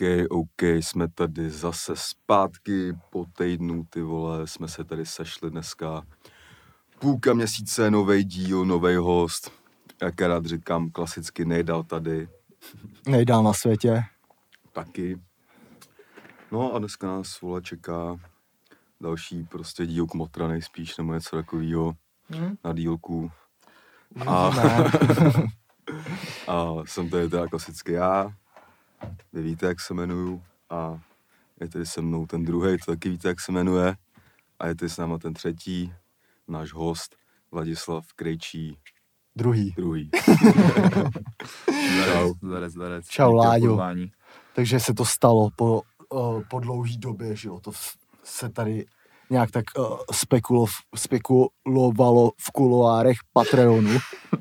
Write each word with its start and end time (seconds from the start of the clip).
OK, 0.00 0.26
OK, 0.30 0.62
jsme 0.62 1.08
tady 1.08 1.50
zase 1.50 1.92
zpátky 1.96 2.92
po 3.10 3.24
týdnu, 3.38 3.84
ty 3.90 4.02
vole, 4.02 4.46
jsme 4.46 4.68
se 4.68 4.84
tady 4.84 5.06
sešli 5.06 5.50
dneska. 5.50 6.02
Půlka 6.98 7.34
měsíce, 7.34 7.90
nový 7.90 8.24
díl, 8.24 8.64
nový 8.64 8.94
host. 8.96 9.52
Jak 10.02 10.20
já 10.20 10.28
rád 10.28 10.46
říkám, 10.46 10.90
klasicky 10.90 11.44
nejdal 11.44 11.82
tady, 11.82 12.28
Nejdál 13.06 13.42
na 13.42 13.52
světě. 13.52 14.02
taky. 14.72 15.20
No 16.52 16.74
a 16.74 16.78
dneska 16.78 17.06
nás, 17.06 17.40
vole, 17.40 17.62
čeká 17.62 18.16
další 19.00 19.44
prostě 19.44 19.86
díl 19.86 20.06
kmotra 20.06 20.48
nejspíš, 20.48 20.96
nebo 20.96 21.14
něco 21.14 21.36
takového 21.36 21.92
Hmm? 22.30 22.56
na 22.64 22.72
dílku. 22.72 23.30
A, 24.26 24.50
Ne. 24.50 24.84
a 26.48 26.66
jsem 26.84 27.10
tady 27.10 27.28
teda 27.28 27.46
klasicky 27.46 27.92
já, 27.92 28.32
vy 29.32 29.42
víte, 29.42 29.66
jak 29.66 29.80
se 29.80 29.94
jmenuju, 29.94 30.42
a 30.70 31.00
je 31.60 31.68
tady 31.68 31.86
se 31.86 32.02
mnou 32.02 32.26
ten 32.26 32.44
druhý, 32.44 32.76
to 32.78 32.92
taky 32.92 33.08
víte, 33.08 33.28
jak 33.28 33.40
se 33.40 33.52
jmenuje, 33.52 33.94
a 34.58 34.66
je 34.66 34.74
tady 34.74 34.90
s 34.90 34.96
náma 34.98 35.18
ten 35.18 35.34
třetí, 35.34 35.92
náš 36.48 36.72
host, 36.72 37.16
Vladislav 37.52 38.04
Krejčí, 38.16 38.78
Druhý. 39.36 39.70
druhý. 39.76 40.10
Zarec, 41.96 42.36
zarec, 42.42 42.72
zarec. 42.72 43.06
Čau, 43.08 43.32
Láďo. 43.32 43.78
Takže 44.54 44.80
se 44.80 44.94
to 44.94 45.04
stalo 45.04 45.48
po, 45.56 45.82
uh, 46.08 46.42
po 46.50 46.60
dlouhý 46.60 46.98
době, 46.98 47.36
že 47.36 47.48
jo. 47.48 47.60
To 47.60 47.70
v- 47.72 47.96
se 48.24 48.48
tady 48.48 48.86
nějak 49.30 49.50
tak 49.50 49.64
uh, 49.78 49.96
spekulo, 50.12 50.66
spekulovalo 50.96 52.30
v 52.40 52.50
kuloárech 52.52 53.16
Patreonu. 53.32 53.98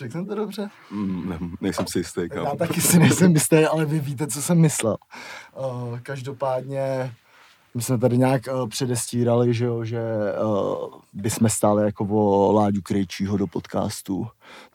Řekl 0.00 0.12
jsem 0.12 0.26
to 0.26 0.34
dobře? 0.34 0.70
Mm, 0.90 1.28
ne, 1.28 1.38
nejsem 1.60 1.86
si 1.86 1.98
jistý, 1.98 2.20
Já 2.20 2.28
kam. 2.28 2.56
taky 2.56 2.80
si 2.80 2.98
nejsem 2.98 3.32
jistý, 3.32 3.56
ale 3.64 3.84
vy 3.84 4.00
víte, 4.00 4.26
co 4.26 4.42
jsem 4.42 4.58
myslel. 4.58 4.96
Uh, 5.58 5.98
každopádně 5.98 7.14
my 7.74 7.82
jsme 7.82 7.98
tady 7.98 8.18
nějak 8.18 8.42
uh, 8.52 8.68
předestírali, 8.68 9.54
že, 9.54 9.64
jo, 9.64 9.84
že 9.84 10.00
uh, 10.44 10.90
bychom 11.12 11.48
stáli 11.48 11.84
jako 11.84 12.06
o 12.10 12.52
Láďu 12.52 12.80
Krejčího 12.82 13.36
do 13.36 13.46
podcastu. 13.46 14.26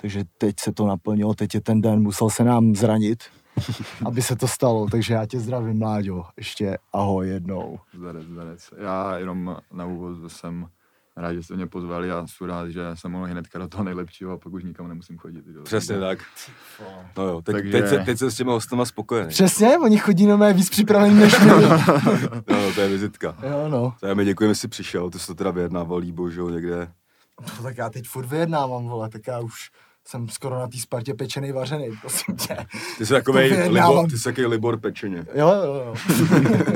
Takže 0.01 0.23
teď 0.37 0.55
se 0.59 0.71
to 0.71 0.87
naplnilo, 0.87 1.33
teď 1.33 1.55
je 1.55 1.61
ten 1.61 1.81
den, 1.81 2.01
musel 2.01 2.29
se 2.29 2.43
nám 2.43 2.75
zranit, 2.75 3.23
aby 4.05 4.21
se 4.21 4.35
to 4.35 4.47
stalo. 4.47 4.87
Takže 4.89 5.13
já 5.13 5.25
tě 5.25 5.39
zdravím, 5.39 5.81
Láďo. 5.81 6.25
Ještě 6.37 6.77
ahoj 6.93 7.29
jednou. 7.29 7.79
Zarec, 7.99 8.27
zarec. 8.27 8.69
Já 8.77 9.17
jenom 9.17 9.57
na 9.73 9.85
úvod 9.85 10.31
jsem 10.31 10.67
rád, 11.17 11.33
že 11.33 11.43
jste 11.43 11.55
mě 11.55 11.67
pozvali 11.67 12.11
a 12.11 12.25
jsem 12.27 12.47
rád, 12.47 12.69
že 12.69 12.81
jsem 12.93 13.11
mohl 13.11 13.25
hnedka 13.25 13.59
do 13.59 13.67
toho 13.67 13.83
nejlepšího 13.83 14.31
a 14.31 14.37
pak 14.37 14.53
už 14.53 14.63
nikam 14.63 14.87
nemusím 14.87 15.17
chodit. 15.17 15.43
Jo. 15.47 15.63
Přesně 15.63 15.99
tak. 15.99 16.19
No 17.17 17.23
jo, 17.23 17.41
teď, 17.41 17.55
Takže- 17.55 17.71
teď, 17.71 17.87
se, 17.89 17.97
teď 17.97 18.17
jsem 18.17 18.31
s 18.31 18.35
těma 18.35 18.51
hostama 18.51 18.85
spokojený. 18.85 19.29
Přesně, 19.29 19.77
oni 19.77 19.97
chodí 19.97 20.25
na 20.25 20.37
mé 20.37 20.53
víc 20.53 20.69
připravený 20.69 21.15
než 21.19 21.39
my. 21.39 21.45
No, 22.47 22.73
to 22.75 22.81
je 22.81 22.89
vizitka. 22.89 23.35
Jo, 23.43 23.67
no. 23.69 23.93
To 23.99 24.07
já 24.07 24.13
mi 24.13 24.25
děkujeme, 24.25 24.53
že 24.53 24.59
jsi 24.59 24.67
přišel, 24.67 25.09
ty 25.09 25.19
jsi 25.19 25.27
to 25.27 25.35
teda 25.35 25.51
vyjednával 25.51 25.97
líbo, 25.97 26.29
že 26.29 26.39
jo, 26.39 26.49
někde. 26.49 26.91
No, 27.41 27.63
tak 27.63 27.77
já 27.77 27.89
teď 27.89 28.07
furt 28.07 28.25
vyjednávám, 28.25 28.85
vole, 28.87 29.09
tak 29.09 29.27
já 29.27 29.39
už 29.39 29.69
jsem 30.07 30.29
skoro 30.29 30.59
na 30.59 30.67
té 30.67 30.77
Spartě 30.77 31.13
pečený, 31.13 31.51
vařený, 31.51 31.89
prosím 32.01 32.35
tě. 32.35 32.57
Ty 32.97 33.05
jsi 33.05 33.13
vyjednávám. 33.33 33.89
libor, 33.91 34.09
ty 34.09 34.17
jsi 34.17 34.23
takový 34.23 34.47
libor 34.47 34.79
pečeně. 34.79 35.25
Jo, 35.35 35.49
jo, 35.63 35.73
jo. 35.73 35.95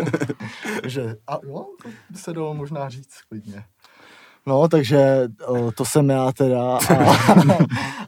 takže, 0.82 1.16
a 1.28 1.38
jo, 1.44 1.66
to 1.84 1.90
by 2.10 2.18
se 2.18 2.34
dalo 2.34 2.54
možná 2.54 2.90
říct 2.90 3.18
klidně. 3.30 3.64
No, 4.46 4.68
takže 4.68 5.28
o, 5.46 5.72
to 5.72 5.86
jsem 5.86 6.10
já 6.10 6.32
teda 6.32 6.78
a, 6.78 6.80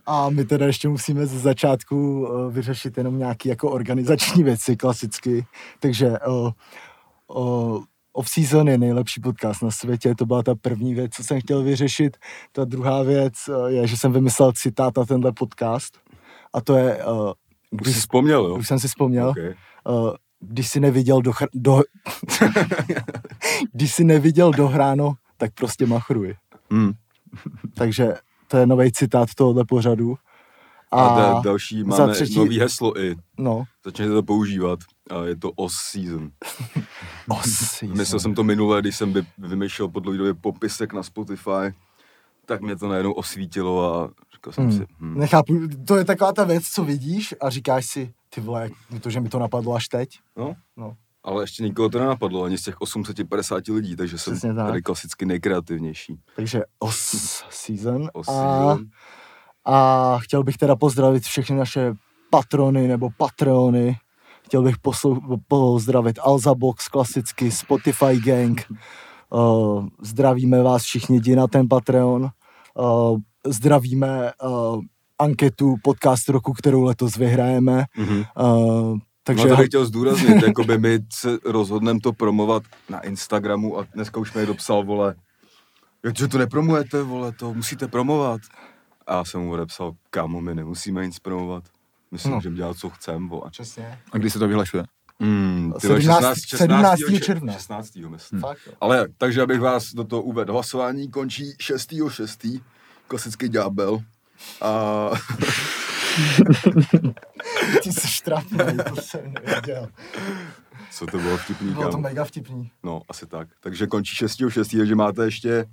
a 0.25 0.29
my 0.29 0.45
teda 0.45 0.65
ještě 0.65 0.87
musíme 0.89 1.25
ze 1.25 1.39
začátku 1.39 2.25
o, 2.25 2.49
vyřešit 2.49 2.97
jenom 2.97 3.17
nějaké 3.19 3.49
jako 3.49 3.69
organizační 3.71 4.43
věci 4.43 4.77
klasicky. 4.77 5.45
Takže 5.79 6.19
o, 6.19 6.51
o, 7.27 7.79
Off-season 8.13 8.67
je 8.69 8.77
nejlepší 8.77 9.21
podcast 9.21 9.63
na 9.63 9.71
světě, 9.71 10.15
to 10.15 10.25
byla 10.25 10.43
ta 10.43 10.55
první 10.55 10.93
věc, 10.93 11.11
co 11.13 11.23
jsem 11.23 11.41
chtěl 11.41 11.63
vyřešit. 11.63 12.17
Ta 12.51 12.65
druhá 12.65 13.03
věc 13.03 13.33
je, 13.67 13.87
že 13.87 13.97
jsem 13.97 14.11
vymyslel 14.13 14.51
citát 14.55 14.97
na 14.97 15.05
tenhle 15.05 15.31
podcast 15.31 15.97
a 16.53 16.61
to 16.61 16.75
je, 16.77 17.05
o, 17.05 17.33
Už 17.71 17.79
když, 17.81 17.93
jsi 17.95 17.99
vzpomněl, 18.01 18.45
jo? 18.45 18.55
už 18.55 18.67
jsem 18.67 18.79
si 18.79 18.87
vzpomněl, 18.87 19.29
Okay. 19.29 19.53
uh, 19.89 20.11
když 20.39 20.67
jsi 20.67 20.79
neviděl 20.79 21.21
do, 21.21 21.31
chr- 21.31 21.47
do 21.53 21.81
když 23.73 23.93
jsi 23.93 24.03
neviděl 24.03 24.51
dohráno, 24.51 25.13
tak 25.41 25.53
prostě 25.53 25.85
machruj. 25.85 26.35
Hmm. 26.71 26.91
Takže 27.75 28.13
to 28.47 28.57
je 28.57 28.67
nový 28.67 28.91
citát 28.91 29.29
tohohle 29.35 29.65
pořadu. 29.65 30.15
A, 30.91 31.07
A, 31.07 31.31
a 31.37 31.41
další 31.41 31.79
za 31.81 31.85
máme 31.87 32.13
třetí- 32.13 32.37
nový 32.37 32.59
heslo 32.59 32.99
i. 33.01 33.15
no, 33.37 33.63
Začněte 33.85 34.11
to 34.13 34.23
používat. 34.23 34.79
A 35.09 35.23
je 35.25 35.35
to 35.35 35.51
Oz 35.51 35.73
Season. 35.73 36.31
osí. 37.27 37.87
Myslel 37.87 38.19
jsem 38.19 38.35
to 38.35 38.43
minule, 38.43 38.81
když 38.81 38.95
jsem 38.97 39.13
vy- 39.13 39.25
vymýšlel 39.37 39.87
po 39.87 39.99
dlouhé 39.99 40.17
době 40.17 40.33
popisek 40.33 40.93
na 40.93 41.03
Spotify, 41.03 41.73
tak 42.45 42.61
mě 42.61 42.75
to 42.75 42.87
najednou 42.87 43.11
osvítilo 43.11 43.95
a 43.95 44.09
říkal 44.35 44.53
jsem 44.53 44.63
Hmm. 44.63 44.77
si, 44.77 44.85
hm, 44.99 45.19
Nechápu, 45.19 45.53
to 45.87 45.95
je 45.97 46.05
taková 46.05 46.33
ta 46.33 46.43
věc, 46.43 46.63
co 46.67 46.83
vidíš 46.83 47.35
a 47.41 47.49
říkáš 47.49 47.85
si, 47.85 48.13
ty 48.29 48.41
vole, 48.41 48.69
že 49.07 49.19
mi 49.19 49.29
to 49.29 49.39
napadlo 49.39 49.73
až 49.75 49.87
teď. 49.87 50.09
no, 50.37 50.55
No. 50.77 50.95
Ale 51.23 51.43
ještě 51.43 51.63
nikoho 51.63 51.89
to 51.89 51.99
nenapadlo, 51.99 52.43
ani 52.43 52.57
z 52.57 52.63
těch 52.63 52.81
850 52.81 53.67
lidí, 53.67 53.95
takže 53.95 54.17
jsem 54.17 54.33
Přesně 54.33 54.53
tak. 54.53 54.67
tady 54.67 54.81
klasicky 54.81 55.25
nejkreativnější. 55.25 56.19
Takže 56.35 56.61
os 56.79 56.97
season. 57.49 58.09
Oz 58.13 58.27
a, 58.27 58.31
Season. 58.31 58.85
a 59.65 60.17
chtěl 60.19 60.43
bych 60.43 60.57
teda 60.57 60.75
pozdravit 60.75 61.23
všechny 61.23 61.55
naše 61.55 61.93
patrony 62.29 62.87
nebo 62.87 63.09
patreony. 63.17 63.97
Chtěl 64.45 64.63
bych 64.63 64.77
poslou, 64.77 65.19
pozdravit 65.47 66.19
Alza 66.21 66.55
Box, 66.55 66.87
klasicky 66.87 67.51
Spotify 67.51 68.19
Gang. 68.25 68.65
Uh, 69.29 69.87
zdravíme 70.01 70.63
vás 70.63 70.83
všichni, 70.83 71.17
jdi 71.17 71.35
na 71.35 71.47
ten 71.47 71.67
Patreon. 71.69 72.29
Uh, 72.79 73.17
zdravíme 73.47 74.31
uh, 74.43 74.81
anketu 75.19 75.75
podcast 75.83 76.29
roku, 76.29 76.53
kterou 76.53 76.83
letos 76.83 77.15
vyhrajeme. 77.15 77.83
Mhm. 77.97 78.23
Uh, 78.39 78.97
Takže 79.35 79.43
no, 79.49 79.55
to 79.55 79.57
bych 79.61 79.67
chtěl 79.67 79.85
zdůraznit, 79.85 80.43
jakoby 80.47 80.77
my 80.77 80.99
se 81.13 81.37
rozhodneme 81.45 81.99
to 81.99 82.13
promovat 82.13 82.63
na 82.89 82.99
Instagramu 82.99 83.79
a 83.79 83.87
dneska 83.93 84.19
už 84.19 84.33
mi 84.33 84.45
dopsal, 84.45 84.83
vole, 84.83 85.15
jak 86.03 86.17
že 86.17 86.27
to 86.27 86.37
nepromujete, 86.37 87.03
vole, 87.03 87.31
to 87.31 87.53
musíte 87.53 87.87
promovat. 87.87 88.41
A 89.07 89.15
já 89.15 89.25
jsem 89.25 89.41
mu 89.41 89.51
odepsal, 89.51 89.91
kámo, 90.09 90.41
my 90.41 90.55
nemusíme 90.55 91.05
nic 91.05 91.19
promovat. 91.19 91.63
Myslím, 92.11 92.31
No. 92.31 92.35
no. 92.37 92.41
že 92.41 92.49
dělat, 92.49 92.77
co 92.77 92.89
chceme, 92.89 93.27
vole. 93.27 93.49
Přesně. 93.51 93.99
A 94.11 94.17
kdy 94.17 94.29
se 94.29 94.39
to 94.39 94.47
vyhlašuje? 94.47 94.83
Mm, 95.19 95.73
ty 95.81 95.87
vole, 95.87 96.01
17. 96.01 96.37
17. 96.55 96.99
čer- 96.99 97.19
června. 97.23 97.53
16. 97.53 97.95
myslím. 98.09 98.39
Fakt, 98.39 98.59
jo. 98.67 98.73
Ale 98.81 99.07
takže 99.17 99.41
abych 99.41 99.59
vás 99.59 99.93
do 99.93 100.03
toho 100.03 100.21
uvedl, 100.21 100.53
hlasování 100.53 101.09
končí 101.11 101.53
6.6. 101.59 102.61
Klasický 103.07 103.49
ďábel. 103.49 103.99
A 104.61 105.09
Ty 107.83 107.91
jsi 107.91 108.07
štrapný, 108.07 108.57
to 108.89 109.01
jsem 109.01 109.33
nevěděl. 109.33 109.87
co 110.91 111.05
to 111.05 111.17
bylo 111.17 111.37
vtipný, 111.37 111.71
Bylo 111.71 111.83
to 111.83 111.89
kámo? 111.91 112.01
mega 112.03 112.23
vtipný. 112.25 112.71
No, 112.83 113.01
asi 113.09 113.25
tak. 113.27 113.47
Takže 113.59 113.87
končí 113.87 114.25
6.6., 114.25 114.77
takže 114.77 114.95
máte 114.95 115.25
ještě, 115.25 115.65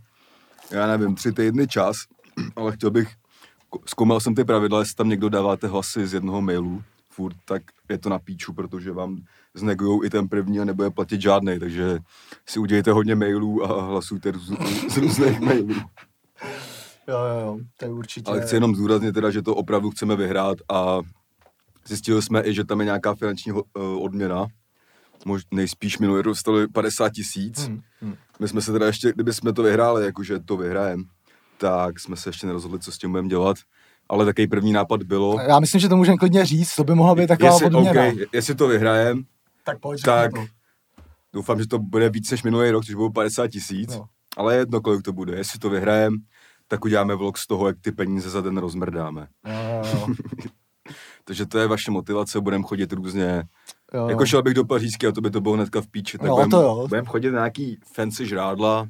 já 0.71 0.87
nevím, 0.87 1.15
tři 1.15 1.33
týdny 1.33 1.69
čas, 1.69 1.97
ale 2.57 2.73
chtěl 2.73 2.91
bych, 2.91 3.09
ko- 3.71 3.83
zkoumal 3.87 4.21
jsem 4.21 4.35
ty 4.35 4.45
pravidla, 4.45 4.79
jestli 4.79 4.95
tam 4.95 5.09
někdo 5.09 5.29
dáváte 5.29 5.67
hlasy 5.67 6.07
z 6.07 6.15
jednoho 6.15 6.43
mailu, 6.43 6.83
furt, 7.11 7.37
tak 7.45 7.63
je 7.89 7.99
to 7.99 8.09
na 8.09 8.19
píču, 8.19 8.53
protože 8.53 8.93
vám 8.93 9.19
znegujou 9.55 10.05
i 10.05 10.11
ten 10.11 10.29
první 10.29 10.61
a 10.61 10.65
nebude 10.65 10.91
platit 10.91 11.21
žádný, 11.21 11.59
takže 11.59 11.99
si 12.47 12.59
udělejte 12.59 12.93
hodně 12.93 13.15
mailů 13.15 13.65
a 13.65 13.83
hlasujte 13.83 14.33
z, 14.33 14.53
z 14.93 14.97
různých 14.97 15.41
mailů. 15.41 15.75
Jo, 17.09 17.19
jo, 17.19 17.41
jo, 17.41 17.59
to 17.77 17.85
je 17.85 17.91
určitě... 17.91 18.31
Ale 18.31 18.41
chci 18.41 18.57
jenom 18.57 18.75
zdůraznit 18.75 19.13
teda, 19.13 19.31
že 19.31 19.43
to 19.43 19.55
opravdu 19.55 19.91
chceme 19.91 20.17
vyhrát 20.17 20.59
a 20.73 20.99
zjistili 21.87 22.23
jsme 22.23 22.43
i, 22.47 22.55
že 22.55 22.65
tam 22.65 22.81
je 22.81 22.85
nějaká 22.85 23.15
finanční 23.15 23.53
eh, 23.53 23.81
odměna. 23.81 24.47
Mož, 25.25 25.43
nejspíš 25.51 25.99
minulý 25.99 26.23
rok 26.23 26.27
dostali 26.27 26.69
50 26.69 27.13
tisíc. 27.13 27.69
Hmm, 27.69 27.81
hmm. 28.01 28.15
My 28.41 28.49
jsme 28.49 28.61
se 28.61 28.73
teda 28.73 28.87
ještě, 28.87 29.13
kdyby 29.13 29.33
jsme 29.33 29.53
to 29.53 29.63
vyhráli, 29.63 30.05
jakože 30.05 30.39
to 30.39 30.57
vyhrajem, 30.57 31.05
tak 31.59 32.01
jsme 32.01 32.17
se 32.17 32.29
ještě 32.29 32.47
nerozhodli, 32.47 32.79
co 32.79 32.93
s 32.93 32.99
tím 32.99 33.11
budeme 33.11 33.29
dělat. 33.29 33.57
Ale 34.09 34.25
takový 34.25 34.47
první 34.47 34.73
nápad 34.73 35.03
bylo, 35.03 35.41
Já 35.49 35.61
myslím, 35.61 35.81
že 35.81 35.89
to 35.89 35.97
můžeme 35.97 36.17
klidně 36.17 36.45
říct, 36.45 36.75
to 36.75 36.85
by 36.85 36.95
mohla 36.95 37.15
být 37.15 37.27
taková 37.27 37.53
jestli, 37.53 37.67
odměna. 37.67 37.91
okay, 37.91 38.15
jestli 38.33 38.55
to 38.55 38.69
vyhrajem, 38.69 39.25
Tak 39.65 39.81
pojď, 39.81 40.03
tak 40.03 40.31
řekni 40.37 40.49
doufám, 41.33 41.59
že 41.59 41.67
to 41.69 41.79
bude 41.79 42.11
víc 42.11 42.31
než 42.31 42.43
minulý 42.43 42.71
rok, 42.71 42.85
což 42.85 42.95
bylo 42.95 43.11
50 43.11 43.49
tisíc. 43.49 43.91
No. 43.97 44.05
Ale 44.37 44.55
je 44.55 44.59
jedno, 44.59 44.81
kolik 44.81 45.03
to 45.03 45.13
bude. 45.13 45.37
Jestli 45.37 45.59
to 45.59 45.71
vyhrajem, 45.71 46.17
tak 46.69 46.85
uděláme 46.85 47.15
vlog 47.15 47.39
z 47.39 47.47
toho, 47.47 47.67
jak 47.67 47.77
ty 47.81 47.93
peníze 47.93 48.31
za 48.31 48.41
den 48.41 48.59
rozmrdáme. 48.59 49.29
Jo, 49.47 49.83
jo, 49.95 50.07
Takže 51.25 51.47
to 51.47 51.59
je 51.59 51.67
vaše 51.67 51.91
motivace, 51.91 52.41
budeme 52.41 52.65
chodit 52.65 52.93
různě. 52.93 53.45
jo, 53.95 54.01
jo. 54.01 54.09
Jako 54.09 54.27
šel 54.27 54.43
bych 54.43 54.55
do 54.55 54.65
Pařížky 54.65 55.07
a 55.07 55.13
to 55.13 55.21
by 55.21 55.31
to 55.31 55.41
bylo 55.41 55.55
hnedka 55.55 55.81
v 55.81 55.87
píči. 55.87 56.19
Tak 56.19 56.27
No, 56.29 56.35
budeme 56.35 56.51
to 56.51 56.63
jo. 56.63 56.87
budem 56.89 57.07
chodit 57.07 57.31
na 57.31 57.39
nějaký 57.39 57.79
fancy 57.95 58.27
žrádla, 58.27 58.89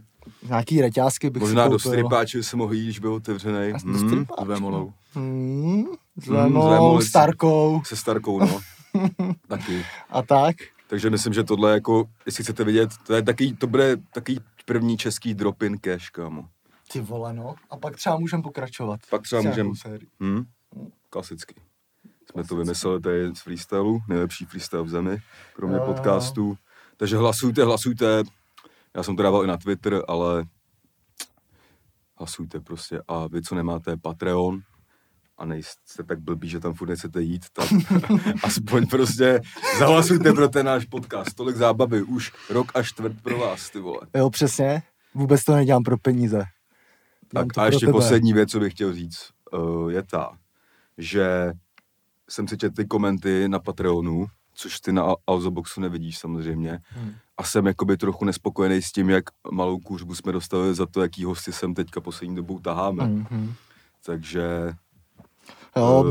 Nějaký 0.49 0.81
reťázky 0.81 1.31
bych 1.31 1.41
možná 1.43 1.65
si 1.65 1.71
do 1.71 1.77
koupil. 1.79 1.91
strippáče 1.93 2.43
se 2.43 2.57
mohl 2.57 2.73
jít, 2.75 2.85
když 2.85 2.99
byl 2.99 3.13
otevřený. 3.15 3.73
A 3.73 3.79
do 3.93 3.99
strippáčů, 3.99 4.45
s 4.45 4.49
Vémolou. 4.49 4.93
Hmm, 5.15 5.85
s 6.17 6.27
Hmm, 6.27 7.01
s 7.01 7.07
Starkou. 7.07 7.83
Se 7.85 7.97
Starkou, 7.97 8.39
no. 8.41 8.61
taky. 9.49 9.85
A 10.11 10.23
tak? 10.23 10.57
Takže 10.89 11.11
myslím, 11.11 11.33
že 11.33 11.45
tohle 11.45 11.73
jako, 11.73 12.05
jestli 12.27 12.45
chcete 12.45 12.65
vidět, 12.65 12.91
to 13.07 13.15
je 13.15 13.23
taky, 13.23 13.53
to 13.55 13.67
bude 13.67 13.97
taky 14.15 14.41
první 14.65 14.97
český 14.97 15.35
drop-in 15.35 15.79
cash, 15.79 16.11
kámo. 16.11 16.45
Ty 16.93 17.01
vole, 17.01 17.33
no. 17.35 17.55
A 17.71 17.77
pak 17.77 17.97
třeba 17.97 18.19
můžeme 18.19 18.43
pokračovat. 18.43 19.01
Pak 19.11 19.23
třeba 19.23 19.41
S 19.41 19.45
nějakou 19.45 19.69
můžem- 19.69 19.75
sérií. 19.77 20.09
Hm? 20.23 20.45
Klasicky. 21.11 21.55
Jsme 22.31 22.45
to 22.45 22.57
vymysleli 22.57 23.01
tady 23.01 23.35
z 23.35 23.41
freestylu, 23.41 24.01
nejlepší 24.09 24.45
freestyle 24.45 24.83
v 24.83 24.89
zemi, 24.89 25.19
kromě 25.55 25.77
jo. 25.77 25.83
podcastů. 25.87 26.57
Takže 26.97 27.17
hlasujte, 27.17 27.65
hlasujte. 27.65 28.23
Já 28.97 29.03
jsem 29.03 29.17
to 29.17 29.23
dával 29.23 29.45
i 29.45 29.47
na 29.47 29.57
Twitter, 29.57 30.03
ale 30.09 30.45
hlasujte 32.19 32.61
prostě. 32.61 33.01
A 33.09 33.27
vy, 33.27 33.43
co 33.43 33.55
nemáte 33.55 33.97
Patreon, 33.97 34.61
a 35.39 35.45
nejste 35.45 36.03
tak 36.05 36.21
blbí, 36.21 36.49
že 36.49 36.61
tam 36.61 36.75
furt 36.75 36.89
nechcete 36.89 37.23
jít, 37.23 37.47
tak 37.53 37.69
aspoň 38.43 38.87
prostě 38.87 39.41
zahlasujte 39.79 40.33
pro 40.33 40.49
ten 40.49 40.67
náš 40.67 40.85
podcast. 40.85 41.35
Tolik 41.37 41.57
zábavy, 41.57 42.03
už 42.03 42.33
rok 42.51 42.73
a 42.75 42.83
čtvrt 42.83 43.23
pro 43.23 43.39
vás, 43.39 43.71
ty 43.71 43.81
vole. 43.81 44.01
Jo, 44.17 44.31
přesně. 44.31 44.83
Vůbec 45.15 45.45
to 45.45 45.55
nedělám 45.57 45.83
pro 45.83 45.99
peníze. 45.99 46.45
Tak 47.29 47.59
a 47.59 47.67
ještě 47.67 47.87
tebe. 47.87 47.93
poslední 47.93 48.33
věc, 48.33 48.51
co 48.51 48.61
bych 48.61 48.73
chtěl 48.73 48.95
říct, 48.95 49.31
uh, 49.53 49.93
je 49.93 50.03
ta, 50.03 50.39
že 50.99 51.53
jsem 52.29 52.49
si 52.49 52.59
četl 52.59 52.75
ty 52.75 52.87
komenty 52.87 53.49
na 53.49 53.59
Patreonu, 53.59 54.27
což 54.55 54.81
ty 54.81 54.93
na 54.93 55.15
Alzoboxu 55.27 55.81
nevidíš 55.81 56.19
samozřejmě. 56.19 56.79
Hmm. 56.89 57.15
A 57.37 57.45
jsem 57.45 57.67
jakoby 57.67 57.97
trochu 57.97 58.25
nespokojený 58.25 58.83
s 58.83 58.93
tím, 58.93 59.11
jak 59.11 59.25
malou 59.53 59.79
kůřbu 59.79 60.15
jsme 60.15 60.33
dostali 60.33 60.75
za 60.75 60.87
to, 60.87 61.03
jaký 61.03 61.25
hosty 61.25 61.53
sem 61.53 61.75
teďka 61.75 62.01
poslední 62.01 62.37
dobou 62.37 62.59
taháme. 62.59 63.07
Mhm. 63.07 63.55
Takže, 64.05 64.73
Jo, 65.77 66.05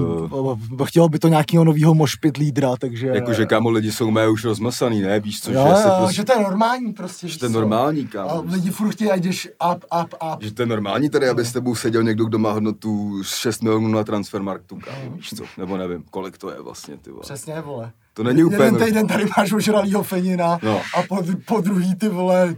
b- 0.72 0.86
chtělo 0.86 1.10
by 1.10 1.20
to 1.20 1.28
nějakého 1.28 1.64
nového 1.64 1.94
mošpit 1.94 2.38
lídra, 2.38 2.76
takže... 2.80 3.08
jakože 3.08 3.46
kámo, 3.46 3.70
lidi 3.70 3.92
jsou 3.92 4.12
mé 4.12 4.28
už 4.30 4.44
rozmasaný, 4.46 5.02
ne? 5.02 5.20
Víš 5.20 5.42
co, 5.42 5.52
jo, 5.52 5.66
že, 5.70 5.76
se 5.76 5.88
jo, 5.88 5.94
prostě, 6.00 6.16
že 6.16 6.24
to 6.24 6.32
je 6.34 6.40
normální 6.44 6.94
prostě. 6.94 7.28
že 7.28 7.40
to 7.40 7.46
je 7.46 7.50
normální, 7.50 8.02
A 8.06 8.08
kámo. 8.08 8.44
lidi 8.48 8.70
furt 8.72 8.92
chtějí, 8.92 9.12
ať 9.12 9.22
jdeš 9.24 9.50
up, 9.74 9.86
up, 10.04 10.14
up. 10.34 10.44
Že 10.44 10.54
to 10.54 10.62
je 10.62 10.66
normální 10.66 11.10
tady, 11.10 11.30
aby 11.30 11.46
s 11.46 11.54
tebou 11.54 11.76
seděl 11.76 12.04
někdo, 12.04 12.26
kdo 12.26 12.40
má 12.40 12.52
hodnotu 12.52 13.24
6 13.24 13.62
milionů 13.64 13.88
na 13.88 14.04
transfermarktu, 14.04 14.76
kámo, 14.86 15.16
víš 15.16 15.30
co? 15.38 15.44
Nebo 15.58 15.78
nevím, 15.78 16.04
kolik 16.12 16.38
to 16.38 16.50
je 16.52 16.62
vlastně, 16.62 16.98
ty 16.98 17.10
vole. 17.12 17.22
Přesně, 17.22 17.62
vole. 17.62 17.92
To 18.14 18.24
není 18.24 18.44
úplně... 18.44 18.64
Jeden 18.64 18.86
týden 18.86 19.08
tady 19.08 19.26
máš 19.38 19.54
ožralýho 19.54 20.04
fenina 20.04 20.60
No. 20.64 20.82
a 20.98 21.02
po, 21.10 21.24
po 21.46 21.62
druhý 21.62 21.96
ty 21.96 22.10
vole, 22.10 22.56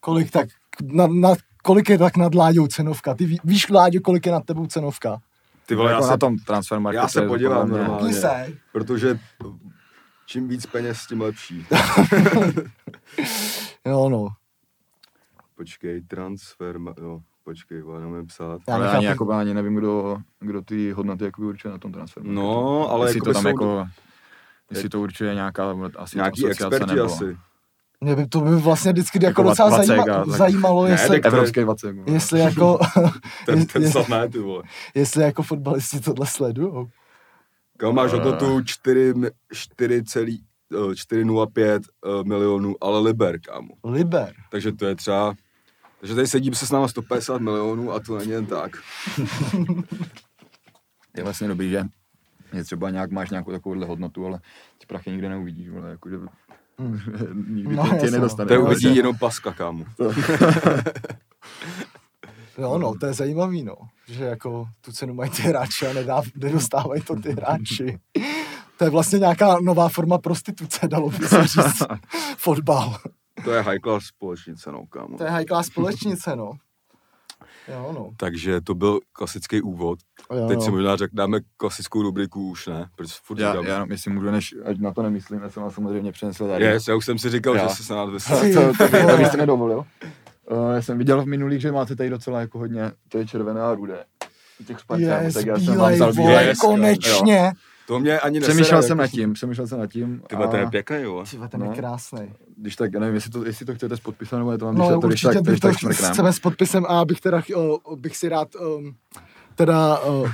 kolik 0.00 0.30
tak, 0.30 0.48
na, 0.82 1.06
na, 1.06 1.34
kolik 1.62 1.88
je 1.90 1.98
tak 1.98 2.16
nad 2.16 2.34
Láďou 2.34 2.66
cenovka? 2.66 3.14
Ty 3.14 3.26
ví, 3.26 3.38
víš, 3.44 3.70
Láďo, 3.70 4.00
kolik 4.00 4.26
je 4.26 4.32
nad 4.32 4.44
tebou 4.44 4.66
cenovka? 4.66 5.18
Ty 5.70 5.74
vole, 5.76 5.90
já 5.90 5.94
jako 5.96 6.04
se, 6.04 6.10
na 6.10 6.16
tom 6.16 6.36
transfer 6.38 6.80
marketu 6.80 7.02
já 7.02 7.08
se 7.08 7.22
podívám 7.22 7.68
normálně. 7.68 8.14
Protože 8.72 9.18
čím 10.26 10.48
víc 10.48 10.66
peněz, 10.66 11.06
tím 11.06 11.20
lepší. 11.20 11.66
Jo, 13.86 14.08
no. 14.08 14.28
Počkej, 15.56 16.00
transfer, 16.02 16.78
jo, 17.02 17.20
počkej, 17.44 17.82
vole, 17.82 18.00
nemůžu 18.00 18.26
psát. 18.26 18.60
Já 18.68 18.74
Ale 18.74 18.84
nechápu. 18.84 18.98
ani, 18.98 19.06
jako, 19.06 19.32
ani 19.32 19.54
nevím, 19.54 19.74
kdo, 19.74 20.18
kdo 20.40 20.62
ty 20.62 20.92
hodnoty 20.92 21.24
jakoby 21.24 21.46
určuje 21.46 21.72
na 21.72 21.78
tom 21.78 21.92
transferu. 21.92 22.26
No, 22.32 22.90
ale 22.90 23.08
jestli 23.08 23.20
to 23.20 23.32
tam 23.32 23.42
jsou- 23.42 23.48
jako, 23.48 23.86
jestli 24.70 24.88
to 24.88 25.00
určuje 25.00 25.34
nějaká 25.34 25.74
asi 25.98 26.16
Nějaký 26.16 26.44
asociace 26.44 26.64
experti 26.76 26.94
nebo, 26.94 27.04
asi. 27.14 27.36
Mě 28.04 28.16
by 28.16 28.26
to 28.26 28.40
by 28.40 28.56
vlastně 28.56 28.92
vždycky 28.92 29.18
jako, 29.18 29.26
Jako 29.26 29.42
docela 29.42 29.70
Vacek 29.70 29.86
zajíma, 29.86 30.04
tak. 30.04 30.28
zajímalo, 30.28 30.84
Ne, 30.84 30.90
jestli, 30.90 31.08
tak 31.08 31.22
to 31.22 31.28
je- 31.28 31.32
Evropský 31.38 31.64
vacek. 31.64 31.96
jestli 32.06 32.40
jako, 32.40 32.78
Ten, 33.46 33.66
ten 33.66 33.82
je- 33.82 33.90
snad 33.90 34.08
ne, 34.08 34.28
ty 34.28 34.38
vole. 34.38 34.62
jestli 34.94 35.22
jako 35.22 35.42
fotbalisti 35.42 36.00
tohle 36.00 36.26
sledujou. 36.26 36.88
Kam 37.76 37.94
máš 37.94 38.12
hodnotu 38.12 38.62
4, 38.64 39.14
mi- 39.14 39.30
4 39.52 40.02
celý, 40.04 40.44
eh, 40.90 40.94
4,05 40.94 41.82
eh, 42.06 42.24
milionů, 42.24 42.74
ale 42.80 43.00
liber, 43.00 43.40
kámo. 43.40 43.74
Liber. 43.84 44.32
Takže 44.50 44.72
to 44.72 44.86
je 44.86 44.96
třeba, 44.96 45.34
takže 46.00 46.14
tady 46.14 46.26
sedí 46.26 46.50
se 46.54 46.66
s 46.66 46.70
náma 46.70 46.88
150 46.88 47.40
milionů 47.40 47.92
a 47.92 48.00
to 48.00 48.18
není 48.18 48.30
jen 48.30 48.46
tak. 48.46 48.76
Je 51.16 51.22
vlastně 51.24 51.48
dobrý, 51.48 51.70
že 51.70 51.82
je 52.52 52.64
třeba 52.64 52.90
nějak, 52.90 53.10
máš 53.10 53.30
nějakou 53.30 53.50
takovouhle 53.52 53.86
hodnotu, 53.86 54.26
ale 54.26 54.40
ty 54.78 54.86
prachy 54.86 55.10
nikde 55.10 55.28
neuvidíš, 55.28 55.68
vole, 55.70 55.90
jakože. 55.90 56.16
nikdy 57.46 57.76
No, 57.76 57.88
tě, 58.00 58.10
nedostane. 58.10 58.48
To 58.48 58.54
je 58.54 58.58
No, 58.58 58.64
uvidí 58.64 58.96
jenom 58.96 59.18
paska, 59.18 59.52
kámo. 59.52 59.84
Jo, 62.58 62.78
no, 62.78 62.94
to 62.94 63.06
je 63.06 63.12
zajímavý, 63.12 63.62
no. 63.62 63.74
Že 64.08 64.24
jako 64.24 64.68
tu 64.80 64.92
cenu 64.92 65.14
mají 65.14 65.30
ty 65.30 65.42
hráči 65.42 65.86
a 65.86 65.92
nedá, 65.92 66.22
nedostávají 66.36 67.02
to 67.02 67.16
ty 67.16 67.32
hráči. 67.32 67.98
To 68.76 68.84
je 68.84 68.90
vlastně 68.90 69.18
nějaká 69.18 69.56
nová 69.60 69.88
forma 69.88 70.18
prostituce, 70.18 70.88
dalo 70.88 71.10
by 71.10 71.28
se 71.28 71.42
říct. 71.46 71.82
Fotbal. 72.36 72.96
To 73.44 73.50
je 73.52 73.60
high 73.62 73.78
class 73.78 74.04
společnice, 74.04 74.72
no, 74.72 74.86
kámo. 74.86 75.18
To 75.18 75.24
je 75.24 75.30
high 75.30 75.44
class 75.44 75.66
společnice, 75.66 76.36
no. 76.36 76.52
Jo, 77.72 77.92
no. 77.94 78.10
Takže 78.16 78.60
to 78.60 78.74
byl 78.74 79.00
klasický 79.12 79.62
úvod. 79.62 79.98
Jo, 80.34 80.48
Teď 80.48 80.56
no. 80.56 80.62
si 80.64 80.70
možná 80.70 80.96
řek, 80.96 81.10
dáme 81.12 81.38
klasickou 81.56 82.02
rubriku 82.02 82.50
už, 82.50 82.66
ne? 82.66 82.88
Protože 82.96 83.14
furt 83.22 83.38
Já, 83.38 83.50
říkám, 83.52 83.66
já 83.66 83.86
jestli 83.90 84.10
můžu, 84.12 84.30
než 84.30 84.54
ať 84.64 84.78
na 84.78 84.92
to 84.92 85.02
nemyslím, 85.02 85.42
já 85.42 85.50
jsem 85.50 85.62
vás 85.62 85.74
samozřejmě 85.74 86.12
přinesl 86.12 86.48
tady. 86.48 86.64
Yes, 86.64 86.88
já 86.88 86.96
už 86.96 87.04
jsem 87.04 87.18
si 87.18 87.30
říkal, 87.30 87.54
Já. 87.56 87.68
že 87.68 87.74
se. 87.74 88.34
Ty 88.40 88.54
Co, 88.54 88.60
to, 88.60 88.84
by, 88.84 88.90
to 88.90 88.98
vole. 89.02 89.16
byste 89.16 89.36
nedovolil. 89.36 89.84
Uh, 90.50 90.72
já 90.74 90.82
jsem 90.82 90.98
viděl 90.98 91.22
v 91.22 91.26
minulých, 91.26 91.60
že 91.60 91.72
máte 91.72 91.96
tady 91.96 92.10
docela 92.10 92.40
jako 92.40 92.58
hodně, 92.58 92.92
to 93.08 93.18
je 93.18 93.26
červené 93.26 93.60
a 93.60 93.74
rudé. 93.74 94.04
Těch 94.66 94.80
Spartanů, 94.80 95.24
Yes, 95.24 95.34
tak 95.34 95.46
já 95.46 95.58
jsem 95.58 95.66
vám 95.76 95.76
bílej, 95.76 95.94
vzal 95.94 96.42
Yes, 96.46 96.58
konečně. 96.58 97.52
To 97.90 98.00
mě 98.00 98.20
ani 98.20 98.40
nesere. 98.40 98.54
Přemýšlel 98.54 98.78
jako- 98.78 98.88
jsem 98.88 98.98
nad 98.98 99.06
tím, 99.06 99.32
přemýšlel 99.32 99.66
jsem 99.66 99.78
nad 99.78 99.86
tím. 99.86 100.22
Ty 100.28 100.36
vole, 100.36 100.48
ten 100.48 100.60
je 100.60 100.66
pěkný, 100.66 100.96
jo. 101.00 101.24
Ty 101.30 101.36
ten 101.48 101.62
je 101.62 101.68
No. 101.68 101.74
krásný. 101.74 102.32
Když 102.56 102.76
tak, 102.76 102.92
já 102.92 103.00
nevím, 103.00 103.14
jestli 103.14 103.30
to, 103.30 103.44
jestli 103.44 103.66
to 103.66 103.74
chcete 103.74 103.96
s 103.96 104.00
podpisem, 104.00 104.38
nebo 104.38 104.52
je 104.52 104.58
to 104.58 104.64
vám, 104.64 104.74
No, 104.74 104.98
když 104.98 105.20
tak, 105.20 105.34
to, 105.34 105.40
když 105.42 105.52
určitě 105.54 105.68
tak, 105.68 105.74
když 105.74 105.96
to 105.96 106.02
tak 106.02 106.12
chceme 106.12 106.32
s 106.32 106.38
podpisem 106.40 106.86
a 106.86 107.04
bych 107.04 107.20
teda, 107.20 107.42
uh, 107.56 107.76
bych 107.96 108.16
si 108.16 108.28
rád 108.28 108.48
um, 108.54 108.94
teda 109.54 109.98
uh, 109.98 110.28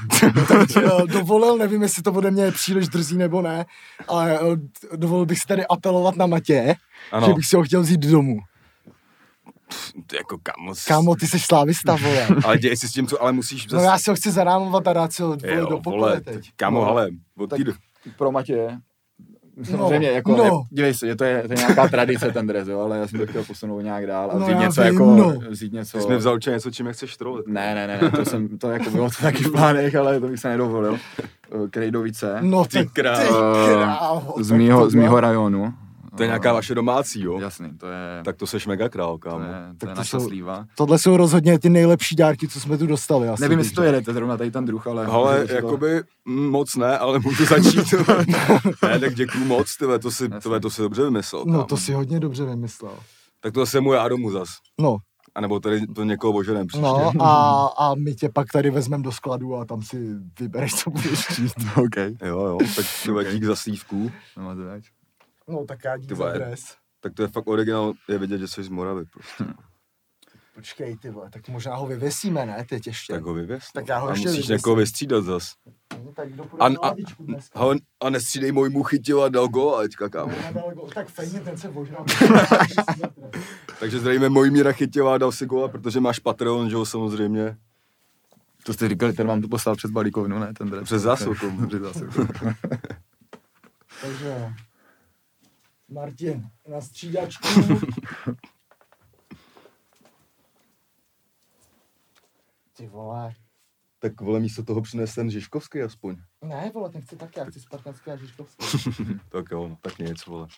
teď, 0.48 0.76
uh, 0.76 1.06
dovolil, 1.06 1.58
nevím, 1.58 1.82
jestli 1.82 2.02
to 2.02 2.12
ode 2.12 2.30
mě 2.30 2.42
je 2.44 2.52
příliš 2.52 2.88
drzí 2.88 3.16
nebo 3.16 3.42
ne, 3.42 3.66
ale 4.08 4.40
uh, 4.40 4.56
dovolil 4.96 5.26
bych 5.26 5.38
si 5.38 5.46
tady 5.46 5.66
apelovat 5.66 6.16
na 6.16 6.26
Matě, 6.26 6.74
Ano. 7.12 7.26
že 7.26 7.34
bych 7.34 7.46
si 7.46 7.56
ho 7.56 7.62
chtěl 7.62 7.80
vzít 7.82 8.00
domů. 8.00 8.38
Jako 10.18 10.38
kamo. 10.42 10.72
Kámo, 10.88 11.14
ty 11.16 11.26
jsi 11.26 11.38
slávista, 11.38 11.96
vole. 12.02 12.26
Ale 12.44 12.58
děj 12.58 12.76
si 12.76 12.88
s 12.88 12.92
tím, 12.92 13.06
co, 13.06 13.22
ale 13.22 13.32
musíš 13.32 13.66
No 13.66 13.80
já 13.80 13.98
si 13.98 14.10
ho 14.10 14.16
chci 14.16 14.30
zarámovat 14.30 14.88
a 14.88 14.92
dát 14.92 15.12
si 15.12 15.22
ho 15.22 15.36
Jo, 15.44 15.66
do 15.66 15.76
pokoje 15.78 16.00
vole, 16.00 16.20
teď. 16.20 16.50
Kámo, 16.56 16.80
No. 16.80 16.90
ale 16.90 17.08
od 17.38 17.50
Tak- 17.50 17.58
té 17.64 17.72
Pro 18.18 18.32
Matě, 18.32 18.78
samozřejmě, 19.64 20.08
jako, 20.10 20.30
no. 20.36 20.44
ne, 20.44 20.50
dívej 20.70 20.94
se, 20.94 21.06
je 21.06 21.16
to, 21.16 21.24
je, 21.24 21.42
to 21.46 21.52
je 21.52 21.56
nějaká 21.58 21.88
tradice 21.88 22.32
ten 22.32 22.46
dres, 22.46 22.68
jo, 22.68 22.80
ale 22.80 22.98
já 22.98 23.08
jsem 23.08 23.18
to 23.20 23.26
chtěl 23.26 23.44
posunout 23.44 23.80
nějak 23.80 24.06
dál 24.06 24.30
a 24.32 24.38
No, 24.38 24.46
vzít 24.46 24.58
něco 24.58 24.82
vím, 24.82 24.92
jako, 24.92 25.04
no. 25.16 25.34
vzít 25.50 25.72
něco, 25.72 25.98
Ty 25.98 26.02
jsi 26.02 26.08
mi 26.08 26.16
vzal 26.16 26.34
určitě 26.34 26.50
něco, 26.50 26.70
čím 26.70 26.92
chceš 26.92 27.16
trolit. 27.16 27.46
ne, 27.46 27.74
ne, 27.74 27.86
ne, 28.02 28.10
to 28.10 28.24
jsem, 28.24 28.58
to 28.58 28.70
jako 28.70 28.90
bylo 28.90 29.10
to 29.10 29.16
taky 29.22 29.44
v 29.44 29.52
plánech, 29.52 29.94
ale 29.94 30.20
to 30.20 30.26
bych 30.28 30.40
se 30.40 30.48
nedovolil. 30.48 30.98
Eh, 31.20 31.68
Krejdovice, 31.70 32.38
No 32.40 32.64
Ty 32.64 32.78
ty, 32.78 32.86
král. 32.92 33.16
ty 33.66 33.72
krávo, 33.72 34.34
z 34.40 34.50
mýho, 34.50 34.90
z 34.90 34.94
mýho 34.94 35.20
rajonu. 35.20 35.74
To 36.16 36.22
je 36.22 36.26
nějaká 36.26 36.52
vaše 36.52 36.74
domácí, 36.74 37.22
jo? 37.22 37.38
Jasný, 37.40 37.78
to 37.78 37.86
je, 37.86 38.22
Tak 38.24 38.36
to 38.36 38.46
seš 38.46 38.66
mega 38.66 38.88
král, 38.88 39.12
to 39.12 39.18
kámo. 39.18 39.44
je, 39.44 39.48
to 39.50 39.76
Tak 39.78 39.88
je 39.88 39.94
to 39.94 39.98
naša 40.00 40.18
jsou- 40.20 40.26
slíva. 40.28 40.66
Tohle 40.76 40.98
jsou 40.98 41.16
rozhodně 41.16 41.58
ty 41.58 41.68
nejlepší 41.70 42.16
dárky, 42.16 42.48
co 42.48 42.60
jsme 42.60 42.78
tu 42.78 42.86
dostali. 42.86 43.28
Asi 43.28 43.42
Nevím, 43.42 43.58
jestli 43.58 43.74
to 43.74 43.82
jedete 43.82 44.12
zrovna 44.12 44.36
tady 44.36 44.50
ten 44.50 44.64
druh, 44.64 44.86
ale... 44.86 45.06
Ale 45.06 45.34
můžu 45.40 45.48
to- 45.48 45.54
jakoby 45.54 46.02
mm, 46.24 46.48
moc 46.50 46.76
ne, 46.76 46.98
ale 46.98 47.18
můžu 47.18 47.44
začít. 47.44 47.94
ne, 48.82 48.98
tak 49.00 49.14
děkuju 49.14 49.44
moc, 49.44 49.76
tyhle, 49.76 49.98
to 49.98 50.10
si, 50.10 50.28
tyhle, 50.28 50.60
to 50.60 50.70
si 50.70 50.82
dobře 50.82 51.04
vymyslel. 51.04 51.44
No 51.46 51.52
kámo. 51.52 51.64
to 51.64 51.76
si 51.76 51.92
hodně 51.92 52.20
dobře 52.20 52.44
vymyslel. 52.44 52.92
Tak 53.40 53.52
to 53.52 53.60
zase 53.60 53.80
můj 53.80 53.98
Adomu 53.98 54.30
zas. 54.30 54.48
No, 54.80 54.96
A 55.34 55.40
nebo 55.40 55.60
tady 55.60 55.86
to 55.86 56.04
někoho 56.04 56.32
oženem 56.32 56.66
příště. 56.66 56.82
no 56.86 57.12
a, 57.22 57.66
a 57.78 57.94
my 57.94 58.14
tě 58.14 58.28
pak 58.28 58.46
tady 58.52 58.70
vezmeme 58.70 59.02
do 59.02 59.12
skladu 59.12 59.56
a 59.56 59.64
tam 59.64 59.82
si 59.82 60.14
vybereš, 60.40 60.74
co 60.74 60.90
budeš 60.90 61.26
číst. 61.26 61.56
OK. 61.76 61.96
Jo, 62.24 62.40
jo, 62.46 62.58
tak 62.76 62.84
okay. 63.16 63.32
dík 63.32 63.44
za 63.44 63.56
slívku. 63.56 64.10
No. 64.36 64.54
No 65.48 65.64
tak 65.64 65.84
já 65.84 65.96
dík 65.96 66.12
za 66.12 66.32
dres. 66.32 66.76
Tak 67.00 67.14
to 67.14 67.22
je 67.22 67.28
fakt 67.28 67.46
originál, 67.46 67.92
je 68.08 68.18
vidět, 68.18 68.38
že 68.38 68.48
jsi 68.48 68.62
z 68.62 68.68
Moravy 68.68 69.04
prostě. 69.04 69.44
Počkej, 70.54 70.96
ty 70.96 71.10
vole, 71.10 71.30
tak 71.30 71.48
možná 71.48 71.76
ho 71.76 71.86
vyvěsíme, 71.86 72.46
ne, 72.46 72.66
teď 72.68 72.86
ještě. 72.86 73.12
Tak 73.12 73.22
ho 73.22 73.34
vyvěs. 73.34 73.62
no. 73.74 73.80
Tak 73.80 73.88
já 73.88 73.98
ho 73.98 74.08
a 74.08 74.10
ještě 74.10 74.28
musíš 74.28 74.36
vyvěsím. 74.36 74.52
někoho 74.54 74.76
vystřídat 74.76 75.24
zas. 75.24 75.52
No, 76.04 76.12
tak 76.12 76.32
kdo 76.32 76.44
půjde 76.44 76.64
A, 76.64 76.68
na 76.68 76.76
a, 76.82 76.90
a, 77.54 77.74
a 78.00 78.10
nestřídej 78.10 78.52
můj 78.52 78.84
chytil 78.86 79.22
a 79.22 79.28
dal 79.28 79.48
gól 79.48 79.76
a 79.76 79.82
teďka 79.82 80.08
kámo. 80.08 80.32
Gol. 80.52 80.90
Tak 80.94 81.08
fejně, 81.08 81.40
ten 81.40 81.56
se 81.56 81.68
ožral. 81.68 82.04
Takže 83.80 83.98
zdravíme 83.98 84.28
můj 84.28 84.50
míra 84.50 84.72
chytil 84.72 85.08
a 85.08 85.18
dal 85.18 85.32
si 85.32 85.46
góla, 85.46 85.68
protože 85.68 86.00
máš 86.00 86.18
Patreon, 86.18 86.70
že 86.70 86.74
jo, 86.74 86.84
samozřejmě. 86.84 87.56
To 88.62 88.72
jste 88.72 88.88
říkali, 88.88 89.12
ten 89.12 89.26
vám 89.26 89.42
to 89.42 89.48
poslal 89.48 89.76
přes 89.76 89.90
balíkovnu, 89.90 90.38
ne? 90.38 90.54
Ten 90.54 90.70
dres. 90.70 90.84
Přes 90.84 91.02
zásilkovnu. 91.02 91.66
Přes 91.68 91.80
zásilkovnu. 91.80 92.54
Takže 94.02 94.52
Martin, 95.88 96.50
na 96.68 96.80
střídačku. 96.80 97.48
Ty 102.76 102.88
vole. 102.88 103.34
Tak 103.98 104.20
vole, 104.20 104.40
místo 104.40 104.64
toho 104.64 104.82
přines 104.82 105.14
ten 105.14 105.30
Žižkovský 105.30 105.82
aspoň. 105.82 106.16
Ne, 106.42 106.70
vole, 106.74 106.90
ten 106.90 107.02
chci 107.02 107.16
taky, 107.16 107.38
já 107.38 107.44
chci 107.44 107.60
spartanský 107.60 108.10
a 108.10 108.16
žižkovský. 108.16 108.64
Tak 109.28 109.50
jo, 109.50 109.68
no, 109.68 109.78
tak 109.80 109.98
nic, 109.98 110.26
vole. 110.26 110.48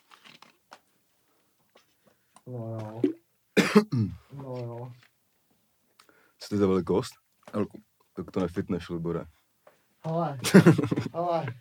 No 2.46 2.78
jo. 2.80 3.02
No 4.32 4.56
jo. 4.56 4.92
Co 6.38 6.48
to 6.48 6.54
je 6.54 6.58
za 6.58 6.66
velikost? 6.66 7.12
Elku. 7.52 7.82
Tak 8.16 8.30
to 8.30 8.40
nefitneš, 8.40 8.88
Libore. 8.88 9.24
Ale, 10.02 10.38
ale. 11.12 11.46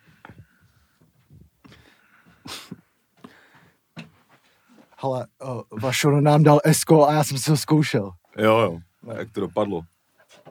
Hele, 5.01 5.27
uh, 5.43 5.61
Vašor 5.81 6.21
nám 6.21 6.43
dal 6.43 6.59
Esko 6.63 7.07
a 7.07 7.13
já 7.13 7.23
jsem 7.23 7.37
si 7.37 7.51
ho 7.51 7.57
zkoušel. 7.57 8.11
Jo, 8.37 8.57
jo. 8.59 8.79
A 9.09 9.13
jak 9.17 9.31
to 9.31 9.39
dopadlo? 9.41 9.81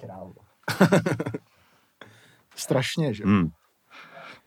Krávo. 0.00 0.34
Strašně, 2.56 3.14
že? 3.14 3.24
Hmm. 3.24 3.50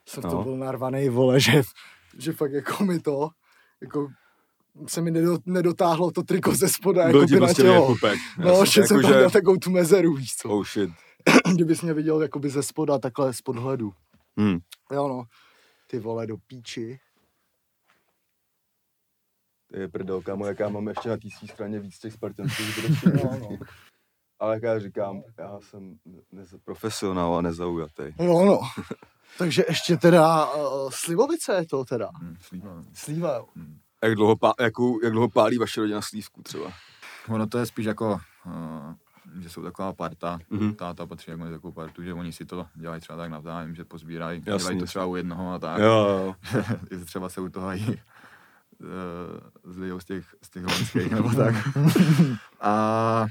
Jsem 0.06 0.24
to 0.24 0.29
No. 0.29 0.44
byl 0.44 0.58
narvaný, 0.58 1.10
vole, 1.10 1.39
že, 1.39 1.62
že 2.18 2.34
fakt 2.34 2.51
jako 2.51 2.84
mi 2.84 3.00
to, 3.00 3.29
jako 3.82 4.08
se 4.88 5.01
mi 5.01 5.12
nedo, 5.12 5.38
nedotáhlo 5.46 6.12
to 6.12 6.24
triko 6.24 6.56
ze 6.56 6.70
spoda, 6.70 7.01
jako 7.01 7.12
Byl 7.18 7.27
by 7.27 7.34
na 7.34 7.39
prostě 7.39 7.62
tělo. 7.62 7.88
výkupek. 7.88 8.20
No, 8.38 8.65
že 8.65 8.84
jsem 8.88 9.01
tam 9.01 9.12
měl 9.12 9.29
takovou 9.29 9.58
tu 9.58 9.70
mezeru, 9.72 10.13
víš 10.13 10.36
co. 10.36 10.50
Oh 10.50 10.65
shit. 10.65 10.89
Kdybys 11.53 11.82
mě 11.82 11.94
viděl 11.94 12.22
jakoby 12.22 12.50
ze 12.50 12.63
spoda, 12.63 13.00
takhle 13.00 13.34
z 13.34 13.41
podhledu. 13.41 13.94
Hmm. 14.38 14.60
Jo 14.91 15.08
no, 15.08 15.24
ty 15.88 16.00
vole 16.00 16.27
do 16.27 16.38
píči. 16.38 17.00
To 19.71 19.79
je 19.79 19.88
prdel, 19.88 20.21
kámo, 20.21 20.45
jaká 20.45 20.69
mám 20.69 20.88
ještě 20.88 21.09
na 21.09 21.17
té 21.17 21.47
straně 21.53 21.79
víc 21.79 21.99
těch 21.99 22.13
spartanských 22.13 22.75
zbraní. 22.75 22.97
Jo, 23.23 23.38
no. 23.39 23.57
Ale 24.39 24.53
jak 24.53 24.63
já 24.63 24.79
říkám, 24.79 25.21
já 25.38 25.59
jsem 25.59 25.95
nez, 26.31 26.55
profesionál 26.65 27.35
a 27.35 27.41
nezaujatý. 27.41 28.03
jo 28.19 28.45
no. 28.45 28.59
Takže 29.38 29.65
ještě 29.67 29.97
teda 29.97 30.53
uh, 30.53 30.89
Slivovice 30.89 31.53
je 31.53 31.65
to 31.67 31.85
teda. 31.85 32.09
Hm, 32.21 32.35
slíva, 32.41 32.73
no. 32.75 32.83
Slíva, 32.93 33.35
jo. 33.35 33.45
Jak 34.03 34.15
dlouho, 34.15 34.35
pá, 34.38 34.53
jakou, 34.59 35.03
jak 35.03 35.11
dlouho 35.11 35.29
pálí 35.29 35.57
vaše 35.57 35.81
rodina 35.81 36.01
slívku 36.01 36.41
třeba? 36.43 36.71
Ono 37.29 37.47
to 37.47 37.57
je 37.57 37.65
spíš 37.65 37.85
jako, 37.85 38.19
uh, 38.45 39.41
že 39.41 39.49
jsou 39.49 39.63
taková 39.63 39.93
parta, 39.93 40.39
Mhm. 40.49 40.61
mm-hmm. 40.61 40.75
táta 40.75 41.05
patří 41.05 41.31
jako 41.31 41.43
takovou 41.51 41.73
partu, 41.73 42.03
že 42.03 42.13
oni 42.13 42.31
si 42.31 42.45
to 42.45 42.65
dělají 42.75 43.01
třeba 43.01 43.17
tak 43.17 43.29
navzájem, 43.31 43.75
že 43.75 43.85
pozbírají, 43.85 44.41
dělají 44.41 44.79
to 44.79 44.85
třeba 44.85 45.05
u 45.05 45.15
jednoho 45.15 45.53
a 45.53 45.59
tak. 45.59 45.79
Jo, 45.79 46.07
jo. 46.07 46.35
třeba 47.05 47.29
se 47.29 47.41
u 47.41 47.49
toho 47.49 47.71
i 47.71 48.01
uh, 48.81 49.71
zlijou 49.74 50.00
z 50.00 50.05
těch, 50.05 50.36
z 50.41 50.50
těch 50.50 50.63
loňských 50.63 51.12
nebo 51.12 51.33
tak. 51.33 51.55
A 52.62 53.25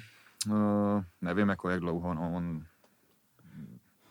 uh, 0.46 1.02
nevím, 1.20 1.48
jako 1.48 1.68
jak 1.70 1.80
dlouho, 1.80 2.14
no, 2.14 2.32
on, 2.34 2.64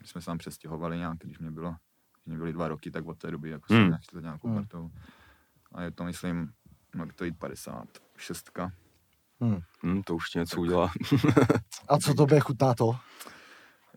my 0.01 0.07
jsme 0.07 0.21
se 0.21 0.25
tam 0.25 0.37
přestěhovali 0.37 0.97
nějak, 0.97 1.17
když 1.17 1.39
mě 1.39 1.51
bylo, 1.51 1.69
když 1.71 2.25
mě 2.25 2.37
byly 2.37 2.53
dva 2.53 2.67
roky, 2.67 2.91
tak 2.91 3.05
od 3.05 3.17
té 3.17 3.31
doby 3.31 3.49
jako 3.49 3.73
Hmm. 3.73 3.81
jsem 3.83 3.89
nějak 3.89 4.23
nějakou 4.23 4.47
Hmm. 4.47 4.57
partou. 4.57 4.91
A 5.71 5.81
je 5.81 5.91
to, 5.91 6.03
myslím, 6.03 6.51
no, 6.95 7.05
to 7.15 7.25
jít 7.25 7.37
56. 7.39 8.51
Hm. 9.43 9.59
Hm, 9.83 10.01
to 10.03 10.15
už 10.15 10.29
ti 10.29 10.39
něco 10.39 10.61
udělá. 10.61 10.91
A 11.89 11.97
co 11.97 12.13
tobě 12.13 12.39
chutná 12.39 12.73
to? 12.73 12.95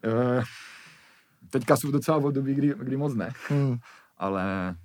Eh, 0.04 0.42
teďka 1.50 1.76
jsou 1.76 1.90
docela 1.90 2.18
v 2.18 2.26
období, 2.26 2.54
kdy, 2.54 2.74
kdy 2.78 2.96
moc 2.96 3.14
ne, 3.14 3.32
Hm. 3.50 3.78
ale 4.18 4.76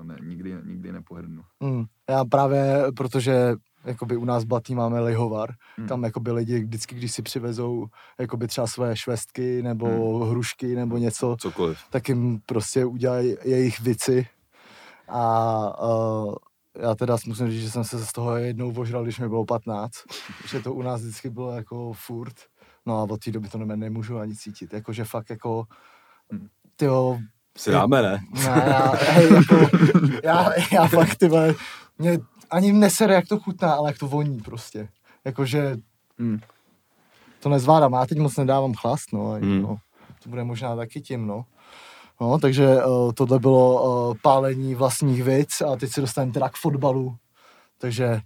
jako 0.00 0.22
ne, 0.22 0.28
nikdy, 0.28 0.56
nikdy 0.64 0.92
nepohrdnu. 0.92 1.42
Hm. 1.64 1.84
Já 2.10 2.24
právě, 2.24 2.84
protože 2.96 3.54
jakoby 3.84 4.16
u 4.16 4.24
nás 4.24 4.44
v 4.44 4.46
Batý 4.46 4.74
máme 4.74 5.00
lihovar, 5.00 5.50
Hmm. 5.76 5.88
tam 5.88 6.04
jakoby 6.04 6.32
lidi 6.32 6.58
vždycky, 6.60 6.94
když 6.94 7.12
si 7.12 7.22
přivezou 7.22 7.86
jakoby 8.20 8.46
třeba 8.46 8.66
své 8.66 8.96
švestky 8.96 9.62
nebo 9.62 9.86
Hmm. 10.18 10.30
hrušky 10.30 10.74
nebo 10.74 10.98
něco, 10.98 11.36
Cokoliv. 11.40 11.78
tak 11.90 12.08
jim 12.08 12.40
prostě 12.46 12.84
udělají 12.84 13.36
jejich 13.44 13.80
vici. 13.80 14.26
A 15.08 15.82
uh, 15.84 16.34
já 16.78 16.94
teda 16.94 17.16
musím 17.26 17.50
říct, 17.50 17.62
že 17.62 17.70
jsem 17.70 17.84
se 17.84 18.06
z 18.06 18.12
toho 18.12 18.36
jednou 18.36 18.72
ožral, 18.74 19.02
když 19.04 19.18
mi 19.20 19.28
bylo 19.28 19.44
15. 19.44 19.92
že 20.48 20.60
to 20.60 20.74
u 20.74 20.82
nás 20.82 21.00
vždycky 21.02 21.30
bylo 21.30 21.50
jako 21.50 21.92
furt. 21.92 22.34
No 22.86 22.98
a 22.98 23.02
od 23.02 23.20
té 23.24 23.30
doby 23.30 23.48
to 23.48 23.58
ne, 23.58 23.76
nemůžu 23.76 24.18
ani 24.18 24.36
cítit. 24.36 24.72
Jakože 24.72 25.04
fakt 25.04 25.30
jako, 25.30 25.64
Hmm. 26.32 26.48
tyjo, 26.76 27.18
Si 27.60 27.70
dáme, 27.70 28.02
ne? 28.02 28.18
ne, 28.32 28.64
já, 28.66 28.92
hej, 28.94 29.32
jako, 29.32 29.68
já, 30.24 30.48
já 30.72 30.86
fakt, 30.86 31.16
ty 31.16 31.28
vole, 31.28 31.54
mě 31.98 32.18
ani 32.50 32.72
nesere, 32.72 33.14
jak 33.14 33.28
to 33.28 33.40
chutná, 33.40 33.72
ale 33.72 33.90
jak 33.90 33.98
to 33.98 34.06
voní 34.08 34.40
prostě. 34.40 34.88
Jakože 35.24 35.76
Hmm. 36.18 36.40
to 37.40 37.48
nezvládám. 37.48 37.92
Já 37.92 38.06
teď 38.06 38.18
moc 38.18 38.36
nedávám 38.36 38.74
chlast, 38.74 39.12
no. 39.12 39.30
Hmm. 39.30 39.62
No 39.62 39.78
to 40.22 40.28
bude 40.28 40.44
možná 40.44 40.76
taky 40.76 41.00
tím, 41.00 41.26
no. 41.26 41.44
No, 42.20 42.38
takže 42.38 42.84
uh, 42.84 43.12
tohle 43.12 43.38
bylo 43.38 43.82
uh, 44.10 44.16
pálení 44.22 44.74
vlastních 44.74 45.22
věc 45.22 45.60
a 45.60 45.76
teď 45.76 45.90
se 45.92 46.00
dostaneme 46.00 46.32
teda 46.32 46.48
k 46.48 46.56
fotbalu. 46.56 47.16
Takže 47.78 48.20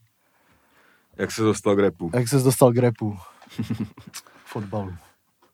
Jak 1.17 1.33
se 1.33 1.43
dostal 1.43 1.77
k 1.77 1.79
repu? 1.79 2.11
jak 2.15 2.29
ses 2.29 2.43
dostal 2.43 2.73
k 2.73 2.77
repu? 2.79 3.17
fotbalu. 4.45 4.89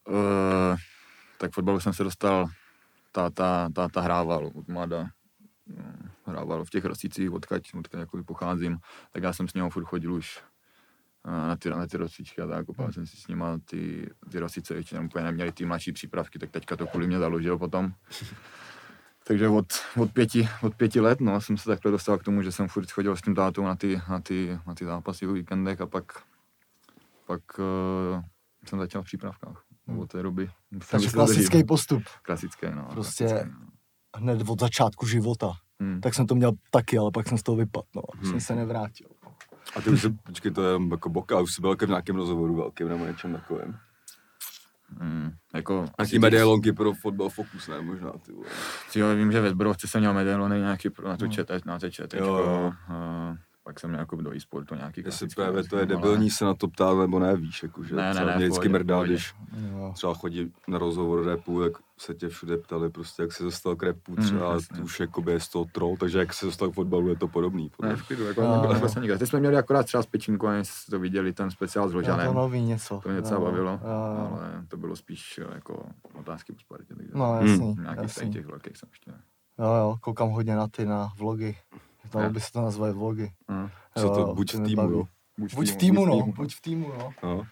Uh, 0.08 0.76
tak 1.38 1.52
fotbalu 1.54 1.80
jsem 1.80 1.92
se 1.92 2.04
dostal, 2.04 2.46
táta, 3.12 3.70
táta 3.74 4.00
hrával 4.00 4.50
od 4.54 4.68
mlada. 4.68 5.08
Mm, 5.66 6.10
Hrával 6.26 6.64
v 6.64 6.70
těch 6.70 6.84
rosticích, 6.84 7.32
odkaď, 7.32 7.74
odkaď 7.74 8.00
jako 8.00 8.24
pocházím, 8.24 8.78
tak 9.12 9.22
já 9.22 9.32
jsem 9.32 9.48
s 9.48 9.54
ním 9.54 9.70
furt 9.70 9.84
chodil 9.84 10.12
už 10.14 10.42
eh, 11.26 11.30
na 11.30 11.56
ty, 11.56 11.70
na 11.70 11.86
ty 11.86 11.96
rostičky 11.96 12.42
a 12.42 12.46
tak, 12.46 12.66
kopal 12.66 12.92
jsem 12.92 13.06
si 13.06 13.16
s 13.16 13.28
nima 13.28 13.58
ty, 13.64 14.10
ty 14.30 14.38
rosice, 14.38 14.74
ještě 14.74 14.96
tam 14.96 15.04
úplně 15.04 15.24
neměli 15.24 15.52
ty 15.52 15.64
mladší 15.64 15.92
přípravky, 15.92 16.38
tak 16.38 16.50
teďka 16.50 16.76
to 16.76 16.86
kvůli 16.86 17.06
mě 17.06 17.18
založil 17.18 17.58
potom. 17.58 17.92
Takže 19.24 19.48
od, 19.48 19.66
od, 19.96 20.12
pěti, 20.12 20.48
od 20.62 20.74
pěti 20.74 21.00
let 21.00 21.20
no, 21.20 21.40
jsem 21.40 21.56
se 21.56 21.64
takhle 21.64 21.90
dostal 21.90 22.18
k 22.18 22.22
tomu, 22.22 22.42
že 22.42 22.52
jsem 22.52 22.68
furt 22.68 22.90
chodil 22.90 23.16
s 23.16 23.22
tím 23.22 23.34
tátou 23.34 23.64
na 23.64 23.76
ty, 23.76 24.00
na 24.08 24.20
ty, 24.20 24.58
na 24.66 24.74
ty 24.74 24.84
zápasy 24.84 25.26
o 25.26 25.32
víkendech 25.32 25.80
a 25.80 25.86
pak, 25.86 26.12
pak 27.26 27.58
uh, 27.58 28.22
jsem 28.66 28.78
začal 28.78 29.02
v 29.02 29.04
přípravkách. 29.04 29.69
Hmm. 29.90 29.98
Od 29.98 30.10
té 30.10 30.22
doby. 30.22 30.50
Takže 30.90 31.10
klasický 31.10 31.64
postup. 31.64 32.02
Klasické, 32.22 32.74
no. 32.74 32.88
Prostě- 32.92 33.24
klasický, 33.28 33.50
no. 33.60 33.66
Hned 34.16 34.48
od 34.48 34.60
začátku 34.60 35.06
života. 35.06 35.52
Hmm. 35.80 36.00
Tak 36.00 36.14
jsem 36.14 36.26
to 36.26 36.34
měl 36.34 36.52
taky, 36.70 36.98
ale 36.98 37.10
pak 37.10 37.28
jsem 37.28 37.38
z 37.38 37.42
toho 37.42 37.56
vypadl, 37.56 37.86
no. 37.96 38.02
Hmm. 38.16 38.30
Jsem 38.30 38.40
se 38.40 38.54
nevrátil. 38.54 39.06
A 39.76 39.80
ty 39.80 39.90
už 39.90 40.00
jsi, 40.02 40.10
počkej, 40.10 40.50
to 40.52 40.62
je 40.62 40.68
jenom 40.68 40.90
jako 40.90 41.08
boka, 41.08 41.40
už 41.40 41.54
jsi 41.54 41.60
byl 41.60 41.76
v 41.76 41.88
nějakém 41.88 42.16
rozhovoru 42.16 42.56
velkým 42.56 42.88
nebo 42.88 43.06
něčem 43.06 43.32
takovém. 43.32 43.76
Hmm. 45.00 45.30
Jako, 45.54 45.86
Nějaký 45.98 46.18
medailonky 46.18 46.72
pro 46.72 46.92
fotbal 46.94 47.28
Focus, 47.28 47.68
ne, 47.68 47.80
možná, 47.80 48.12
ty 48.12 48.32
vole. 48.32 48.46
Jo, 48.94 49.16
vím, 49.16 49.32
že 49.32 49.40
ve 49.40 49.50
Zborovce 49.50 49.88
jsem 49.88 50.00
měl 50.00 50.14
medailony 50.14 50.58
nějaký 50.58 50.90
pro, 50.90 51.08
na 51.08 51.16
to 51.16 51.24
Hmm. 51.24 51.32
čet, 51.32 51.50
na 51.66 51.78
to 51.78 51.90
čet, 51.90 52.14
Jo, 52.14 52.26
jo. 52.26 52.72
uh, 52.88 53.36
pak 53.70 53.80
jsem 53.80 53.94
jako 53.94 54.16
do 54.16 54.34
e-sportu 54.36 54.74
nějaký 54.74 55.00
Jestli 55.00 55.10
klasický, 55.10 55.34
právě 55.34 55.64
to 55.64 55.76
je 55.76 55.80
ale- 55.82 55.86
debilní 55.86 56.30
se 56.30 56.44
na 56.44 56.54
to 56.54 56.68
ptát, 56.68 56.94
nebo 56.98 57.18
ne, 57.18 57.36
víš, 57.36 57.62
jako, 57.62 57.82
že 57.84 57.94
Ne, 57.94 58.14
ne, 58.14 58.24
ne, 58.24 58.36
mě 58.36 58.46
vždycky 58.46 58.68
mrdá, 58.68 59.02
když 59.02 59.34
Jo. 59.72 59.92
třeba 59.94 60.14
chodí 60.14 60.52
na 60.68 60.78
rozhovor 60.78 61.24
repu, 61.26 61.62
jak 61.62 61.72
se 61.98 62.14
tě 62.14 62.28
všude 62.28 62.56
ptali, 62.58 62.90
prostě 62.90 63.22
jak 63.22 63.32
se 63.32 63.44
dostal 63.44 63.76
k 63.76 63.82
repu, 63.82 64.12
Mm, 64.12 64.16
třeba 64.24 64.52
jasně. 64.52 64.78
mm, 64.78 64.84
už 64.84 65.00
jakoby 65.00 65.32
je 65.32 65.40
z 65.40 65.48
toho 65.48 65.64
troll, 65.64 65.96
takže 65.96 66.18
jak 66.18 66.34
se 66.34 66.46
dostal 66.46 66.70
k 66.70 66.74
fotbalu, 66.74 67.08
je 67.08 67.16
to 67.16 67.28
podobný. 67.28 67.64
Ne, 67.64 67.70
podle 67.76 67.96
v 67.96 68.06
klidu, 68.06 68.24
jako 68.24 68.42
Jo, 68.42 68.52
nebylo 68.54 68.72
jo. 68.74 68.80
vlastně 68.80 69.00
nikde. 69.00 69.18
Teď 69.18 69.28
jsme 69.28 69.40
měli 69.40 69.56
akorát 69.56 69.82
třeba 69.82 70.02
s 70.02 70.06
Pečínkou, 70.06 70.46
ani 70.46 70.64
jste 70.64 70.90
to 70.90 70.98
viděli, 70.98 71.32
ten 71.32 71.50
speciál 71.50 71.88
s 71.88 71.94
Ložanem. 71.94 72.26
to 72.26 72.34
nový 72.34 72.62
něco. 72.62 73.00
To 73.02 73.08
mě 73.08 73.20
docela 73.20 73.40
bavilo, 73.40 73.80
ale 73.84 74.64
to 74.68 74.76
bylo 74.76 74.96
spíš 74.96 75.40
jako 75.54 75.86
otázky 76.14 76.52
po 76.52 76.60
Spartě. 76.60 76.94
Takže 76.94 77.12
No 77.14 77.32
Hmm. 77.32 77.46
jasný, 77.48 77.66
nějakých 77.66 77.96
tady 77.96 78.02
jasný. 78.06 78.30
těch 78.32 78.46
velkých 78.46 78.76
jsem 78.76 78.88
ještě 78.92 79.10
ne. 79.10 79.20
Jo, 79.58 79.74
jo, 79.74 79.96
koukám 80.00 80.28
hodně 80.30 80.56
na 80.56 80.68
ty, 80.68 80.84
na 80.86 81.08
vlogy. 81.18 81.56
Dalo 82.14 82.30
by 82.30 82.40
se 82.40 82.52
to 82.52 82.60
nazvat 82.60 82.94
vlogy. 82.94 83.32
Co 83.96 84.06
Jo, 84.06 84.14
to, 84.14 84.34
buď 84.34 84.54
v 84.54 84.60
týmu, 84.60 84.76
baví. 84.82 84.92
jo. 84.92 85.04
Buď 85.54 85.70
v 85.70 85.76
týmu, 85.76 86.06
no, 86.06 86.22
buď 86.36 86.54
v 86.54 86.60
týmu, 86.60 86.92
no. 86.98 87.10
no. 87.22 87.42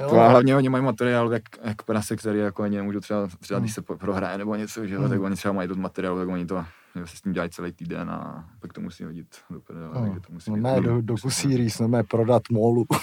Jo, 0.00 0.08
To 0.10 0.20
a 0.20 0.28
hlavně 0.28 0.56
oni 0.56 0.68
mají 0.68 0.84
materiál, 0.84 1.32
jak, 1.32 1.42
jak 1.64 1.82
prase, 1.82 2.16
který 2.16 2.38
jako 2.38 2.62
ani 2.62 2.76
nemůžu 2.76 3.00
třeba, 3.00 3.26
třeba 3.40 3.60
když 3.60 3.70
Hmm. 3.70 3.74
se 3.74 3.82
po- 3.82 3.96
prohraje 3.96 4.38
nebo 4.38 4.54
něco, 4.54 4.86
že 4.86 4.94
jo, 4.94 5.00
Hmm. 5.00 5.10
tak 5.10 5.20
oni 5.20 5.36
třeba 5.36 5.54
mají 5.54 5.68
dost 5.68 5.78
materiálu, 5.78 6.18
tak 6.18 6.28
oni 6.28 6.46
to 6.46 6.64
se 7.04 7.16
s 7.16 7.20
tím 7.20 7.32
dělají 7.32 7.50
celý 7.50 7.72
týden 7.72 8.10
a 8.10 8.44
pak 8.60 8.72
to 8.72 8.80
musí 8.80 9.04
hodit 9.04 9.26
do 9.50 9.60
prdele, 9.60 9.88
No, 9.94 10.00
takže 10.00 10.20
to 10.20 10.32
musí 10.32 10.50
no 10.50 10.56
být- 10.56 10.62
ne, 10.62 10.80
do, 10.80 11.02
do 11.02 11.14
kusíris, 11.22 11.78
no 11.78 11.88
ne, 11.88 12.02
prodat 12.02 12.42
molu. 12.50 12.86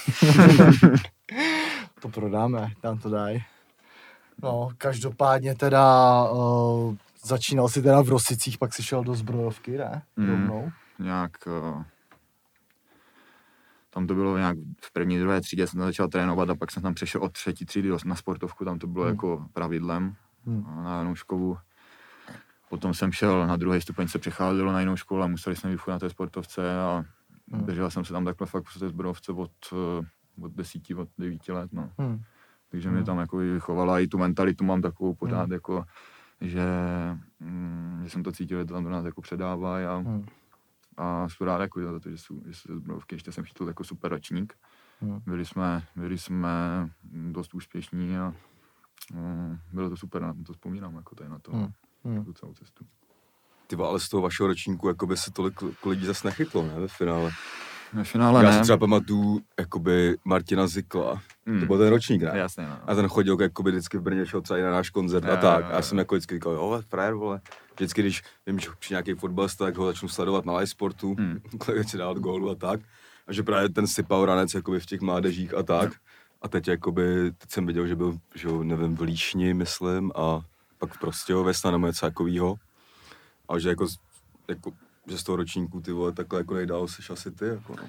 to 2.00 2.08
prodáme, 2.08 2.70
tam 2.80 2.98
to 2.98 3.10
dají. 3.10 3.44
No, 4.42 4.68
každopádně 4.78 5.54
teda 5.54 6.24
uh, 6.30 6.94
začínal 7.24 7.68
si 7.68 7.82
teda 7.82 8.02
v 8.02 8.08
Rosicích, 8.08 8.58
pak 8.58 8.74
si 8.74 8.82
šel 8.82 9.04
do 9.04 9.14
zbrojovky, 9.14 9.78
ne? 9.78 10.02
Mm. 10.16 10.28
Rovnou. 10.30 10.70
nějak 10.98 11.32
eh, 11.46 11.84
tam 13.90 14.06
to 14.06 14.14
bylo 14.14 14.36
nějak 14.38 14.56
v 14.84 14.92
první, 14.92 15.18
druhé 15.18 15.40
třídě 15.40 15.66
jsem 15.66 15.80
začal 15.80 16.08
trénovat 16.08 16.50
a 16.50 16.54
pak 16.54 16.70
jsem 16.70 16.82
tam 16.82 16.94
přešel 16.94 17.22
od 17.22 17.32
třetí 17.32 17.64
třídy 17.64 17.88
do- 17.88 17.98
na 18.04 18.14
sportovku, 18.14 18.64
tam 18.64 18.78
to 18.78 18.86
bylo 18.86 19.04
Hmm. 19.04 19.14
jako 19.14 19.46
pravidlem 19.52 20.14
Hmm. 20.46 20.66
a 20.66 20.82
na 20.82 20.98
jinou 20.98 21.14
školu. 21.14 21.58
Potom 22.68 22.94
jsem 22.94 23.12
šel 23.12 23.46
na 23.46 23.56
druhý 23.56 23.80
stupeň, 23.80 24.08
se 24.08 24.18
přecházelo 24.18 24.72
na 24.72 24.80
jinou 24.80 24.96
školu 24.96 25.22
a 25.22 25.26
museli 25.26 25.56
jsme 25.56 25.76
furt 25.76 25.92
na 25.92 25.98
té 25.98 26.10
sportovce 26.10 26.78
a 26.80 27.04
Hmm. 27.52 27.64
držel 27.66 27.90
jsem 27.90 28.04
se 28.04 28.12
tam 28.12 28.24
takhle 28.24 28.46
fakt 28.46 28.64
v 28.66 28.78
té 28.78 28.88
zbrojovce 28.88 29.32
od, 29.32 29.50
eh, 29.72 30.06
od 30.42 30.52
desíti, 30.52 30.94
od 30.94 31.08
devíti 31.18 31.52
let, 31.52 31.72
no. 31.72 31.90
Hmm. 31.98 32.22
Takže 32.70 32.90
mě 32.90 33.02
tam 33.04 33.18
jako 33.18 33.36
vychovala, 33.36 34.00
i 34.00 34.06
tu 34.06 34.18
mentalitu 34.18 34.64
mám 34.64 34.82
takovou 34.82 35.14
pořád, 35.14 35.42
Hmm. 35.42 35.52
jako, 35.52 35.84
že, 36.44 36.64
mm, 37.40 38.00
že 38.04 38.10
jsem 38.10 38.22
to 38.22 38.32
cítil, 38.32 38.58
že 38.58 38.64
to 38.64 38.74
tam 38.74 38.84
do 38.84 38.90
nás 38.90 39.04
jako 39.04 39.20
předávají 39.20 39.86
a, 39.86 39.94
Hmm. 39.96 40.26
a 40.96 41.28
jsem 41.28 41.46
rád 41.46 41.60
jako 41.60 41.80
za 41.82 42.00
to, 42.00 42.10
že 42.10 42.18
jsou, 42.18 42.40
že 42.46 42.54
jsou 42.54 42.76
Zbrojovky, 42.76 43.14
ještě 43.14 43.32
jsem 43.32 43.44
chytil 43.44 43.68
jako 43.68 43.84
super 43.84 44.10
ročník. 44.10 44.54
Hmm. 45.00 45.20
Byli 45.26 45.44
jsme, 45.44 45.82
byli 45.96 46.18
jsme 46.18 46.50
dost 47.12 47.54
úspěšní 47.54 48.18
a 48.18 48.34
mm, 49.12 49.58
bylo 49.72 49.90
to 49.90 49.96
super, 49.96 50.22
na 50.22 50.34
to 50.46 50.52
vzpomínám, 50.52 50.96
jako 50.96 51.14
tady 51.14 51.30
na 51.30 51.38
to, 51.38 51.52
Hmm. 51.52 51.68
Hmm. 52.04 52.24
tu 52.24 52.32
celou 52.32 52.54
cestu. 52.54 52.84
Ty 53.66 53.76
ale 53.76 54.00
z 54.00 54.08
toho 54.08 54.20
vašeho 54.22 54.46
ročníku 54.46 54.88
jako 54.88 55.06
by 55.06 55.16
se 55.16 55.30
tolik 55.30 55.62
lidí 55.86 56.06
zase 56.06 56.28
nechytlo, 56.28 56.62
ne, 56.62 56.80
ve 56.80 56.88
finále. 56.88 57.30
Ve 57.92 58.04
finále 58.04 58.44
Já 58.44 58.50
ne. 58.50 58.56
si 58.56 58.62
třeba 58.62 58.78
pamatuju, 58.78 59.40
jakoby 59.58 60.16
Martina 60.24 60.66
Zikla, 60.66 61.22
Hmm. 61.46 61.60
to 61.60 61.66
byl 61.66 61.78
ten 61.78 61.88
ročník, 61.88 62.22
ne? 62.22 62.30
Jasně, 62.34 62.66
no. 62.66 62.78
A 62.86 62.94
ten 62.94 63.08
chodil 63.08 63.40
jakoby 63.40 63.70
vždycky 63.70 63.98
v 63.98 64.02
Brně, 64.02 64.26
šel 64.26 64.40
třeba 64.40 64.58
i 64.58 64.62
na 64.62 64.70
náš 64.70 64.90
koncert 64.90 65.24
a 65.24 65.36
tak. 65.36 65.64
jo, 65.64 65.70
A 65.70 65.74
já 65.76 65.82
jsem 65.82 65.98
jako 65.98 66.14
vždycky 66.14 66.34
říkal, 66.34 66.52
jo, 66.52 66.82
frajer, 66.88 67.14
vole. 67.14 67.40
Vždycky, 67.74 68.02
když 68.02 68.22
vím, 68.46 68.58
že 68.58 68.68
při 68.78 68.92
nějaký 68.94 69.14
fotbalista, 69.14 69.64
tak 69.64 69.76
ho 69.76 69.86
začnu 69.86 70.08
sledovat 70.08 70.44
na 70.44 70.52
live 70.56 70.66
sportu, 70.66 71.14
Hmm. 71.18 71.40
kolik 71.58 71.88
si 71.88 71.98
dávat 71.98 72.18
gólu 72.18 72.50
a 72.50 72.54
tak. 72.54 72.80
A 73.26 73.32
že 73.32 73.42
právě 73.42 73.68
ten 73.68 73.86
sypal 73.86 74.24
ranec 74.26 74.54
jakoby 74.54 74.80
v 74.80 74.86
těch 74.86 75.00
mládežích 75.00 75.54
a 75.54 75.62
tak. 75.62 75.92
A 76.42 76.48
teď 76.48 76.68
jakoby, 76.68 77.32
teď 77.38 77.50
jsem 77.50 77.66
viděl, 77.66 77.86
že 77.86 77.96
byl, 77.96 78.18
že 78.34 78.48
jo, 78.48 78.62
nevím, 78.64 78.96
v 78.96 79.00
Líšni, 79.00 79.54
myslím, 79.54 80.12
a 80.14 80.40
pak 80.78 80.92
v 80.94 80.98
Prostějově 81.00 81.54
nebo 81.70 81.86
něco 81.86 82.06
takovýho. 82.06 82.56
A 83.48 83.58
že 83.58 83.68
jako, 83.68 83.86
z- 83.88 83.96
jako 84.48 84.72
že 85.06 85.18
z 85.18 85.22
toho 85.22 85.36
ročníku 85.36 85.80
ty 85.80 85.92
vole 85.92 86.12
takhle 86.12 86.40
jako 86.40 86.54
nejdál 86.54 86.88
seš 86.88 87.10
asi 87.10 87.30
ty, 87.30 87.44
jako 87.46 87.74
no. 87.76 87.88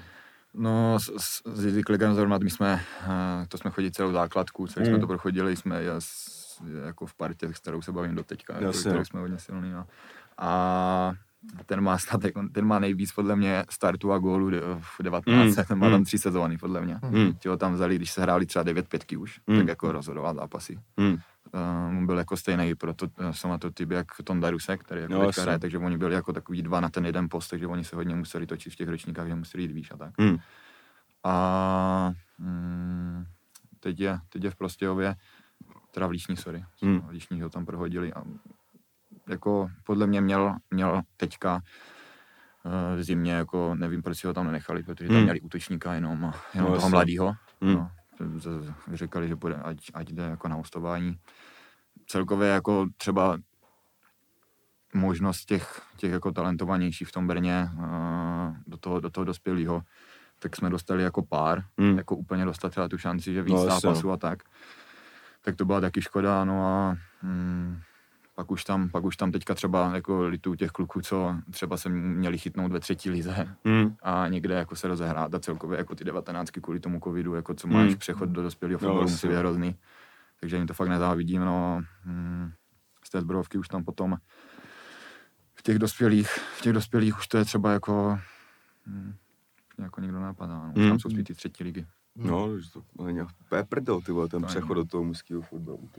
No, 0.58 1.00
s, 1.00 1.12
s, 1.18 1.42
s 1.46 1.66
Jiří 1.66 1.82
Klikem 1.84 2.14
zrovna, 2.16 2.38
my 2.44 2.50
jsme, 2.50 2.82
eh, 3.04 3.48
to 3.48 3.58
jsme 3.58 3.72
chodili 3.72 3.92
celou 3.92 4.12
základku, 4.12 4.68
celý 4.68 4.86
jsme 4.86 4.92
Hmm. 4.94 5.02
to 5.02 5.08
prochodili, 5.08 5.56
jsme 5.56 5.82
je 5.82 5.92
s, 6.00 6.62
jako 6.86 7.06
v 7.06 7.14
partě, 7.14 7.48
s 7.54 7.60
kterou 7.60 7.82
se 7.82 7.92
bavím 7.92 8.16
do 8.16 8.24
teďka, 8.24 8.54
jako, 8.54 8.80
kterou 8.80 8.98
no. 8.98 9.06
jsme 9.06 9.20
hodně 9.20 9.40
silný. 9.40 9.72
No. 9.72 9.86
A 10.38 11.12
ten 11.66 11.82
má 11.82 11.98
snad, 11.98 12.24
jako, 12.24 12.42
ten 12.52 12.66
má 12.66 12.80
nejvíc 12.80 13.12
podle 13.12 13.36
mě 13.36 13.64
startů 13.70 14.12
a 14.14 14.18
gólů 14.18 14.50
de- 14.50 14.62
v 14.80 15.02
19, 15.04 15.56
Hmm. 15.56 15.66
ten 15.66 15.78
má 15.78 15.86
tam 15.86 15.94
Hmm. 15.96 16.06
tři 16.06 16.18
sezóny 16.18 16.58
podle 16.58 16.82
mě. 16.82 17.00
Hmm. 17.04 17.34
Ti 17.34 17.50
ho 17.50 17.58
tam 17.58 17.74
vzali, 17.74 17.96
když 17.96 18.12
se 18.12 18.22
hráli 18.22 18.46
třeba 18.46 18.64
9 18.64 18.88
pětky 18.90 19.18
už, 19.18 19.40
Hmm. 19.48 19.58
tak 19.60 19.68
jako 19.68 19.92
rozhodoval 19.92 20.36
zápasy. 20.36 20.80
Hmm. 20.98 21.18
Uh, 21.54 22.06
byl 22.06 22.18
jako 22.18 22.38
stejný, 22.38 22.76
proto 22.76 23.06
uh, 23.20 23.30
jsem 23.30 23.50
na 23.50 23.58
to 23.58 23.72
typ 23.72 23.92
jak 23.92 24.08
Tonda 24.24 24.50
Rusek, 24.50 24.84
který 24.84 25.02
jako 25.02 25.14
No, 25.14 25.32
hraje, 25.42 25.60
takže 25.60 25.78
oni 25.78 25.98
byli 25.98 26.16
jako 26.16 26.34
takový 26.34 26.62
dva 26.62 26.80
na 26.80 26.90
ten 26.90 27.06
jeden 27.06 27.28
post, 27.30 27.48
takže 27.48 27.68
oni 27.68 27.84
se 27.84 27.96
hodně 27.96 28.16
museli 28.16 28.46
točit 28.48 28.74
v 28.74 28.76
těch 28.76 28.90
ročníkách, 28.90 29.28
že 29.28 29.36
museli 29.36 29.64
jít 29.64 29.72
výš 29.72 29.92
a 29.92 29.98
tak. 29.98 30.14
Hmm. 30.20 30.38
A 31.24 32.14
mm, 32.38 33.26
teď, 33.80 34.00
je, 34.00 34.20
teď 34.30 34.44
je 34.44 34.50
v 34.52 34.56
Prostějově, 34.56 35.16
teda 35.92 36.08
v 36.08 36.10
Líšní, 36.10 36.38
sorry, 36.38 36.66
Hmm. 36.82 37.00
v 37.00 37.10
Líšní 37.10 37.42
ho 37.42 37.50
tam 37.50 37.66
prohodili 37.66 38.14
a 38.14 38.24
jako 39.30 39.70
podle 39.84 40.08
mě 40.08 40.22
měl, 40.22 40.56
měl 40.72 41.02
teďka 41.18 41.62
eh, 42.66 42.96
v 42.96 43.04
zimě, 43.04 43.32
jako 43.34 43.76
nevím, 43.76 44.02
proč 44.02 44.18
si 44.18 44.28
ho 44.28 44.34
tam 44.34 44.46
nenechali, 44.46 44.84
protože 44.84 45.08
tam 45.08 45.16
Hmm. 45.16 45.24
měli 45.24 45.42
útočníka 45.42 45.94
jenom, 45.94 46.20
jenom 46.22 46.34
No, 46.56 46.64
toho 46.66 46.76
jasně. 46.76 46.90
mladýho. 46.90 47.34
Hmm. 47.62 47.74
No, 47.74 47.92
říkali, 48.94 49.28
že 49.28 49.36
bude, 49.36 49.56
ať, 49.56 49.78
ať 49.94 50.08
jde 50.12 50.24
jako 50.24 50.48
na 50.48 50.56
hostování. 50.56 51.20
Celkově 52.08 52.50
jako 52.50 52.88
třeba 52.98 53.38
možnost 54.94 55.46
těch, 55.46 55.82
těch 55.98 56.12
jako 56.12 56.32
talentovanějších 56.32 57.08
v 57.08 57.12
tom 57.12 57.28
Brně 57.28 57.70
eh, 57.84 58.56
do 58.68 58.78
toho, 58.78 59.00
do 59.00 59.10
toho 59.10 59.26
dospělého, 59.26 59.82
tak 60.40 60.56
jsme 60.56 60.70
dostali 60.70 61.04
jako 61.04 61.26
pár, 61.26 61.64
Hmm. 61.78 61.98
jako 61.98 62.16
úplně 62.16 62.46
dostat 62.46 62.70
třeba 62.70 62.88
tu 62.88 62.98
šanci, 62.98 63.34
že 63.34 63.42
víc 63.42 63.54
No, 63.54 63.66
zápasů 63.66 64.12
a 64.12 64.18
tak. 64.18 64.44
Tak 65.42 65.56
to 65.56 65.66
byla 65.66 65.82
taky 65.82 66.02
škoda, 66.02 66.46
no 66.46 66.66
a 66.68 66.98
mm, 67.24 67.80
pak 68.36 68.52
už 68.52 68.64
tam, 68.64 68.90
pak 68.90 69.04
už 69.04 69.18
tam 69.18 69.32
teďka 69.32 69.54
třeba 69.56 69.96
jako 69.96 70.28
litu 70.28 70.56
těch 70.56 70.72
kluků, 70.72 71.02
co 71.02 71.36
třeba 71.52 71.78
se 71.78 71.90
měli 71.90 72.38
chytnout 72.38 72.72
ve 72.72 72.80
třetí 72.80 73.10
lize 73.10 73.48
Hmm. 73.66 73.96
a 74.02 74.28
někde 74.28 74.56
jako 74.56 74.76
se 74.76 74.88
rozehrát 74.88 75.36
a 75.36 75.40
celkově 75.40 75.78
jako 75.78 75.96
ty 75.96 76.04
devatenáctky 76.04 76.62
kvůli 76.62 76.80
tomu 76.80 77.00
covidu, 77.04 77.36
jako 77.36 77.54
co 77.54 77.68
Hmm. 77.68 77.78
máš 77.78 77.96
přechod 77.96 78.30
do 78.30 78.42
dospělého 78.44 78.78
No, 78.78 78.80
fotbalu, 78.80 79.02
jasně. 79.02 79.12
musí 79.14 79.28
být 79.28 79.36
hrozný. 79.36 79.76
Takže 80.40 80.58
jim 80.58 80.68
to 80.68 80.74
fakt 80.74 80.90
nezávidím, 80.90 81.42
no. 81.42 81.82
Mm, 82.06 82.52
z 83.04 83.10
té 83.10 83.22
zbrojovky 83.22 83.58
už 83.58 83.68
tam 83.68 83.84
potom 83.84 84.16
v 85.56 85.62
těch 85.64 85.80
dospělých, 85.80 86.30
v 86.58 86.62
těch 86.62 86.74
dospělých 86.74 87.18
už 87.18 87.28
to 87.28 87.38
je 87.38 87.46
třeba 87.46 87.72
jako 87.72 88.20
mm, 88.86 89.14
jako 89.80 90.02
nikdo 90.02 90.20
napadá, 90.20 90.54
no. 90.66 90.72
Už 90.76 90.80
Hmm. 90.82 90.90
tam 90.90 91.00
jsou 91.00 91.10
spíš 91.10 91.24
ty 91.24 91.34
třetí 91.34 91.64
ligy. 91.64 91.86
No, 92.16 92.60
že 92.60 92.72
to 92.72 93.04
není 93.04 93.22
úplně 93.22 93.64
prdel, 93.64 94.02
ty 94.02 94.12
vole, 94.12 94.28
ten 94.28 94.42
To 94.42 94.48
přechod 94.48 94.74
do 94.74 94.86
toho 94.86 95.04
mužského 95.04 95.42
fotbalu. 95.42 95.90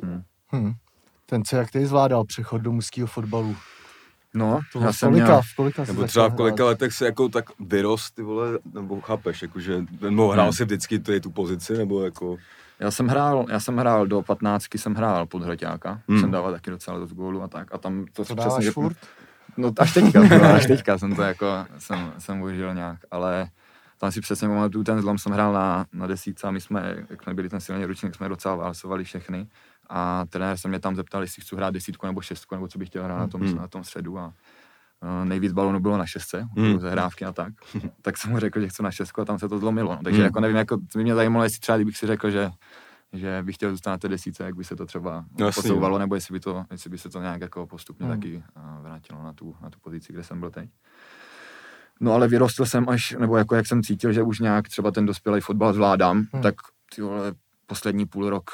Hmm. 0.53 0.73
Ten, 1.27 1.45
co 1.45 1.57
jak 1.57 1.71
ty 1.71 1.87
zvládal 1.87 2.25
přechod 2.25 2.59
do 2.59 2.73
mužského 2.73 3.07
fotbalu? 3.07 3.57
No, 4.35 4.61
To 4.73 4.81
já 4.81 4.93
jsem 4.93 5.09
kolika, 5.09 5.27
měl, 5.27 5.43
v 5.43 5.57
kolika 5.57 5.85
Nebo 5.87 6.05
třeba 6.05 6.29
v 6.29 6.35
kolika 6.37 6.55
hrát? 6.63 6.67
letech 6.67 6.93
se 6.93 7.05
jako 7.07 7.29
tak 7.29 7.45
vyrost, 7.61 8.15
ty 8.15 8.23
vole, 8.23 8.59
nebo 8.75 9.01
chápeš, 9.01 9.43
jakože, 9.43 9.85
nebo 10.01 10.29
hrál 10.29 10.45
Hmm. 10.47 10.53
si 10.53 10.65
vždycky 10.65 10.99
tu, 10.99 11.21
tu 11.21 11.31
pozici, 11.31 11.73
nebo 11.79 12.05
jako, 12.05 12.37
já 12.81 12.91
jsem 12.91 13.09
hrál, 13.09 13.47
já 13.49 13.61
jsem 13.61 13.77
hrál 13.77 14.07
do 14.07 14.23
15, 14.23 14.65
jsem 14.77 14.95
hrál 14.95 15.27
pod 15.27 15.43
hroťáka, 15.43 16.01
Hmm. 16.09 16.21
jsem 16.21 16.31
dával 16.31 16.53
taky 16.53 16.71
docela 16.71 16.99
dost 16.99 17.13
gólů 17.13 17.43
a 17.43 17.49
tak 17.49 17.75
a 17.75 17.79
tam 17.79 18.05
to, 18.05 18.11
To 18.13 18.23
přesně, 18.23 18.37
dáváš 18.45 18.65
že- 18.65 18.71
furt? 18.71 18.97
No 19.57 19.73
až 19.79 19.93
teďka, 19.95 20.21
až 20.55 20.67
teďka 20.67 20.99
jsem 20.99 21.15
to 21.17 21.23
jako, 21.23 21.47
jsem, 21.79 22.13
jsem 22.19 22.41
užil 22.43 22.75
nějak, 22.75 22.99
ale 23.11 23.49
tam 23.99 24.13
si 24.13 24.21
přesně 24.21 24.49
pamatuju, 24.49 24.85
ten 24.85 25.01
zlom 25.01 25.19
jsem 25.19 25.33
hrál 25.33 25.53
na, 25.53 25.87
na 25.93 26.07
desíce 26.07 26.47
a 26.47 26.51
my 26.51 26.61
jsme, 26.61 26.97
jak 27.11 27.23
jsme 27.23 27.35
byli 27.35 27.49
ten 27.49 27.61
silný 27.61 27.85
ročník, 27.85 28.15
jsme 28.15 28.29
docela 28.29 28.55
válsovali 28.55 29.05
všechny 29.05 29.47
a 29.89 30.25
trenér 30.29 30.57
se 30.57 30.69
mě 30.69 30.81
tam 30.81 30.97
zeptal, 30.97 31.23
jestli 31.23 31.43
chci 31.43 31.57
hrát 31.57 31.71
desítku 31.75 32.07
nebo 32.07 32.21
šestku, 32.21 32.55
nebo 32.55 32.69
co 32.69 32.79
bych 32.79 32.89
chtěl 32.89 33.05
hrát 33.05 33.19
na 33.19 33.29
tom, 33.29 33.41
Hmm. 33.41 33.57
na 33.57 33.69
tom 33.69 33.85
středu 33.85 34.19
a 34.19 34.27
uh, 34.27 35.25
nejvíc 35.29 35.53
balonů 35.53 35.81
bylo 35.81 35.97
na 35.99 36.07
šestce, 36.07 36.49
Hmm. 36.57 36.81
zahrávky 36.81 37.25
a 37.25 37.33
tak, 37.33 37.53
tak 38.03 38.17
jsem 38.19 38.31
mu 38.31 38.39
řekl, 38.39 38.61
že 38.61 38.69
chci 38.69 38.83
na 38.83 38.91
šestku 38.91 39.21
a 39.21 39.25
tam 39.25 39.39
se 39.39 39.49
to 39.49 39.59
zlomilo, 39.59 39.97
no. 39.97 40.03
takže 40.05 40.19
Hmm. 40.19 40.25
jako 40.25 40.41
nevím, 40.41 40.57
jako, 40.57 40.77
by 40.97 41.03
mě 41.03 41.15
zajímalo, 41.15 41.45
jestli 41.45 41.61
třeba 41.61 41.79
kdybych 41.79 41.97
si 41.97 42.07
řekl, 42.07 42.31
že 42.31 42.51
že 43.13 43.43
bych 43.43 43.55
chtěl 43.55 43.71
zůstat 43.71 43.91
na 43.91 43.99
té 43.99 44.09
desíce, 44.09 44.45
jak 44.45 44.55
by 44.57 44.65
se 44.65 44.77
to 44.77 44.87
třeba 44.87 45.25
No, 45.41 45.47
posouvalo, 45.53 45.99
nebo 45.99 46.15
jestli 46.15 46.33
by, 46.33 46.41
to, 46.41 46.65
jestli 46.71 46.91
by 46.91 46.99
se 46.99 47.09
to 47.09 47.21
nějak 47.21 47.41
jako 47.41 47.67
postupně 47.67 48.07
Hmm. 48.07 48.17
taky 48.17 48.37
uh, 48.37 48.83
vrátilo 48.83 49.23
na 49.23 49.33
tu, 49.33 49.55
na 49.63 49.71
tu 49.71 49.79
pozici, 49.79 50.13
kde 50.13 50.25
jsem 50.25 50.41
byl 50.41 50.51
teď. 50.51 50.71
No 52.01 52.13
ale 52.13 52.29
vyrostl 52.29 52.65
jsem 52.67 52.89
až, 52.89 53.17
nebo 53.19 53.37
jako 53.37 53.55
jak 53.55 53.67
jsem 53.67 53.83
cítil, 53.83 54.13
že 54.13 54.23
už 54.23 54.39
nějak 54.41 54.69
třeba 54.69 54.91
ten 54.91 55.07
dospělý 55.07 55.41
fotbal 55.41 55.73
zvládám, 55.73 56.27
Hmm. 56.33 56.43
tak 56.43 56.55
ty 56.95 57.03
vole, 57.03 57.33
poslední 57.67 58.07
půl 58.07 58.31
rok 58.31 58.51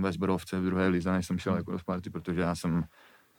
ve 0.00 0.12
Zborovce 0.12 0.60
v 0.60 0.64
druhé 0.64 0.88
lize, 0.88 1.12
než 1.12 1.26
jsem 1.26 1.38
šel 1.38 1.56
jako 1.56 1.72
do 1.72 1.78
Sparty, 1.78 2.10
protože 2.10 2.40
já 2.40 2.54
jsem, 2.54 2.84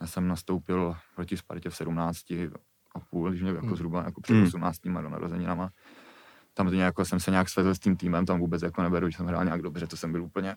já 0.01 0.07
jsem 0.07 0.27
nastoupil 0.27 0.95
proti 1.15 1.37
Spartě 1.37 1.69
v 1.69 1.75
17 1.75 2.31
a 2.95 2.99
půl, 3.09 3.29
když 3.29 3.41
mě 3.41 3.51
jako 3.51 3.65
Hmm. 3.65 3.75
zhruba 3.75 4.03
jako 4.03 4.21
před 4.21 4.33
Hmm. 4.33 4.43
18 4.45 4.79
do 5.01 5.09
narozeninama. 5.09 5.69
Tam 6.53 6.67
to 6.67 6.73
nějak, 6.75 6.95
jsem 7.03 7.19
se 7.19 7.31
nějak 7.31 7.49
svezl 7.49 7.75
s 7.75 7.79
tím 7.79 7.95
týmem, 7.97 8.25
tam 8.25 8.39
vůbec 8.39 8.61
jako 8.61 8.81
neberu, 8.81 9.09
že 9.09 9.17
jsem 9.17 9.25
hrál 9.25 9.45
nějak 9.45 9.61
dobře, 9.61 9.87
to 9.87 9.97
jsem 9.97 10.11
byl 10.11 10.23
úplně, 10.23 10.55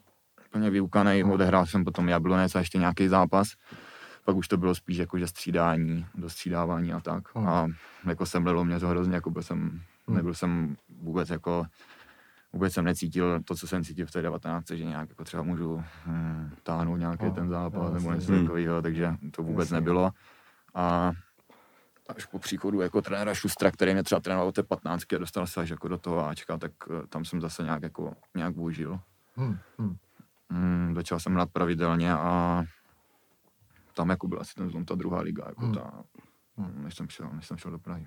úplně 0.49 0.71
vyukaný, 0.71 1.25
odehrál 1.25 1.67
jsem 1.67 1.85
potom 1.85 2.09
Jablonec 2.09 2.55
a 2.55 2.59
ještě 2.59 2.79
nějaký 2.79 3.09
zápas. 3.09 3.49
Pak 4.25 4.37
už 4.37 4.49
to 4.49 4.57
bylo 4.57 4.75
spíš 4.75 4.97
jako, 4.97 5.19
že 5.19 5.27
střídání, 5.27 6.07
dostřídávání 6.15 6.93
a 6.93 7.01
tak. 7.01 7.37
Hmm. 7.37 7.49
A 7.49 7.67
jako 8.07 8.27
semlelo 8.27 8.65
mě 8.65 8.81
to 8.81 8.89
hrozně, 8.89 9.15
jako 9.15 9.31
byl 9.31 9.43
jsem, 9.43 9.81
nebyl 10.09 10.35
jsem 10.35 10.77
vůbec 11.03 11.31
jako, 11.31 11.65
vůbec 12.53 12.73
jsem 12.73 12.85
necítil 12.85 13.41
to, 13.43 13.55
co 13.55 13.67
jsem 13.67 13.85
cítil 13.85 14.07
v 14.07 14.11
té 14.11 14.23
19, 14.23 14.71
že 14.71 14.85
nějak 14.85 15.09
jako 15.09 15.25
třeba 15.25 15.43
můžu 15.43 15.85
hm, 16.07 16.51
táhnout 16.63 16.99
nějaký 16.99 17.25
No, 17.25 17.31
ten 17.31 17.49
zápas 17.49 17.89
jo, 17.89 17.95
nebo 17.95 18.13
něco 18.13 18.33
Hmm. 18.33 18.43
takového, 18.47 18.83
takže 18.83 19.15
to 19.31 19.43
vůbec 19.43 19.67
Jasně. 19.67 19.75
nebylo. 19.75 20.11
A 20.75 21.13
až 22.17 22.25
po 22.27 22.39
příchodu 22.39 22.81
jako 22.81 23.03
trenéra 23.03 23.35
Šustra, 23.35 23.71
který 23.71 23.93
mě 23.93 24.03
třeba 24.03 24.21
trénoval 24.21 24.49
od 24.49 24.55
té 24.55 24.63
15 24.63 25.13
a 25.15 25.19
dostal 25.19 25.47
se 25.47 25.61
až 25.61 25.69
jako 25.71 25.89
do 25.89 25.99
toho 25.99 26.27
Ačka, 26.29 26.59
tak 26.59 26.73
eh, 26.91 27.07
tam 27.07 27.25
jsem 27.25 27.41
zase 27.41 27.63
nějak 27.63 27.83
jako 27.83 28.15
nějak 28.37 28.55
využil. 28.55 29.01
Hmm. 29.37 29.59
Hmm. 29.79 29.97
Mm, 30.51 30.95
začal 30.95 31.21
jsem 31.21 31.35
hrát 31.35 31.51
pravidelně 31.53 32.13
a 32.13 32.65
tam 33.95 34.11
jako 34.11 34.29
byla 34.29 34.41
asi 34.41 34.55
ten 34.55 34.71
zlom 34.71 34.85
ta 34.85 34.95
druhá 34.95 35.21
liga, 35.21 35.45
jako 35.49 35.61
Hmm. 35.65 35.75
ta, 35.75 36.05
Hmm. 36.57 36.85
než 36.85 36.95
jsem 36.95 37.09
šel, 37.09 37.31
než 37.33 37.47
jsem 37.47 37.57
šel 37.57 37.71
do 37.71 37.79
Prahy. 37.79 38.07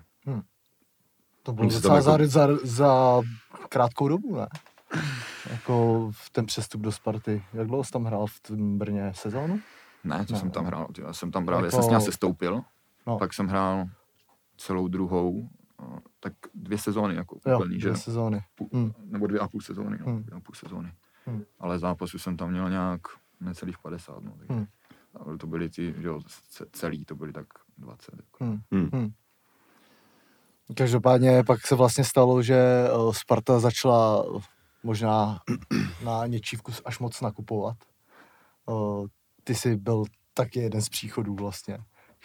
To 1.42 1.52
bylo 1.52 1.68
tam 1.68 1.74
docela 1.76 1.94
jako- 1.96 2.26
za, 2.26 2.46
za, 2.46 2.48
za 2.64 3.20
krátkou 3.68 4.08
dobu, 4.08 4.36
ne? 4.36 4.46
Jako 5.50 6.08
v 6.14 6.30
ten 6.30 6.46
přestup 6.46 6.80
do 6.80 6.92
Sparty. 6.92 7.44
Jak 7.52 7.66
dlouho 7.66 7.84
jsi 7.84 7.90
tam 7.92 8.04
hrál 8.04 8.26
v 8.26 8.40
tom 8.40 8.78
Brně 8.78 9.12
sezónu? 9.14 9.60
Ne, 10.04 10.24
to 10.26 10.32
Ne, 10.32 10.38
jsem 10.38 10.50
tam 10.50 10.62
ne. 10.64 10.68
hrál, 10.68 10.86
tyjo, 10.94 11.06
já 11.06 11.12
jsem 11.12 11.30
tam 11.30 11.46
právě, 11.46 11.66
Jako- 11.66 11.76
jsem 11.76 11.84
s 11.84 11.88
ním 11.90 12.00
sestoupil, 12.00 12.60
No. 13.06 13.18
pak 13.18 13.34
jsem 13.34 13.46
hrál 13.46 13.84
celou 14.56 14.88
druhou, 14.88 15.48
eh, 15.82 15.98
tak 16.20 16.32
dvě 16.54 16.78
sezóny 16.78 17.14
jako 17.14 17.38
Jo, 17.46 17.56
úplný, 17.58 17.80
že? 17.80 17.88
dvě 17.88 17.96
sezóny. 18.00 18.44
Půl, 18.54 18.68
Hmm. 18.72 18.92
Nebo 19.04 19.26
dvě 19.26 19.40
a 19.40 19.48
půl 19.48 19.60
sezóny, 19.60 19.98
no, 20.00 20.06
Hmm. 20.12 20.22
dvě 20.22 20.36
a 20.36 20.40
půl 20.40 20.54
sezóny. 20.54 20.92
Hmm. 21.26 21.42
Ale 21.60 21.78
zápasů 21.78 22.18
jsem 22.18 22.36
tam 22.36 22.50
měl 22.50 22.70
nějak 22.70 23.00
necelých 23.40 23.78
50, 23.78 24.22
no, 24.24 24.32
takže 24.38 24.54
Hmm. 24.54 24.66
ale 25.14 25.38
to 25.38 25.46
byly 25.46 25.68
ty, 25.68 25.94
že 25.98 26.08
jo, 26.08 26.20
ce- 26.48 26.66
celý 26.72 27.04
to 27.04 27.14
byly 27.16 27.32
tak 27.32 27.46
20. 27.78 28.14
Jako. 28.16 28.44
Hmm. 28.44 28.60
Hmm. 28.72 29.10
Hmm. 30.68 30.74
Každopádně 30.76 31.44
pak 31.44 31.66
se 31.66 31.74
vlastně 31.74 32.04
stalo, 32.04 32.42
že 32.42 32.56
eh, 32.56 32.90
Sparta 33.12 33.60
začala 33.60 34.26
možná 34.82 35.40
na 36.04 36.26
něčívku 36.26 36.72
až 36.84 36.98
moc 36.98 37.20
nakupovat. 37.20 37.76
Uh, 38.66 39.06
ty 39.44 39.54
jsi 39.54 39.76
byl 39.76 40.04
taky 40.34 40.60
jeden 40.60 40.82
z 40.82 40.88
příchodů 40.88 41.34
vlastně. 41.34 41.78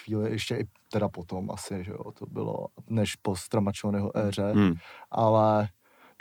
Chvíli 0.03 0.31
ještě 0.31 0.55
i 0.55 0.67
teda 0.91 1.09
potom 1.09 1.51
asi, 1.51 1.83
že 1.83 1.91
jo, 1.91 2.11
to 2.11 2.25
bylo 2.25 2.67
než 2.89 3.15
po 3.15 3.35
Stramačoneho 3.35 4.17
éře, 4.17 4.51
Hmm. 4.51 4.73
ale 5.11 5.69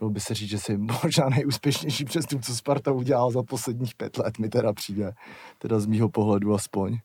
dalo 0.00 0.10
by 0.10 0.20
se 0.20 0.34
říct, 0.34 0.48
že 0.50 0.58
jsi 0.58 0.76
možná 1.02 1.28
nejúspěšnější 1.28 2.04
přestup, 2.04 2.44
co 2.44 2.54
Sparta 2.54 2.92
udělal 2.92 3.30
za 3.30 3.42
posledních 3.42 3.94
pět 3.94 4.18
let, 4.18 4.38
mi 4.38 4.48
teda 4.48 4.72
přijde, 4.72 5.12
teda 5.58 5.78
z 5.80 5.86
mýho 5.86 6.08
pohledu 6.08 6.54
aspoň. 6.54 6.98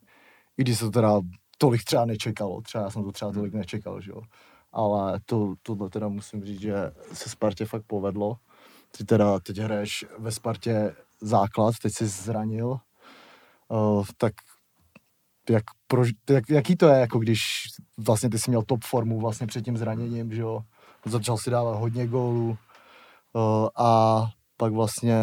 I 0.57 0.61
když 0.63 0.77
se 0.79 0.85
to 0.85 0.91
teda 0.91 1.19
tolik 1.57 1.83
třeba 1.83 2.05
nečekalo, 2.05 2.61
třeba 2.61 2.83
já 2.83 2.89
jsem 2.89 3.03
to 3.03 3.11
třeba 3.11 3.31
tolik 3.31 3.53
nečekal, 3.53 4.01
že 4.01 4.11
jo. 4.11 4.21
Ale 4.73 5.19
to, 5.25 5.53
tohle 5.63 5.89
teda 5.89 6.07
musím 6.07 6.45
říct, 6.45 6.61
že 6.61 6.91
se 7.13 7.29
Spartě 7.29 7.65
fakt 7.65 7.83
povedlo. 7.87 8.37
Ty 8.97 9.05
teda 9.05 9.39
teď 9.39 9.57
hraješ 9.57 10.05
ve 10.19 10.31
Spartě 10.31 10.95
základ, 11.21 11.75
teď 11.81 11.93
jsi 11.93 12.07
zranil, 12.07 12.79
uh, 13.67 14.05
tak 14.17 14.33
jak, 15.49 15.63
prož, 15.87 16.09
jak, 16.29 16.49
jaký 16.49 16.75
to 16.75 16.87
je, 16.87 16.99
jako 16.99 17.19
když 17.19 17.41
vlastně 17.97 18.29
ty 18.29 18.39
jsi 18.39 18.51
měl 18.51 18.61
top 18.61 18.83
formu 18.83 19.19
vlastně 19.19 19.47
před 19.47 19.65
tím 19.65 19.77
zraněním, 19.77 20.33
že 20.33 20.41
jo, 20.41 20.61
začal 21.05 21.37
si 21.37 21.49
dávat 21.49 21.77
hodně 21.77 22.07
gólů 22.07 22.57
uh, 23.33 23.67
a 23.75 24.21
pak 24.57 24.73
vlastně 24.73 25.15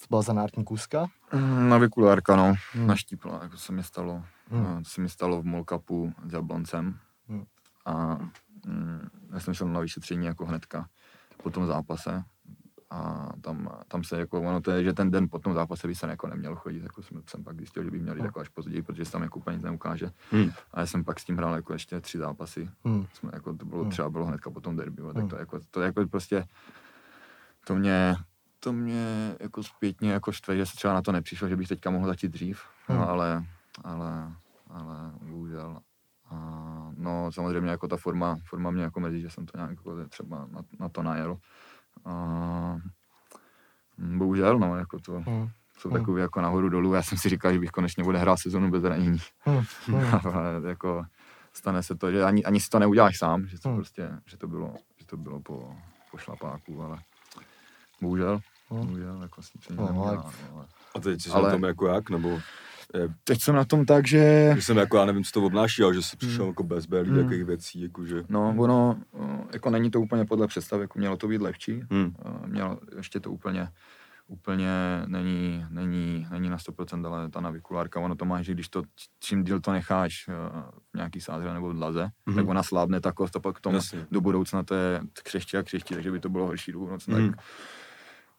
to 0.00 0.06
byla 0.10 0.22
zanártní 0.22 0.64
kůzka. 0.64 1.06
Mm, 1.32 1.68
Na 1.68 1.78
vykulárka, 1.78 2.36
no. 2.36 2.54
Hmm. 2.72 2.86
Naštípla, 2.86 3.40
jako 3.42 3.56
se 3.56 3.72
mi 3.72 3.82
stalo. 3.82 4.24
Hmm. 4.50 4.84
To 4.84 4.90
se 4.90 5.00
mi 5.00 5.08
stalo 5.08 5.42
v 5.42 5.44
Molkapu 5.44 6.12
s 6.26 6.32
Jabloncem. 6.32 6.98
Hmm. 7.28 7.44
A 7.86 8.18
já 9.32 9.40
jsem 9.40 9.54
šel 9.54 9.68
na 9.68 9.80
vyšetření 9.80 10.26
jako 10.26 10.46
hnedka 10.46 10.88
po 11.42 11.50
tom 11.50 11.66
zápase. 11.66 12.24
A 12.92 13.28
tam, 13.40 13.70
tam 13.88 14.04
se 14.04 14.18
jako, 14.18 14.40
ono 14.40 14.60
to 14.60 14.70
je, 14.70 14.84
že 14.84 14.92
ten 14.92 15.10
den 15.10 15.28
po 15.30 15.38
tom 15.38 15.54
zápase 15.54 15.88
by 15.88 15.94
se 15.94 16.06
jako 16.06 16.26
neměl 16.26 16.56
chodit, 16.56 16.82
jako 16.82 17.02
jsem, 17.02 17.22
jsem 17.26 17.44
pak 17.44 17.56
zjistil, 17.56 17.84
že 17.84 17.90
by 17.90 17.98
měl 17.98 18.14
jít 18.14 18.18
Hmm. 18.20 18.26
jako 18.26 18.40
až 18.40 18.48
později, 18.48 18.82
protože 18.82 19.04
se 19.04 19.12
tam 19.12 19.22
jako 19.22 19.38
úplně 19.38 19.54
nic 19.56 19.64
neukáže. 19.64 20.10
Hmm. 20.30 20.50
A 20.74 20.80
já 20.80 20.86
jsem 20.86 21.04
pak 21.04 21.20
s 21.20 21.24
tím 21.24 21.36
hrál 21.36 21.54
jako 21.54 21.72
ještě 21.72 22.00
tři 22.00 22.18
zápasy. 22.18 22.70
Hmm. 22.84 23.06
Jsme, 23.12 23.30
jako, 23.34 23.54
to 23.54 23.64
bylo 23.64 23.80
Hmm. 23.80 23.90
třeba 23.90 24.10
bylo 24.10 24.26
hnedka 24.26 24.50
po 24.50 24.60
tom 24.60 24.76
derby, 24.76 25.02
tak 25.02 25.16
Hmm. 25.16 25.28
to, 25.28 25.36
jako, 25.36 25.60
to 25.70 25.80
jako 25.82 26.06
prostě, 26.06 26.44
to 27.66 27.74
mě, 27.74 28.14
to 28.60 28.72
mě 28.72 29.34
jako 29.40 29.62
zpětně 29.62 30.12
jako 30.12 30.32
štve, 30.32 30.56
že 30.56 30.66
se 30.66 30.76
třeba 30.76 30.94
na 30.94 31.02
to 31.02 31.12
nepřišel, 31.12 31.48
že 31.48 31.56
bych 31.56 31.68
teďka 31.68 31.90
mohl 31.90 32.06
začít 32.06 32.28
dřív, 32.28 32.62
Hmm. 32.86 32.98
no, 32.98 33.08
ale, 33.08 33.44
ale 34.70 35.12
bohužel. 35.22 35.78
A, 36.30 36.36
no 37.30 37.34
samozřejmě 37.34 37.70
jako 37.70 37.88
ta 37.88 37.96
forma, 37.96 38.36
forma 38.48 38.70
mě 38.70 38.82
jako 38.82 39.00
mrzí, 39.00 39.20
že 39.20 39.30
jsem 39.30 39.46
to 39.46 39.58
nějak 39.58 39.70
jako 39.70 40.04
třeba 40.08 40.38
na, 40.52 40.62
na 40.80 40.88
to 40.88 41.02
najel. 41.02 41.36
A, 42.04 42.12
mm, 43.98 44.18
bohužel, 44.18 44.58
no, 44.58 44.76
jako 44.76 44.98
to 44.98 45.12
Hmm. 45.12 45.48
jsou 45.78 45.88
Hmm. 45.90 45.98
takové 45.98 46.20
jako 46.20 46.40
nahoru 46.40 46.68
dolů. 46.68 46.94
Já 46.94 47.02
jsem 47.02 47.18
si 47.18 47.28
říkal, 47.28 47.52
že 47.52 47.58
bych 47.58 47.70
konečně 47.70 48.04
bude 48.04 48.18
hrát 48.18 48.36
sezonu 48.36 48.70
bez 48.70 48.82
zranění. 48.82 49.18
Hmm. 49.40 49.62
Hmm. 49.86 50.34
Ale 50.34 50.68
jako 50.68 51.04
stane 51.52 51.82
se 51.82 51.94
to, 51.94 52.10
že 52.10 52.24
ani, 52.24 52.44
ani 52.44 52.60
si 52.60 52.68
to 52.68 52.78
neuděláš 52.78 53.18
sám, 53.18 53.46
že 53.46 53.60
to 53.60 53.68
Hmm. 53.68 53.78
prostě, 53.78 54.10
že 54.26 54.36
to 54.36 54.46
bylo, 54.48 54.74
že 54.98 55.06
to 55.06 55.16
bylo 55.16 55.40
po, 55.40 55.74
po 56.10 56.18
šlapáku, 56.18 56.82
ale 56.82 56.98
bohužel, 58.02 58.40
Hmm. 58.70 58.80
bohužel, 58.86 59.22
jako 59.22 59.42
si 59.42 59.50
nic 59.54 59.68
No, 59.68 59.82
ale- 59.88 60.16
no, 60.16 60.24
ale... 60.54 60.66
A 60.94 61.00
teď 61.00 61.22
jsi 61.22 61.30
Ale- 61.30 61.48
na 61.48 61.50
tom 61.54 61.62
jako 61.64 61.86
jak, 61.86 62.10
nebo 62.10 62.40
Teď 63.24 63.40
jsem 63.42 63.54
na 63.54 63.64
tom 63.64 63.84
tak, 63.86 64.06
že... 64.06 64.52
že 64.56 64.62
jsem 64.62 64.76
jako, 64.76 64.96
já 64.96 65.04
nevím, 65.04 65.24
co 65.24 65.30
to 65.32 65.42
obnáší, 65.46 65.82
ale 65.82 65.94
že 65.94 66.02
jsi 66.02 66.16
přišel 66.16 66.44
Hmm. 66.44 66.48
jako 66.50 66.62
bez 66.62 66.86
belí, 66.86 67.10
Hmm. 67.10 67.18
jakých 67.18 67.44
věcí, 67.44 67.82
jakože... 67.82 68.22
No, 68.28 68.54
ono, 68.58 68.96
o, 69.12 69.44
jako 69.52 69.70
není 69.70 69.90
to 69.90 70.00
úplně 70.00 70.24
podle 70.24 70.46
představ, 70.46 70.80
jako 70.80 70.98
mělo 70.98 71.16
to 71.16 71.28
být 71.28 71.40
lehčí, 71.42 71.82
Hmm. 71.90 72.14
O, 72.18 72.46
mělo, 72.46 72.78
ještě 72.96 73.20
to 73.20 73.30
úplně, 73.30 73.68
úplně 74.26 74.68
není, 75.06 75.66
není, 75.70 76.26
není 76.30 76.48
na 76.50 76.56
100%, 76.56 77.06
ale 77.06 77.28
ta 77.28 77.40
navikulárka, 77.40 78.00
ono 78.00 78.14
to 78.14 78.24
má, 78.24 78.42
že 78.42 78.52
když 78.54 78.68
to, 78.68 78.82
čím 79.20 79.44
díl 79.44 79.60
to 79.60 79.72
necháš 79.72 80.28
eh, 80.28 80.32
v 80.92 80.96
nějaký 80.96 81.20
sádře 81.20 81.54
nebo 81.54 81.68
v 81.68 81.74
dlaze, 81.74 82.08
Mhm. 82.26 82.36
tak 82.36 82.48
ona 82.48 82.62
slábne 82.62 83.00
ta 83.00 83.12
kost 83.12 83.36
a 83.36 83.40
pak 83.40 83.56
k 83.56 83.60
tomu 83.60 83.76
Jasně. 83.76 84.06
do 84.10 84.20
budoucna 84.20 84.62
to 84.62 84.74
je 84.74 85.00
křeští 85.22 85.56
a 85.56 85.62
křeští, 85.62 85.94
takže 85.94 86.10
by 86.10 86.20
to 86.20 86.28
bylo 86.28 86.46
horší 86.46 86.72
do 86.72 86.78
budoucna. 86.78 87.18
Mhm. 87.18 87.30
Tak 87.30 87.40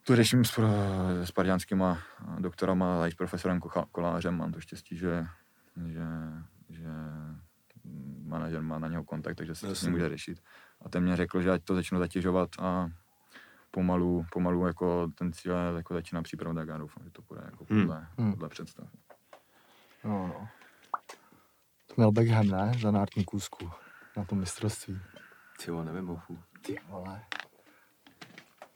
to 0.04 0.16
řeším 0.16 0.46
s, 0.46 0.52
pro- 0.56 0.68
s 1.24 1.32
parďanskýma 1.32 1.98
doktorama 2.40 3.04
a 3.04 3.08
i 3.08 3.12
s 3.12 3.16
profesorem 3.16 3.60
Kocha- 3.60 3.86
Kolářem. 3.92 4.38
Mám 4.38 4.52
to 4.52 4.60
štěstí, 4.62 4.98
že, 4.98 5.28
že, 5.88 6.04
že 6.70 6.88
manažer 8.24 8.62
má 8.62 8.80
na 8.80 8.88
něho 8.88 9.04
kontakt, 9.04 9.36
takže 9.36 9.56
se 9.56 9.68
to 9.68 9.76
s 9.76 9.82
ním 9.84 9.92
může 9.92 10.10
řešit. 10.10 10.44
A 10.86 10.90
ten 10.90 11.04
mě 11.04 11.16
řekl, 11.16 11.42
že 11.42 11.52
ať 11.52 11.64
to 11.64 11.76
začnu 11.76 12.00
zatěžovat 12.00 12.50
a 12.60 12.90
pomalu, 13.72 14.26
pomalu 14.32 14.68
jako 14.68 15.08
ten 15.16 15.34
cíl 15.34 15.54
jako 15.78 15.94
začíná 15.94 16.22
přípravu, 16.22 16.56
tak 16.56 16.68
já 16.68 16.78
doufám, 16.78 17.04
že 17.04 17.10
to 17.12 17.22
bude 17.22 17.42
jako 17.46 17.66
Hmm. 17.70 17.82
podle, 17.82 18.08
Hmm. 18.18 18.32
podle 18.34 18.50
představ. 18.50 18.88
No, 20.04 20.28
no. 20.28 20.48
To 21.88 21.94
měl 21.98 22.12
Beckham, 22.12 22.48
ne? 22.48 22.72
Za 22.82 22.92
nártní 22.92 23.26
kůzku 23.26 23.72
na 24.18 24.26
tom 24.26 24.40
mistrovství. 24.40 25.00
Ty 25.64 25.72
jo, 25.72 25.84
nevím, 25.84 26.10
ochu. 26.10 26.40
Ty 26.62 26.76
vole. 26.90 27.22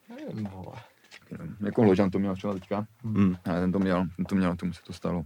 Nevím, 0.08 0.46
vole. 0.46 0.76
Nevím, 1.30 1.56
Jako 1.60 1.82
Ložan 1.82 2.10
to 2.10 2.18
měl 2.18 2.34
třeba 2.36 2.52
teďka, 2.54 2.86
Hmm. 3.04 3.36
ale 3.44 3.60
ten 3.60 3.72
to 3.72 3.78
měl, 3.78 4.06
ten 4.16 4.24
to 4.24 4.34
měl, 4.34 4.56
tomu 4.56 4.72
se 4.72 4.82
to 4.82 4.92
stalo. 4.92 5.24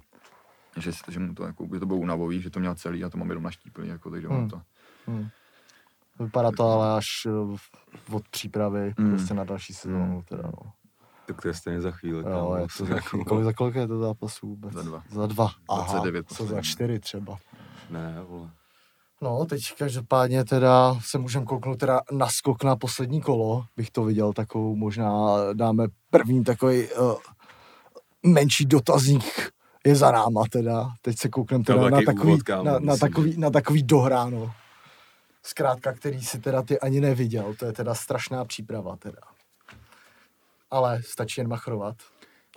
Že, 0.77 0.91
že 1.09 1.21
mu 1.21 1.35
to, 1.35 1.45
jako, 1.45 1.67
že 1.75 1.81
to 1.81 1.87
bylo 1.87 1.99
unavový, 1.99 2.43
že 2.43 2.51
to 2.51 2.61
měl 2.61 2.75
celý 2.75 3.05
a 3.05 3.09
to 3.09 3.19
mám 3.19 3.29
jenom 3.29 3.45
naštíplý, 3.45 3.89
jako, 3.89 4.11
takže 4.11 4.29
Hmm. 4.29 4.39
hmm. 4.39 4.49
to, 4.51 4.63
Hmm. 5.07 5.29
Vypadá 6.21 6.51
to 6.57 6.65
ale 6.65 6.97
až 6.97 7.07
eh, 7.27 8.15
od 8.15 8.29
přípravy 8.29 8.95
Hmm. 8.99 9.11
prostě 9.11 9.35
na 9.35 9.45
další 9.45 9.75
sezónu. 9.75 10.23
Teda, 10.29 10.43
no. 10.43 10.73
Tak 11.27 11.43
to 11.43 11.49
je 11.49 11.55
stejně 11.55 11.81
za 11.81 11.91
chvíli. 11.91 12.19
Jo, 12.19 12.25
kámo, 12.25 12.55
je 12.55 12.61
to 12.61 12.61
vlastně 12.61 12.87
za, 12.87 12.95
jako- 12.95 13.09
chvíli. 13.09 13.25
kolik, 13.25 13.45
za 13.45 13.53
kolik 13.53 13.75
je 13.75 13.87
to 13.89 13.99
zápasů 13.99 14.47
vůbec? 14.49 14.73
Za 14.73 14.83
dva. 14.83 15.03
Za 15.11 15.27
dva. 15.27 15.51
Aha, 15.69 15.83
29 15.83 16.29
co 16.33 16.47
za 16.47 16.61
čtyři 16.63 16.99
třeba. 17.01 17.39
Ne, 17.91 18.15
vole. 18.29 18.51
No, 19.23 19.45
teď 19.45 19.63
každopádně 19.79 20.45
teda 20.45 20.97
se 21.01 21.19
můžeme 21.19 21.45
kouknout 21.45 21.79
teda 21.79 22.01
na 22.13 22.29
skok 22.29 22.65
na 22.65 22.77
poslední 22.77 23.21
kolo. 23.21 23.65
Bych 23.77 23.91
to 23.91 24.05
viděl 24.05 24.33
takovou, 24.33 24.77
možná 24.77 25.37
dáme 25.53 25.87
první 26.11 26.45
takový 26.45 26.89
uh, 26.93 27.15
menší 28.23 28.65
dotazník 28.65 29.53
je 29.87 29.97
za 29.97 30.11
náma 30.11 30.43
teda. 30.51 30.89
Teď 31.03 31.19
se 31.19 31.29
koukneme 31.29 31.65
teda 31.65 31.91
na 31.91 32.03
takový 32.07 32.33
úvod, 32.33 32.43
kámo, 32.43 32.65
na, 32.65 32.79
na, 32.79 32.97
takový, 32.97 33.37
na 33.37 33.51
takový 33.51 33.83
dohráno. 33.83 34.53
Zkrátka, 35.43 35.93
který 35.93 36.23
si 36.23 36.39
teda 36.39 36.63
ty 36.63 36.81
ani 36.81 37.01
neviděl. 37.01 37.55
To 37.59 37.67
je 37.67 37.73
teda 37.73 37.95
strašná 37.95 38.45
příprava 38.45 38.97
teda. 38.97 39.21
Ale 40.71 41.03
stačí 41.03 41.41
jen 41.41 41.49
machrovat, 41.49 41.97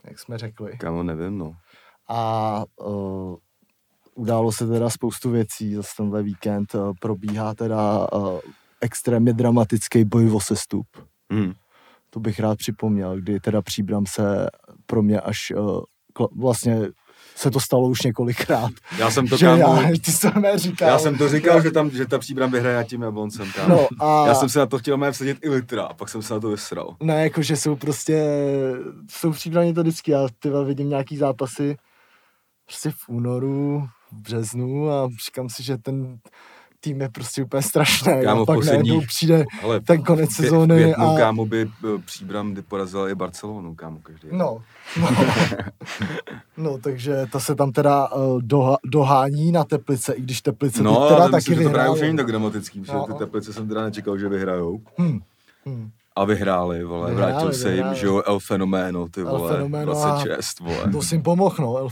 jak 0.04 0.20
jsme 0.20 0.38
řekli. 0.38 0.78
Kámo, 0.78 1.04
nevím, 1.04 1.38
no. 1.38 1.56
A 2.08 2.64
uh, 2.76 3.36
událo 4.16 4.52
se 4.52 4.68
teda 4.68 4.90
spoustu 4.90 5.30
věcí 5.30 5.76
zase 5.76 5.90
tenhle 5.98 6.24
víkend. 6.24 6.76
Uh, 6.76 6.94
probíhá 7.00 7.54
teda 7.54 8.08
uh, 8.14 8.40
extrémně 8.82 9.34
dramatický 9.34 10.06
boj 10.06 10.32
o 10.32 10.40
sestup. 10.40 10.88
Hmm. 11.32 11.54
To 12.10 12.20
bych 12.20 12.40
rád 12.40 12.58
připomněl, 12.58 13.16
kdy 13.18 13.40
teda 13.40 13.62
Příbram 13.62 14.06
se 14.06 14.48
pro 14.86 15.02
mě 15.02 15.20
až 15.22 15.52
kla- 16.16 16.30
vlastně 16.40 16.82
se 17.36 17.52
to 17.52 17.60
stalo 17.60 17.88
už 17.88 18.02
několikrát. 18.02 18.72
Já 18.98 19.12
jsem 19.12 19.28
to, 19.28 19.38
že 19.38 19.46
kámo, 19.46 19.82
já, 19.82 19.90
ty 20.06 20.12
to 20.42 20.58
říkal. 20.58 20.88
já 20.90 21.00
jsem 21.00 21.18
to 21.18 21.30
říkal, 21.30 21.62
že 21.62 21.72
tam, 21.72 21.90
že 21.90 22.06
ta 22.06 22.20
příbram 22.20 22.52
vyhraje 22.52 22.86
tím 22.86 23.02
jabloncem, 23.02 23.52
kámo. 23.56 23.76
No 24.00 24.06
a 24.06 24.28
Já 24.28 24.36
jsem 24.36 24.50
si 24.50 24.58
na 24.58 24.66
to 24.66 24.80
chtěl 24.80 24.98
mé 24.98 25.12
vsadit 25.12 25.38
i 25.42 25.50
litra, 25.50 25.84
a 25.84 25.94
pak 25.94 26.10
jsem 26.10 26.22
se 26.22 26.34
na 26.34 26.40
to 26.40 26.50
vysral. 26.50 26.96
ne, 27.04 27.24
jako 27.24 27.42
že 27.42 27.56
jsou 27.56 27.76
prostě, 27.76 28.26
jsou 29.10 29.32
příbramně 29.32 29.74
to 29.74 29.82
vždycky, 29.82 30.12
já 30.12 30.28
tyva 30.40 30.64
vidím 30.64 30.90
nějaký 30.90 31.18
zápasy 31.18 31.78
prostě 32.66 32.90
v 32.92 33.10
únoru, 33.10 33.88
březnu 34.14 34.92
a 34.92 35.10
říkám 35.26 35.50
si, 35.50 35.64
že 35.64 35.78
ten 35.78 36.18
tým 36.80 37.02
je 37.02 37.10
prostě 37.10 37.44
úplně 37.44 37.62
strašný. 37.62 38.14
Kámo, 38.24 38.42
a 38.42 38.44
v 38.44 38.46
pak 38.46 38.56
posledních- 38.56 38.90
najednou 38.92 39.08
přijde 39.08 39.46
Ale 39.64 39.80
ten 39.80 40.02
konec 40.04 40.30
v 40.30 40.34
sezóny 40.34 40.76
květnu, 40.76 41.06
a... 41.06 41.18
kámo, 41.18 41.46
by 41.46 41.62
eh, 41.62 42.02
příbram 42.06 42.56
porazila 42.68 43.10
i 43.10 43.16
Barcelonu, 43.16 43.76
kámo, 43.76 44.00
každý. 44.04 44.28
No, 44.32 44.62
no. 45.02 45.08
no, 46.58 46.78
takže 46.78 47.26
to 47.32 47.40
se 47.40 47.56
tam 47.56 47.72
teda 47.72 48.12
uh, 48.14 48.42
doha, 48.42 48.78
dohání 48.86 49.52
na 49.52 49.64
Teplice, 49.64 50.14
i 50.14 50.22
když 50.22 50.42
Teplice 50.42 50.84
No, 50.84 51.08
teda 51.10 51.24
taky 51.24 51.36
myslím, 51.36 51.58
že 51.58 51.64
to 51.64 51.70
právě 51.70 51.92
už 51.92 52.02
není 52.02 52.18
tak 52.18 52.28
dramatický, 52.28 52.80
protože 52.82 52.94
No. 52.94 53.06
ty 53.08 53.14
teplice 53.14 53.54
jsem 53.54 53.68
teda 53.68 53.84
nečekal, 53.84 54.18
že 54.18 54.30
vyhrajou. 54.30 54.82
Hm, 55.02 55.20
hm. 55.66 55.90
A 56.16 56.26
vyhráli, 56.26 56.84
vole, 56.84 57.10
Vyhráli, 57.10 57.32
vrátil 57.34 57.54
se 57.54 57.68
jim, 57.68 57.76
vyhráli. 57.76 57.98
že 58.00 58.06
jo, 58.06 58.22
El 58.26 58.40
Fenoméno, 58.40 59.08
ty 59.10 59.22
El 59.22 59.26
vole, 59.38 59.54
Fenoméno 59.54 59.92
a- 59.92 59.96
26, 59.96 60.60
vole. 60.60 60.92
To 60.92 61.02
si 61.02 61.16
jim 61.16 61.22
pomohl, 61.24 61.56
no, 61.60 61.78
El 61.78 61.90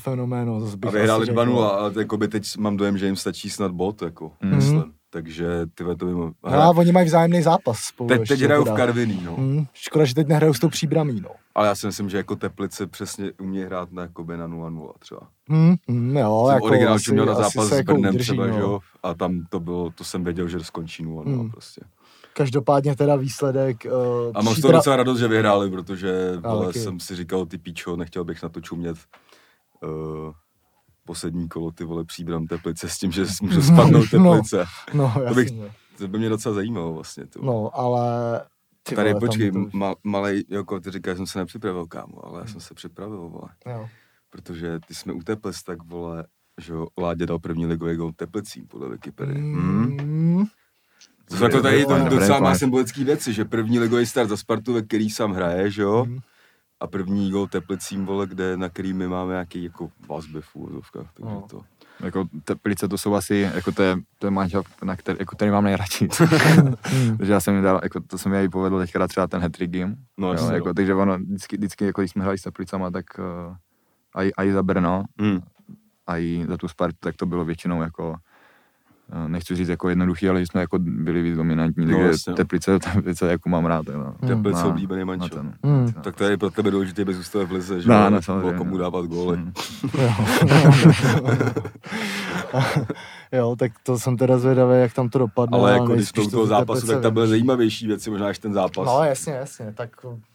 bych 0.76 0.90
A 0.90 0.92
vyhráli 0.94 1.24
asi 1.24 1.32
2-0, 1.32 1.46
řekl. 1.64 1.76
ale 1.76 1.92
jakoby 1.98 2.28
teď 2.28 2.58
mám 2.58 2.78
dojem, 2.78 2.98
že 2.98 3.06
jim 3.06 3.16
stačí 3.16 3.50
snad 3.50 3.72
bod, 3.72 4.02
jako, 4.02 4.32
Mhm. 4.42 4.56
myslím. 4.56 4.84
takže 5.10 5.48
ty 5.76 5.84
to 5.96 6.06
by 6.06 6.12
No 6.52 6.62
a 6.62 6.70
oni 6.70 6.92
mají 6.92 7.06
vzájemný 7.06 7.42
zápas 7.42 7.80
spolu. 7.80 8.08
Teď, 8.10 8.28
teď 8.28 8.40
hrajou 8.42 8.62
v 8.62 8.66
teda. 8.66 8.78
Karviný, 8.78 9.22
no. 9.26 9.36
Hmm, 9.36 9.66
škoda, 9.74 10.06
že 10.06 10.16
teď 10.16 10.28
nehrajou 10.28 10.54
s 10.54 10.60
tou 10.60 10.70
příbramí, 10.70 11.22
no. 11.22 11.30
Ale 11.56 11.68
já 11.68 11.76
si 11.76 11.86
myslím, 11.88 12.10
že 12.10 12.18
jako 12.18 12.36
Teplice 12.36 12.88
přesně 12.88 13.32
umí 13.42 13.62
hrát 13.64 13.92
na, 13.92 14.02
jakoby 14.02 14.38
na 14.38 14.48
0-0 14.48 14.92
třeba. 15.00 15.22
Hmm, 15.50 15.76
hmm, 15.88 16.18
jo, 16.18 16.44
Jsem 16.48 16.54
jako 16.56 16.66
originál 16.66 16.94
asi, 16.94 17.12
měl 17.12 17.26
na 17.26 17.32
asi 17.34 17.42
zápas 17.42 17.70
se 17.70 17.76
s 17.76 17.78
jako 17.78 17.94
Brnem 17.94 18.16
udrží, 18.16 18.24
třeba, 18.32 18.48
no. 18.48 18.54
že 18.54 18.60
jo? 18.60 18.80
A 19.04 19.14
tam 19.14 19.46
to 19.50 19.60
bylo, 19.60 19.90
to 19.90 20.04
jsem 20.04 20.24
věděl, 20.24 20.48
že 20.48 20.60
skončí 20.64 21.04
0-0 21.06 21.42
Hmm. 21.42 21.52
prostě. 21.52 21.82
Každopádně 22.34 22.96
teda 22.96 23.16
výsledek... 23.16 23.86
Uh, 23.86 24.32
A 24.36 24.42
mám 24.42 24.56
z 24.56 24.62
toho 24.62 24.72
docela 24.72 24.96
radost, 24.96 25.20
že 25.20 25.28
vyhráli, 25.28 25.70
protože 25.72 26.32
taky. 26.66 26.80
jsem 26.80 27.00
si 27.00 27.16
říkal, 27.16 27.46
ty 27.46 27.58
píčo, 27.58 27.96
nechtěl 27.96 28.24
bych 28.24 28.44
na 28.44 28.50
to 28.50 28.62
čumět 28.62 28.98
uh, 29.84 29.90
poslední 31.06 31.48
kolo, 31.50 31.72
ty 31.72 31.84
vole, 31.84 32.06
příbram 32.06 32.48
Teplice 32.48 32.90
s 32.90 32.98
tím, 32.98 33.12
že 33.12 33.26
může 33.42 33.62
spadnout 33.74 34.14
No. 34.14 34.32
Teplice. 34.34 34.66
No, 34.94 35.14
To 35.28 35.34
bych-. 35.34 35.72
To 35.98 36.08
by 36.08 36.18
mě 36.20 36.30
docela 36.30 36.56
zajímalo 36.56 36.94
vlastně. 36.94 37.26
Ty. 37.28 37.40
No, 37.42 37.70
ale... 37.80 38.42
Ty 38.84 38.96
Tady 38.96 39.10
vole, 39.14 39.20
počkej, 39.20 39.52
to- 39.52 39.60
ma, 39.74 39.96
malej, 40.04 40.44
jako 40.50 40.80
ty 40.80 40.92
říkáš, 40.92 41.14
že 41.14 41.18
jsem 41.18 41.28
se 41.28 41.40
nepřipravil, 41.40 41.88
kámo, 41.88 42.26
ale 42.26 42.40
já 42.42 42.48
jsem 42.48 42.62
se 42.62 42.74
připravil, 42.74 43.30
vole. 43.30 43.50
Jo. 43.66 43.88
Protože 44.30 44.80
ty 44.88 44.96
jsme 44.96 45.14
u 45.14 45.20
Teplic, 45.20 45.64
tak 45.64 45.84
vole, 45.84 46.26
že 46.62 46.74
jo, 46.74 46.88
Ládě 46.98 47.26
dal 47.26 47.40
první 47.40 47.66
ligový 47.66 47.96
gol 47.96 48.12
Teplicím, 48.16 48.68
podle 48.68 48.90
Wikipedie. 48.90 49.38
Hmm. 49.38 49.98
Mm, 50.02 50.44
To 51.32 51.38
jsou 51.38 51.44
jako 51.44 51.62
tady 51.62 51.86
to 51.86 52.10
docela 52.10 52.40
má 52.40 52.56
symbolické 52.56 53.04
věci, 53.04 53.34
že 53.34 53.46
první 53.46 53.80
ligový 53.80 54.06
start 54.06 54.30
za 54.30 54.38
Spartu, 54.38 54.74
ve 54.74 54.82
který 54.82 55.10
sám 55.10 55.34
hraje, 55.34 55.72
že 55.72 55.82
jo? 55.82 56.06
Mhm. 56.08 56.20
A 56.80 56.88
první 56.88 57.32
gol 57.32 57.48
Teplicím, 57.48 58.06
vole, 58.06 58.28
kde, 58.28 58.58
na 58.58 58.70
který 58.70 58.94
my 58.94 59.08
máme 59.08 59.32
nějaký 59.32 59.64
jako 59.64 59.90
vazby 60.10 60.42
v 60.42 60.56
úvozovkách, 60.56 61.08
takže 61.14 61.34
No. 61.34 61.46
to. 61.50 61.62
Jako 62.00 62.26
Teplice 62.44 62.88
to 62.88 62.98
jsou 62.98 63.14
asi, 63.16 63.50
jako 63.56 63.72
to 63.72 63.84
je, 63.84 63.98
to 64.20 64.28
je 64.28 64.32
manžel, 64.32 64.64
na 64.84 64.96
který, 64.96 65.18
jako 65.20 65.36
který 65.36 65.52
mám 65.52 65.64
nejradši. 65.64 66.08
Takže 67.18 67.34
já 67.34 67.40
jsem 67.40 67.62
dal, 67.62 67.80
jako 67.84 68.00
to 68.00 68.18
se 68.18 68.30
mi 68.30 68.44
i 68.44 68.50
povedlo 68.50 68.80
teďka 68.80 69.08
třeba 69.08 69.28
ten 69.28 69.42
hat 69.42 69.52
game. 69.60 69.96
No, 70.18 70.34
jo, 70.34 70.50
jako, 70.52 70.68
no. 70.68 70.74
takže 70.74 70.94
ono, 70.96 71.18
vždycky, 71.18 71.58
vždycky, 71.58 71.86
jako 71.86 72.02
když 72.02 72.12
jsme 72.12 72.22
hráli 72.22 72.38
s 72.38 72.42
Teplicama, 72.42 72.92
tak 72.92 73.06
uh, 73.20 73.56
aj, 74.16 74.32
aj 74.38 74.52
za 74.52 74.64
Brno, 74.64 75.04
Hmm. 75.20 75.42
a 76.08 76.18
i 76.18 76.46
za 76.50 76.58
tu 76.58 76.68
Spartu, 76.68 76.98
tak 77.00 77.16
to 77.16 77.26
bylo 77.26 77.46
většinou 77.46 77.82
jako 77.82 78.16
nechci 79.28 79.56
říct 79.56 79.70
jako 79.70 79.90
jednoduchý, 79.90 80.30
ale 80.30 80.40
že 80.40 80.46
jsme 80.48 80.62
jako 80.62 80.80
byli 80.80 81.22
víc 81.22 81.36
dominantní, 81.36 81.86
No, 81.86 81.92
takže 81.92 82.08
jasně, 82.08 82.32
no. 82.32 82.38
Teplice, 82.38 82.80
Teplice 82.80 83.32
jako 83.32 83.50
mám 83.50 83.66
rád. 83.66 83.86
Jo. 83.88 84.14
Teplice 84.28 84.60
Na- 84.60 84.66
oblíbený 84.66 85.00
na 85.00 85.06
mančel. 85.06 85.30
ten- 85.30 85.54
Hmm. 85.64 85.94
Tak 85.94 86.16
to 86.16 86.24
je 86.24 86.38
pro 86.38 86.52
tebe 86.52 86.72
důležité, 86.72 87.06
bez 87.06 87.18
zůstat 87.18 87.44
v 87.44 87.52
lize, 87.52 87.82
že 87.82 87.90
No, 87.90 88.10
no, 88.10 88.18
o 88.18 88.22
samozřejmě, 88.22 88.58
komu 88.58 88.72
no. 88.72 88.78
dávat 88.78 89.06
góly. 89.06 89.38
Hmm. 89.38 89.54
jo, 93.32 93.56
tak 93.60 93.72
to 93.84 94.00
jsem 94.00 94.18
teda 94.18 94.38
zvědavý, 94.38 94.80
jak 94.82 94.94
tam 94.94 95.10
to 95.10 95.20
dopadne. 95.20 95.58
Ale 95.58 95.72
jako 95.74 95.86
když 95.96 96.12
to 96.12 96.30
toho 96.30 96.48
zápasu, 96.48 96.82
Teplice 96.82 96.94
tak 96.94 97.02
tam 97.04 97.14
byly 97.14 97.28
zajímavější 97.28 97.88
věci, 97.88 98.10
možná 98.10 98.28
než 98.28 98.40
ten 98.40 98.54
zápas. 98.54 98.86
No 98.88 99.04
jasně, 99.04 99.34
jasně, 99.34 99.74
tak 99.78 99.90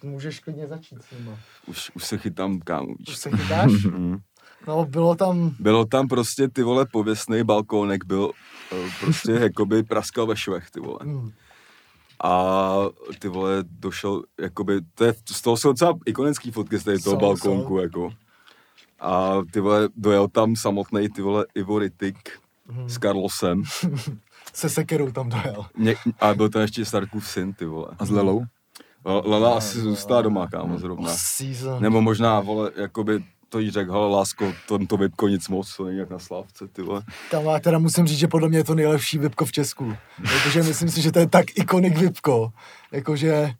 můžeš 0.05 0.41
klidně 0.41 0.67
začít 0.67 1.03
s 1.03 1.19
nima. 1.19 1.33
Už, 1.67 1.91
už 1.95 2.05
se 2.05 2.19
chytám, 2.19 2.61
kámo, 2.61 2.87
Už 2.89 2.97
víš. 3.09 3.17
se 3.17 3.31
chytáš? 3.31 3.73
Hmm. 3.73 4.17
No, 4.69 4.85
bylo 4.85 5.15
tam, 5.15 5.51
Bylo 5.59 5.85
tam 5.85 6.09
prostě 6.09 6.49
ty 6.49 6.63
vole 6.63 6.87
pověstný 6.93 7.45
balkónek, 7.45 8.05
byl 8.05 8.31
eh, 8.31 8.35
prostě 9.01 9.33
jakoby 9.33 9.83
praskal 9.83 10.27
ve 10.27 10.37
švech, 10.37 10.71
ty 10.71 10.81
vole. 10.81 10.99
hm, 11.03 11.33
A 12.25 12.75
ty 13.19 13.29
vole 13.29 13.65
došel, 13.71 14.23
jakoby, 14.41 14.81
to 14.95 15.05
je, 15.05 15.15
z 15.31 15.43
toho 15.43 15.57
jsou 15.57 15.69
docela 15.69 15.99
ikonický 16.07 16.51
fotky 16.51 16.79
z 16.79 16.85
tady 16.85 16.99
toho 16.99 17.37
jsou. 17.37 17.79
jako. 17.79 18.11
A 19.01 19.33
ty 19.51 19.61
vole, 19.61 19.89
dojel 19.97 20.29
tam 20.29 20.57
samotný 20.57 21.09
ty 21.09 21.23
vole 21.23 21.47
Ivo 21.55 21.79
Rytik 21.79 22.39
hm, 22.73 22.89
s 22.89 22.99
Carlosem. 22.99 23.63
se 24.55 24.69
sekerou 24.69 25.11
tam 25.13 25.29
dojel. 25.29 25.67
Ně, 25.79 25.95
a 26.21 26.35
byl 26.35 26.49
tam 26.49 26.63
ještě 26.63 26.85
Starkův 26.85 27.29
syn, 27.29 27.53
ty 27.53 27.65
vole. 27.65 27.89
A 27.99 28.07
s 28.07 28.11
Lelou? 28.11 28.45
Lala 29.25 29.57
asi 29.57 29.81
zůstala 29.81 30.23
doma, 30.23 30.47
kámo, 30.47 30.79
zrovna. 30.79 31.11
Nebo 31.81 32.01
možná, 32.01 32.41
vole, 32.41 32.71
jakoby 32.77 33.25
to 33.57 33.61
jí 33.61 33.71
řekl, 33.71 33.93
hele, 33.93 34.09
lásko, 34.11 34.53
to, 34.69 34.79
to 34.87 34.97
vypko 34.97 35.29
nic 35.29 35.49
moc, 35.49 35.77
to 35.77 35.85
není 35.85 35.99
jak 35.99 36.11
na 36.11 36.19
Slávce, 36.19 36.69
ty 36.69 36.83
vole. 36.83 37.03
Tam 37.31 37.45
já 37.45 37.59
teda 37.61 37.79
musím 37.79 38.07
říct, 38.07 38.19
že 38.19 38.29
podle 38.29 38.49
mě 38.49 38.59
je 38.59 38.65
to 38.65 38.75
nejlepší 38.75 39.19
vypko 39.19 39.45
v 39.45 39.53
Česku. 39.53 39.95
Protože 40.23 40.63
myslím 40.63 40.89
si, 40.89 41.03
že 41.03 41.13
to 41.13 41.19
je 41.19 41.27
tak 41.29 41.45
ikonik 41.55 41.99
vypko. 41.99 42.53
Jakože 42.93 43.51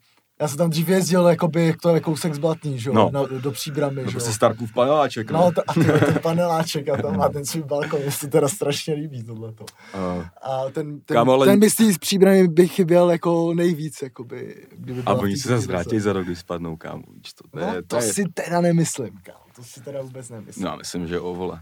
já 0.41 0.47
jsem 0.47 0.57
tam 0.57 0.69
dřív 0.69 0.89
jezdil, 0.89 1.27
jakoby, 1.27 1.73
to 1.81 1.89
je 1.95 1.99
kousek 1.99 2.33
z 2.33 2.37
Blatný, 2.37 2.79
že 2.79 2.89
jo, 2.89 2.93
No. 2.93 3.09
no. 3.13 3.27
na, 3.31 3.39
do 3.39 3.51
příbramy, 3.51 3.95
To 4.03 4.09
že 4.09 4.11
prostě 4.11 4.29
jo. 4.29 4.33
Starkův 4.33 4.73
paneláček, 4.73 5.31
No, 5.31 5.51
to, 5.51 5.61
a 5.67 5.73
ty, 5.73 5.83
ten 5.83 6.19
paneláček 6.21 6.89
a 6.89 7.01
tam 7.01 7.17
má 7.17 7.29
ten 7.29 7.45
svůj 7.45 7.63
balkon, 7.63 7.99
mě 8.01 8.11
se 8.11 8.27
teda 8.27 8.47
strašně 8.47 8.93
líbí 8.93 9.23
tohleto. 9.23 9.65
A, 9.93 10.31
A 10.41 10.69
ten, 10.73 10.99
ten, 11.01 11.15
Kámo, 11.15 11.31
ale- 11.33 11.45
ten 11.45 11.59
myslí 11.59 11.93
z 11.93 11.97
příbramy 11.97 12.47
by 12.47 12.67
chyběl 12.67 13.11
jako 13.11 13.53
nejvíc, 13.53 14.01
jakoby, 14.01 14.55
kdyby 14.77 15.01
a 15.05 15.13
oni 15.13 15.37
se 15.37 15.49
zase 15.49 15.67
vrátí 15.67 15.99
za 15.99 16.13
rok, 16.13 16.25
když 16.25 16.39
spadnou, 16.39 16.75
kámo, 16.75 17.03
víš 17.13 17.33
to. 17.33 17.43
To, 17.47 17.59
No, 17.65 17.73
to, 17.73 17.81
to 17.87 17.95
je, 17.95 18.01
si 18.13 18.23
teda 18.33 18.61
nemyslím, 18.61 19.17
kámo, 19.23 19.39
to 19.57 19.63
si 19.63 19.81
teda 19.81 20.01
vůbec 20.01 20.29
nemyslím. 20.29 20.65
No, 20.65 20.69
já 20.69 20.75
myslím, 20.75 21.07
že 21.07 21.19
o 21.19 21.35
vole. 21.35 21.61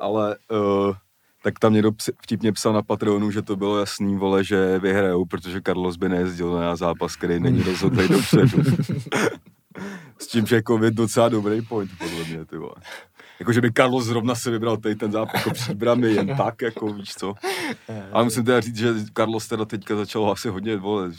Ale 0.00 0.36
uh, 0.50 0.94
tak 1.42 1.58
tam 1.58 1.72
někdo 1.72 1.90
vtipně 2.22 2.52
psal 2.52 2.72
na 2.72 2.82
Patreonu, 2.82 3.30
že 3.30 3.42
to 3.42 3.56
bylo 3.56 3.78
jasný, 3.78 4.16
vole, 4.16 4.44
že 4.44 4.78
vyhrajou, 4.78 5.24
protože 5.24 5.60
Carlos 5.66 5.96
by 5.96 6.08
nejezdil 6.08 6.52
na 6.52 6.76
zápas, 6.76 7.16
který 7.16 7.40
není 7.40 7.62
rozhodlý 7.62 8.08
dopředu. 8.08 8.62
S 10.18 10.26
tím, 10.26 10.46
že 10.46 10.56
jako 10.56 10.84
je 10.84 10.90
docela 10.90 11.28
dobrý 11.28 11.62
point, 11.62 11.90
podle 11.98 12.24
mě, 12.24 12.44
ty 12.44 12.56
vole. 12.56 12.74
Jako, 13.40 13.52
že 13.52 13.60
by 13.60 13.72
Carlos 13.72 14.04
zrovna 14.04 14.34
si 14.34 14.50
vybral 14.50 14.76
tady 14.76 14.94
ten 14.94 15.12
zápas 15.12 15.34
jako 15.34 15.50
příbramy 15.50 16.08
jen 16.08 16.36
tak, 16.36 16.62
jako 16.62 16.92
víš 16.92 17.14
co. 17.14 17.34
Ale 18.12 18.24
musím 18.24 18.44
teda 18.44 18.60
říct, 18.60 18.76
že 18.76 18.94
Carlos 19.16 19.48
teda 19.48 19.64
teďka 19.64 19.96
začal 19.96 20.30
asi 20.30 20.48
hodně, 20.48 20.76
vole, 20.76 21.10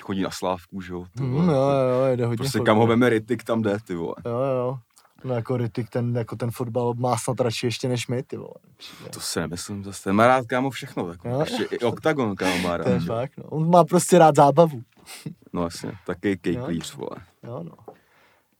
chodí 0.00 0.22
na 0.22 0.30
slávku, 0.30 0.80
že 0.80 0.92
jo. 0.92 1.04
ty 1.16 1.22
vole. 1.22 1.46
jo, 1.46 1.70
jo, 1.70 2.04
jede 2.10 2.26
hodně 2.26 2.36
Prostě 2.36 2.60
kam 2.60 2.76
ho 2.76 2.86
veme 2.86 3.08
Rytik, 3.08 3.44
tam 3.44 3.62
jde, 3.62 3.76
ty 3.86 3.94
vole. 3.94 4.14
Jo, 4.24 4.40
jo. 4.40 4.78
No 5.24 5.34
jako 5.34 5.56
Rytik, 5.56 5.90
ten, 5.90 6.16
jako 6.16 6.36
ten 6.36 6.50
fotbal 6.50 6.94
má 6.94 7.16
snad 7.16 7.40
radši 7.40 7.66
ještě 7.66 7.88
než 7.88 8.08
my, 8.08 8.22
ty 8.22 8.36
vole. 8.36 8.54
To 9.12 9.20
si 9.20 9.40
nemyslím 9.40 9.84
zase. 9.84 10.04
Ten 10.04 10.16
má 10.16 10.26
rád, 10.26 10.46
kámo, 10.46 10.70
všechno. 10.70 11.10
Jako. 11.10 11.28
Jo. 11.28 11.40
Ještě 11.40 11.62
i 11.64 11.78
oktagon, 11.78 12.36
kámo, 12.36 12.58
má 12.58 12.78
To 12.82 12.88
je 12.88 12.98
rád. 12.98 13.04
fakt, 13.06 13.32
no. 13.36 13.44
On 13.44 13.70
má 13.70 13.84
prostě 13.84 14.18
rád 14.18 14.36
zábavu. 14.36 14.82
No 15.52 15.62
jasně, 15.64 15.92
taky 16.06 16.36
kejklíř, 16.36 16.94
vole. 16.94 17.16
Jo, 17.42 17.62
no. 17.62 17.72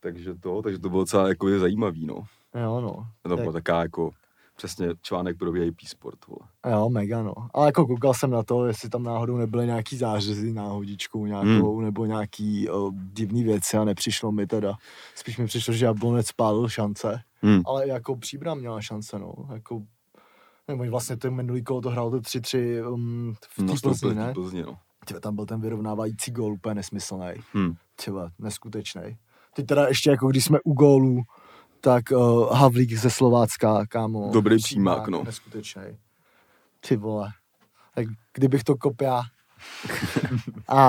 Takže 0.01 0.35
to, 0.35 0.63
takže 0.63 0.79
to 0.79 0.89
bylo 0.89 1.03
docela 1.03 1.29
jako 1.29 1.59
zajímavý, 1.59 2.07
no. 2.07 2.15
Jo, 2.63 2.81
no. 2.81 3.07
To 3.23 3.37
byla 3.37 3.53
taková 3.53 3.83
jako 3.83 4.11
přesně 4.57 4.89
článek 5.03 5.39
pro 5.39 5.53
VIP 5.53 5.81
sport, 5.87 6.19
vole. 6.27 6.49
Jo, 6.71 6.89
mega, 6.89 7.23
no. 7.23 7.35
Ale 7.55 7.67
jako 7.67 7.87
koukal 7.87 8.15
jsem 8.15 8.31
na 8.31 8.43
to, 8.43 8.67
jestli 8.67 8.89
tam 8.89 9.03
náhodou 9.03 9.37
nebyly 9.37 9.67
nějaký 9.67 9.97
zářezy 9.97 10.53
náhodičkou 10.53 11.27
nějakou, 11.27 11.77
hmm. 11.77 11.85
nebo 11.85 12.05
nějaký 12.05 12.69
o, 12.71 12.91
divný 12.95 13.45
věci 13.45 13.77
a 13.77 13.85
nepřišlo 13.85 14.33
mi 14.33 14.47
teda. 14.47 14.75
Spíš 15.15 15.39
mi 15.39 15.47
přišlo, 15.47 15.75
že 15.75 15.85
Jablonec 15.85 16.27
spálil 16.27 16.69
šance, 16.69 17.21
Hmm. 17.43 17.63
ale 17.67 17.89
jako 17.89 18.17
příbram 18.17 18.59
měla 18.59 18.81
šance, 18.81 19.19
no. 19.19 19.35
Jako, 19.53 19.83
nebo 20.69 20.85
vlastně 20.91 21.17
ten 21.17 21.35
minulý 21.35 21.65
kolo 21.65 21.81
to 21.81 21.91
hrál 21.91 22.11
to 22.11 22.21
3-3 22.21 22.93
um, 22.93 23.35
v 23.49 23.57
té 23.57 23.63
No, 23.63 23.75
Plzni, 23.83 24.15
ne? 24.15 24.35
Plzni, 24.35 24.63
no. 24.63 24.79
Tyhle, 25.07 25.21
tam 25.21 25.37
byl 25.37 25.47
ten 25.47 25.61
vyrovnávající 25.61 26.31
gól 26.31 26.53
úplně 26.53 26.75
nesmyslný. 26.75 27.33
Hmm. 27.53 27.75
Třeba 27.97 28.31
neskutečný. 28.39 29.17
Teď 29.57 29.67
teda 29.67 29.89
ještě 29.89 30.11
jako 30.11 30.29
když 30.29 30.45
jsme 30.45 30.59
u 30.65 30.73
gólů, 30.73 31.23
tak 31.85 32.11
uh, 32.11 32.53
Havlík 32.57 32.93
ze 32.93 33.11
Slovácka, 33.11 33.87
kámo. 33.87 34.31
Dobrý 34.33 34.57
přímák, 34.57 35.09
no. 35.09 35.25
Neskutečný. 35.25 35.83
Ty 36.89 36.97
vole. 36.97 37.33
Tak 37.95 38.07
kdybych 38.35 38.65
to 38.65 38.77
kopia. 38.77 39.23
a, 40.69 40.81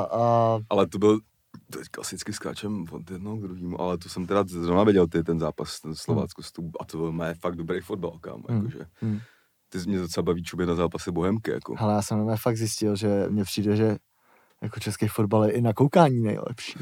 a 0.00 0.58
Ale 0.70 0.86
to 0.86 0.98
byl, 0.98 1.20
to 1.70 1.78
je 1.78 1.84
klasicky 1.90 2.32
skáčem 2.32 2.84
od 2.90 3.10
jednoho 3.10 3.36
k 3.36 3.40
druhému, 3.42 3.80
ale 3.80 3.98
to 3.98 4.08
jsem 4.08 4.26
teda 4.26 4.44
zrovna 4.46 4.84
viděl 4.84 5.06
ty, 5.06 5.22
ten 5.22 5.38
zápas, 5.40 5.80
ten 5.80 5.94
Slovácko, 5.94 6.42
hmm. 6.60 6.70
a 6.80 6.84
to 6.84 6.98
byl 6.98 7.12
mé 7.12 7.34
fakt 7.34 7.56
dobrý 7.56 7.80
fotbal, 7.80 8.18
kámo, 8.20 8.44
Hmm. 8.48 8.56
jakože. 8.56 8.86
hmm. 9.00 9.18
Ty 9.68 9.78
mě 9.86 9.98
docela 9.98 10.22
baví 10.22 10.42
čubě 10.42 10.66
na 10.66 10.74
zápasy 10.74 11.10
Bohemky, 11.10 11.50
jako. 11.50 11.74
hele, 11.78 11.94
já 11.94 12.02
jsem 12.02 12.36
fakt 12.36 12.56
zjistil, 12.56 12.96
že 12.96 13.26
mně 13.28 13.44
přijde, 13.44 13.76
že 13.76 13.96
jako 14.62 14.80
český 14.80 15.08
fotbal 15.08 15.44
je 15.44 15.52
i 15.52 15.60
na 15.60 15.72
koukání 15.72 16.20
nejlepší. 16.20 16.78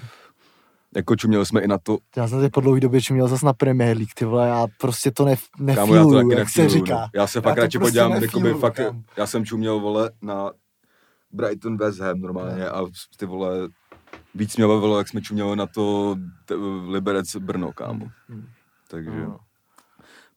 Jako 0.96 1.16
čuměli 1.16 1.46
jsme 1.46 1.60
i 1.60 1.68
na 1.68 1.78
to, 1.78 1.98
Já 2.16 2.28
jsem 2.28 2.40
teď 2.40 2.52
po 2.52 2.60
dlouhé 2.60 2.80
době 2.80 3.00
čuměl 3.02 3.28
zase 3.28 3.46
na 3.46 3.52
Premier 3.52 3.96
League, 3.96 4.14
ty 4.14 4.24
vole, 4.24 4.48
já 4.48 4.66
prostě 4.80 5.10
to 5.10 5.24
nef, 5.24 5.42
Kámo, 5.58 5.70
já 5.70 5.76
to 5.76 6.10
nefíluju, 6.10 6.30
jak 6.38 6.48
se 6.48 6.62
nefíluju, 6.62 6.84
říká. 6.86 7.00
No. 7.00 7.06
Já 7.14 7.26
se 7.26 7.40
fakt 7.40 7.54
to 7.54 7.60
radši 7.60 7.78
prostě 7.78 8.00
podívám, 8.00 8.10
jakoby 8.12 8.26
nefíluju, 8.26 8.58
fakt, 8.58 8.74
kámo. 8.74 9.02
já 9.16 9.26
jsem 9.26 9.44
čuměl, 9.44 9.80
vole, 9.80 10.10
na 10.22 10.50
Brighton 11.32 11.76
West 11.76 12.00
Ham 12.00 12.20
normálně 12.20 12.68
a 12.68 12.84
ty 13.16 13.26
vole, 13.26 13.68
víc 14.34 14.56
mě 14.56 14.66
bavilo, 14.66 14.98
jak 14.98 15.08
jsme 15.08 15.20
čuměli 15.20 15.56
na 15.56 15.66
to 15.66 16.16
t- 16.44 16.54
Liberec 16.88 17.36
Brno, 17.36 17.72
kámo. 17.72 18.06
Hmm. 18.28 18.46
Takže 18.88 19.10
no. 19.10 19.38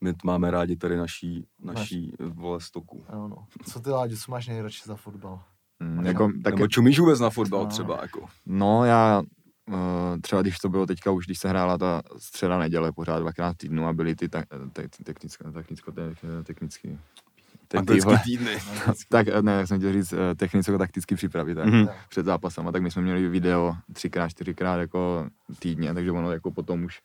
my 0.01 0.13
t- 0.13 0.19
máme 0.23 0.51
rádi 0.51 0.75
tady 0.75 0.97
naší, 0.97 1.47
naší 1.63 2.13
vole 2.19 2.61
stoku. 2.61 3.03
Jo, 3.13 3.27
no. 3.27 3.37
Co 3.71 3.79
ty 3.79 3.89
Láďo, 3.89 4.15
co 4.17 4.31
máš 4.31 4.47
nejradši 4.47 4.81
za 4.85 4.95
fotbal? 4.95 5.41
Mm, 5.79 6.05
jako, 6.05 6.31
tak, 6.43 6.53
Nebo 6.55 6.67
čumíš 6.67 6.99
vůbec 6.99 7.19
na 7.19 7.29
fotbal 7.29 7.63
No. 7.63 7.69
třeba, 7.69 7.99
jako. 8.01 8.25
no 8.45 8.85
já 8.85 9.21
třeba 10.21 10.41
když 10.41 10.57
to 10.59 10.69
bylo 10.69 10.85
teďka 10.85 11.11
už, 11.11 11.25
když 11.25 11.39
se 11.39 11.49
hrála 11.49 11.77
ta 11.77 12.01
středa 12.17 12.57
neděle 12.59 12.91
pořád 12.91 13.19
dvakrát 13.19 13.57
týdnu 13.57 13.87
a 13.87 13.93
byly 13.93 14.15
ty 14.15 14.29
ta, 14.29 14.43
te, 14.73 14.87
technické, 15.03 15.51
technicko, 15.51 15.91
te, 15.91 16.15
technicky 16.43 16.99
ten 17.67 17.79
Anglický 17.79 18.05
vole- 18.09 18.19
týdny. 18.23 18.57
tak 19.09 19.27
eh, 19.27 19.41
ne, 19.41 19.51
jak 19.53 19.67
jsem 19.67 19.77
chtěl 19.77 19.93
říct, 19.93 20.13
eh, 20.13 20.35
technicko-takticky 20.35 21.15
připravit 21.15 21.55
tak, 21.55 21.65
Mhm. 21.65 21.87
před 22.09 22.25
zápasem. 22.25 22.65
tak 22.71 22.81
my 22.81 22.91
jsme 22.91 23.01
měli 23.01 23.27
video 23.29 23.75
třikrát, 23.93 24.29
čtyřikrát 24.29 24.77
jako 24.77 25.27
týdně, 25.59 25.93
takže 25.93 26.11
ono 26.11 26.31
jako 26.31 26.51
potom 26.51 26.83
už 26.83 27.01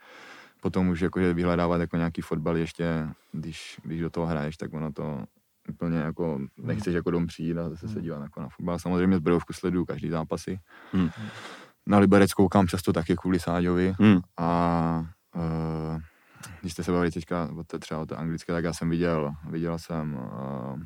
potom 0.60 0.88
už 0.88 1.00
jakože 1.00 1.34
vyhledávat 1.34 1.80
jako 1.80 1.96
nějaký 1.96 2.20
fotbal 2.22 2.56
ještě, 2.56 3.08
když, 3.32 3.80
když 3.84 4.00
do 4.00 4.10
toho 4.10 4.26
hraješ, 4.26 4.56
tak 4.56 4.72
ono 4.74 4.92
to 4.92 5.24
úplně 5.68 5.98
jako 5.98 6.40
nechceš 6.58 6.94
jako 6.94 7.10
dom 7.10 7.26
přijít 7.26 7.58
a 7.58 7.68
zase 7.68 7.88
se 7.88 8.00
dívat 8.02 8.22
jako 8.22 8.40
na 8.40 8.48
fotbal. 8.48 8.78
Samozřejmě 8.78 9.16
z 9.16 9.20
Brodovku 9.20 9.52
sleduju 9.52 9.84
každý 9.84 10.08
zápasy. 10.08 10.58
Hmm. 10.92 11.10
Na 11.88 11.98
Liberec 11.98 12.33
koukám 12.33 12.66
často 12.66 12.92
taky 12.92 13.16
kvůli 13.16 13.40
Sáďovi 13.40 13.94
Hmm. 13.98 14.20
a 14.37 15.07
uh, 15.37 16.01
když 16.61 16.72
jste 16.72 16.85
se 16.85 16.92
bavili 16.92 17.11
teďka 17.11 17.48
o 17.59 17.64
té, 17.64 17.79
třeba 17.79 18.01
o 18.01 18.07
té 18.07 18.16
anglické, 18.16 18.53
tak 18.53 18.64
já 18.64 18.72
jsem 18.72 18.90
viděl, 18.90 19.33
viděl 19.51 19.79
jsem, 19.79 20.14
uh, 20.14 20.81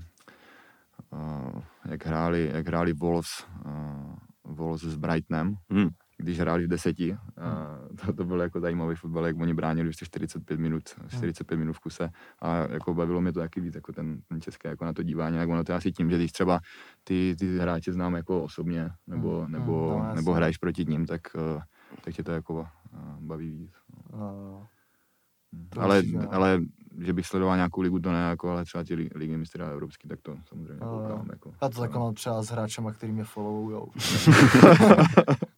uh, 1.20 1.62
jak 1.90 2.06
hráli, 2.06 2.50
jak 2.54 2.66
hráli 2.66 2.92
Wolves, 2.92 3.28
uh, 3.64 4.14
Wolves 4.44 4.82
s 4.82 4.96
Brightonem, 4.96 5.54
Hmm. 5.70 5.88
Když 6.22 6.40
hráli 6.40 6.64
v 6.64 6.68
deseti. 6.68 7.10
Uh, 7.12 7.96
to, 7.96 8.12
to 8.12 8.24
byl 8.24 8.40
jako 8.40 8.60
zajímavý 8.60 8.96
fotbal, 8.96 9.26
jak 9.26 9.36
oni 9.40 9.54
bránili 9.54 9.88
ještě 9.88 10.04
45 10.06 10.60
minut, 10.60 10.82
45 11.08 11.56
minut 11.56 11.72
v 11.72 11.80
kuse 11.80 12.10
a 12.40 12.56
jako 12.56 12.94
bavilo 12.94 13.20
mě 13.20 13.32
to 13.32 13.40
taky 13.40 13.60
víc, 13.60 13.74
jako 13.74 13.92
ten, 13.92 14.20
ten 14.28 14.40
český, 14.40 14.68
jako 14.68 14.84
na 14.84 14.92
to 14.92 15.02
dívání, 15.02 15.36
jak 15.36 15.48
ono 15.48 15.64
to 15.64 15.74
asi 15.74 15.92
tím, 15.92 16.10
že 16.10 16.16
když 16.16 16.32
třeba 16.32 16.60
ty, 17.04 17.36
ty 17.38 17.58
hráče 17.58 17.92
znám 17.92 18.14
jako 18.14 18.42
osobně, 18.42 18.90
nebo, 19.06 19.40
Hmm, 19.40 19.52
nebo, 19.52 20.02
no, 20.08 20.14
nebo 20.14 20.32
hraješ 20.32 20.58
proti 20.58 20.84
ním, 20.84 21.06
tak, 21.06 21.20
uh, 21.54 21.62
tak 22.04 22.14
tě 22.14 22.22
to 22.24 22.32
jako 22.32 22.54
uh, 22.54 22.66
baví 23.20 23.50
víc. 23.50 23.72
No, 24.12 24.68
ale, 25.78 25.98
určitě, 25.98 26.18
no. 26.18 26.34
ale 26.34 26.60
že 26.98 27.12
bych 27.12 27.26
sledoval 27.26 27.56
nějakou 27.56 27.80
ligu, 27.80 27.98
to 27.98 28.12
ne, 28.12 28.18
jako, 28.18 28.50
ale 28.50 28.64
třeba 28.64 28.84
ty 28.84 28.94
li- 28.94 29.10
ligy 29.14 29.36
mistrů 29.36 29.64
evropský, 29.64 30.08
tak 30.08 30.20
to 30.20 30.36
samozřejmě 30.48 30.76
No, 30.80 30.86
koukám. 30.98 31.28
Jako, 31.32 31.54
Já 31.62 31.68
to 31.68 31.80
takhle 31.80 32.00
mám 32.00 32.14
třeba 32.14 32.42
s 32.42 32.48
hráčema, 32.48 32.92
který 32.92 33.12
mě 33.12 33.24
followujou. 33.24 33.88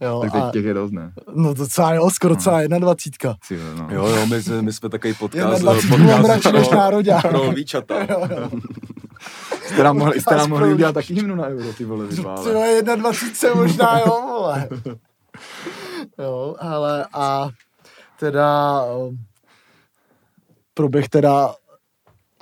jo, 0.00 0.20
tak 0.20 0.32
teď 0.32 0.42
a, 0.42 0.50
těch 0.50 0.64
je 0.64 0.74
dost, 0.74 0.92
ne? 0.92 1.12
no 1.34 1.54
docela 1.54 1.94
jo, 1.94 2.10
skoro 2.10 2.36
celá 2.36 2.60
jedna 2.60 2.78
dvacítka. 2.78 3.36
Si, 3.44 3.58
no. 3.78 3.88
Jo, 3.90 4.06
jo, 4.06 4.26
my, 4.26 4.42
jsme- 4.42 4.62
my 4.62 4.72
jsme 4.72 4.88
takový 4.88 5.14
podcast. 5.14 5.52
Jedna 5.52 5.58
dvacítka 5.58 5.96
mám 5.96 6.24
radši 6.24 6.52
než 6.52 6.68
národě. 6.68 7.14
pro 7.28 7.42
lvíčata. 7.44 7.94
Jste 9.66 9.82
nám 9.82 9.96
mohli, 9.98 10.20
jste 10.20 10.36
nám 10.36 10.50
mohli 10.50 10.72
udělat 10.74 10.92
taky 10.92 11.14
hymnu 11.14 11.34
na 11.34 11.46
euro, 11.46 11.72
ty 11.72 11.84
vole, 11.84 12.06
vole, 12.06 12.68
jedna 12.68 12.96
dvacítce 12.96 13.54
možná, 13.54 13.98
jo, 13.98 14.22
vole. 14.28 14.68
Jo, 16.18 16.56
ale 16.60 17.06
a 17.12 17.48
teda 18.20 18.82
um, 18.84 19.18
proběh 20.74 21.08
teda 21.08 21.54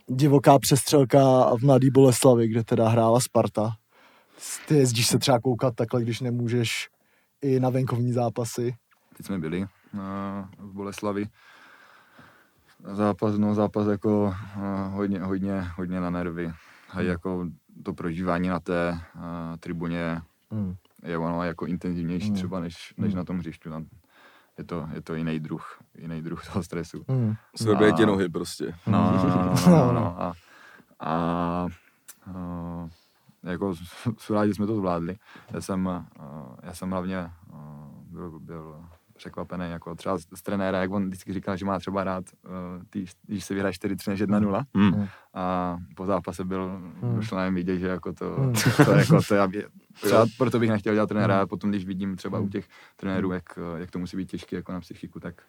divoká 0.09 0.59
přestřelka 0.59 1.51
v 1.57 1.62
Mladý 1.62 1.90
Boleslavi, 1.90 2.49
kde 2.49 2.64
teda 2.64 2.88
hrála 2.88 3.21
Sparta. 3.21 3.71
Ty 4.69 4.75
jezdíš 4.75 5.07
se 5.07 5.19
třeba 5.19 5.41
koukat 5.41 5.75
takhle, 5.75 6.03
když 6.03 6.21
nemůžeš 6.21 6.89
i 7.43 7.61
na 7.61 7.71
venkovní 7.71 8.13
zápasy. 8.13 8.75
Teď 9.17 9.27
jsme 9.27 9.39
byli 9.39 9.67
na, 9.93 10.51
v 10.59 10.73
Boleslavi. 10.73 11.29
Zápas, 12.93 13.39
no 13.39 13.55
zápas 13.55 13.87
jako 13.87 14.25
uh, 14.57 14.63
hodně, 14.95 15.21
hodně, 15.21 15.61
hodně 15.61 16.01
na 16.01 16.11
nervy. 16.11 16.53
A 16.91 17.01
jako 17.01 17.47
to 17.83 17.93
prožívání 17.93 18.49
na 18.49 18.61
té 18.61 19.01
uh, 19.15 19.21
tribuně 19.61 20.23
Hmm. 20.51 20.75
je 21.03 21.19
ono 21.19 21.45
jako 21.45 21.67
intenzivnější 21.67 22.27
Hmm. 22.27 22.35
třeba 22.37 22.61
než, 22.61 22.95
než 22.97 23.15
na 23.15 23.25
tom 23.25 23.39
hřišti. 23.39 23.69
Tam 23.69 23.87
je 24.59 24.65
to, 24.65 24.89
je 24.95 25.03
to 25.03 25.15
jiný 25.15 25.41
druh, 25.41 25.79
jiný 25.99 26.23
druh 26.23 26.47
toho 26.47 26.63
stresu. 26.63 27.05
Hmm. 27.09 27.35
Svrbějí 27.57 27.95
tě 27.95 28.07
nohy 28.07 28.29
prostě. 28.29 28.75
No, 28.87 29.13
no, 29.13 29.29
no, 29.29 29.55
no, 29.67 29.93
no, 29.93 29.93
no. 29.93 30.23
A, 30.23 30.33
a, 31.01 31.67
a 32.27 32.89
jako 33.51 33.75
jsou 34.19 34.35
rádi, 34.35 34.51
že 34.51 34.55
jsme 34.55 34.67
to 34.67 34.77
zvládli. 34.77 35.17
Já 35.51 35.61
jsem, 35.61 35.89
a, 35.89 36.07
já 36.63 36.75
jsem 36.75 36.91
hlavně 36.91 37.19
a, 37.19 37.31
byl, 38.11 38.41
byl 38.41 38.85
překvapený, 39.17 39.71
jako 39.71 39.95
třeba 39.95 40.19
z, 40.19 40.27
z 40.35 40.43
trenéra, 40.43 40.81
jak 40.81 40.91
on 40.91 41.07
vždycky 41.07 41.33
říkal, 41.33 41.57
že 41.57 41.65
má 41.65 41.79
třeba 41.79 42.05
rád, 42.05 42.25
uh, 42.45 42.51
ty, 42.91 43.05
když 43.27 43.45
se 43.45 43.55
vyhraje 43.55 43.73
4-3 43.73 44.11
než 44.11 44.23
1-0 44.23 44.65
Hmm. 44.75 45.07
a 45.35 45.77
po 45.97 46.07
zápase 46.07 46.45
byl, 46.45 46.81
Hmm. 47.03 47.17
došlo 47.17 47.39
na 47.39 47.45
něm 47.45 47.55
vidět, 47.55 47.79
že 47.79 47.87
jako 47.87 48.13
to, 48.13 48.35
Hmm. 48.35 48.53
to, 48.85 48.93
jako 48.93 49.19
to 49.29 49.35
já, 49.35 49.49
třeba 50.03 50.27
proto 50.39 50.59
bych 50.59 50.71
nechtěl 50.71 50.95
dělat 50.95 51.07
trenéra, 51.09 51.41
a 51.41 51.47
potom 51.47 51.71
když 51.71 51.85
vidím 51.85 52.17
třeba 52.17 52.39
u 52.39 52.49
těch 52.49 52.69
trenérů, 52.97 53.33
jak, 53.33 53.59
jak 53.77 53.91
to 53.91 53.99
musí 53.99 54.17
být 54.17 54.31
těžké 54.31 54.57
jako 54.57 54.73
na 54.73 54.81
psychiku, 54.81 55.21
tak 55.21 55.43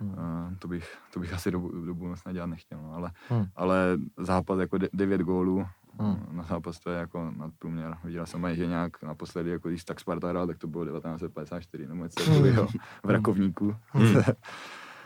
Hmm. 0.00 0.10
uh, 0.10 0.54
to, 0.58 0.68
bych, 0.68 0.96
to 1.12 1.20
bych 1.20 1.32
asi 1.32 1.50
do, 1.50 1.58
do 1.86 1.94
budoucna 1.94 2.32
dělat 2.32 2.46
nechtěl, 2.46 2.78
no. 2.82 2.94
ale, 2.94 3.10
Hmm. 3.28 3.46
ale 3.56 3.98
zápas 4.16 4.58
jako 4.58 4.78
de, 4.78 4.88
9 4.92 5.20
gólů, 5.20 5.66
Hmm. 5.98 6.26
na 6.36 6.42
zápas 6.42 6.78
to 6.78 6.90
je 6.90 6.98
jako 6.98 7.30
nadprůměr. 7.36 7.96
Viděl 8.04 8.26
jsem 8.26 8.46
že 8.54 8.66
nějak 8.66 9.02
naposledy, 9.02 9.50
jako 9.50 9.68
když 9.68 9.84
tak 9.84 10.00
Sparta 10.00 10.28
hrál, 10.28 10.46
tak 10.46 10.58
to 10.58 10.66
bylo 10.66 10.84
1954 10.84 11.86
nebo 11.86 12.02
něco 12.04 12.24
takového 12.24 12.66
v 13.04 13.10
Rakovníku. 13.10 13.76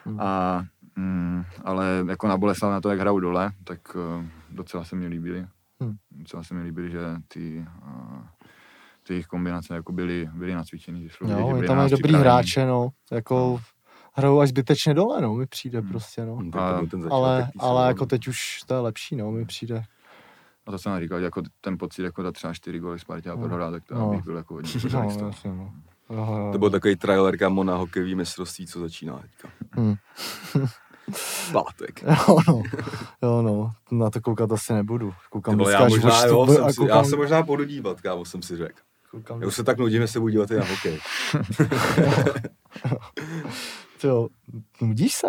Hmm. 0.04 0.20
A, 0.20 0.62
mm, 0.96 1.44
ale 1.64 2.04
jako 2.08 2.28
na 2.28 2.36
Boleslav 2.36 2.70
na 2.72 2.80
to, 2.80 2.90
jak 2.90 3.00
hrajou 3.00 3.20
dole, 3.20 3.52
tak 3.64 3.94
uh, 3.94 4.24
docela 4.50 4.84
se 4.84 4.96
mi 4.96 5.06
líbily. 5.06 5.46
Hmm. 5.80 5.96
Docela 6.10 6.42
se 6.42 6.54
mi 6.54 6.62
líbily, 6.62 6.90
že 6.90 6.98
ty, 7.28 7.66
uh, 7.86 8.22
ty 9.02 9.12
jejich 9.14 9.26
kombinace 9.26 9.74
jako 9.74 9.92
byly, 9.92 10.28
byly 10.34 10.54
nacvičený. 10.54 11.02
Že 11.02 11.08
šlo 11.08 11.28
Jo, 11.30 11.36
že 11.36 11.42
oni 11.42 11.66
tam 11.66 11.76
na 11.76 11.82
mají 11.82 11.90
dobrý 11.90 12.14
hráče, 12.14 12.66
no. 12.66 12.88
Jako 13.12 13.60
hrajou 14.14 14.40
až 14.40 14.48
zbytečně 14.48 14.94
dole, 14.94 15.20
no, 15.20 15.34
mi 15.34 15.46
přijde 15.46 15.80
Hmm. 15.80 15.88
prostě, 15.88 16.26
no. 16.26 16.36
Hmm, 16.36 16.50
A- 16.54 16.80
Ale, 17.10 17.50
ale 17.58 17.86
jako 17.88 18.06
teď 18.06 18.28
už 18.28 18.62
to 18.66 18.74
je 18.74 18.80
lepší, 18.80 19.16
no, 19.16 19.30
mi 19.30 19.44
přijde. 19.44 19.82
A 20.66 20.70
to 20.70 20.78
jsem 20.78 21.00
říkal, 21.00 21.18
že 21.18 21.24
jako 21.24 21.42
ten 21.60 21.78
pocit, 21.78 22.02
jako 22.02 22.22
dát 22.22 22.32
třeba 22.32 22.54
4 22.54 22.78
góly 22.78 22.98
Spartě 22.98 23.30
a 23.30 23.34
No. 23.34 23.48
prohrát, 23.48 23.70
tak 23.72 23.84
to 23.84 23.94
No. 23.94 24.10
bych 24.10 24.24
byl 24.24 24.36
jako 24.36 24.54
hodně 24.54 24.70
No, 24.92 25.02
jasně, 25.26 25.50
no. 25.52 25.72
Jo, 26.10 26.48
To 26.52 26.58
byl 26.58 26.70
takový 26.70 26.96
trailer 26.96 27.38
kamo 27.38 27.64
na 27.64 27.76
hokejový 27.76 28.14
mistrovství, 28.14 28.66
co 28.66 28.80
začíná 28.80 29.18
teďka. 29.18 29.48
Hmm. 29.72 29.94
Pátek. 31.52 32.02
Jo, 32.02 32.36
no. 32.48 32.62
jo, 33.22 33.42
no, 33.42 33.72
na 33.90 34.10
to 34.10 34.20
koukat 34.20 34.52
asi 34.52 34.72
nebudu. 34.72 35.14
Koukám 35.30 35.54
Ty 35.54 35.58
vole, 35.58 35.70
dneska 35.70 35.82
já 35.84 35.88
možná, 35.88 36.26
jo, 36.26 36.46
jsem 36.46 36.70
si, 36.70 36.76
koukám- 36.76 36.96
já 36.98 37.04
se 37.04 37.16
možná 37.16 37.42
budu 37.42 37.64
dívat, 37.64 38.00
kámo, 38.00 38.24
jsem 38.24 38.42
si 38.42 38.56
řekl. 38.56 38.80
Já 39.40 39.46
už 39.46 39.54
se 39.54 39.64
tak 39.64 39.78
nudím, 39.78 40.02
že 40.02 40.08
se 40.08 40.20
budu 40.20 40.30
dívat 40.30 40.50
i 40.50 40.54
na 40.56 40.64
hokej. 40.64 40.98
Jo, 44.04 44.28
nudíš 44.80 45.14
se? 45.14 45.26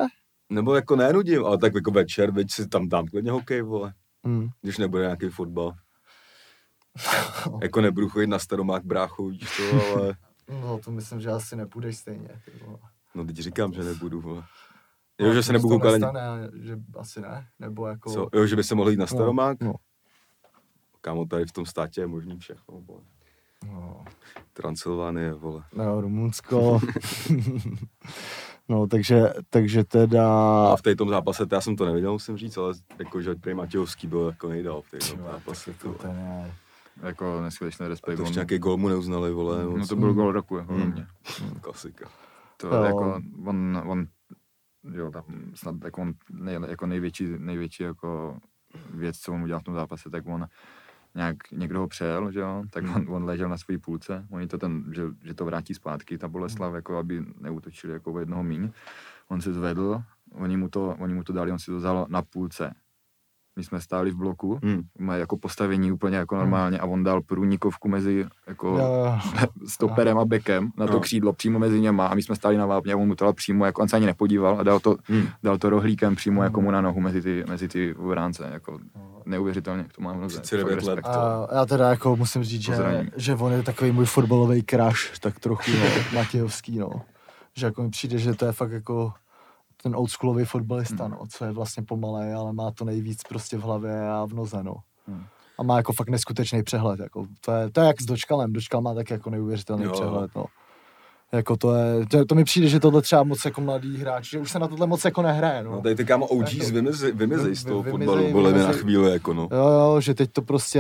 Nebo 0.50 0.76
jako 0.76 0.96
nenudím, 0.96 1.46
ale 1.46 1.58
tak 1.58 1.76
jako 1.76 1.92
večer, 1.92 2.32
veď 2.32 2.52
si 2.52 2.68
tam 2.68 2.90
dám 2.90 3.08
klidně 3.08 3.32
hokej, 3.32 3.62
vole. 3.62 3.94
Hmm. 4.24 4.50
Když 4.62 4.78
nebude 4.78 5.04
nějaký 5.04 5.30
fotbal. 5.30 5.74
jako 7.62 7.82
nebudu 7.82 8.10
chodit 8.10 8.28
na 8.28 8.40
staromák 8.40 8.86
bráchu, 8.86 9.28
víš 9.30 9.58
to, 9.58 9.94
ale... 9.96 10.16
No, 10.62 10.80
to 10.80 10.92
myslím, 10.92 11.22
že 11.22 11.30
asi 11.30 11.56
nepůjdeš 11.56 11.98
stejně. 11.98 12.42
No 13.16 13.26
teď 13.26 13.36
říkám, 13.36 13.74
že 13.74 13.84
nebudu, 13.84 14.22
vole. 14.22 14.44
No, 15.20 15.28
Jo, 15.28 15.34
že 15.34 15.44
se 15.44 15.54
nebudu 15.54 15.70
koukat 15.80 15.94
ani... 15.94 16.04
že 16.54 16.78
asi 16.98 17.22
ne, 17.22 17.48
nebo 17.60 17.88
jako... 17.88 18.14
Co? 18.14 18.30
Jo, 18.34 18.48
že 18.48 18.56
by 18.56 18.64
se 18.64 18.76
mohl 18.76 18.90
jít 18.90 19.00
na 19.00 19.08
staromák? 19.08 19.62
No. 19.62 19.74
Kámo, 21.02 21.26
tady 21.26 21.46
v 21.46 21.52
tom 21.52 21.66
státě 21.66 22.02
je 22.02 22.08
možný 22.08 22.40
všechno, 22.40 22.82
vole. 22.82 23.02
No, 23.66 24.06
Transylvánie, 24.54 25.34
vole. 25.34 25.64
no 25.74 26.02
Rumunsko. 26.02 26.80
no, 28.70 28.88
takže, 28.88 29.34
takže 29.50 29.84
teda... 29.84 30.28
A 30.74 30.76
v 30.76 30.82
té 30.82 30.96
tom 30.96 31.10
zápase, 31.10 31.46
to 31.46 31.56
já 31.56 31.62
jsem 31.62 31.76
to 31.76 31.86
neviděl, 31.86 32.12
musím 32.12 32.38
říct, 32.38 32.58
ale 32.58 32.74
jako, 33.00 33.22
že 33.22 33.36
prý 33.36 33.54
Matějovský 33.54 34.08
byl 34.08 34.26
jako 34.26 34.50
nejdál 34.50 34.82
v 34.82 34.92
té 34.92 34.98
tom 34.98 35.20
zápase. 35.32 35.74
To, 35.82 35.94
Ten 35.94 36.12
je... 36.12 36.54
Jako 37.08 37.42
neskutečný 37.42 37.86
a 37.86 37.90
respekt. 37.90 38.16
to 38.16 38.22
ještě 38.22 38.30
on- 38.32 38.34
nějaký 38.34 38.58
gol 38.58 38.78
mu 38.78 38.88
neuznali, 38.88 39.32
vole. 39.34 39.64
No 39.64 39.88
to 39.88 39.96
byl 39.96 40.14
gol 40.14 40.32
roku, 40.32 40.58
jako 40.58 40.74
Hmm. 40.74 40.92
mě. 40.92 41.08
Klasika. 41.62 42.10
To 42.58 42.68
Jo. 42.68 42.84
jako, 42.84 43.22
on, 43.46 43.82
on, 43.88 44.08
jo, 44.94 45.12
tam 45.12 45.24
snad 45.56 45.76
jako, 45.84 46.02
on 46.02 46.14
nej, 46.32 46.58
jako 46.68 46.86
největší, 46.86 47.26
největší 47.38 47.84
jako 47.84 48.38
věc, 48.94 49.18
co 49.18 49.34
on 49.34 49.44
udělal 49.44 49.60
v 49.60 49.64
tom 49.64 49.74
zápase, 49.74 50.10
tak 50.10 50.24
on 50.28 50.46
nějak 51.16 51.52
někdo 51.52 51.80
ho 51.80 51.88
přejel, 51.88 52.32
že 52.32 52.40
jo, 52.40 52.64
tak 52.70 52.84
on, 52.96 53.06
on 53.10 53.24
ležel 53.24 53.50
na 53.50 53.58
své 53.58 53.78
půlce, 53.78 54.26
oni 54.30 54.48
to 54.48 54.58
ten, 54.58 54.84
že, 54.96 55.04
že 55.24 55.34
to 55.34 55.46
vrátí 55.46 55.74
zpátky, 55.74 56.18
ta 56.18 56.28
Boleslav, 56.28 56.74
jako 56.74 56.98
aby 56.98 57.26
neutočili 57.40 57.94
jako 57.94 58.14
o 58.14 58.20
jednoho 58.20 58.44
míň. 58.44 58.70
On 59.28 59.42
se 59.42 59.54
zvedl, 59.54 60.04
oni 60.32 60.58
mu 60.58 60.70
to, 60.70 60.96
oni 61.00 61.14
mu 61.14 61.24
to 61.24 61.34
dali, 61.34 61.52
on 61.52 61.60
si 61.60 61.66
to 61.66 61.78
vzal 61.78 62.06
na 62.10 62.22
půlce. 62.22 62.74
My 63.56 63.64
jsme 63.64 63.82
stáli 63.82 64.12
v 64.12 64.16
bloku, 64.16 64.60
Hmm. 64.64 64.82
má 65.00 65.16
jako 65.16 65.38
postavení 65.38 65.92
úplně 65.92 66.18
jako 66.18 66.36
normálně 66.36 66.80
a 66.80 66.86
on 66.86 67.04
dal 67.04 67.22
průnikovku 67.22 67.88
mezi 67.90 68.26
jako 68.48 68.68
Jo, 68.68 69.20
stoperem 69.68 70.18
a 70.18 70.26
bekem 70.26 70.70
na 70.78 70.88
to 70.88 70.94
No. 70.94 71.00
křídlo 71.00 71.34
přímo 71.34 71.60
mezi 71.60 71.82
něma 71.82 72.08
a 72.08 72.16
my 72.16 72.22
jsme 72.24 72.36
stáli 72.36 72.58
na 72.58 72.66
vápně 72.66 72.94
a 72.94 72.98
on 72.98 73.08
mu 73.08 73.16
to 73.16 73.26
dal 73.26 73.34
přímo, 73.34 73.66
jako 73.66 73.82
on 73.82 73.88
se 73.88 73.96
ani 73.96 74.06
nepodíval 74.06 74.60
a 74.60 74.64
dal 74.64 74.80
to, 74.80 74.96
Hmm. 75.06 75.28
dal 75.44 75.58
to 75.58 75.70
rohlíkem 75.70 76.16
přímo 76.16 76.44
jako 76.44 76.62
mu 76.62 76.72
na 76.72 76.82
nohu 76.82 77.00
mezi 77.02 77.22
ty, 77.22 77.44
mezi 77.50 77.68
ty 77.68 77.96
obránce, 77.96 78.50
jako 78.54 78.80
neuvěřitelně, 79.26 79.86
to 79.96 80.02
mám 80.02 80.18
hrozně. 80.18 80.40
39 80.42 80.76
fakt 80.76 80.84
let. 80.84 80.96
respekt. 80.96 81.16
A 81.16 81.48
já 81.56 81.66
teda 81.66 81.90
jako 81.90 82.16
musím 82.16 82.44
říct, 82.44 82.62
že, 82.62 83.08
že 83.16 83.36
on 83.36 83.52
je 83.52 83.64
takový 83.64 83.92
můj 83.92 84.06
fotbalový 84.06 84.64
crush, 84.70 85.20
tak 85.20 85.40
trochu, 85.40 85.72
no, 85.72 85.86
Matějovský, 86.14 86.78
no. 86.80 86.90
Že 87.58 87.66
jako 87.66 87.84
mi 87.84 87.90
přijde, 87.90 88.18
že 88.18 88.34
to 88.34 88.46
je 88.46 88.52
fakt 88.52 88.72
jako 88.72 89.14
ten 89.84 89.96
oldschoolový 89.96 90.46
fotbalista, 90.46 91.04
Hmm. 91.04 91.14
no, 91.14 91.26
co 91.30 91.46
je 91.46 91.52
vlastně 91.52 91.84
pomalej, 91.84 92.34
ale 92.34 92.54
má 92.54 92.72
to 92.72 92.86
nejvíc 92.86 93.24
prostě 93.30 93.58
v 93.58 93.62
hlavě 93.62 94.10
a 94.10 94.26
v 94.26 94.34
noze, 94.34 94.64
no. 94.64 94.76
Hmm. 95.08 95.24
A 95.58 95.64
má 95.64 95.78
jako 95.78 95.94
fakt 95.94 96.10
neskutečný 96.10 96.64
přehled, 96.64 97.00
jako, 97.00 97.26
to 97.46 97.52
je, 97.52 97.70
to 97.72 97.82
je 97.82 97.88
jak 97.88 98.02
s 98.02 98.06
dočkalem, 98.06 98.54
dočkal 98.54 98.82
má 98.82 98.94
tak 98.94 99.10
jako 99.10 99.30
neuvěřitelný 99.30 99.84
Jo. 99.84 99.92
přehled, 99.92 100.32
no. 100.36 100.46
Jako 101.32 101.58
to 101.58 101.76
je, 101.76 102.06
to, 102.06 102.26
to 102.26 102.36
mi 102.36 102.44
přijde, 102.44 102.68
že 102.68 102.80
tohle 102.80 103.02
třeba 103.02 103.24
moc 103.24 103.46
jako 103.46 103.62
mladý 103.62 103.98
hráč, 103.98 104.30
že 104.30 104.40
už 104.40 104.52
se 104.52 104.60
na 104.60 104.68
tohle 104.68 104.88
moc 104.88 105.06
jako 105.06 105.22
nehraje, 105.22 105.64
no. 105.64 105.72
No 105.72 105.82
tady 105.82 105.96
ty 105.96 106.06
kámo 106.06 106.26
OGs 106.28 106.54
Jako- 106.54 106.72
vymizej, 106.74 107.12
vymizej 107.12 107.56
z 107.56 107.64
toho 107.64 107.84
fotbalu, 107.84 108.32
vole 108.32 108.54
na 108.54 108.72
chvíli, 108.72 109.12
jako 109.12 109.34
no. 109.34 109.42
Jo, 109.52 109.68
jo, 109.70 110.02
že 110.02 110.14
teď 110.14 110.32
to 110.32 110.42
prostě 110.42 110.80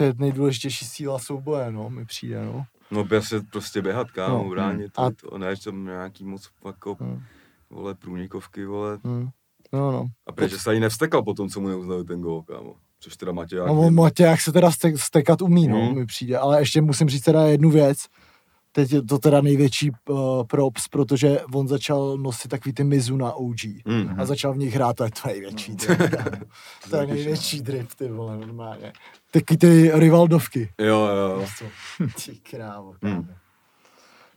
je 0.00 0.14
nejdůležitější 0.18 0.84
síla 0.84 1.18
souboje, 1.18 1.72
no, 1.72 1.90
mi 1.90 2.04
přijde, 2.04 2.44
no. 2.44 2.64
No 2.90 3.06
se 3.20 3.40
prostě 3.52 3.82
běhat, 3.82 4.10
kámo, 4.10 4.44
No, 4.44 4.50
bránit, 4.50 4.92
a- 4.96 5.06
a... 5.06 5.10
to, 5.10 5.38
ne, 5.38 5.56
že 5.56 5.64
tam 5.64 5.84
nějaký 5.84 6.24
moc 6.24 6.48
jako, 6.66 6.96
Hmm. 7.00 7.22
Vole, 7.70 7.94
průnikovky, 7.94 8.64
vole. 8.64 8.98
Hmm. 9.04 9.28
No, 9.72 9.92
no. 9.92 10.06
A 10.26 10.32
protože 10.32 10.58
se 10.58 10.70
ani 10.70 10.80
nevstekal 10.80 11.22
po 11.22 11.34
tom, 11.34 11.48
co 11.48 11.60
mu 11.60 11.68
neuznali 11.68 12.04
ten 12.04 12.20
gol, 12.20 12.42
kámo. 12.42 12.74
Což 13.00 13.16
teda 13.16 13.32
Matěj 13.32 13.58
No, 13.58 13.80
on 13.80 13.94
Matěják 13.94 14.40
se 14.40 14.52
teda 14.52 14.70
stek, 14.70 14.98
stekat 14.98 15.42
umí, 15.42 15.68
no, 15.68 15.78
Mhm. 15.84 15.94
mi 15.94 16.06
přijde, 16.06 16.38
ale 16.38 16.60
ještě 16.60 16.80
musím 16.80 17.08
říct 17.08 17.22
teda 17.22 17.42
jednu 17.46 17.70
věc, 17.70 17.98
teď 18.72 18.92
je 18.92 19.02
to 19.02 19.18
teda 19.18 19.40
největší 19.40 19.90
uh, 20.08 20.18
props, 20.46 20.88
protože 20.88 21.40
on 21.54 21.68
začal 21.68 22.16
nosit 22.18 22.48
takový 22.48 22.72
ty 22.72 22.84
mizu 22.84 23.16
na 23.16 23.32
OG 23.32 23.56
Mm. 23.84 24.20
a 24.20 24.26
začal 24.26 24.52
v 24.54 24.56
nich 24.58 24.74
hrát, 24.74 24.96
to 24.96 25.04
je 25.04 25.10
to 25.22 25.28
největší 25.28 25.74
drip, 25.74 25.98
kámo. 25.98 26.30
to 26.90 26.96
je 26.96 27.06
největší 27.06 27.60
drip, 27.62 27.94
ty 27.94 28.08
vole, 28.08 28.36
normálně. 28.36 28.92
Taky 29.30 29.56
ty 29.56 29.90
rivaldovky. 29.94 30.68
Jo, 30.78 31.08
jo, 31.08 31.40
jo. 31.40 31.46
Ty 32.24 32.36
krávo, 32.50 32.94
Hmm. 33.02 33.14
kámo. 33.14 33.28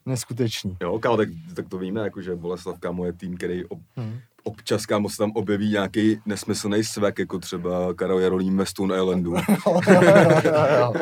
Neskutečný. 0.06 0.78
Jo, 0.82 1.00
kámo, 1.00 1.18
tak, 1.18 1.30
tak 1.56 1.68
to 1.70 1.78
víme, 1.78 2.02
jako, 2.02 2.22
že 2.22 2.36
Boleslav, 2.36 2.80
kámo, 2.80 3.06
je 3.06 3.14
tým, 3.14 3.38
který 3.38 3.66
ob, 3.66 3.80
Hmm. 3.98 4.20
občas, 4.44 4.86
kámo, 4.86 5.10
se 5.10 5.18
tam 5.18 5.32
objeví 5.36 5.70
nějaký 5.70 6.22
nesmyslný 6.26 6.84
svek, 6.84 7.20
jako 7.20 7.40
třeba 7.40 7.94
Karel 7.94 8.20
Jarolím 8.20 8.58
ve 8.58 8.66
Stone 8.66 8.96
Islandu. 8.96 9.34
Jo, 9.36 9.42
jo, 9.88 10.02
jo, 10.04 10.68
jo. 10.80 10.94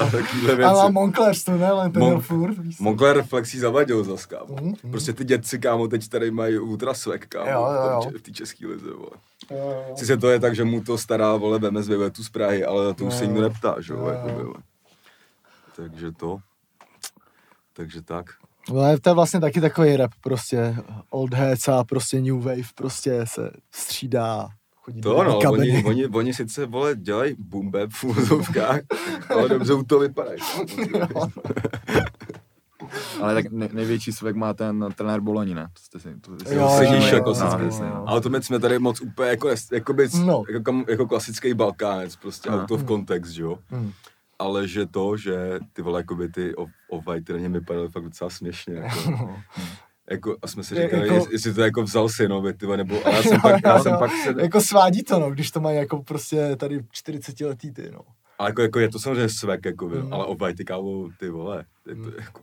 a 0.00 0.10
takovýhle 0.10 0.52
A 0.52 0.56
věci. 0.56 0.74
má 0.74 0.88
Moncler 0.90 1.34
to 1.44 1.52
ne, 1.56 1.72
len 1.72 1.92
ten 1.92 2.02
Mon- 2.02 2.20
furt. 2.20 2.56
Moncler 2.80 3.16
reflexí 3.16 3.58
zavadil 3.58 4.04
zas, 4.04 4.26
kámo. 4.26 4.54
Mhm, 4.60 4.66
mhm. 4.82 4.90
Prostě 4.90 5.12
ty 5.12 5.24
dětci, 5.24 5.58
kámo, 5.58 5.88
teď 5.88 6.08
tady 6.08 6.30
mají 6.30 6.58
ultra 6.58 6.94
svek, 6.94 7.26
kámo, 7.26 7.50
Jo, 7.50 7.66
jo, 7.72 7.90
jo. 8.04 8.18
v 8.18 8.22
té- 8.22 8.32
české 8.32 8.66
lize, 8.66 8.90
vole. 8.92 9.10
Jo, 9.50 9.56
jo, 9.58 9.84
jo. 9.88 9.96
Sice 9.96 10.16
to 10.16 10.28
je 10.30 10.40
tak, 10.40 10.54
že 10.56 10.64
mu 10.64 10.80
to 10.80 10.98
stará, 10.98 11.36
vole, 11.36 11.58
veme 11.58 11.82
z 11.82 11.88
vyletu 11.88 12.24
z 12.24 12.28
Prahy, 12.30 12.64
ale 12.64 12.84
na 12.84 12.94
to 12.94 13.04
už 13.04 13.14
se 13.14 13.26
nikdo 13.26 13.40
neptá, 13.42 13.74
že 13.80 13.92
jo, 13.92 14.06
jako. 14.06 14.54
Takže 15.76 16.12
to. 16.12 16.38
Takže 17.78 18.02
tak. 18.02 18.26
Ale 18.70 19.00
to 19.00 19.10
je 19.10 19.14
vlastně 19.14 19.40
taky 19.40 19.60
takový 19.60 19.96
rap, 19.96 20.10
prostě 20.20 20.76
old 21.10 21.34
heads 21.34 21.68
a 21.68 21.84
prostě 21.84 22.20
new 22.20 22.34
wave 22.36 22.72
prostě 22.74 23.20
se 23.24 23.50
střídá, 23.72 24.48
chodí 24.76 25.00
To 25.00 25.22
no, 25.24 25.40
kabiny. 25.40 25.70
oni, 25.72 25.84
oni, 25.84 26.06
oni 26.06 26.34
sice, 26.34 26.66
vole, 26.66 26.94
dělají 26.96 27.34
boom 27.38 27.70
bap 27.70 27.90
v 27.92 28.04
úzovkách, 28.04 28.80
ale 29.30 29.48
dobře 29.48 29.74
u 29.74 29.82
toho 29.82 30.00
vypadají. 30.00 30.38
Ale 33.22 33.34
tak 33.34 33.52
ne, 33.52 33.68
největší 33.72 34.12
svek 34.12 34.36
má 34.36 34.54
ten 34.54 34.88
trenér 34.94 35.20
Boloni, 35.20 35.54
ne? 35.54 35.68
To 35.72 35.82
jste 35.82 36.00
si, 36.00 36.20
to 36.20 36.34
jste 36.38 36.48
si 36.48 36.54
Jo, 36.54 36.74
sedíš 36.78 37.10
jo, 37.10 37.16
jako 37.16 37.28
jo, 37.30 37.34
si- 37.34 37.42
jo, 37.44 37.70
jo. 37.80 37.90
no. 37.94 38.04
Ale 38.08 38.20
to 38.20 38.28
my 38.28 38.42
jsme 38.42 38.58
tady 38.58 38.78
moc 38.78 39.00
úplně 39.00 39.30
jako, 39.30 39.48
jako, 39.72 39.92
bys, 39.92 40.14
No. 40.14 40.42
jako, 40.52 40.82
jako 40.88 41.06
klasický 41.06 41.54
Balkánec, 41.54 42.16
prostě 42.16 42.48
Aha. 42.48 42.62
out 42.62 42.70
of 42.70 42.84
context, 42.86 43.32
že 43.32 43.42
jo. 43.42 43.58
Hmm. 43.70 43.92
Ale 44.38 44.68
že 44.68 44.86
to, 44.86 45.16
že 45.16 45.58
ty 45.72 45.82
vole, 45.82 46.00
jakoby 46.00 46.28
ty 46.28 46.54
off- 46.54 46.70
off-white 46.90 47.32
na 47.32 47.38
ně 47.38 47.48
vypadaly 47.48 47.88
fakt 47.88 48.04
docela 48.04 48.30
směšně, 48.30 48.74
jako. 49.08 49.34
Jako, 50.10 50.36
a 50.42 50.46
jsme 50.46 50.64
si 50.64 50.74
říkali, 50.74 51.02
jako- 51.02 51.14
jako, 51.14 51.28
jestli 51.32 51.54
to 51.54 51.60
jako 51.60 51.82
vzal 51.82 52.08
synovi, 52.08 52.54
ty 52.54 52.66
vole, 52.66 52.76
nebo, 52.76 53.06
ale 53.06 53.16
já 53.16 53.22
jsem 53.28 53.40
pak, 53.40 53.56
já 53.64 53.78
jsem 53.78 53.98
pak 53.98 54.10
se, 54.24 54.34
Jako 54.42 54.60
svádí 54.60 55.02
to, 55.02 55.18
no, 55.18 55.30
když 55.30 55.50
to 55.50 55.60
mají 55.60 55.76
jako 55.76 56.02
prostě 56.02 56.56
tady 56.56 56.80
40 56.92 57.40
letý 57.40 57.72
ty, 57.72 57.90
no. 57.90 58.00
a 58.38 58.46
jako, 58.46 58.62
jako, 58.62 58.78
je 58.78 58.88
to 58.88 58.98
samozřejmě 58.98 59.28
svek, 59.28 59.64
jako, 59.64 59.88
Mm. 59.88 60.02
mm. 60.02 60.12
ale 60.12 60.26
off-white, 60.26 60.56
ty 60.56 60.64
kámo, 60.64 61.08
ty 61.18 61.30
vole, 61.30 61.64
je 61.88 61.94
to, 61.94 62.00
Mm. 62.02 62.12
jako, 62.18 62.40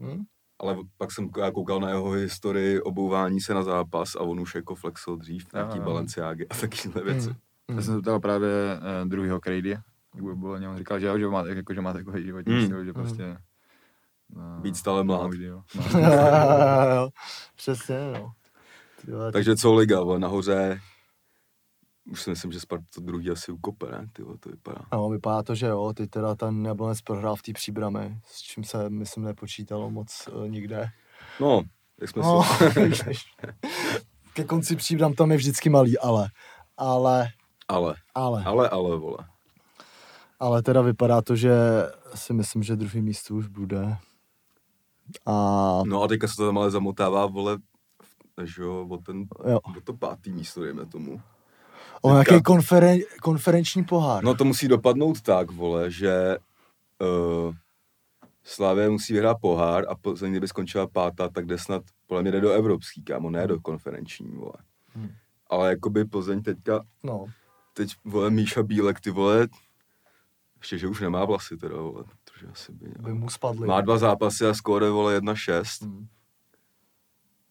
Hm? 0.00 0.22
ale 0.60 0.76
pak 0.98 1.12
jsem 1.12 1.28
já 1.38 1.50
koukal 1.50 1.80
na 1.80 1.88
jeho 1.88 2.10
historii 2.10 2.80
obouvání 2.80 3.40
se 3.40 3.54
na 3.54 3.62
zápas 3.62 4.14
a 4.14 4.20
on 4.20 4.40
už 4.40 4.54
jako 4.54 4.74
flexil 4.74 5.16
dřív, 5.16 5.46
nějaký 5.54 5.78
jo. 5.78 5.84
Balenciágy 5.84 6.46
a 6.50 6.54
takovéhle 6.60 7.12
věci. 7.12 7.28
Hmm. 7.68 7.78
Já 7.78 7.82
jsem 7.82 7.94
se 7.94 8.00
ptal 8.00 8.20
právě 8.20 8.48
uh, 9.02 9.08
druhýho 9.08 9.40
Crady, 9.40 9.76
jak 10.14 10.24
by 10.24 10.34
bylo, 10.34 10.54
on 10.54 10.78
říkal, 10.78 11.00
že 11.00 11.06
jo, 11.06 11.18
že 11.18 11.26
má, 11.28 11.46
jako, 11.46 11.74
že 11.74 11.80
má 11.80 11.92
takový 11.92 12.24
životní 12.24 12.54
Mm. 12.54 12.64
styl, 12.64 12.84
že 12.84 12.92
prostě... 12.92 13.36
No, 14.30 14.60
Být 14.60 14.76
stále 14.76 15.04
mlád. 15.04 15.26
Vždy, 15.26 15.44
jo. 15.44 15.62
No. 15.94 17.08
Přesně, 17.56 17.96
no. 18.12 18.32
Takže 19.32 19.56
co 19.56 19.74
liga, 19.74 20.00
vole, 20.02 20.18
nahoře, 20.18 20.80
už 22.10 22.22
si 22.22 22.30
myslím, 22.30 22.52
že 22.52 22.60
Sparta 22.60 22.84
to 22.94 23.00
druhý 23.00 23.30
asi 23.30 23.52
ukope, 23.52 23.86
ne? 23.90 24.06
Ty 24.12 24.22
vole, 24.22 24.38
to 24.38 24.48
vypadá. 24.50 24.80
No, 24.92 25.08
vypadá 25.10 25.42
to, 25.42 25.54
že 25.54 25.66
jo, 25.66 25.92
teď 25.96 26.10
teda 26.10 26.34
ten 26.34 26.66
Jablonec 26.66 27.00
prohrál 27.00 27.36
v 27.36 27.42
té 27.42 27.52
příbrami, 27.52 28.18
s 28.24 28.40
čím 28.42 28.64
se, 28.64 28.90
myslím, 28.90 29.24
nepočítalo 29.24 29.90
moc 29.90 30.28
uh, 30.32 30.48
nikde. 30.48 30.88
No, 31.40 31.62
jak 32.00 32.10
jsme 32.10 32.22
No, 32.22 32.42
víš. 33.08 33.24
ke 34.34 34.44
konci 34.44 34.76
příbram 34.76 35.12
tam 35.14 35.30
je 35.30 35.36
vždycky 35.36 35.68
malý, 35.70 35.98
ale, 35.98 36.28
ale, 36.76 37.28
Ale, 37.68 37.94
ale, 38.14 38.44
ale, 38.44 38.68
ale, 38.68 38.96
vole. 38.96 39.18
Ale 40.42 40.62
teda 40.62 40.82
vypadá 40.82 41.22
to, 41.22 41.36
že 41.36 41.54
si 42.14 42.32
myslím, 42.34 42.62
že 42.62 42.76
druhý 42.76 43.00
místo 43.02 43.34
už 43.34 43.46
bude. 43.46 43.96
A 45.26 45.32
No 45.86 46.02
a 46.02 46.08
teďka 46.08 46.28
se 46.28 46.36
to 46.36 46.46
tam 46.46 46.58
ale 46.58 46.70
zamotává, 46.70 47.26
vole, 47.26 47.58
že 48.44 48.62
jo, 48.62 48.86
o, 48.90 48.96
ten, 48.98 49.24
jo, 49.50 49.58
o 49.78 49.80
to 49.84 49.92
pátý 49.94 50.32
místo, 50.32 50.62
dejme 50.62 50.86
tomu. 50.86 51.20
o 52.02 52.08
Teďka- 52.08 52.30
nějaký 52.32 52.42
konferen, 52.44 52.98
konferenční 53.22 53.84
pohár. 53.84 54.24
No 54.24 54.34
to 54.34 54.44
musí 54.44 54.68
dopadnout 54.68 55.20
tak, 55.20 55.50
vole, 55.50 55.90
že 55.90 56.36
uh, 57.00 57.54
Slávě 58.44 58.90
musí 58.90 59.12
vyhrát 59.12 59.36
pohár 59.40 59.84
a 59.88 59.94
Plzeň, 59.94 60.30
kdyby 60.30 60.48
skončila 60.48 60.86
pátá, 60.86 61.28
tak 61.28 61.46
jde 61.46 61.58
snad, 61.58 61.82
podle 62.06 62.22
mě 62.22 62.30
jde 62.32 62.40
do 62.40 62.50
evropský, 62.50 63.02
kámo, 63.02 63.30
ne 63.30 63.46
do 63.46 63.60
konferenční, 63.60 64.30
vole. 64.36 64.52
Hmm. 64.94 65.10
Ale 65.50 65.68
jakoby 65.68 66.04
Plzeň 66.04 66.42
teďka, 66.42 66.84
No, 67.02 67.26
teď, 67.74 67.90
vole, 68.04 68.30
Míša 68.30 68.62
Bílek, 68.62 69.00
ty 69.00 69.10
vole, 69.10 69.48
ještě, 70.62 70.78
že 70.78 70.88
už 70.88 71.00
nemá 71.00 71.24
vlasy 71.24 71.56
teda, 71.56 71.76
vole, 71.76 72.04
protože 72.24 72.46
asi 72.52 72.72
by 72.72 72.88
by 72.88 72.94
měl. 73.02 73.14
mu 73.14 73.28
spadly. 73.30 73.66
Má 73.68 73.80
dva 73.80 73.98
zápasy 73.98 74.46
a 74.46 74.54
skóre, 74.54 74.90
vole, 74.90 75.20
1-6. 75.20 75.62
Hmm. 75.86 76.06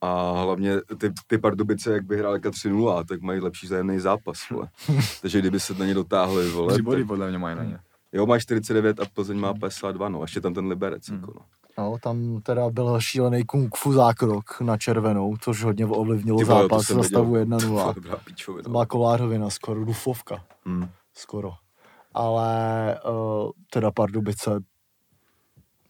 A 0.02 0.32
hlavně 0.44 0.78
ty, 0.98 1.14
ty 1.28 1.38
Pardubice, 1.38 1.94
jak 1.94 2.08
vyhráli 2.08 2.40
3-0, 2.40 3.06
tak 3.06 3.22
mají 3.22 3.40
lepší 3.42 3.68
zájemný 3.68 4.00
zápas, 4.00 4.50
vole. 4.50 4.70
Takže 5.22 5.40
kdyby 5.40 5.60
se 5.60 5.74
na 5.74 5.86
ně 5.86 5.94
dotáhli, 5.94 6.50
vole, 6.50 6.74
Tři 6.74 6.82
body 6.82 7.02
tak, 7.02 7.08
podle 7.08 7.30
mě 7.30 7.38
mají 7.38 7.56
na 7.56 7.64
ně. 7.64 7.80
jo, 8.14 8.26
má 8.26 8.40
49 8.40 9.00
a 9.00 9.06
Plzeň 9.14 9.40
má 9.40 9.54
52, 9.54 10.10
no, 10.10 10.20
a 10.20 10.24
ještě 10.24 10.42
tam 10.42 10.54
ten 10.54 10.68
Liberec, 10.68 11.08
Hmm. 11.10 11.20
jako 11.20 11.34
no. 11.36 11.46
No, 11.78 11.98
tam 12.04 12.42
teda 12.42 12.70
byl 12.70 13.00
šílený 13.02 13.46
kung 13.46 13.76
fu 13.78 13.94
zákrok 13.94 14.62
na 14.62 14.78
červenou, 14.78 15.38
což 15.38 15.64
hodně 15.64 15.86
ovlivnilo 15.86 16.38
Ty 16.40 16.46
to 16.46 16.52
zápas 16.52 16.88
za 16.88 17.04
stavu 17.04 17.34
To 17.34 17.40
1-0. 17.40 17.68
byla 17.70 17.92
dobrá 17.94 18.16
píčovina. 18.18 18.64
To 18.64 18.70
byla 18.70 18.86
kolářovina, 18.86 19.50
skoro 19.50 19.86
dufovka, 19.86 20.44
Hmm. 20.66 20.90
skoro. 21.14 21.52
Ale 22.14 23.00
uh, 23.10 23.50
teda 23.70 23.92
Pardubice 23.92 24.60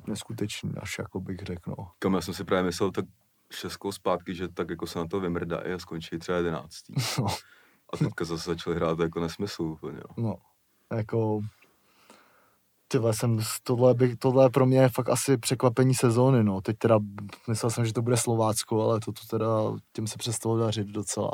neskutečný 0.07 0.72
až, 0.82 0.97
jako 0.99 1.19
bych 1.19 1.39
řekl, 1.39 1.76
no. 1.78 1.91
Kam 1.99 2.13
já 2.13 2.22
jsem 2.22 2.34
si 2.34 2.43
právě 2.43 2.63
myslel 2.63 2.91
tak 2.91 3.05
šestkou 3.51 3.91
zpátky, 3.91 4.36
že 4.36 4.47
tak 4.47 4.69
jako 4.69 4.88
se 4.88 4.99
na 4.99 5.07
to 5.07 5.19
vymrdají 5.19 5.74
a 5.74 5.80
skončí 5.80 6.19
třeba 6.19 6.38
jedenáctý. 6.38 6.93
No, 7.19 7.28
A 7.93 7.97
teďka 7.97 8.26
zase 8.26 8.49
začali 8.49 8.76
hrát 8.76 8.99
jako 8.99 9.19
nesmysl 9.19 9.63
úplně, 9.63 9.97
jo. 9.97 10.24
no 10.24 10.36
jako 10.91 11.41
Tyhle 12.88 13.13
jsem, 13.13 13.39
tohle, 13.63 13.93
bych, 13.93 14.15
tohle 14.15 14.49
pro 14.49 14.65
mě 14.65 14.80
je 14.80 14.89
fakt 14.89 15.09
asi 15.09 15.38
překvapení 15.38 15.95
sezóny, 15.95 16.43
no. 16.43 16.61
Teď 16.61 16.78
teda 16.78 16.99
myslel 17.49 17.69
jsem, 17.69 17.86
že 17.86 17.93
to 17.93 18.01
bude 18.01 18.17
Slovácko, 18.17 18.84
ale 18.84 18.99
to, 18.99 19.11
to 19.11 19.22
teda 19.30 19.47
těm 19.93 20.07
se 20.07 20.17
přestalo 20.17 20.57
dařit 20.57 20.88
docela. 20.88 21.32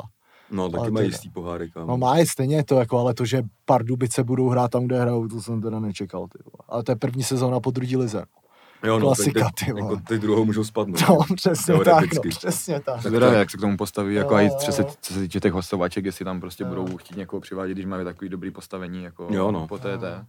No, 0.50 0.68
taky 0.68 0.80
Ale 0.80 0.90
mají 0.90 1.04
teda- 1.06 1.14
jistý 1.14 1.30
poháry, 1.30 1.70
kámo. 1.70 1.86
No 1.86 1.96
má 1.98 2.16
je 2.18 2.26
stejně 2.26 2.64
to, 2.64 2.74
jako, 2.78 2.98
ale 2.98 3.14
to, 3.14 3.24
že 3.24 3.42
Pardubice 3.64 4.24
budou 4.24 4.48
hrát 4.48 4.70
tam, 4.70 4.84
kde 4.84 5.00
hrajou, 5.00 5.28
to 5.28 5.42
jsem 5.42 5.60
teda 5.62 5.80
nečekal, 5.80 6.26
ty 6.28 6.38
vole. 6.44 6.64
Ale 6.68 6.82
to 6.82 6.92
je 6.92 6.96
první 6.96 7.22
sezóna 7.22 7.60
po 7.60 7.70
druhé 7.70 7.96
lize. 7.96 8.24
jo, 8.84 8.98
no, 8.98 9.06
klasika, 9.06 9.40
tak 9.40 9.52
ty 9.58 9.64
teď, 9.64 9.74
vole. 9.74 9.92
jako 9.94 10.02
ty 10.08 10.18
druhou 10.18 10.44
můžou 10.44 10.64
spadnout. 10.64 11.00
No, 11.08 11.18
přesně 11.36 11.74
tak, 11.84 12.14
no, 12.14 12.20
přesně 12.30 12.80
tak. 12.80 13.02
Tak 13.02 13.12
teda, 13.12 13.32
jak 13.32 13.50
se 13.50 13.56
k 13.56 13.60
tomu 13.60 13.76
postaví, 13.76 14.14
jako 14.14 14.38
Jo, 14.38 14.46
i 14.46 14.50
co 14.64 14.72
se, 14.72 14.84
co 15.00 15.14
se 15.14 15.20
týče 15.20 15.40
těch 15.40 15.52
hostovaček, 15.52 16.04
jestli 16.04 16.24
tam 16.24 16.40
prostě 16.40 16.64
Jo. 16.64 16.68
budou 16.68 16.96
chtít 16.96 17.16
někoho 17.16 17.40
přivádět, 17.40 17.74
když 17.76 17.86
mají 17.86 18.04
takový 18.04 18.28
dobrý 18.28 18.50
postavení, 18.50 19.02
jako 19.02 19.28
Jo, 19.30 19.50
no. 19.52 19.66
po 19.68 19.78
TT. 19.78 20.24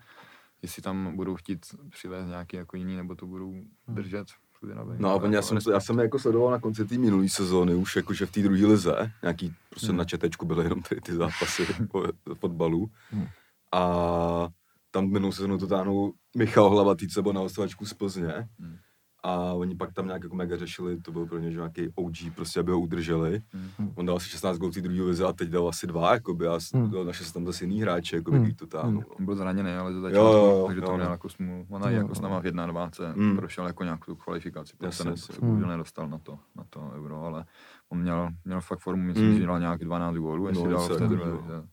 Jestli 0.62 0.82
tam 0.82 1.16
budou 1.16 1.36
chtít 1.36 1.66
přivést 1.90 2.28
nějaký 2.28 2.58
jako 2.58 2.78
jiný, 2.78 2.96
nebo 2.98 3.16
to 3.16 3.26
budou 3.26 3.54
držet. 3.88 4.28
Všude 4.60 4.76
na 4.76 4.84
No 5.00 5.10
a 5.24 5.28
já, 5.28 5.42
jsem, 5.42 5.58
já 5.72 5.80
jsem 5.80 6.00
jako 6.00 6.20
sledoval 6.20 6.52
na 6.52 6.60
konci 6.60 6.86
té 6.86 6.98
minulé 6.98 7.30
sezóny, 7.30 7.76
už 7.76 7.96
jakože 7.96 8.26
v 8.26 8.32
té 8.32 8.42
druhé 8.42 8.66
lize, 8.66 9.12
nějaký 9.22 9.56
prostě 9.70 9.88
Hmm. 9.88 9.98
na 9.98 10.06
četečku 10.06 10.46
byly 10.46 10.64
jenom 10.66 10.82
ty, 10.82 11.02
ty 11.02 11.14
zápasy 11.14 11.66
po- 11.92 12.06
fotbalu. 12.34 12.90
Hmm. 13.12 13.26
A 13.74 14.50
tam 14.92 15.10
minulou 15.12 15.32
sezónu 15.32 15.58
to 15.58 15.68
táhnul 15.68 16.14
Michal 16.38 16.70
Hlavatý, 16.70 17.08
co 17.08 17.22
byl 17.24 17.34
na 17.34 17.40
hostovačku 17.42 17.86
z 17.86 17.94
Plzně. 17.94 18.48
Hmm. 18.60 18.78
A 19.24 19.54
oni 19.54 19.76
pak 19.76 19.94
tam 19.94 20.06
nějak 20.06 20.24
jako 20.24 20.36
mega 20.36 20.58
řešili, 20.58 21.02
to 21.02 21.12
byl 21.12 21.26
pro 21.26 21.38
ně 21.38 21.52
že 21.52 21.58
nějaký 21.58 21.90
OG, 21.96 22.16
prostě 22.36 22.60
aby 22.60 22.72
ho 22.72 22.80
udrželi. 22.80 23.42
Hmm. 23.78 23.92
On 23.96 24.06
dal 24.06 24.16
asi 24.16 24.30
16 24.30 24.58
gólů 24.58 24.72
té 24.72 24.82
druhé 24.82 25.04
vize 25.04 25.26
a 25.26 25.34
teď 25.34 25.50
dal 25.50 25.68
asi 25.70 25.88
dva, 25.88 26.14
jakoby, 26.14 26.48
a 26.48 26.58
Hmm. 26.74 26.90
hmm. 26.90 27.08
našel 27.08 27.26
se 27.26 27.34
tam 27.34 27.46
zase 27.46 27.64
jiný 27.64 27.82
hráče, 27.82 28.16
jako 28.16 28.32
hmm. 28.32 28.52
to. 28.54 28.82
Hmm. 28.82 28.94
no. 28.96 29.02
On 29.20 29.26
byl 29.26 29.36
zraněný, 29.36 29.72
ale 29.72 29.92
Jo, 29.94 30.02
začátku, 30.02 30.26
jo, 30.28 30.46
jo, 30.46 30.64
takže 30.68 30.82
to 30.82 30.94
měl 30.94 31.06
no. 31.06 31.12
jako 31.12 31.30
smůlu. 31.30 31.66
On 31.70 31.84
i 31.84 31.94
Jo. 31.94 31.98
jako 32.02 32.16
s 32.16 32.22
náma 32.22 32.40
v 32.40 32.44
21. 32.44 33.14
Hmm. 33.26 33.38
prošel 33.38 33.68
jako 33.68 33.84
nějakou 33.84 34.16
kvalifikaci, 34.16 34.74
Jasně, 34.82 35.04
prostě 35.04 35.32
ne, 35.32 35.36
se 35.36 35.42
bohužel 35.42 35.60
Hmm. 35.68 35.70
nedostal 35.70 36.08
na 36.08 36.18
to, 36.18 36.40
na 36.56 36.64
to 36.70 36.92
euro, 36.96 37.22
ale 37.24 37.46
on 37.90 38.00
měl, 38.00 38.30
měl 38.46 38.62
fakt 38.62 38.80
formu, 38.80 39.04
myslím, 39.04 39.30
Hmm. 39.30 39.40
že 39.40 39.46
dal 39.46 39.60
nějak 39.60 39.80
12 39.86 40.16
gólů, 40.16 40.48
jestli 40.48 40.64
No, 40.64 40.70
dal 40.72 40.88
se 40.88 40.94
v 40.94 40.98
té 40.98 41.04
jako 41.04 41.16
druhé. 41.16 41.64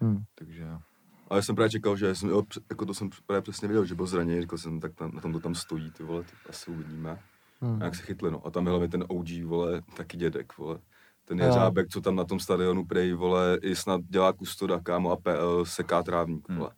Hmm. 0.00 0.22
Takže 0.34 0.66
Ale 1.32 1.38
já 1.38 1.42
jsem 1.42 1.54
právě 1.54 1.70
čekal, 1.70 1.96
že 1.96 2.14
jsem, 2.14 2.28
jo, 2.28 2.42
jako 2.70 2.86
to 2.86 2.94
jsem 2.94 3.10
právě 3.26 3.42
přesně 3.42 3.68
viděl, 3.68 3.84
že 3.84 3.94
byl 3.94 4.06
zraněný, 4.06 4.40
říkal 4.40 4.58
jsem, 4.58 4.80
tak 4.80 4.94
tam, 4.94 5.10
na 5.14 5.20
tom 5.20 5.32
to 5.32 5.40
tam 5.40 5.54
stojí, 5.54 5.90
ty 5.90 6.02
vole, 6.02 6.22
tak 6.22 6.50
asi 6.50 6.70
uvidíme. 6.70 7.18
Hmm. 7.60 7.82
A 7.82 7.84
jak 7.84 7.94
se 7.94 8.02
chytli, 8.02 8.30
no. 8.30 8.46
A 8.46 8.50
tam 8.50 8.66
hlavně 8.66 8.88
ten 8.88 9.04
OG, 9.08 9.28
vole, 9.44 9.82
taky 9.96 10.16
dědek, 10.16 10.58
vole. 10.58 10.78
Ten 11.24 11.40
je 11.40 11.46
Jo. 11.46 11.52
řábek, 11.52 11.88
co 11.88 12.00
tam 12.00 12.16
na 12.16 12.24
tom 12.24 12.40
stadionu 12.40 12.84
prej, 12.86 13.12
vole, 13.12 13.58
i 13.62 13.76
snad 13.76 14.00
dělá 14.08 14.32
kustoda, 14.32 14.80
kámo, 14.82 15.10
a 15.10 15.16
PL 15.16 15.64
seká 15.64 16.02
trávník, 16.02 16.48
Hmm. 16.48 16.58
vole. 16.58 16.70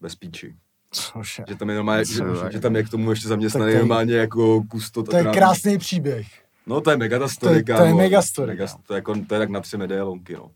Bez 0.00 0.14
píči. 0.14 0.54
Cože. 0.90 1.44
Že 1.48 1.56
tam 1.56 1.68
je 1.70 1.76
normálně, 1.76 2.04
že, 2.04 2.22
že, 2.52 2.60
tam 2.60 2.76
je 2.76 2.82
k 2.82 2.88
tomu 2.90 3.10
ještě 3.10 3.28
zaměstnaný 3.28 3.72
to 3.72 3.78
normálně 3.78 4.14
jako 4.14 4.62
kustot. 4.70 5.08
a 5.08 5.10
To 5.10 5.16
je 5.16 5.22
trávník. 5.22 5.38
krásný 5.42 5.78
příběh. 5.78 6.26
No 6.66 6.80
to 6.80 6.90
je 6.90 6.96
mega 6.96 7.18
ta 7.18 7.24
To 7.24 7.28
story, 7.28 7.56
je- 7.56 7.64
to 7.64 7.84
je 7.84 7.94
mega 7.94 8.22
story, 8.22 8.50
Mega, 8.52 8.66
to 8.86 8.94
je 8.94 8.96
jako, 8.98 9.14
to 9.14 9.34
je 9.34 9.38
tak 9.40 9.48
na 9.50 9.60
tři 9.60 9.76
medailonky, 9.76 10.34
no. 10.34 10.50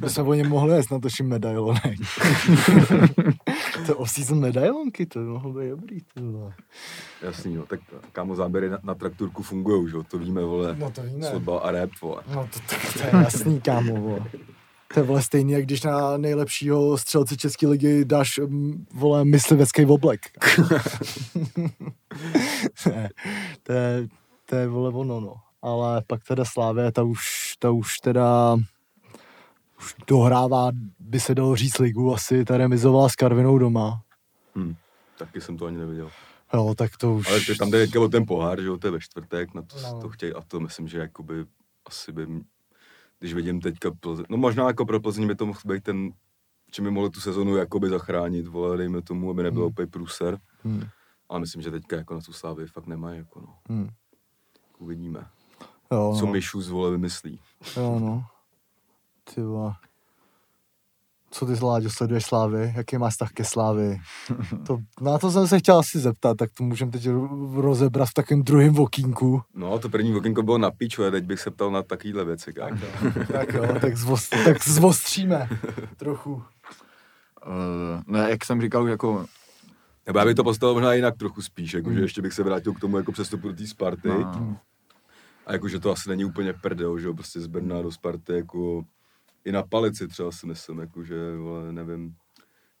My 0.00 0.10
jsme 0.10 0.22
o 0.22 0.34
něm 0.34 0.48
mohli 0.48 0.76
jet 0.76 0.90
na 0.90 0.98
toším 0.98 1.28
medailonek. 1.28 1.98
to 3.86 3.96
off-season 3.96 4.40
medailonky, 4.40 5.06
to 5.06 5.18
by 5.18 5.24
mohlo 5.24 5.52
být 5.52 5.68
dobrý, 5.68 6.00
ty 6.00 6.20
vole. 6.20 6.54
Jasný, 7.22 7.54
no. 7.54 7.66
Tak 7.66 7.80
kámo, 8.12 8.34
záběry 8.34 8.70
na, 8.70 8.78
na 8.82 8.94
traktorku 8.94 9.42
fungují, 9.42 9.90
že 9.90 9.96
jo, 9.96 10.02
to 10.02 10.18
víme, 10.18 10.42
vole. 10.42 10.76
No 10.78 10.90
to 10.90 11.02
víme. 11.02 11.30
Fotbal 11.30 11.60
a 11.64 11.70
rap, 11.70 11.90
vole. 12.02 12.22
No 12.34 12.48
to, 12.54 12.60
to, 12.60 12.92
to 12.92 12.98
je 12.98 13.22
jasný, 13.22 13.60
kámo, 13.60 14.00
vole. 14.00 14.20
To 14.94 15.00
je 15.00 15.04
vole 15.06 15.22
stejný, 15.22 15.52
jak 15.52 15.62
když 15.62 15.82
na 15.82 16.16
nejlepšího 16.16 16.98
střelce 16.98 17.36
České 17.36 17.66
ligy 17.66 18.04
dáš, 18.04 18.38
mm, 18.38 18.86
vole, 18.94 19.24
myslivecký 19.24 19.86
oblek. 19.86 20.20
ne, 22.86 23.08
to 23.62 23.72
je, 23.72 24.08
to 24.46 24.56
je, 24.56 24.68
vole, 24.68 24.90
ono, 24.94 25.20
no. 25.20 25.34
Ale 25.62 26.02
pak 26.06 26.24
teda 26.24 26.44
Slávě, 26.44 26.92
ta 26.92 27.02
už, 27.02 27.20
ta 27.58 27.70
už 27.70 27.98
teda 27.98 28.56
už 29.82 29.94
dohrává, 30.06 30.70
by 30.98 31.20
se 31.20 31.34
dalo 31.34 31.56
říct 31.56 31.78
ligu, 31.78 32.14
asi 32.14 32.44
ta 32.44 32.56
remizovala 32.56 33.08
s 33.08 33.14
Karvinou 33.16 33.58
doma. 33.58 34.02
Hm. 34.58 34.74
Taky 35.18 35.40
jsem 35.40 35.56
to 35.56 35.66
ani 35.66 35.78
neviděl. 35.78 36.10
Jo, 36.54 36.74
tak 36.78 36.96
to 36.96 37.14
už... 37.14 37.28
Ale 37.30 37.40
ty 37.40 37.54
tam 37.56 37.70
jde 37.70 37.98
o 37.98 38.08
ten 38.08 38.26
pohár, 38.26 38.60
že 38.60 38.66
jo, 38.66 38.76
to 38.78 38.86
je 38.86 38.90
ve 38.90 39.00
čtvrtek, 39.00 39.54
na 39.54 39.62
to, 39.62 39.76
No. 39.82 39.92
no. 39.92 40.00
to 40.00 40.08
chtějí 40.08 40.32
a 40.32 40.40
to 40.40 40.60
myslím, 40.60 40.88
že 40.88 40.98
jakoby 40.98 41.44
asi 41.86 42.12
by, 42.12 42.26
když 43.18 43.34
vidím 43.34 43.60
teďka 43.60 43.90
Plzeň, 44.00 44.24
no 44.28 44.36
možná 44.36 44.66
jako 44.66 44.86
pro 44.86 45.00
Plzeň 45.00 45.26
by 45.26 45.34
to 45.34 45.46
mohl 45.46 45.60
být 45.64 45.82
ten, 45.84 46.10
čím 46.70 46.84
by 46.84 46.90
mohli 46.90 47.10
tu 47.10 47.20
sezonu 47.20 47.56
jakoby 47.56 47.88
zachránit, 47.88 48.46
vole, 48.46 48.76
dejme 48.76 49.02
tomu, 49.02 49.30
aby 49.30 49.42
nebyl 49.42 49.62
Hmm. 49.62 49.70
úplně 49.70 49.86
průser. 49.86 50.38
Hmm, 50.64 50.82
Ale 51.28 51.40
myslím, 51.40 51.62
že 51.62 51.70
teďka 51.70 51.96
jako 51.96 52.14
na 52.14 52.20
tu 52.20 52.32
slávy 52.32 52.66
fakt 52.66 52.86
nemají, 52.86 53.18
jako 53.18 53.40
no. 53.40 53.54
hmm. 53.68 53.88
Uvidíme, 54.78 55.26
Jo, 55.92 56.14
co 56.18 56.26
no. 56.26 56.32
Mišu 56.32 56.60
z 56.62 56.68
vole 56.68 56.90
vymyslí. 56.90 57.40
Jo, 57.76 57.98
no. 58.00 58.24
Ty 59.34 59.40
vole. 59.42 59.72
Co 61.30 61.46
ty, 61.46 61.64
Láďo, 61.64 61.90
sleduješ 61.90 62.24
Slávy? 62.24 62.72
Jaký 62.76 62.98
máš 62.98 63.12
vztah 63.12 63.32
ke 63.32 63.44
Slávy? 63.44 64.00
To, 64.66 64.78
na 65.00 65.18
to 65.18 65.30
jsem 65.30 65.48
se 65.48 65.58
chtěl 65.58 65.78
asi 65.78 65.98
zeptat, 65.98 66.36
tak 66.36 66.50
to 66.54 66.64
můžeme 66.64 66.90
teď 66.92 67.06
ro- 67.06 67.60
rozebrat 67.60 68.08
v 68.08 68.14
takovém 68.14 68.42
druhém 68.42 68.78
okýnku. 68.78 69.42
No, 69.54 69.78
to 69.78 69.88
první 69.88 70.14
okénko 70.16 70.42
bylo 70.42 70.58
na 70.58 70.70
piču, 70.70 71.04
a 71.04 71.10
teď 71.10 71.24
bych 71.24 71.40
se 71.40 71.50
ptal 71.50 71.70
na 71.70 71.82
takovýhle 71.82 72.24
věci, 72.24 72.52
kámo. 72.52 72.76
Tak 73.32 73.52
jo, 73.54 73.62
tak, 73.80 73.96
zvost, 73.96 74.34
tak 74.44 74.68
zvostříme 74.68 75.48
trochu. 75.96 76.32
Uh, 76.34 76.42
ne, 78.06 78.30
jak 78.30 78.44
jsem 78.44 78.60
říkal, 78.60 78.88
jako 78.88 79.26
Nebo 80.06 80.18
já 80.18 80.24
bych 80.24 80.34
to 80.34 80.44
postavil 80.44 80.74
možná 80.74 80.92
jinak 80.94 81.16
trochu 81.16 81.42
spíš, 81.42 81.74
jako, 81.74 81.88
že 81.90 81.94
Hmm. 81.94 82.02
ještě 82.02 82.22
bych 82.22 82.32
se 82.32 82.42
vrátil 82.42 82.72
k 82.74 82.80
tomu 82.80 82.96
jako 82.96 83.12
přestupu 83.12 83.48
do 83.48 83.54
té 83.54 83.66
Sparty. 83.66 84.08
no, 84.08 84.56
A 85.46 85.52
jako, 85.52 85.68
že 85.68 85.80
to 85.80 85.90
asi 85.92 86.08
není 86.08 86.24
úplně 86.24 86.52
prdel, 86.52 86.98
že 86.98 87.06
jo, 87.06 87.14
prostě 87.14 87.40
z 87.40 87.46
Brna 87.46 87.82
do 87.82 87.90
Sparty, 87.92 88.32
jako 88.32 88.82
i 89.44 89.52
na 89.52 89.62
palici 89.62 90.08
třeba 90.08 90.32
si 90.32 90.46
myslím, 90.46 90.78
jako, 90.78 91.02
že, 91.04 91.36
vole, 91.36 91.72
nevím, 91.72 92.14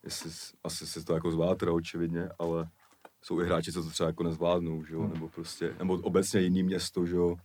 jestli, 0.04 0.30
asi 0.64 0.86
si 0.86 1.04
to 1.04 1.14
jako 1.14 1.30
zvládá 1.30 1.54
teda 1.54 1.72
očividně, 1.72 2.28
ale 2.38 2.68
jsou 3.22 3.40
i 3.40 3.44
hráči, 3.46 3.72
co 3.72 3.82
to 3.82 3.90
třeba 3.90 4.06
jako 4.06 4.22
nezvládnou, 4.22 4.84
že 4.84 4.94
jo, 4.94 5.08
nebo 5.14 5.28
prostě, 5.28 5.74
nebo 5.78 5.94
obecně 5.94 6.40
jiný 6.40 6.62
město, 6.62 7.06
že 7.06 7.16
jo. 7.16 7.36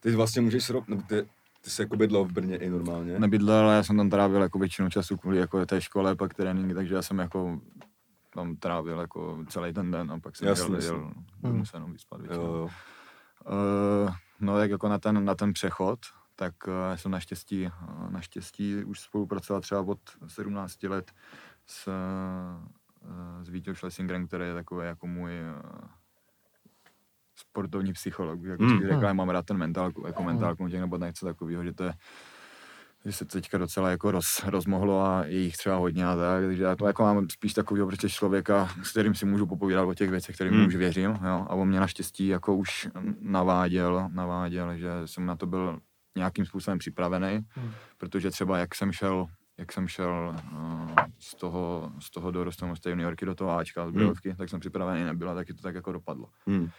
Ty 0.00 0.16
vlastně 0.16 0.42
můžeš 0.42 0.64
srop, 0.64 0.88
nebo 0.88 1.02
ty, 1.02 1.22
ty 1.60 1.70
jsi 1.70 1.82
jako 1.82 1.96
bydlel 1.96 2.24
v 2.24 2.32
Brně 2.32 2.56
i 2.56 2.70
normálně. 2.70 3.18
nebydlel, 3.18 3.58
ale 3.64 3.74
já 3.76 3.82
jsem 3.82 3.96
tam 3.96 4.10
trávil 4.10 4.42
jako 4.42 4.58
většinu 4.58 4.90
času 4.90 5.16
kvůli 5.16 5.38
jako 5.38 5.66
té 5.66 5.80
škole, 5.80 6.16
pak 6.16 6.34
tréninky, 6.34 6.74
takže 6.74 6.94
já 6.94 7.02
jsem 7.02 7.18
jako 7.18 7.60
tam 8.34 8.56
trávil 8.56 8.98
jako 9.00 9.44
celý 9.48 9.72
ten 9.72 9.90
den 9.90 10.10
a 10.12 10.18
pak 10.20 10.36
jsem 10.36 10.48
Jasně, 10.48 10.64
jel, 10.64 10.74
jasně. 10.74 10.88
jel, 10.88 11.12
Hmm. 11.42 11.52
hmm. 11.52 11.66
se 11.66 11.76
jenom 11.76 11.92
vyspat 11.92 12.20
Jo, 12.20 12.26
většinou. 12.26 12.54
jo. 12.54 12.68
Uh, 13.46 14.10
no 14.40 14.56
tak 14.56 14.70
jako 14.70 14.88
na 14.88 14.98
ten, 14.98 15.24
na 15.24 15.34
ten 15.34 15.52
přechod, 15.52 15.98
tak 16.36 16.54
já 16.90 16.96
jsem 16.96 17.10
naštěstí, 17.10 17.66
uh, 17.66 18.10
naštěstí 18.10 18.84
už 18.84 19.00
spolupracoval 19.00 19.60
třeba 19.60 19.80
od 19.80 19.98
17 20.26 20.82
let 20.82 21.12
s, 21.66 21.88
uh, 21.88 23.44
s 23.44 23.48
Vítěou 23.48 23.74
Schlesingerem, 23.74 24.26
který 24.26 24.44
je 24.44 24.54
takový 24.54 24.86
jako 24.86 25.06
můj 25.06 25.32
sportovní 27.34 27.92
psycholog. 27.92 28.42
Jako 28.42 28.64
Hmm. 28.64 28.76
mm. 28.76 28.88
řekl, 28.88 29.14
mám 29.14 29.28
rád 29.28 29.46
ten 29.46 29.56
mentálku, 29.56 30.06
jako 30.06 30.22
mentálku 30.22 30.68
těch 30.68 30.80
nebo 30.80 30.96
něco 30.96 31.26
takového, 31.26 31.64
že 31.64 31.72
to 31.72 31.84
je 31.84 31.92
že 33.06 33.12
se 33.12 33.24
teďka 33.24 33.58
docela 33.58 33.90
jako 33.90 34.10
roz, 34.10 34.26
rozmohlo 34.44 35.00
a 35.06 35.24
je 35.24 35.38
jich 35.38 35.56
třeba 35.56 35.76
hodně 35.76 36.06
a 36.06 36.16
tak, 36.16 36.44
takže 36.44 36.62
já 36.62 36.76
to 36.76 36.86
jako 36.86 37.02
mám 37.02 37.26
spíš 37.30 37.54
takového 37.54 37.86
prostě 37.86 38.08
člověka, 38.08 38.68
s 38.82 38.90
kterým 38.90 39.14
si 39.14 39.26
můžu 39.26 39.46
popovídat 39.46 39.88
o 39.88 39.94
těch 39.94 40.10
věcech, 40.10 40.34
kterým 40.34 40.54
hmm. 40.54 40.66
už 40.66 40.76
věřím, 40.76 41.10
jo, 41.10 41.46
a 41.48 41.54
on 41.54 41.68
mě 41.68 41.80
naštěstí 41.80 42.26
jako 42.26 42.56
už 42.56 42.88
naváděl, 43.20 44.08
naváděl, 44.12 44.76
že 44.76 44.88
jsem 45.04 45.26
na 45.26 45.36
to 45.36 45.46
byl 45.46 45.80
nějakým 46.16 46.46
způsobem 46.46 46.78
připravený, 46.78 47.40
Hmm. 47.50 47.70
protože 47.98 48.30
třeba 48.30 48.58
jak 48.58 48.74
jsem 48.74 48.92
šel 48.92 49.26
jak 49.58 49.72
jsem 49.72 49.88
šel 49.88 50.36
uh, 50.52 50.90
z 51.18 51.34
toho, 51.34 51.92
z 51.98 52.10
toho 52.10 52.30
dorostu 52.30 52.76
z 52.76 52.80
té 52.80 52.90
juniorky 52.90 53.26
do 53.26 53.34
toho 53.34 53.58
Ačka, 53.58 53.88
z 53.88 53.90
Brodovky, 53.90 54.34
tak 54.34 54.48
jsem 54.48 54.60
připravený 54.60 55.04
nebyl 55.04 55.30
a 55.30 55.34
taky 55.34 55.54
to 55.54 55.62
tak 55.62 55.74
jako 55.74 55.92
dopadlo. 55.92 56.28
Hmm. 56.46 56.70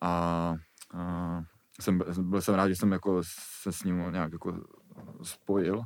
A 0.00 0.54
uh, 0.94 1.44
jsem, 1.80 2.00
byl 2.18 2.40
jsem 2.40 2.54
rád, 2.54 2.68
že 2.68 2.76
jsem 2.76 2.92
jako 2.92 3.20
se 3.62 3.72
s 3.72 3.84
ním 3.84 4.04
nějak 4.10 4.32
jako 4.32 4.60
spojil 5.22 5.82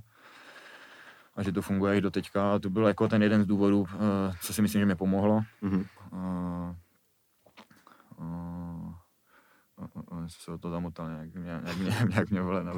a 1.36 1.42
že 1.42 1.52
to 1.52 1.62
funguje 1.62 1.96
i 1.96 2.00
do 2.00 2.10
teďka. 2.10 2.54
A 2.54 2.58
to 2.58 2.70
byl 2.70 2.86
jako 2.86 3.08
ten 3.08 3.22
jeden 3.22 3.42
z 3.42 3.46
důvodů, 3.46 3.80
uh, 3.80 3.88
co 4.42 4.52
si 4.52 4.62
myslím, 4.62 4.80
že 4.80 4.86
mi 4.86 4.94
pomohlo. 4.94 5.40
Mhm. 5.62 5.84
Uh, 6.12 6.74
uh, 8.16 8.67
uh, 10.12 10.24
se 10.28 10.50
o 10.52 10.58
to 10.58 10.70
zamotal, 10.70 11.08
nějak 11.10 11.34
mě, 11.34 11.44
nějak 11.44 11.78
mě, 11.78 11.96
nějak 12.14 12.30
mě 12.30 12.40
vole, 12.42 12.64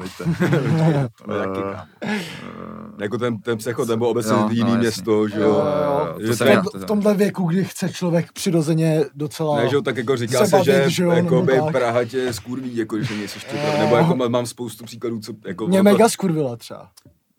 taky, 1.26 1.60
Eh, 2.02 2.06
eh, 2.06 3.02
Jako 3.02 3.18
ten, 3.18 3.38
ten 3.40 3.58
přechod 3.58 3.88
nebo 3.88 4.08
obecně 4.08 4.32
Jo, 4.32 4.48
jiný 4.50 4.70
no, 4.70 4.76
město, 4.78 5.28
že 5.28 5.40
Jo, 5.40 5.42
jo. 5.48 6.14
jo, 6.18 6.36
To 6.36 6.78
V, 6.78 6.84
tomhle 6.84 7.14
věku, 7.14 7.44
kdy 7.44 7.64
chce 7.64 7.88
člověk 7.88 8.32
přirozeně 8.32 9.04
docela... 9.14 9.56
Ne, 9.56 9.68
že 9.68 9.76
jo, 9.76 9.82
tak 9.82 9.96
jako 9.96 10.16
říká 10.16 10.46
se 10.46 10.64
že, 10.64 10.90
že 10.90 11.04
jo, 11.04 11.10
jako 11.10 11.42
by. 11.42 11.60
Praha 11.72 12.04
tě 12.04 12.32
skurví, 12.32 12.76
jako 12.76 13.02
že 13.02 13.14
nejsi 13.16 13.36
ještě 13.36 13.56
Jo. 13.56 13.78
Nebo 13.78 13.96
jako 13.96 14.16
má- 14.16 14.28
mám 14.28 14.46
spoustu 14.46 14.84
příkladů, 14.84 15.20
co 15.20 15.32
jako... 15.46 15.66
Mě 15.66 15.82
mega 15.82 16.08
skurvila 16.08 16.56
třeba. 16.56 16.90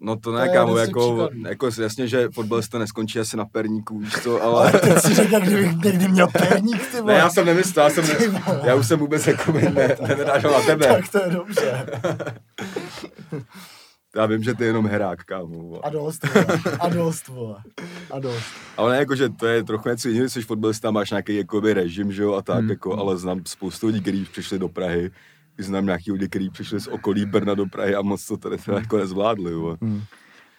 No 0.03 0.15
to 0.15 0.21
To 0.21 0.31
ne, 0.37 0.45
je 0.45 0.49
kámo, 0.53 0.77
jako, 0.77 1.29
jako 1.47 1.69
jasně, 1.81 2.07
že 2.07 2.29
fotbalista 2.33 2.79
neskončí 2.79 3.19
asi 3.19 3.37
na 3.37 3.45
perníku, 3.45 3.99
víš 3.99 4.13
co, 4.23 4.43
ale... 4.43 4.71
Ale 4.71 4.79
teď 4.79 4.99
si 4.99 5.13
řekl, 5.13 5.39
kdybych 5.39 5.71
někdy 5.83 6.07
měl 6.07 6.27
perník, 6.27 6.87
ty 6.91 7.01
vole. 7.01 7.13
Ne, 7.13 7.19
já 7.19 7.29
jsem 7.29 7.45
nemyslel, 7.45 7.85
já, 7.85 7.89
jsem 7.89 8.03
Ty 8.17 8.27
ne, 8.31 8.41
já 8.63 8.75
už 8.75 8.87
jsem 8.87 8.99
vůbec 8.99 9.27
jako 9.27 9.51
by 9.51 9.61
ne, 9.61 9.95
nenarážel 10.07 10.51
na 10.51 10.61
tebe. 10.61 10.87
Tak 10.87 11.09
to 11.11 11.17
je 11.23 11.29
dobře. 11.29 11.85
Já 14.15 14.25
vím, 14.25 14.43
že 14.43 14.53
ty 14.53 14.63
je 14.63 14.67
jenom 14.67 14.87
herák, 14.87 15.23
kámo. 15.23 15.47
vole. 15.59 15.79
A 15.83 15.89
dost, 15.89 16.25
vole. 16.33 16.45
A 16.79 16.89
dost, 16.89 17.27
vole. 17.27 17.55
A 18.11 18.19
dost. 18.19 18.43
Ale 18.77 18.91
ne, 18.91 18.97
jako, 18.99 19.15
že 19.15 19.29
to 19.29 19.47
je 19.47 19.63
trochu 19.63 19.89
něco 19.89 20.09
jiného, 20.09 20.29
jsi 20.29 20.41
fotbalista, 20.41 20.91
máš 20.91 21.09
nějaký 21.11 21.35
jakoby 21.35 21.73
režim, 21.73 22.11
že 22.11 22.23
jo, 22.23 22.33
a 22.33 22.41
tak, 22.41 22.59
Hmm. 22.59 22.69
jako, 22.69 22.97
ale 22.99 23.17
znám 23.17 23.41
spoustu 23.47 23.87
lidí, 23.87 24.01
kteří 24.01 24.25
přišli 24.25 24.59
do 24.59 24.69
Prahy, 24.69 25.11
i 25.61 25.63
znám 25.63 25.85
nějaký 25.85 26.11
lidi, 26.11 26.27
kteří 26.27 26.49
přišli 26.49 26.79
z 26.79 26.87
okolí 26.87 27.25
Brna 27.25 27.53
do 27.53 27.65
Prahy 27.65 27.95
a 27.95 28.01
moc 28.01 28.27
to 28.27 28.37
tady 28.37 28.57
teda 28.57 28.79
jako 28.79 28.97
nezvládli, 28.97 29.51
jo. 29.51 29.77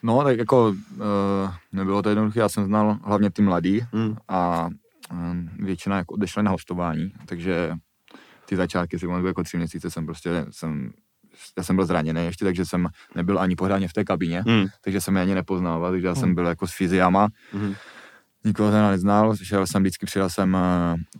No, 0.02 0.24
tak 0.24 0.38
jako 0.38 0.68
uh, 0.68 1.54
nebylo 1.72 2.02
to 2.02 2.08
jednoduché, 2.08 2.40
já 2.40 2.48
jsem 2.48 2.64
znal 2.64 2.98
hlavně 3.04 3.30
ty 3.30 3.42
mladý 3.42 3.80
Hmm. 3.92 4.16
a 4.28 4.68
um, 5.12 5.48
většina 5.58 5.96
jako 5.96 6.14
odešla 6.14 6.42
na 6.42 6.50
hostování, 6.50 7.12
takže 7.26 7.74
ty 8.46 8.56
začátky 8.56 8.98
si 8.98 9.06
pamatuju, 9.06 9.26
jako 9.26 9.42
tři 9.44 9.56
měsíce 9.56 9.90
jsem 9.90 10.06
prostě, 10.06 10.46
jsem, 10.50 10.90
já 11.58 11.62
jsem 11.62 11.76
byl 11.76 11.86
zraněný 11.86 12.24
ještě, 12.24 12.44
takže 12.44 12.64
jsem 12.64 12.88
nebyl 13.14 13.38
ani 13.38 13.56
pořádně 13.56 13.88
v 13.88 13.92
té 13.92 14.04
kabině, 14.04 14.44
Hmm. 14.46 14.66
takže 14.84 15.00
jsem 15.00 15.16
je 15.16 15.22
ani 15.22 15.34
nepoznával, 15.34 15.90
takže 15.90 16.06
já 16.06 16.12
Hmm. 16.12 16.20
jsem 16.20 16.34
byl 16.34 16.46
jako 16.46 16.66
s 16.66 16.72
fyziama, 16.76 17.28
Mhm. 17.52 17.74
Nikoho 18.44 18.70
jsem 18.70 18.82
neznal, 18.90 19.36
šel 19.36 19.66
jsem 19.66 19.82
vždycky, 19.82 20.06
přijel 20.06 20.30
jsem 20.30 20.54
uh, 20.54 20.60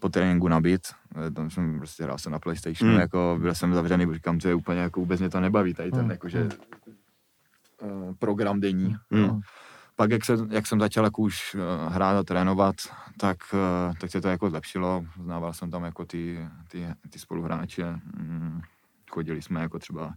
po 0.00 0.08
tréninku 0.08 0.48
nabít, 0.48 0.80
Eh, 1.26 1.30
Tam 1.30 1.50
jsem 1.50 1.78
prostě 1.78 2.04
hrál 2.04 2.18
jsem 2.18 2.32
na 2.32 2.38
Playstationu, 2.38 2.92
Mm. 2.94 3.00
jako 3.00 3.38
byl 3.40 3.54
jsem 3.54 3.74
zavřený, 3.74 4.06
protože 4.06 4.14
říkám, 4.14 4.38
to 4.38 4.48
je 4.48 4.54
úplně 4.54 4.80
jako 4.80 5.00
vůbec 5.00 5.20
mě 5.20 5.30
to 5.30 5.40
nebaví, 5.40 5.74
tady 5.74 5.90
ten 5.90 6.04
Mm. 6.04 6.10
jakože 6.10 6.48
eh, 7.82 8.14
program 8.18 8.60
denní. 8.60 8.96
Mm. 9.10 9.22
No. 9.22 9.40
Pak 9.96 10.10
jak, 10.10 10.24
se, 10.24 10.36
jak 10.50 10.66
jsem 10.66 10.80
začal 10.80 11.04
jako 11.04 11.22
už 11.22 11.54
eh, 11.54 11.58
hrát 11.94 12.16
a 12.18 12.22
trénovat, 12.22 12.74
tak, 13.20 13.36
eh, 13.54 13.94
tak 14.00 14.10
se 14.10 14.20
to 14.20 14.28
jako 14.28 14.50
zlepšilo. 14.50 15.04
Znával 15.22 15.52
jsem 15.52 15.70
tam 15.70 15.84
jako 15.84 16.04
ty, 16.04 16.48
ty, 16.68 16.86
ty 17.10 17.18
spoluhráče. 17.18 17.84
Mm, 18.16 18.60
Chodili 19.10 19.42
jsme 19.42 19.60
jako 19.60 19.78
třeba 19.78 20.14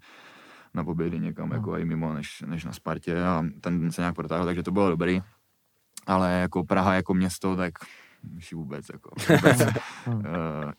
na 0.73 0.83
obědy 0.87 1.19
někam 1.19 1.49
No. 1.49 1.55
jako 1.55 1.77
i 1.77 1.85
mimo 1.85 2.13
než, 2.13 2.43
než 2.47 2.65
na 2.65 2.71
Spartě 2.71 3.23
a 3.23 3.43
ten 3.61 3.91
se 3.91 4.01
nějak 4.01 4.15
protáhl, 4.15 4.45
takže 4.45 4.63
to 4.63 4.71
bylo 4.71 4.89
dobrý. 4.89 5.21
Ale 6.05 6.31
jako 6.31 6.63
Praha 6.63 6.93
jako 6.93 7.13
město, 7.13 7.55
tak 7.55 7.73
už 8.37 8.53
vůbec, 8.53 8.85
jako 8.93 9.09
vůbec. 9.35 9.61
uh, 10.07 10.23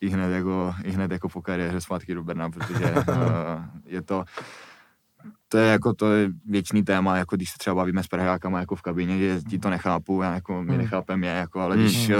i, 0.00 0.08
hned 0.08 0.30
jako, 0.30 0.74
I 0.84 0.90
hned 0.90 1.10
jako 1.10 1.28
po 1.28 1.42
kariéře 1.42 1.80
zpátky 1.80 2.14
do 2.14 2.24
Brna, 2.24 2.50
protože 2.50 2.84
uh, 2.92 3.04
je 3.86 4.02
to, 4.02 4.24
to 5.48 5.58
je 5.58 5.70
jako 5.72 5.94
to 5.94 6.12
je 6.12 6.30
věčný 6.46 6.82
téma, 6.84 7.16
jako 7.16 7.36
když 7.36 7.50
se 7.50 7.58
třeba 7.58 7.74
bavíme 7.76 8.02
s 8.02 8.06
Prahákama 8.06 8.60
jako 8.60 8.76
v 8.76 8.82
kabině, 8.82 9.18
že 9.18 9.40
ti 9.48 9.58
to 9.58 9.70
nechápu, 9.70 10.22
já 10.22 10.34
jako 10.34 10.62
my 10.62 10.68
Hmm. 10.70 10.78
nechápem 10.78 11.24
je, 11.24 11.30
jako, 11.30 11.60
ale 11.60 11.76
když 11.76 12.08
uh, 12.08 12.14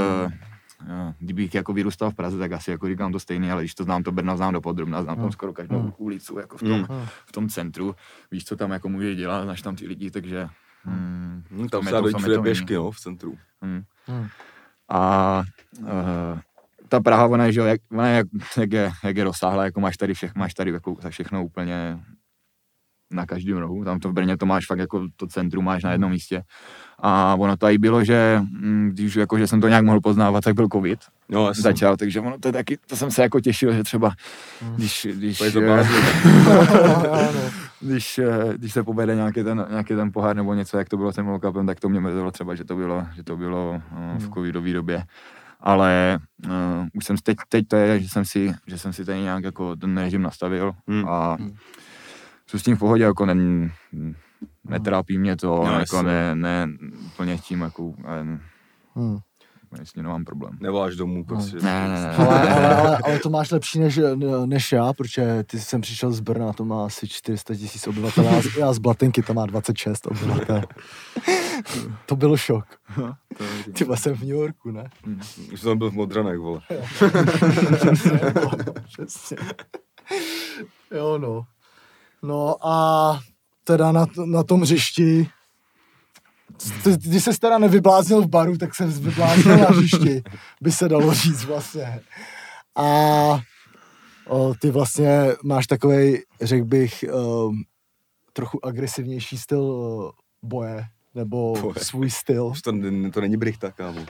kdybych 1.19 1.55
jako 1.55 1.73
vyrůstal 1.73 2.11
v 2.11 2.15
Praze, 2.15 2.39
tak 2.39 2.53
asi 2.53 2.71
jako 2.71 2.87
říkám 2.89 3.13
to 3.13 3.21
stejný, 3.21 3.51
ale 3.53 3.63
když 3.63 3.75
to 3.75 3.85
znám 3.85 4.03
to 4.03 4.13
Brno, 4.13 4.37
znám 4.37 4.53
do 4.53 4.61
podrobna, 4.61 5.03
znám 5.03 5.17
tam 5.17 5.33
skoro 5.33 5.53
každou 5.53 5.95
ulicu, 5.97 6.39
jako 6.39 6.57
v 6.57 6.63
tom, 6.63 6.87
v 7.27 7.33
tom 7.33 7.49
centru, 7.49 7.95
víš, 8.31 8.45
co 8.45 8.57
tam 8.57 8.71
jako 8.71 8.89
může 8.89 9.15
dělat, 9.15 9.43
znáš 9.45 9.63
tam 9.63 9.77
ty 9.77 9.87
lidi, 9.87 10.11
takže 10.11 10.49
hmm, 10.87 11.43
Hm, 11.51 11.67
v 11.67 11.71
tam 11.71 11.83
se 11.83 11.89
je 11.89 11.93
dá 11.93 12.01
dojít 12.01 12.17
všude 12.19 12.39
pěšky, 12.39 12.75
no, 12.75 12.91
v 12.91 13.01
centru. 13.01 13.35
hmm. 13.63 13.83
Hmm. 14.07 14.27
A 14.91 15.43
uh, 15.81 16.39
ta 16.89 17.01
Praha, 17.01 17.27
ona 17.27 17.45
je, 17.45 17.53
že 17.53 17.61
jo, 17.61 17.67
jak, 17.67 17.81
ona 17.93 18.09
je, 18.09 18.17
jak, 18.17 18.27
jak, 18.59 18.73
je, 18.73 18.93
jak 19.05 19.17
je 19.17 19.25
rozsáhlá, 19.25 19.65
jako 19.65 19.81
máš 19.81 19.97
tady, 19.97 20.15
všech, 20.15 20.35
máš 20.35 20.55
tady 20.55 20.71
jako 20.71 20.97
za 21.03 21.11
všechno 21.11 21.45
úplně 21.45 21.99
na 23.11 23.27
každém 23.27 23.57
rohu. 23.57 23.85
Tam 23.85 23.99
to 24.01 24.09
v 24.09 24.13
Brně 24.13 24.37
to 24.37 24.47
máš 24.47 24.67
fakt 24.67 24.79
jako 24.79 25.07
to 25.17 25.27
centrum 25.27 25.65
máš 25.65 25.83
na 25.83 25.93
jednom 25.93 26.11
místě. 26.11 26.43
A 26.99 27.35
ono 27.35 27.57
to 27.57 27.67
i 27.69 27.79
bylo, 27.79 28.05
že 28.05 28.39
mm, 28.41 28.91
když 28.93 29.17
jako, 29.17 29.39
že 29.39 29.47
jsem 29.47 29.61
to 29.61 29.69
nějak 29.69 29.85
mohl 29.85 30.01
poznávat, 30.01 30.45
tak 30.45 30.55
byl 30.55 30.69
covid. 30.73 31.01
No, 31.29 31.49
jasně. 31.49 31.63
Začal, 31.63 31.97
takže 31.97 32.21
ono 32.21 32.39
to 32.39 32.49
je 32.49 32.53
taky, 32.53 32.79
to 32.87 32.97
jsem 32.97 33.11
se 33.11 33.23
jako 33.23 33.41
těšil, 33.41 33.73
že 33.73 33.83
třeba, 33.83 34.13
Hmm. 34.61 34.75
když, 34.77 35.07
když, 35.13 35.39
To 35.39 35.45
je 35.45 35.53
to 35.53 35.61
eh. 35.63 35.87
když, 37.81 38.19
eh, 38.19 38.53
když 38.57 38.73
se 38.73 38.83
povede 38.83 39.15
nějaký 39.15 39.43
ten, 39.45 39.67
nějaký 39.71 39.95
ten 39.95 40.13
pohár 40.13 40.37
nebo 40.37 40.55
něco, 40.55 40.79
jak 40.79 40.89
to 40.89 40.97
bylo 40.97 41.13
s 41.13 41.15
tím 41.17 41.25
World 41.25 41.43
Cupem, 41.45 41.67
tak 41.67 41.81
to 41.81 41.89
mě 41.89 42.01
mrzelo 42.01 42.31
třeba, 42.31 42.55
že 42.55 42.65
to 42.65 42.77
bylo, 42.77 43.07
že 43.15 43.23
to 43.23 43.37
bylo 43.37 43.71
uh, 43.71 43.99
v 44.19 44.23
Hmm. 44.23 44.33
covidové 44.33 44.73
době. 44.73 45.05
Ale 45.61 46.19
uh, 46.45 46.51
už 46.95 47.05
jsem 47.05 47.17
teď, 47.17 47.37
teď 47.49 47.69
to 47.69 47.77
je, 47.77 48.01
že 48.01 48.09
jsem 48.09 48.25
si, 48.25 48.55
že 48.67 48.79
jsem 48.79 48.93
si 48.93 49.05
tady 49.05 49.21
nějak 49.21 49.45
jako 49.45 49.77
ten 49.77 49.99
režim 49.99 50.23
nastavil 50.23 50.73
Hmm. 50.89 51.09
a 51.09 51.35
Hmm. 51.41 51.55
jsou 52.47 52.59
s 52.59 52.63
tím 52.63 52.77
v 52.77 52.79
pohodě, 52.79 53.05
jako 53.05 53.27
ne, 53.27 53.35
netrápí 54.65 55.19
mě 55.19 55.37
to, 55.37 55.65
No, 55.67 55.79
jako 55.79 56.03
ne, 56.03 56.35
ne, 56.35 56.69
úplně 57.07 57.39
s 57.39 57.41
tím, 57.41 57.61
jako, 57.61 57.95
eh, 58.05 58.39
Hmm. 58.95 59.19
Tím 59.93 60.03
nemám 60.03 60.25
problém. 60.25 60.59
Nevoláš 60.61 60.97
domů, 60.97 61.25
prostě. 61.25 61.57
Ne, 61.63 61.89
ne, 61.89 62.01
ne. 62.03 62.11
Ale, 62.17 62.53
ale, 62.53 62.75
ale, 62.77 62.99
ale, 63.05 63.19
to 63.19 63.31
máš 63.31 63.51
lepší 63.51 63.79
než, 63.79 64.01
než 64.47 64.73
já, 64.73 64.93
protože 64.93 65.45
ty 65.47 65.61
jsem 65.61 65.81
přišel 65.81 66.13
z 66.13 66.21
Brna, 66.21 66.53
to 66.53 66.65
má 66.65 66.87
asi 66.87 67.09
400 67.09 67.55
tisíc 67.55 67.87
obyvatel, 67.87 68.25
já, 68.25 68.43
z- 68.43 68.57
já 68.57 68.73
z 68.73 68.79
Blatenky, 68.79 69.23
to 69.23 69.35
má 69.35 69.47
26 69.47 70.07
obyvatel. 70.07 70.63
To 72.07 72.17
byl 72.17 72.37
šok. 72.37 72.65
Ty 73.73 73.87
jsem 73.95 74.15
v 74.15 74.21
New 74.21 74.29
Yorku, 74.29 74.71
ne? 74.71 74.91
Už 75.53 75.61
jsem 75.61 75.79
byl 75.79 75.91
v 75.91 75.95
Modranech, 75.95 76.39
vole. 76.39 76.61
Přesně, 76.69 78.19
no. 78.35 78.51
Jo, 80.97 81.19
no. 81.19 81.43
No 82.23 82.57
a 82.67 83.19
teda 83.65 83.93
na, 83.93 84.07
na 84.27 84.43
tom 84.43 84.61
hřišti, 84.61 85.29
ty 87.11 87.21
se 87.21 87.41
teda 87.41 87.59
nevybláznil 87.59 88.23
v 88.23 88.29
baru, 88.29 88.59
tak 88.59 88.75
se 88.75 88.87
vybláznil 88.87 89.57
na 89.57 89.67
hřišti, 89.67 90.23
by 90.61 90.73
se 90.73 90.89
dalo 90.89 91.15
říct 91.15 91.45
vlastně. 91.45 92.01
A 92.77 92.87
o, 94.29 94.55
ty 94.55 94.71
vlastně 94.71 95.33
máš 95.45 95.67
takový, 95.67 96.19
řekl 96.41 96.65
bych, 96.65 97.05
o, 97.13 97.53
trochu 98.33 98.67
agresivnější 98.67 99.39
styl 99.39 99.63
o, 99.63 100.13
boje, 100.43 100.85
nebo 101.15 101.55
Boje. 101.61 101.75
svůj 101.77 102.11
styl. 102.11 102.53
To, 102.65 102.73
to 103.13 103.21
není 103.21 103.37
brichta, 103.37 103.71
kámo. 103.71 104.01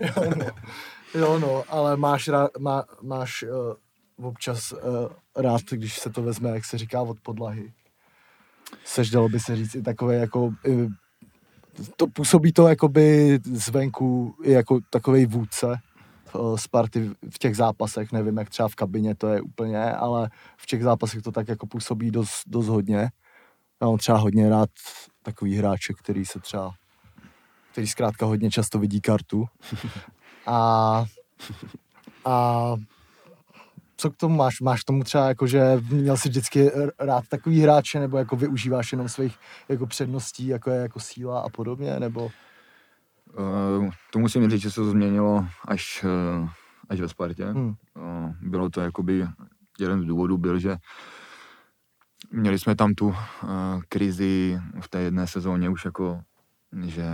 jo, 0.00 0.32
no. 0.36 0.46
jo, 1.14 1.38
no, 1.38 1.64
ale 1.68 1.96
máš, 1.96 2.28
rá, 2.28 2.48
má, 2.58 2.84
máš 3.02 3.42
uh, 4.18 4.26
občas 4.26 4.72
uh, 4.72 4.78
rád, 5.36 5.62
když 5.70 5.98
se 5.98 6.10
to 6.10 6.22
vezme, 6.22 6.50
jak 6.50 6.64
se 6.64 6.78
říká, 6.78 7.00
od 7.00 7.20
podlahy. 7.20 7.72
Seš, 8.84 9.10
dalo 9.10 9.28
by 9.28 9.40
se 9.40 9.56
říct, 9.56 9.74
i 9.74 9.82
takové 9.82 10.16
jako... 10.16 10.54
To 11.96 12.06
působí 12.06 12.52
to 12.52 12.68
jakoby 12.68 13.38
zvenku 13.44 14.34
jako 14.44 14.78
takový 14.90 15.26
vůdce 15.26 15.76
uh, 16.34 16.56
Sparty 16.56 17.10
v 17.30 17.38
těch 17.38 17.56
zápasech, 17.56 18.12
nevím, 18.12 18.36
jak 18.36 18.50
třeba 18.50 18.68
v 18.68 18.74
kabině 18.74 19.14
to 19.14 19.28
je 19.28 19.40
úplně, 19.40 19.92
ale 19.92 20.30
v 20.56 20.66
těch 20.66 20.82
zápasech 20.82 21.22
to 21.22 21.32
tak 21.32 21.48
jako 21.48 21.66
působí 21.66 22.10
dost, 22.10 22.42
dost 22.46 22.68
hodně. 22.68 23.10
Já 23.80 23.86
mám 23.86 23.98
třeba 23.98 24.18
hodně 24.18 24.48
rád 24.48 24.70
takový 25.22 25.56
hráče, 25.56 25.92
který 25.94 26.24
se 26.24 26.40
třeba 26.40 26.74
který 27.72 27.86
zkrátka 27.86 28.26
hodně 28.26 28.50
často 28.50 28.78
vidí 28.78 29.00
kartu. 29.00 29.46
A, 30.46 31.04
a 32.24 32.74
co 34.00 34.10
k 34.10 34.16
tomu 34.16 34.36
máš? 34.36 34.60
Máš 34.60 34.84
tomu 34.84 35.04
třeba 35.04 35.28
jako, 35.28 35.46
že 35.46 35.80
měl 35.90 36.16
jsi 36.16 36.28
vždycky 36.28 36.70
rád 36.98 37.24
takový 37.28 37.60
hráče, 37.60 38.00
nebo 38.00 38.18
jako 38.18 38.36
využíváš 38.36 38.92
jenom 38.92 39.08
svých 39.08 39.36
jako 39.68 39.86
předností, 39.86 40.46
jako 40.46 40.70
je 40.70 40.76
jako 40.80 41.00
síla 41.00 41.40
a 41.40 41.48
podobně, 41.48 42.00
nebo? 42.00 42.30
Uh, 43.38 43.90
to 44.12 44.18
musím 44.18 44.50
říct, 44.50 44.62
že 44.62 44.70
se 44.70 44.80
to 44.80 44.90
změnilo 44.90 45.46
až, 45.68 46.04
uh, 46.04 46.48
až 46.88 47.00
ve 47.00 47.08
Spartě. 47.08 47.44
Hmm. 47.44 47.68
Uh, 47.68 47.74
bylo 48.40 48.70
to 48.70 48.80
jakoby, 48.80 49.26
jeden 49.80 50.02
z 50.02 50.04
důvodů 50.04 50.38
byl, 50.38 50.58
že 50.58 50.76
měli 52.32 52.58
jsme 52.58 52.74
tam 52.76 52.94
tu 52.94 53.06
uh, 53.06 53.14
krizi 53.88 54.58
v 54.80 54.88
té 54.88 55.00
jedné 55.00 55.26
sezóně 55.26 55.68
už 55.68 55.84
jako, 55.84 56.20
že 56.86 57.04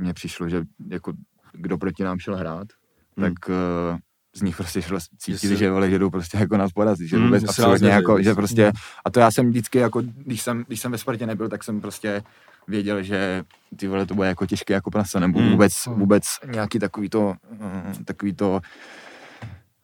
mně 0.00 0.14
přišlo, 0.14 0.48
že 0.48 0.62
jako 0.90 1.12
kdo 1.52 1.78
proti 1.78 2.04
nám 2.04 2.18
šel 2.18 2.36
hrát, 2.36 2.68
Hmm. 3.16 3.26
tak 3.26 3.48
uh, 3.48 3.98
z 4.34 4.42
nich 4.42 4.56
prostě 4.56 4.82
šlo 4.82 4.98
cítit, 5.18 5.40
Že 5.40 5.48
se- 5.48 5.56
že, 5.56 5.70
vole, 5.70 5.90
že 5.90 5.98
jdou 5.98 6.10
prostě 6.10 6.38
jako 6.38 6.56
nás 6.56 6.72
porazit, 6.72 7.08
že 7.08 7.16
Hmm, 7.16 7.26
vůbec 7.26 7.44
absolutně 7.48 7.88
jako, 7.90 8.22
že 8.22 8.34
prostě. 8.34 8.62
prostě, 8.64 8.80
a 9.04 9.10
to 9.10 9.20
já 9.20 9.30
jsem 9.30 9.48
vždycky 9.50 9.78
jako, 9.78 10.02
když 10.16 10.42
jsem, 10.42 10.64
když 10.66 10.80
jsem 10.80 10.92
ve 10.92 10.98
Spartě 10.98 11.26
nebyl, 11.26 11.48
tak 11.48 11.64
jsem 11.64 11.80
prostě 11.80 12.22
věděl, 12.68 13.02
že 13.02 13.44
ty 13.76 13.88
vole 13.88 14.06
to 14.06 14.14
bude 14.14 14.28
jako 14.28 14.46
těžké 14.46 14.74
jako 14.74 14.90
prasa, 14.90 15.20
nebo 15.20 15.38
Hmm. 15.38 15.50
vůbec, 15.50 15.72
Hmm. 15.86 15.98
vůbec 15.98 16.22
nějaký 16.46 16.78
takový 16.78 17.08
to, 17.08 17.34
uh, 17.52 18.02
takový 18.04 18.34
to 18.34 18.60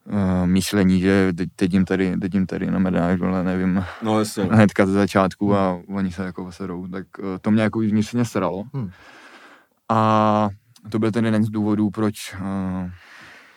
uh, 0.06 0.46
myšlení, 0.46 1.00
že 1.00 1.32
teď, 1.36 1.48
teď 1.56 1.72
jim 1.72 1.84
tady, 1.84 2.16
teď 2.20 2.34
jim 2.34 2.46
tady 2.46 2.70
namedáš, 2.70 3.20
ale 3.20 3.44
nevím, 3.44 3.84
No 4.02 4.18
jasně. 4.18 4.44
hnedka 4.44 4.86
ze 4.86 4.92
začátku 4.92 5.54
a 5.56 5.80
oni 5.88 6.12
se 6.12 6.24
jako 6.24 6.44
posedou, 6.44 6.86
tak 6.88 7.06
uh, 7.18 7.24
to 7.40 7.50
mě 7.50 7.62
jako 7.62 7.78
vnitřně 7.78 8.24
sralo. 8.24 8.64
Hmm. 8.74 8.90
A 9.88 10.48
to 10.90 10.98
byl 10.98 11.12
ten 11.12 11.24
jeden 11.24 11.44
z 11.44 11.48
důvodů, 11.48 11.90
proč, 11.90 12.34
uh, 12.34 12.90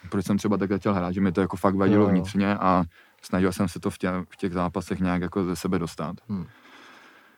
proč 0.10 0.26
jsem 0.26 0.38
třeba 0.38 0.58
tak 0.58 0.70
začal 0.70 0.94
hrát, 0.94 1.12
že 1.12 1.22
mi 1.22 1.32
to 1.32 1.42
jako 1.42 1.58
fakt 1.58 1.76
vadilo 1.76 2.04
jo. 2.04 2.10
vnitřně 2.10 2.56
a 2.56 2.84
snažil 3.22 3.52
jsem 3.54 3.68
se 3.68 3.80
to 3.80 3.90
v, 3.90 3.98
tě, 3.98 4.12
v 4.30 4.38
těch 4.38 4.54
zápasech 4.54 5.00
nějak 5.00 5.22
jako 5.22 5.46
ze 5.46 5.56
sebe 5.56 5.80
dostat. 5.80 6.16
Hmm. 6.30 6.46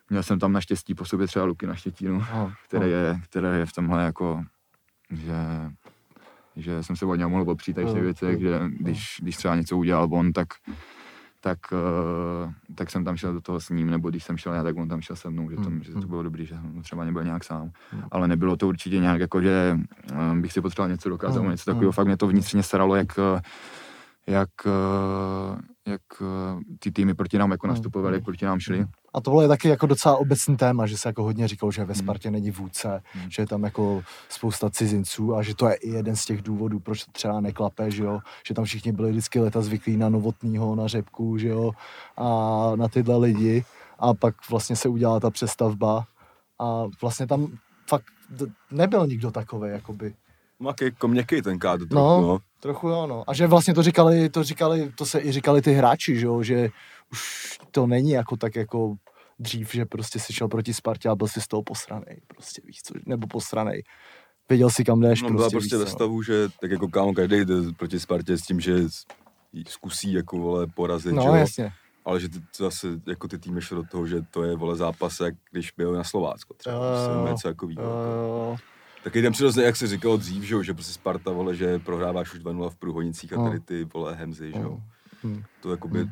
Měl 0.09 0.24
jsem 0.24 0.39
tam 0.39 0.51
naštěstí 0.51 0.95
po 0.95 1.05
sobě 1.05 1.28
třeba 1.28 1.45
Luky 1.45 1.67
na 1.67 1.76
Štětínu, 1.76 2.24
No, 2.34 2.53
které 2.67 2.88
je, 2.88 3.20
které 3.30 3.57
je 3.57 3.65
v 3.65 3.74
tomhle 3.74 4.03
jako, 4.03 4.43
že, 5.09 5.36
že 6.55 6.84
jsem 6.84 6.95
se 6.95 7.05
od 7.05 7.15
něho 7.15 7.30
mohl 7.30 7.51
opřít 7.51 7.76
těch 7.76 7.88
Jo, 7.88 7.93
věcech, 7.93 8.41
jo, 8.41 8.49
že 8.49 8.59
když, 8.70 9.15
když 9.22 9.38
třeba 9.38 9.55
něco 9.55 9.78
udělal 9.78 10.07
on, 10.11 10.34
tak, 10.34 10.47
tak, 11.42 11.60
uh, 11.72 12.52
tak 12.76 12.92
jsem 12.92 13.06
tam 13.06 13.18
šel 13.18 13.34
do 13.34 13.42
toho 13.42 13.60
s 13.60 13.70
ním, 13.70 13.90
nebo 13.90 14.10
když 14.10 14.24
jsem 14.24 14.38
šel 14.38 14.54
já, 14.54 14.64
tak 14.64 14.78
on 14.78 14.90
tam 14.90 15.02
šel 15.02 15.16
se 15.16 15.30
mnou, 15.30 15.50
že, 15.50 15.56
tam, 15.56 15.66
Hmm, 15.66 15.84
že 15.84 15.92
to 15.94 16.00
hmm. 16.00 16.10
bylo 16.10 16.24
dobrý, 16.24 16.46
že 16.46 16.56
třeba 16.82 17.06
nebyl 17.06 17.24
nějak 17.24 17.44
sám. 17.44 17.72
Hmm. 17.92 18.04
Ale 18.12 18.28
nebylo 18.28 18.58
to 18.58 18.68
určitě 18.68 19.00
nějak 19.00 19.20
jako, 19.20 19.42
že 19.42 19.78
uh, 20.12 20.38
bych 20.38 20.54
si 20.54 20.62
potřeboval 20.62 20.90
něco 20.90 21.10
dokázat, 21.10 21.40
nebo 21.40 21.52
něco 21.52 21.66
takového, 21.66 21.90
hmm. 21.90 21.96
fakt 21.96 22.08
mě 22.08 22.18
to 22.18 22.28
vnitřně 22.28 22.64
staralo, 22.64 22.96
jak, 22.96 23.20
eh, 23.20 23.42
jak, 24.28 24.50
eh, 24.66 25.62
jak 25.88 26.02
eh, 26.22 26.26
ty 26.80 26.92
týmy 26.92 27.14
proti 27.14 27.38
nám 27.38 27.52
jako 27.52 27.68
Hmm, 27.68 27.76
nastupovaly, 27.76 28.16
jak 28.16 28.22
hmm. 28.22 28.26
proti 28.26 28.46
nám 28.46 28.60
šli. 28.60 28.86
A 29.14 29.22
to 29.22 29.32
bylo 29.32 29.48
taky 29.48 29.68
jako 29.68 29.86
docela 29.86 30.18
obecný 30.18 30.58
téma, 30.58 30.86
že 30.86 30.98
se 30.98 31.10
jako 31.10 31.24
hodně 31.24 31.48
říkalo, 31.48 31.72
že 31.72 31.86
ve 31.86 31.94
Hmm. 31.94 32.04
Spartě 32.04 32.32
není 32.32 32.52
vůdce, 32.52 33.02
Hmm. 33.14 33.32
že 33.32 33.42
je 33.42 33.48
tam 33.48 33.64
jako 33.64 34.02
spousta 34.30 34.70
cizinců 34.70 35.36
a 35.36 35.42
že 35.44 35.56
to 35.56 35.68
je 35.68 35.76
i 35.76 35.90
jeden 35.90 36.16
z 36.16 36.26
těch 36.26 36.42
důvodů, 36.42 36.80
proč 36.80 37.06
to 37.06 37.12
třeba 37.12 37.42
neklape, 37.42 37.92
že 37.92 38.04
jo, 38.04 38.20
že 38.48 38.54
tam 38.54 38.66
všichni 38.66 38.92
byli 38.92 39.12
vždycky 39.12 39.40
leta 39.40 39.62
zvyklí 39.62 39.98
na 39.98 40.10
Novotnýho, 40.10 40.76
na 40.76 40.88
Řepku, 40.88 41.38
že 41.38 41.48
jo, 41.48 41.72
a 42.18 42.72
na 42.76 42.88
tyhle 42.88 43.18
lidi 43.18 43.66
a 44.00 44.14
pak 44.14 44.50
vlastně 44.50 44.76
se 44.76 44.90
udělala 44.90 45.20
ta 45.20 45.30
přestavba 45.30 46.06
a 46.60 46.84
vlastně 47.02 47.28
tam 47.28 47.48
fakt 47.90 48.06
nebyl 48.72 49.08
nikdo 49.08 49.32
takový, 49.32 49.70
jakoby. 49.72 50.14
Má 50.60 50.74
jako 50.82 51.07
měkký 51.07 51.41
ten 51.41 51.60
kádr. 51.60 51.86
No. 51.91 52.22
No. 52.22 52.28
no. 52.28 52.39
Trochu 52.60 52.88
jo, 52.89 53.07
no. 53.07 53.24
A 53.30 53.34
že 53.34 53.47
vlastně 53.47 53.74
to 53.74 53.84
říkali, 53.84 54.30
to 54.30 54.43
říkali, 54.43 54.91
to 54.97 55.05
se 55.05 55.20
i 55.22 55.32
říkali 55.32 55.62
ty 55.62 55.74
hráči, 55.74 56.20
že 56.20 56.26
jo, 56.26 56.43
že 56.43 56.70
už 57.12 57.57
to 57.72 57.88
není 57.88 58.12
jako 58.12 58.38
tak 58.38 58.55
jako 58.55 58.95
dřív, 59.39 59.72
že 59.74 59.86
prostě 59.86 60.20
si 60.20 60.34
šel 60.34 60.47
proti 60.47 60.74
Spartě 60.74 61.10
a 61.10 61.16
byl 61.16 61.28
si 61.28 61.41
z 61.41 61.47
toho 61.47 61.64
posranej, 61.64 62.22
prostě 62.28 62.62
víš 62.66 62.82
co, 62.84 62.93
nebo 63.05 63.28
posranej. 63.28 63.84
Věděl 64.49 64.70
si 64.70 64.84
kam 64.84 64.99
jdeš, 65.01 65.22
No, 65.22 65.28
prostě, 65.28 65.38
byla 65.38 65.49
prostě 65.49 65.76
víš 65.76 65.84
ve 65.84 65.89
co, 65.89 65.91
stavu, 65.91 66.24
že 66.24 66.47
tak 66.62 66.72
jako 66.72 66.88
kámo 66.88 67.14
každý 67.14 67.36
jde 67.45 67.55
proti 67.78 67.99
Spartě 67.99 68.38
s 68.38 68.41
tím, 68.41 68.60
že 68.60 68.76
zkusí 69.68 70.14
jako 70.14 70.38
vole 70.38 70.68
porazit, 70.68 71.14
no. 71.14 71.22
že 71.22 71.28
No, 71.28 71.34
jo? 71.34 71.39
jasně. 71.39 71.72
ale 72.05 72.20
že 72.20 72.30
ty 72.30 72.39
to 72.57 72.64
zase 72.64 72.88
jako 73.07 73.28
ty 73.28 73.38
týmy 73.39 73.62
šly 73.62 73.76
do 73.78 73.84
toho, 73.84 74.07
že 74.07 74.22
to 74.32 74.43
je 74.43 74.55
vole 74.55 74.76
zápas, 74.76 75.20
jak 75.20 75.34
když 75.51 75.72
byl 75.78 75.93
na 75.93 76.03
Slovácko 76.03 76.53
třeba, 76.53 76.76
Jo, 76.76 76.82
prostě, 76.82 77.14
jo, 77.20 77.28
něco 77.28 77.47
takového. 77.47 77.82
Uh, 78.51 78.57
Taky 79.04 79.22
ten 79.22 79.34
přirozený, 79.34 79.66
jak 79.66 79.76
se 79.76 79.88
říkalo 79.88 80.18
dřív, 80.18 80.43
že, 80.43 80.64
že 80.64 80.74
prostě 80.74 80.93
Sparta, 80.93 81.32
vole, 81.32 81.56
že 81.56 81.80
prohráváš 81.80 82.34
už 82.34 82.39
2 82.39 82.70
v 82.70 82.76
Průhonicích 82.76 83.34
a 83.34 83.38
No. 83.38 83.43
tady 83.47 83.60
ty, 83.60 83.84
vole, 83.93 84.16
Hemzy, 84.16 84.52
že 84.52 84.60
jo. 84.60 84.80
hm. 85.24 85.43
To 85.62 85.72
jakoby, 85.72 86.08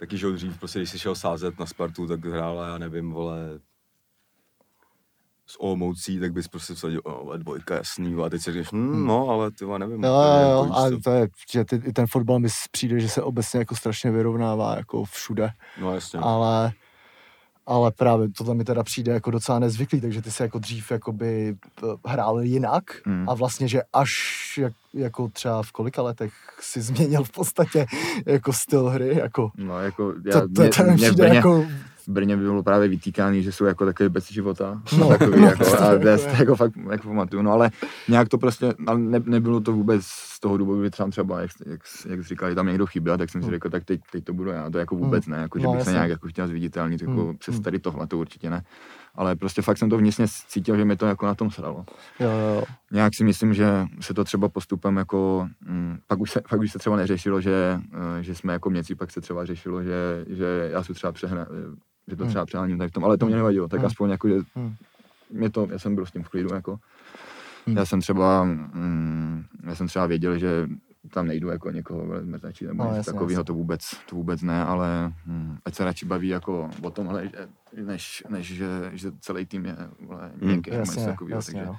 taky, 0.00 0.18
že 0.18 0.30
dřív, 0.32 0.58
prostě, 0.58 0.78
když 0.78 0.90
jsi 0.90 0.98
šel 0.98 1.14
sázet 1.14 1.58
na 1.58 1.66
Spartu, 1.66 2.06
tak 2.06 2.24
hrála, 2.24 2.68
já 2.68 2.78
nevím, 2.78 3.12
vole, 3.12 3.38
s 5.46 5.60
Olomoucí, 5.60 6.20
tak 6.20 6.32
bys 6.32 6.48
prostě 6.48 6.74
vsadil, 6.74 7.00
o, 7.04 7.24
vole, 7.24 7.38
dvojka, 7.38 7.74
jasný, 7.74 8.14
a 8.24 8.28
teď 8.28 8.42
si 8.42 8.52
říkáš, 8.52 8.72
hm, 8.72 9.06
no, 9.06 9.28
ale 9.28 9.50
ty 9.50 9.64
vole, 9.64 9.78
nevím. 9.78 10.04
Jo, 10.04 10.10
úplně, 10.12 10.42
jo, 10.42 10.48
jako, 10.64 10.72
a 10.74 10.90
co. 10.90 11.00
to 11.00 11.10
je, 11.10 11.28
že 11.52 11.64
ty, 11.64 11.78
ten 11.92 12.06
fotbal 12.06 12.38
mi 12.38 12.48
přijde, 12.70 13.00
že 13.00 13.08
se 13.08 13.22
obecně 13.22 13.58
jako 13.58 13.76
strašně 13.76 14.10
vyrovnává 14.10 14.76
jako 14.76 15.04
všude, 15.04 15.50
No, 15.80 15.94
jasně. 15.94 16.18
ale, 16.22 16.72
ale 17.66 17.90
právě 17.90 18.28
tohle 18.28 18.54
mi 18.54 18.64
teda 18.64 18.82
přijde 18.82 19.12
jako 19.12 19.30
docela 19.30 19.58
nezvyklý, 19.58 20.00
takže 20.00 20.22
ty 20.22 20.30
se 20.30 20.42
jako 20.44 20.58
dřív 20.58 20.90
jakoby 20.90 21.56
p- 21.80 21.86
hrál 22.10 22.40
jinak 22.40 22.84
Hmm. 23.06 23.28
a 23.28 23.34
vlastně, 23.34 23.68
že 23.68 23.82
až 23.92 24.12
jak, 24.58 24.72
jako 24.94 25.28
třeba 25.28 25.62
v 25.62 25.72
kolika 25.72 26.02
letech 26.02 26.32
si 26.60 26.80
změnil 26.80 27.24
v 27.24 27.30
podstatě 27.32 27.86
jako 28.26 28.52
styl 28.52 28.88
hry, 28.88 29.16
jako 29.18 29.50
No, 29.56 29.78
jako, 29.80 30.12
já, 30.24 30.32
to, 30.32 30.40
to, 30.40 30.62
mě, 30.62 30.70
to 30.70 30.82
mě, 30.82 31.12
Brně, 31.12 31.36
jako, 31.36 31.66
v 32.06 32.12
Brně 32.12 32.36
by 32.36 32.42
bylo 32.42 32.62
právě 32.62 32.88
vytýkání, 32.88 33.42
že 33.42 33.52
jsou 33.52 33.64
jako 33.64 33.86
takový 33.86 34.08
bez 34.08 34.32
života. 34.32 34.82
No, 34.98 35.08
takový, 35.18 35.40
no, 35.40 35.46
jako, 35.46 35.64
a 35.78 35.92
já 35.92 36.18
si 36.18 36.26
to 36.28 36.36
jako 36.38 36.56
fakt 36.56 36.72
jako 36.90 37.08
pamatuju. 37.08 37.42
No 37.42 37.52
ale 37.52 37.70
nějak 38.08 38.28
to 38.28 38.38
prostě, 38.38 38.74
ale 38.86 38.98
ne, 38.98 39.22
nebylo 39.24 39.60
to 39.60 39.72
vůbec 39.72 40.06
z 40.36 40.40
toho 40.40 40.56
důvodu, 40.56 40.84
že 40.84 40.90
třeba, 40.90 41.08
třeba 41.08 41.40
jak, 41.40 41.50
jak, 41.66 41.80
jak 42.08 42.22
jsi 42.22 42.28
říkal, 42.28 42.48
že 42.48 42.54
tam 42.54 42.66
někdo 42.66 42.86
chyběl, 42.86 43.18
tak 43.18 43.30
jsem 43.30 43.42
si 43.42 43.50
řekl, 43.50 43.70
tak 43.70 43.84
teď, 43.84 44.00
teď 44.12 44.24
to 44.24 44.32
budu 44.32 44.50
já. 44.50 44.70
To 44.70 44.78
jako 44.78 44.96
vůbec 44.96 45.26
ne, 45.26 45.36
jako, 45.36 45.58
že 45.58 45.64
No, 45.64 45.72
bych 45.72 45.82
se 45.82 45.92
nějak 45.92 46.10
jako 46.10 46.28
chtěl 46.28 46.46
zviditelnit 46.46 47.02
jako 47.02 47.12
Hmm, 47.12 47.36
přes 47.36 47.54
hmm. 47.54 47.64
tady 47.64 47.78
tohle, 47.78 48.06
to 48.06 48.18
určitě 48.18 48.50
ne. 48.50 48.62
Ale 49.16 49.36
prostě 49.36 49.62
fakt 49.62 49.78
jsem 49.78 49.90
to 49.90 49.98
vnitřně 49.98 50.26
cítil, 50.48 50.76
že 50.76 50.84
mi 50.84 50.96
to 50.96 51.06
jako 51.06 51.26
na 51.26 51.34
tom 51.34 51.50
sralo. 51.50 51.84
jo, 52.20 52.28
jo. 52.30 52.64
Nějak 52.92 53.14
si 53.14 53.24
myslím, 53.24 53.54
že 53.54 53.84
se 54.00 54.14
to 54.14 54.24
třeba 54.24 54.48
postupem 54.48 54.96
jako, 54.96 55.48
mm, 55.68 55.98
pak, 56.06 56.20
už 56.20 56.30
se, 56.30 56.40
pak 56.50 56.60
už 56.60 56.72
se 56.72 56.78
třeba 56.78 56.96
neřešilo, 56.96 57.40
že, 57.40 57.80
eh, 58.18 58.22
že 58.22 58.34
jsme 58.34 58.52
jako 58.52 58.70
měci, 58.70 58.94
pak 58.94 59.10
se 59.10 59.20
třeba 59.20 59.44
řešilo, 59.44 59.82
že, 59.82 60.24
že 60.28 60.68
já 60.72 60.82
se 60.82 60.94
třeba 60.94 61.12
přehna, 61.12 61.46
že 62.08 62.16
to 62.16 62.22
Hmm. 62.22 62.30
třeba 62.30 62.46
přeháním 62.46 62.78
tady 62.78 62.90
v 62.90 62.92
tom, 62.92 63.04
ale 63.04 63.18
to 63.18 63.26
mě 63.26 63.36
nevadilo, 63.36 63.68
tak 63.68 63.80
Hmm. 63.80 63.86
aspoň 63.86 64.10
jako, 64.10 64.28
že 64.28 64.34
Hmm. 64.54 64.74
mě 65.30 65.50
to, 65.50 65.68
já 65.70 65.78
jsem 65.78 65.94
byl 65.94 66.06
s 66.06 66.10
tím 66.12 66.22
v 66.22 66.28
klidu, 66.28 66.54
jako. 66.54 66.78
Hmm. 67.66 67.76
Já 67.76 67.84
jsem 67.86 68.00
třeba, 68.00 68.44
mm, 68.44 69.44
já 69.64 69.74
jsem 69.74 69.86
třeba 69.86 70.06
věděl, 70.06 70.38
že 70.38 70.68
tam 71.10 71.26
nejdu 71.26 71.48
jako 71.48 71.70
někoho 71.70 72.04
mrzačit 72.24 72.68
nebo 72.68 72.84
No, 72.84 72.94
něco 72.94 73.12
takového, 73.12 73.44
to 73.44 73.54
vůbec, 73.54 73.80
to 74.08 74.16
vůbec 74.16 74.42
ne, 74.42 74.64
ale 74.64 75.12
hm, 75.26 75.56
ať 75.64 75.74
se 75.74 75.84
radši 75.84 76.06
baví 76.06 76.28
jako 76.28 76.70
o 76.82 76.90
tomhle, 76.90 77.30
že, 77.72 77.82
než, 77.84 78.24
než 78.28 78.46
že, 78.54 78.90
že 78.92 79.12
celý 79.20 79.46
tým 79.46 79.64
je 79.66 79.76
vole, 80.00 80.30
měkký 80.36 80.70
nebo 80.70 80.82
něco 80.82 81.00
Jasně, 81.00 81.06
takového, 81.12 81.36
jasně, 81.38 81.52
takže, 81.60 81.66
jo. 81.66 81.76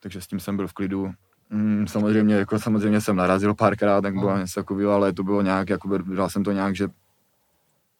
takže 0.00 0.20
s 0.20 0.26
tím 0.26 0.40
jsem 0.40 0.56
byl 0.56 0.68
v 0.68 0.72
klidu. 0.72 1.12
Mm, 1.50 1.86
samozřejmě, 1.86 2.34
jako 2.34 2.58
samozřejmě 2.58 3.00
jsem 3.00 3.16
narazil 3.16 3.54
párkrát, 3.54 4.00
tak 4.00 4.14
bylo 4.14 4.30
No. 4.30 4.38
něco 4.38 4.60
takového, 4.60 4.92
ale 4.92 5.12
to 5.12 5.22
bylo 5.22 5.42
nějak, 5.42 5.70
jako 5.70 5.88
bral 5.88 6.28
jsem 6.30 6.44
to 6.44 6.52
nějak, 6.52 6.76
že 6.76 6.88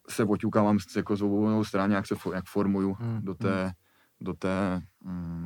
se 0.08 0.26
poťukávám 0.26 0.78
s- 0.78 0.96
jako 0.96 1.16
s 1.16 1.22
obou 1.22 1.64
stran, 1.64 1.90
jak 1.92 2.06
se 2.06 2.14
jak 2.34 2.44
formuju 2.44 2.92
Hmm, 3.00 3.20
do 3.22 3.34
té, 3.34 3.72
do 4.20 4.34
té, 4.34 4.82
mm, 5.04 5.45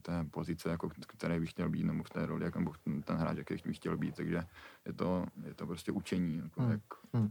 té 0.00 0.24
pozice, 0.30 0.70
jako, 0.70 0.88
které 1.06 1.40
bych 1.40 1.50
chtěl 1.50 1.68
být, 1.68 1.84
nebo 1.84 2.02
v 2.02 2.10
té 2.10 2.26
roli, 2.26 2.44
jak 2.44 2.56
nebo 2.56 2.72
ten 3.04 3.16
hráč, 3.16 3.36
jaký 3.36 3.54
bych 3.64 3.76
chtěl 3.76 3.96
být, 3.96 4.16
takže 4.16 4.42
je 4.86 4.92
to, 4.92 5.26
je 5.46 5.54
to 5.54 5.66
prostě 5.66 5.92
učení, 5.92 6.36
jako, 6.36 6.60
Hmm, 6.62 6.70
jak 6.70 6.80
hmm. 7.12 7.30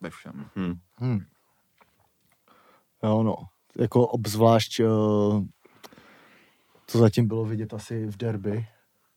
ve 0.00 0.10
všem. 0.10 0.50
Hm. 0.56 0.78
Hmm. 0.96 1.20
Jo, 3.02 3.22
no. 3.22 3.36
Jako 3.78 4.06
obzvlášť 4.06 4.80
uh, 4.80 5.44
to 6.92 6.98
zatím 6.98 7.28
bylo 7.28 7.44
vidět 7.44 7.74
asi 7.74 8.06
v 8.06 8.16
derby. 8.16 8.66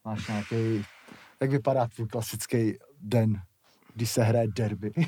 Máš 0.06 0.28
nějaký, 0.28 0.86
jak 1.42 1.52
vypadá 1.52 1.88
tvůj 1.88 2.08
klasický 2.08 2.78
den, 3.02 3.42
když 3.96 4.12
se 4.12 4.24
hraje 4.24 4.48
derby? 4.48 4.92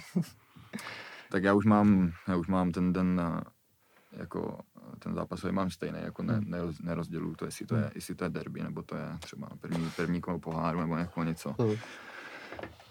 Tak 1.31 1.43
já 1.43 1.53
už 1.53 1.65
mám, 1.65 2.11
já 2.27 2.37
už 2.37 2.47
mám 2.47 2.71
ten 2.71 2.93
den, 2.93 3.21
eh, 3.23 3.41
jako 4.11 4.59
ten 5.03 5.13
zápasový 5.13 5.53
mám 5.53 5.69
stejný, 5.69 5.97
jako 6.03 6.23
ne, 6.23 6.41
ne, 6.45 6.57
nerozděluju 6.83 7.35
to, 7.35 7.45
jestli 7.45 7.65
to, 7.65 7.75
je, 7.75 7.91
jestli 7.95 8.15
to 8.15 8.23
je 8.23 8.29
derby, 8.29 8.63
nebo 8.63 8.81
to 8.81 8.95
je 8.95 9.05
třeba 9.19 9.47
první, 9.61 9.89
první 9.95 10.21
kolo 10.21 10.39
poháru, 10.39 10.79
nebo 10.79 10.95
jako 10.95 11.23
něco. 11.23 11.55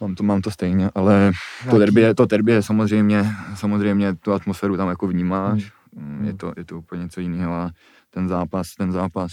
Mám 0.00 0.14
to, 0.14 0.22
mám 0.22 0.40
to 0.40 0.50
stejně, 0.50 0.90
ale 0.94 1.32
to 1.70 1.78
derby, 1.78 2.00
je, 2.00 2.14
to 2.14 2.26
derby 2.26 2.52
je 2.52 2.62
samozřejmě, 2.62 3.24
samozřejmě 3.54 4.14
tu 4.14 4.32
atmosféru 4.32 4.76
tam 4.76 4.88
jako 4.88 5.06
vnímáš, 5.06 5.72
hmm. 5.96 6.24
je, 6.26 6.34
to, 6.34 6.52
je 6.56 6.64
to 6.64 6.78
úplně 6.78 7.02
něco 7.02 7.20
jiného 7.20 7.54
a 7.54 7.70
ten 8.10 8.28
zápas, 8.28 8.74
ten 8.74 8.92
zápas, 8.92 9.32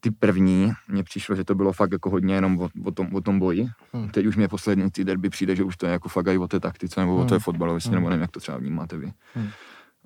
ty 0.00 0.10
první, 0.10 0.72
mně 0.88 1.04
přišlo, 1.04 1.36
že 1.36 1.44
to 1.44 1.54
bylo 1.54 1.72
fakt 1.72 1.92
jako 1.92 2.10
hodně 2.10 2.34
jenom 2.34 2.58
o, 2.60 2.68
o, 2.84 2.90
tom, 2.90 3.14
o 3.14 3.20
tom 3.20 3.38
boji. 3.38 3.68
Hmm. 3.92 4.08
Teď 4.08 4.26
už 4.26 4.36
mě 4.36 4.48
poslední 4.48 4.90
ty 4.90 5.04
derby 5.04 5.30
přijde, 5.30 5.56
že 5.56 5.64
už 5.64 5.76
to 5.76 5.86
je 5.86 5.92
jako 5.92 6.08
fakt 6.08 6.26
i 6.26 6.38
o 6.38 6.48
té 6.48 6.60
taktice, 6.60 7.00
nebo 7.00 7.14
o 7.16 7.18
Hmm. 7.18 7.28
té 7.28 7.38
fotbalovosti, 7.38 7.88
Hmm. 7.88 7.94
nebo 7.96 8.08
nevím, 8.10 8.22
jak 8.22 8.30
to 8.30 8.40
třeba 8.40 8.58
vnímáte 8.58 8.96
vy. 8.96 9.12
Hmm. 9.34 9.48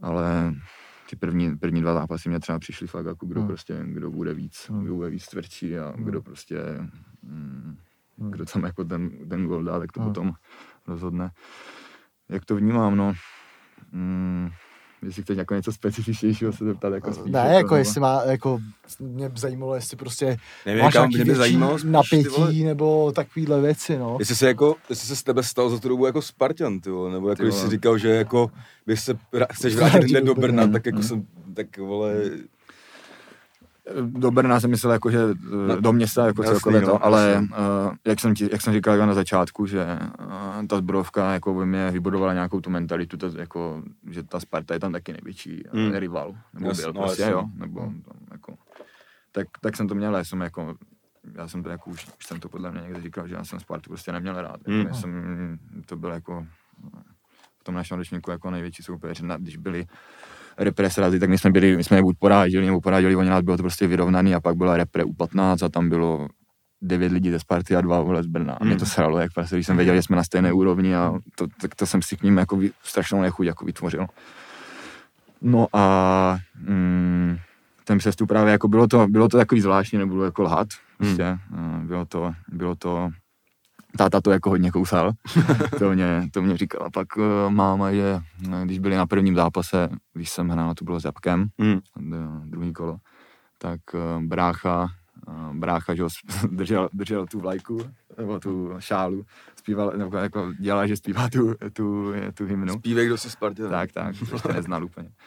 Ale 0.02 0.54
ty 1.12 1.16
první, 1.16 1.56
první 1.56 1.80
dva 1.80 1.94
zápasy 1.94 2.28
mě 2.28 2.40
třeba 2.40 2.58
přišly 2.58 2.86
fakt 2.86 3.06
jako 3.06 3.26
kdo 3.26 3.40
Hmm. 3.40 3.48
prostě, 3.48 3.80
kdo 3.84 4.10
bude 4.10 4.34
víc, 4.34 4.66
Hmm. 4.70 4.84
kdo 4.84 4.94
bude 4.94 5.10
víc 5.10 5.26
tvrdší 5.26 5.78
a 5.78 5.92
Hmm. 5.96 6.04
kdo 6.04 6.22
prostě, 6.22 6.56
mm, 7.22 7.76
Hmm. 8.18 8.30
kdo 8.30 8.44
tam 8.44 8.64
jako 8.64 8.84
ten, 8.84 9.28
ten 9.28 9.46
gol 9.46 9.64
dá, 9.64 9.78
tak 9.78 9.92
to 9.92 10.00
Hmm. 10.00 10.10
potom 10.10 10.32
rozhodne. 10.86 11.30
Jak 12.28 12.44
to 12.44 12.56
vnímám, 12.56 12.96
no, 12.96 13.12
mm, 13.92 14.50
jestli 15.02 15.22
chceš 15.22 15.36
jako 15.38 15.54
něco 15.54 15.72
specifičnějšího 15.72 16.52
se 16.52 16.64
zeptat, 16.64 16.92
jako 16.92 17.14
spíš. 17.14 17.32
Ne, 17.32 17.54
jako 17.54 17.76
jestli 17.76 18.00
má, 18.00 18.22
jako 18.24 18.60
mě 19.00 19.30
zajímalo, 19.34 19.74
jestli 19.74 19.96
prostě 19.96 20.36
Nevím, 20.66 20.82
máš 20.82 20.92
kam 20.92 21.02
nějaký 21.02 21.14
mě 21.14 21.24
by 21.24 21.24
větší 21.24 21.38
zajímalo 21.38 21.78
spíš, 21.78 21.82
ty 21.82 22.28
vole, 22.28 22.40
napětí 22.46 22.64
nebo 22.64 23.12
takovýhle 23.12 23.60
věci, 23.60 23.98
no. 23.98 24.16
Jestli 24.18 24.36
se 24.36 24.46
jako, 24.46 24.74
jestli 24.90 25.08
se 25.08 25.16
z 25.16 25.22
tebe 25.22 25.42
stal 25.42 25.70
za 25.70 25.78
tu 25.78 25.88
dobu 25.88 26.06
jako 26.06 26.22
Spartan, 26.22 26.80
ty 26.80 26.90
vole, 26.90 27.12
nebo 27.12 27.28
jako 27.28 27.36
Ty 27.36 27.42
když 27.42 27.54
vole. 27.54 27.64
jsi 27.64 27.70
říkal, 27.70 27.98
že 27.98 28.08
jako 28.08 28.50
bys 28.86 29.04
se 29.04 29.18
chceš 29.52 29.74
vrátit 29.76 30.10
hned 30.10 30.24
do 30.24 30.34
Brna, 30.34 30.66
tak 30.66 30.86
jako 30.86 30.98
Mm. 30.98 31.02
jsem, 31.04 31.26
tak 31.54 31.78
vole, 31.78 32.14
do 34.00 34.30
Brna 34.30 34.60
jsem 34.60 34.70
myslel 34.70 34.92
jako, 34.92 35.10
že 35.10 35.18
No, 35.50 35.66
no, 35.66 35.80
do 35.80 35.92
města 35.92 36.26
jako 36.26 36.42
jasný, 36.42 36.52
celkově 36.54 36.80
no, 36.80 36.86
to, 36.86 37.04
ale 37.04 37.30
jasný. 37.30 37.48
uh, 37.48 37.94
jak, 38.06 38.20
jsem 38.20 38.34
ti, 38.34 38.48
jak 38.52 38.60
jsem 38.62 38.72
říkal 38.72 38.94
jako 38.94 39.06
na 39.06 39.14
začátku, 39.14 39.66
že 39.66 39.86
uh, 40.20 40.66
ta 40.66 40.76
zbrojovka 40.78 41.32
jako 41.32 41.54
by 41.54 41.66
mě 41.66 41.90
vybudovala 41.90 42.32
nějakou 42.32 42.60
tu 42.60 42.70
mentalitu, 42.70 43.16
to, 43.16 43.26
jako, 43.38 43.82
že 44.10 44.22
ta 44.22 44.40
Sparta 44.40 44.74
je 44.74 44.80
tam 44.80 44.92
taky 44.92 45.12
největší 45.12 45.62
Hmm. 45.72 45.84
mm. 45.86 45.92
rival, 45.94 46.34
nebo 46.54 46.68
Jas- 46.70 46.76
byl 46.80 46.92
no, 46.92 47.02
prostě, 47.02 47.22
jasný. 47.22 47.32
jo, 47.32 47.44
nebo 47.54 47.80
tam, 47.80 48.16
jako, 48.32 48.54
tak, 49.32 49.46
tak 49.60 49.76
jsem 49.76 49.88
to 49.88 49.94
měl, 49.94 50.16
já 50.16 50.24
jsem 50.24 50.40
jako, 50.40 50.74
já 51.34 51.48
jsem 51.48 51.62
to 51.62 51.68
jako 51.68 51.90
už, 51.90 52.06
už 52.18 52.26
jsem 52.26 52.40
to 52.40 52.48
podle 52.48 52.70
mě 52.72 52.80
někde 52.80 53.00
říkal, 53.00 53.28
že 53.28 53.34
já 53.34 53.44
jsem 53.44 53.60
Spartu 53.60 53.90
prostě 53.90 54.12
neměl 54.12 54.42
rád, 54.42 54.56
Hmm. 54.66 54.78
jako, 54.78 54.88
já 54.88 54.94
jsem, 54.94 55.58
to 55.86 55.96
byl 55.96 56.10
jako 56.10 56.46
v 57.60 57.64
tom 57.64 57.74
našem 57.74 57.98
ročníku 57.98 58.30
jako 58.30 58.50
největší 58.50 58.82
soupeř, 58.82 59.22
když 59.38 59.56
byli 59.56 59.86
represrazy, 60.58 61.20
tak 61.20 61.30
my 61.30 61.38
jsme 61.38 61.50
byli, 61.50 61.76
my 61.76 61.84
jsme 61.84 61.96
je 61.96 62.02
buď 62.02 62.16
porážili, 62.18 62.66
nebo 62.66 62.80
poráželi 62.80 63.16
oni 63.16 63.28
nás, 63.30 63.42
bylo 63.42 63.56
to 63.56 63.62
prostě 63.62 63.86
vyrovnaný 63.86 64.34
a 64.34 64.40
pak 64.40 64.56
byla 64.56 64.76
repre 64.76 65.04
u 65.04 65.12
15 65.12 65.62
a 65.62 65.68
tam 65.68 65.88
bylo 65.88 66.28
devět 66.82 67.12
lidí 67.12 67.30
ze 67.30 67.38
Sparty 67.38 67.76
a 67.76 67.80
dva 67.80 68.00
vole 68.00 68.22
z 68.22 68.26
Brna. 68.26 68.52
A 68.60 68.64
mě 68.64 68.76
to 68.76 68.84
Mm. 68.84 68.86
sralo, 68.90 69.18
jak 69.18 69.32
prostě, 69.32 69.56
když 69.56 69.66
jsem 69.66 69.76
věděl, 69.76 69.94
že 69.94 70.02
jsme 70.02 70.16
na 70.16 70.24
stejné 70.24 70.52
úrovni 70.52 70.96
a 70.96 71.12
to, 71.34 71.46
tak 71.60 71.74
to 71.74 71.86
jsem 71.86 72.02
si 72.02 72.16
k 72.16 72.22
ním 72.22 72.38
jako 72.38 72.56
vy- 72.56 72.70
strašnou 72.82 73.22
nechuť 73.22 73.46
jako 73.46 73.64
vytvořil. 73.64 74.06
No 75.42 75.66
a 75.72 76.38
mm, 76.68 77.36
ten 77.84 77.98
přestup 77.98 78.28
právě 78.28 78.52
jako 78.52 78.68
bylo 78.68 78.86
to, 78.86 79.06
bylo 79.08 79.28
to 79.28 79.36
takový 79.36 79.60
zvláštní, 79.60 79.98
nebudu 79.98 80.22
jako 80.22 80.42
lhat, 80.42 80.68
prostě, 80.98 81.38
mm. 81.50 81.86
bylo 81.86 82.04
to, 82.04 82.32
bylo 82.48 82.74
to, 82.76 83.10
táta 83.98 84.20
to 84.20 84.30
jako 84.30 84.50
hodně 84.50 84.70
kousal, 84.70 85.12
to 85.78 85.92
mě, 85.92 86.28
to 86.32 86.42
mě 86.42 86.56
říkala 86.56 86.90
pak 86.90 87.16
uh, 87.16 87.24
máma, 87.48 87.92
že 87.92 88.20
no, 88.48 88.64
když 88.64 88.78
byli 88.78 88.96
na 88.96 89.06
prvním 89.06 89.34
zápase, 89.36 89.88
když 90.14 90.30
jsem 90.30 90.48
hrál, 90.48 90.74
to 90.74 90.84
bylo 90.84 91.00
s 91.00 91.04
Japkem, 91.04 91.48
hm, 91.62 91.80
d- 91.96 92.16
druhý 92.44 92.72
kolo, 92.72 92.96
tak 93.58 93.80
uh, 93.94 94.22
brácha, 94.22 94.88
brácha, 95.52 95.94
že 95.94 96.04
držel, 96.50 96.88
držel 96.92 97.26
tu 97.26 97.40
vlajku, 97.40 97.80
nebo 98.18 98.40
tu 98.40 98.70
šálu, 98.78 99.24
zpíval, 99.56 99.92
nebo 99.96 100.16
jako 100.16 100.52
dělal, 100.58 100.86
že 100.86 100.96
zpívá 100.96 101.28
tu, 101.28 101.54
tu, 101.72 102.12
tu 102.34 102.46
hymnu. 102.46 102.72
zpívej, 102.74 103.06
kdo 103.06 103.18
si 103.18 103.30
Spartan. 103.30 103.70
Tak, 103.70 103.92
tak, 103.92 104.16
to 104.28 104.34
ještě 104.34 104.52
neznal 104.52 104.84
úplně. 104.84 105.08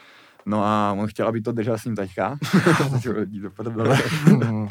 No 0.47 0.63
a 0.65 0.93
on 0.97 1.07
chtěl, 1.07 1.27
aby 1.27 1.41
to 1.41 1.51
držel 1.51 1.77
s 1.77 1.85
ním 1.85 1.95
taťka, 1.95 2.37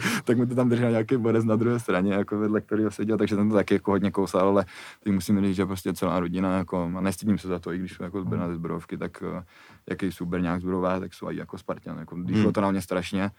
tak 0.24 0.36
mu 0.36 0.46
to 0.46 0.54
tam 0.54 0.68
držel 0.68 0.90
nějaký 0.90 1.16
borec 1.16 1.44
na 1.44 1.56
druhé 1.56 1.80
straně, 1.80 2.12
jako 2.14 2.38
vedle 2.38 2.60
kterého 2.60 2.90
seděl, 2.90 3.18
takže 3.18 3.36
ten 3.36 3.48
to 3.48 3.54
taky 3.54 3.74
jako 3.74 3.90
hodně 3.90 4.10
kousal, 4.10 4.48
ale 4.48 4.64
teď 5.04 5.12
musím 5.12 5.40
říct, 5.40 5.56
že 5.56 5.66
prostě 5.66 5.92
celá 5.94 6.20
rodina, 6.20 6.56
jako, 6.58 6.90
a 6.96 7.00
nestydím 7.00 7.38
se 7.38 7.48
za 7.48 7.58
to, 7.58 7.72
i 7.72 7.78
když 7.78 7.92
jsou 7.92 8.02
jako 8.04 8.22
z 8.22 8.24
Brna 8.24 8.48
ze 8.48 8.54
Zbrojovky, 8.54 8.96
tak 8.98 9.22
uh, 9.22 9.42
jaký 9.90 10.12
jsou 10.12 10.26
Brňák 10.26 10.60
Zbrojové, 10.60 11.00
tak 11.00 11.14
jsou 11.14 11.30
i 11.30 11.36
jako 11.36 11.58
Spartan, 11.58 11.98
jako, 11.98 12.16
když 12.16 12.36
Hmm. 12.36 12.52
to 12.52 12.60
na 12.60 12.70
mě 12.70 12.82
strašně. 12.82 13.30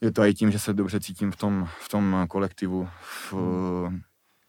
Je 0.00 0.12
to 0.12 0.24
i 0.24 0.34
tím, 0.34 0.50
že 0.50 0.58
se 0.58 0.72
dobře 0.72 1.00
cítím 1.00 1.30
v 1.30 1.36
tom, 1.36 1.68
v 1.80 1.88
tom 1.88 2.24
kolektivu, 2.28 2.88
v, 3.02 3.32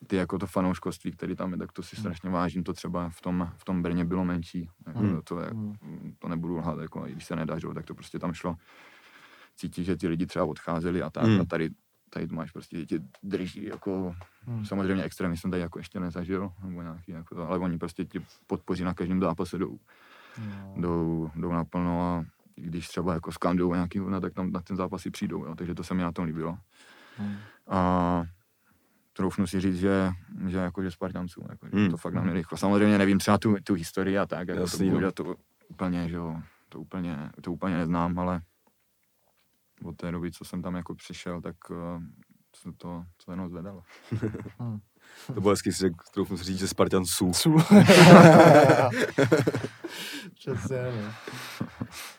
ty 0.08 0.16
jako 0.16 0.40
to 0.40 0.48
fanouškovství, 0.48 1.12
který 1.12 1.36
tam 1.36 1.52
je, 1.52 1.58
tak 1.58 1.72
to 1.72 1.84
si 1.84 1.96
strašně 1.96 2.30
vážím, 2.30 2.64
to 2.64 2.74
třeba 2.74 3.10
v 3.10 3.22
tom, 3.22 3.52
v 3.58 3.64
tom 3.66 3.82
Brně 3.82 4.06
bylo 4.06 4.26
menší, 4.26 4.70
jako 4.88 5.00
Hmm. 5.00 5.22
to, 5.24 5.40
je, 5.40 5.48
Hmm. 5.50 5.76
to 6.20 6.28
nebudu 6.28 6.56
lhát, 6.58 6.80
jako, 6.80 7.08
i 7.08 7.12
když 7.12 7.26
se 7.26 7.36
nedařilo, 7.36 7.74
tak 7.74 7.86
to 7.86 7.96
prostě 7.96 8.20
tam 8.20 8.34
šlo 8.34 8.56
cítit, 9.56 9.84
že 9.84 9.96
ty 9.96 10.08
lidi 10.08 10.26
třeba 10.26 10.46
odcházeli 10.46 11.02
a 11.02 11.10
tak, 11.10 11.24
Hmm. 11.24 11.42
a 11.42 11.46
tady, 11.46 11.70
tady 12.10 12.28
to 12.28 12.36
máš 12.36 12.52
prostě, 12.52 12.86
tě 12.86 13.00
drží, 13.24 13.64
jako, 13.66 14.16
Hmm. 14.46 14.66
samozřejmě 14.66 15.04
extrémně 15.04 15.38
jsem 15.38 15.52
tady 15.52 15.62
jako 15.62 15.80
ještě 15.80 16.00
nezažil, 16.00 16.52
nebo 16.64 16.82
nějaký, 16.82 17.12
jako 17.12 17.36
to, 17.36 17.48
ale 17.50 17.60
oni 17.60 17.78
prostě 17.78 18.06
tě 18.06 18.22
podpoří 18.48 18.84
na 18.84 18.94
každém 18.94 19.20
zápase, 19.22 19.58
jdou, 19.58 19.80
No. 20.38 20.74
jdou, 20.78 21.32
jdou 21.36 21.52
naplno 21.54 22.02
a 22.02 22.26
když 22.56 22.88
třeba 22.88 23.14
jako 23.14 23.32
skandujou 23.32 23.74
nějaký 23.74 24.00
hovna, 24.00 24.20
tak 24.20 24.34
tam 24.34 24.52
na 24.52 24.62
ten 24.62 24.78
zápas 24.78 25.02
si 25.02 25.12
přijdou, 25.12 25.46
jo, 25.46 25.56
takže 25.56 25.76
to 25.76 25.84
se 25.84 25.94
mi 25.94 26.02
na 26.04 26.12
tom 26.12 26.26
líbilo. 26.26 26.58
Hmm. 27.18 27.36
A 27.68 28.24
troufnu 29.20 29.48
si 29.48 29.62
říct, 29.62 29.76
že, 29.80 30.12
že 30.48 30.58
jako 30.58 30.84
že 30.84 30.92
Spartanců, 30.92 31.46
jako, 31.50 31.68
že 31.68 31.78
Hmm. 31.78 31.92
to 31.92 31.98
fakt 31.98 32.14
na 32.14 32.22
mě 32.22 32.34
rychlo. 32.34 32.58
Samozřejmě 32.58 32.98
nevím 32.98 33.20
třeba 33.20 33.38
tu, 33.38 33.56
tu 33.64 33.74
historii 33.74 34.18
a 34.18 34.26
tak, 34.26 34.48
jako 34.48 34.62
Jasný, 34.62 34.78
to, 34.80 34.86
no. 34.86 34.92
bohužel 34.92 35.12
to 35.12 35.36
úplně, 35.70 36.10
že 36.10 36.16
jo, 36.16 36.36
to 36.70 36.80
úplně, 36.80 37.32
to 37.42 37.52
úplně 37.52 37.78
neznám, 37.78 38.20
ale 38.20 38.42
od 39.84 39.96
té 39.98 40.12
doby, 40.12 40.32
co 40.32 40.46
jsem 40.46 40.62
tam 40.62 40.76
jako 40.76 40.96
přišel, 40.96 41.42
tak 41.42 41.56
uh, 41.70 41.78
se 42.56 42.70
to, 42.78 43.04
to 43.26 43.32
jenom 43.32 43.50
zvedalo. 43.50 43.84
To 45.34 45.42
bylo 45.42 45.50
hezky, 45.52 45.72
řekl, 45.72 45.96
troufnu 46.14 46.38
si 46.38 46.44
říct, 46.44 46.60
že 46.60 46.68
Spartan 46.68 47.06
jsou. 47.06 47.32
Cu. 47.34 47.58
Přesně, 50.36 50.78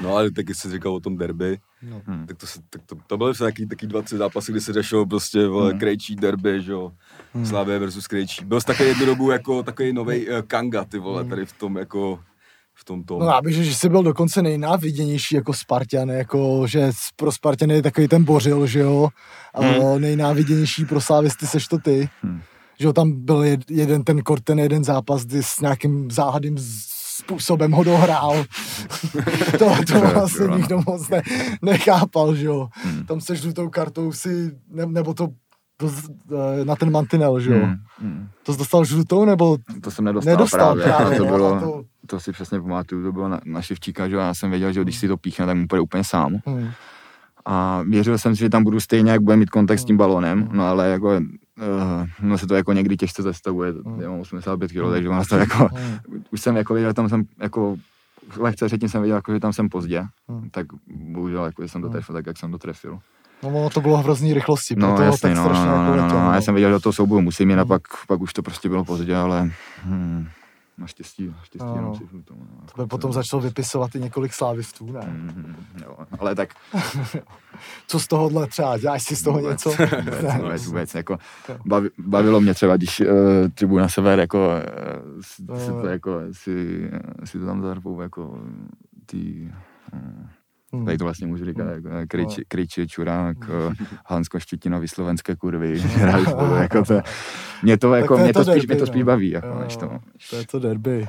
no. 0.00 0.16
Ale 0.16 0.30
taky 0.30 0.54
jsi 0.54 0.70
říkal 0.70 0.94
o 0.94 1.00
tom 1.00 1.16
derby, 1.16 1.58
no. 1.82 2.02
Hmm. 2.06 2.26
tak 2.26 2.36
to, 2.36 2.46
se, 2.46 2.58
tak 2.70 2.82
to, 2.86 2.96
to 3.06 3.16
byly 3.16 3.34
taky, 3.34 3.66
taky 3.66 3.86
dva, 3.86 4.02
tři 4.02 4.16
zápasy, 4.16 4.52
kdy 4.52 4.60
se 4.60 4.72
řešilo 4.72 5.06
prostě 5.06 5.46
vole, 5.46 5.70
Hmm. 5.70 5.78
krejčí 5.80 6.16
derby, 6.16 6.62
že 6.62 6.72
jo. 6.72 6.92
Hmm. 7.34 7.46
Slavě 7.46 7.78
versus 7.78 8.06
krejčí. 8.06 8.44
Byl 8.44 8.60
jsi 8.60 8.66
takový 8.66 8.88
jednu 8.88 9.06
dobu 9.06 9.30
jako 9.30 9.62
takový 9.62 9.92
nový 9.92 10.28
uh, 10.28 10.40
Kanga, 10.46 10.84
ty 10.84 10.98
vole, 10.98 11.24
tady 11.24 11.46
v 11.46 11.52
tom 11.52 11.76
jako, 11.76 12.20
v 12.74 12.84
tom 12.84 13.04
tom. 13.04 13.18
No 13.20 13.26
já 13.26 13.40
bych 13.42 13.54
řekl, 13.54 13.66
že 13.68 13.74
jsi 13.74 13.88
byl 13.88 14.02
dokonce 14.02 14.42
nejnáviděnější 14.42 15.34
jako 15.34 15.52
Spartan, 15.54 16.08
jako 16.08 16.66
že 16.66 16.90
pro 17.16 17.32
Spartan 17.32 17.70
je 17.70 17.82
takový 17.82 18.08
ten 18.08 18.24
bořil, 18.24 18.66
že 18.66 18.80
jo, 18.80 19.08
a 19.54 19.60
Hmm. 19.62 20.00
nejnáviděnější 20.00 20.84
pro 20.84 21.00
Slávisty 21.00 21.46
seš 21.46 21.68
to 21.68 21.78
ty. 21.78 22.08
Hmm. 22.22 22.40
Že 22.80 22.86
jo, 22.86 22.92
tam 22.92 23.12
byl 23.24 23.36
jed- 23.42 23.64
jeden 23.70 24.04
ten 24.04 24.22
kort, 24.22 24.44
ten 24.44 24.58
jeden 24.58 24.84
zápas, 24.84 25.24
kdy 25.24 25.42
s 25.42 25.60
nějakým 25.60 26.10
záhadným 26.10 26.58
z- 26.58 26.93
způsobem 27.16 27.72
ho 27.72 27.84
dohrál. 27.84 28.44
to, 29.58 29.66
to 29.92 30.00
vlastně 30.00 30.46
nikdo 30.56 30.82
moc 30.86 31.08
ne, 31.08 31.22
nechápal, 31.62 32.34
že 32.34 32.46
jo. 32.46 32.68
Hmm. 32.72 33.06
Tam 33.06 33.20
se 33.20 33.36
žlutou 33.36 33.68
kartou 33.68 34.12
si, 34.12 34.50
ne, 34.70 34.86
nebo 34.86 35.14
to, 35.14 35.28
to 35.76 35.90
eh, 36.60 36.64
na 36.64 36.76
ten 36.76 36.90
mantinel, 36.90 37.40
že 37.40 37.54
jo. 37.54 37.64
Hmm. 37.66 37.76
Hmm. 37.98 38.28
To 38.42 38.52
jsi 38.52 38.58
dostal 38.58 38.84
žlutou, 38.84 39.24
nebo 39.24 39.56
To 39.82 39.90
jsem 39.90 40.04
nedostal, 40.04 40.32
nedostal 40.32 40.74
právě, 40.74 40.84
právě, 40.96 41.18
to 41.18 41.24
bylo, 41.24 41.60
to- 41.60 41.82
to 42.06 42.20
si 42.20 42.32
přesně 42.32 42.60
pamatuju, 42.60 43.02
to 43.04 43.12
bylo 43.12 43.28
na, 43.28 43.40
na 43.44 43.62
šivčíka, 43.62 44.08
že 44.08 44.14
jo, 44.14 44.20
já 44.20 44.34
jsem 44.34 44.50
věděl, 44.50 44.72
že 44.72 44.82
když 44.82 44.98
si 44.98 45.08
to 45.08 45.16
píchne, 45.16 45.46
tak 45.46 45.56
mu 45.56 45.66
půjde 45.66 45.80
úplně 45.80 46.04
sám. 46.04 46.36
hm, 46.48 46.70
A 47.46 47.82
věřil 47.88 48.18
jsem 48.18 48.34
si, 48.36 48.40
že 48.40 48.48
tam 48.50 48.64
budu 48.64 48.80
stejně, 48.80 49.10
jak 49.10 49.20
bude 49.22 49.36
mít 49.36 49.50
kontakt 49.50 49.78
s 49.78 49.84
tím 49.84 49.96
balónem, 49.96 50.48
no 50.52 50.66
ale 50.66 50.88
jako, 50.88 51.20
uh, 51.58 52.08
no 52.22 52.38
se 52.38 52.46
to 52.46 52.54
jako 52.54 52.72
někdy 52.72 52.96
těžce 52.96 53.22
zastavuje, 53.22 53.72
já 54.00 54.10
mám 54.10 54.20
85 54.20 54.72
kg, 54.72 54.90
takže 54.90 55.08
vás 55.08 55.28
to 55.28 55.36
jako, 55.36 55.68
hm, 55.78 55.98
už 56.32 56.40
jsem 56.40 56.56
jako 56.56 56.74
věděl, 56.74 56.92
tam 56.94 57.08
jsem 57.08 57.24
jako, 57.40 57.76
lehce 58.36 58.66
předtím 58.66 58.88
jsem 58.88 59.02
věděl, 59.02 59.16
jako, 59.16 59.32
že 59.32 59.40
tam 59.40 59.52
jsem 59.52 59.68
pozdě, 59.68 60.04
Hmm. 60.28 60.50
tak 60.50 60.66
bohužel, 60.86 61.44
jako, 61.44 61.62
že 61.62 61.68
jsem 61.68 61.82
to 61.82 61.88
trefil 61.88 62.12
tak, 62.14 62.26
jak 62.26 62.38
jsem 62.38 62.50
to 62.52 62.58
trefil. 62.58 62.98
no 63.42 63.48
ono 63.48 63.70
to 63.70 63.80
bylo 63.80 63.96
hrozný 63.96 64.34
rychlosti, 64.34 64.74
No 64.76 64.96
jasně, 65.02 65.28
tak 65.28 65.36
no, 65.36 65.44
strašně 65.44 65.66
no, 65.66 65.72
jako 65.72 65.96
no, 65.96 66.02
no, 66.02 66.08
no, 66.08 66.24
no. 66.24 66.32
já 66.34 66.40
jsem 66.40 66.54
věděl, 66.54 66.70
že 66.70 66.74
do 66.74 66.80
toho 66.80 66.92
souboju 66.92 67.20
musím 67.20 67.50
jít 67.50 67.56
a 67.56 67.60
Hmm. 67.60 67.68
pak, 67.68 67.82
pak 68.08 68.20
už 68.20 68.32
to 68.32 68.42
prostě 68.42 68.68
bylo 68.68 68.84
pozdě, 68.84 69.16
ale 69.16 69.50
hm, 69.84 70.26
naštěstí, 70.78 71.26
naštěstí 71.26 71.66
No, 71.68 71.74
jenom 71.76 71.90
no. 71.90 71.96
si 71.98 72.06
žlutou, 72.10 72.34
no, 72.38 72.46
jako 72.60 72.76
Tebe 72.76 72.86
potom 72.86 73.08
to- 73.10 73.12
začal 73.12 73.40
vypisovat 73.40 73.94
i 73.94 74.00
několik 74.00 74.32
slávistů, 74.32 74.92
ne? 74.92 75.00
Mm, 75.06 75.56
jo, 75.84 75.96
ale 76.18 76.34
tak 76.34 76.48
Co 77.86 78.00
z 78.00 78.08
tohohle 78.08 78.46
třeba, 78.46 78.78
děláš 78.78 79.02
si 79.02 79.16
z 79.16 79.22
toho 79.22 79.38
Vůbec. 79.38 79.50
něco? 79.64 79.70
vůbec, 79.96 80.22
Ne. 80.22 80.38
vůbec, 80.38 80.66
vůbec, 80.66 80.94
jako 80.94 81.18
bavi, 81.66 81.90
bavilo 81.98 82.40
mě 82.40 82.54
třeba, 82.54 82.76
když 82.76 83.00
uh, 83.00 83.06
Tribuna 83.54 83.88
Sever, 83.88 84.18
jako, 84.20 84.38
uh, 84.38 85.20
si, 85.20 85.42
No, 85.48 85.58
si, 85.60 85.70
jo. 85.70 85.80
to, 85.80 85.86
jako, 85.86 86.20
si, 86.32 86.90
si 87.24 87.38
to 87.38 87.46
tam 87.46 87.62
zarpou, 87.62 88.00
jako 88.00 88.38
ty, 89.06 89.52
uh, 89.92 90.26
Hm. 90.74 90.84
tady 90.84 90.98
to 90.98 91.04
vlastně 91.04 91.26
můžu 91.26 91.44
říkat, 91.44 91.64
jako, 91.64 91.88
eh, 91.88 92.06
Kryči, 92.06 92.40
No. 92.40 92.44
Kryči, 92.48 92.86
Čurák, 92.88 93.36
uh, 93.38 93.72
Hansko 94.06 94.40
Štětinovi, 94.40 94.88
slovenské 94.88 95.36
kurvy, 95.36 95.80
spolu, 96.30 96.54
jako 96.54 96.84
to, 96.84 97.00
mě 97.62 97.78
to, 97.78 97.94
jako, 97.94 98.14
to 98.14 98.18
je 98.18 98.24
mě 98.24 98.32
to, 98.32 98.44
to 98.44 98.50
spíš, 98.50 98.54
derby, 98.62 98.74
mě 98.74 98.76
to 98.76 98.86
no. 98.86 98.86
spíš 98.92 99.02
baví, 99.02 99.30
jako, 99.30 99.46
Jo, 99.46 99.58
než 99.58 99.76
to. 99.76 99.98
To 100.30 100.36
je 100.36 100.46
to 100.46 100.58
derby. 100.58 101.06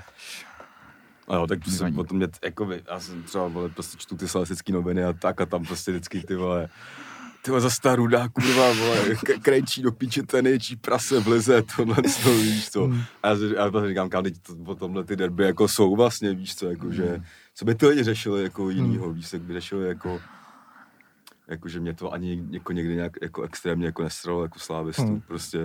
A 1.27 1.35
jo, 1.35 1.47
tak 1.47 1.59
Nevadí. 1.67 1.95
potom 1.95 2.17
mě, 2.17 2.27
jako 2.43 2.67
já 2.91 2.99
jsem 2.99 3.23
třeba, 3.23 3.47
vole, 3.47 3.69
prostě 3.69 3.97
čtu 3.97 4.17
ty 4.17 4.27
slavistický 4.27 4.71
noviny 4.71 5.03
a 5.03 5.13
tak 5.13 5.41
a 5.41 5.45
tam 5.45 5.65
prostě 5.65 5.91
vždycky 5.91 6.21
ty 6.21 6.35
vole, 6.35 6.67
ty 7.45 7.51
za 7.61 7.69
starou 7.69 8.07
dá, 8.07 8.27
kurva, 8.29 8.73
vole, 8.73 8.97
krejčí 9.41 9.81
do 9.81 9.91
píče, 9.91 10.23
ten 10.23 10.43
nejčí 10.45 10.75
prase 10.75 11.19
v 11.19 11.27
lize, 11.27 11.63
tohle, 11.75 11.95
co, 12.03 12.29
víš 12.33 12.69
co. 12.69 12.85
Hmm. 12.85 13.01
A 13.23 13.27
já, 13.29 13.35
já 13.55 13.67
vlastně 13.67 13.89
říkám, 13.89 14.09
kam 14.09 14.23
teď 14.23 14.33
to, 14.41 14.55
po 14.55 14.75
tomhle 14.75 15.03
ty 15.03 15.15
derby 15.15 15.43
jako 15.45 15.67
jsou 15.67 15.95
vlastně, 15.95 16.33
víš 16.33 16.55
co, 16.55 16.69
jako, 16.69 16.91
že, 16.91 17.21
co 17.55 17.65
by 17.65 17.75
ty 17.75 17.87
lidi 17.87 18.03
řešili 18.03 18.43
jako 18.43 18.69
jinýho, 18.69 19.13
víš, 19.13 19.33
jak 19.33 19.41
by 19.41 19.53
řešili 19.53 19.87
jako, 19.87 20.19
jako, 21.47 21.69
že 21.69 21.79
mě 21.79 21.93
to 21.93 22.13
ani 22.13 22.43
jako 22.51 22.71
někdy 22.71 22.95
nějak 22.95 23.11
jako 23.21 23.41
extrémně 23.43 23.85
jako 23.85 24.03
nesralo 24.03 24.41
jako 24.41 24.59
slávistu, 24.59 25.03
Hmm. 25.03 25.21
prostě 25.21 25.59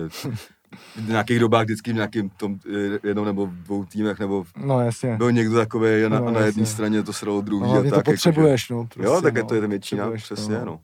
v 0.95 1.07
nějakých 1.07 1.39
dobách 1.39 1.63
vždycky 1.65 1.91
v 1.91 1.95
nějakým 1.95 2.29
tom 2.29 2.59
eh, 2.75 3.07
jednom 3.07 3.25
nebo 3.25 3.45
dvou 3.51 3.85
týmech 3.85 4.19
nebo 4.19 4.45
No 4.57 4.81
jasně. 4.81 5.15
byl 5.17 5.31
někdo 5.31 5.55
takový 5.55 5.89
na, 6.09 6.19
No, 6.19 6.31
na 6.31 6.39
jedné 6.39 6.65
straně 6.65 7.03
to 7.03 7.13
sralo 7.13 7.41
druhý 7.41 7.61
No, 7.73 7.79
a 7.79 7.83
tak. 7.83 7.93
to 7.93 8.11
potřebuješ, 8.11 8.69
no. 8.69 8.77
Jako, 8.77 8.87
Prostě, 8.87 9.01
že, 9.01 9.05
jo, 9.07 9.21
tak 9.21 9.35
je 9.35 9.41
no. 9.41 9.47
to 9.47 9.55
je 9.55 9.61
ten 9.61 9.69
většina, 9.69 10.09
to, 10.09 10.15
přesně, 10.15 10.55
no. 10.55 10.65
no. 10.65 10.79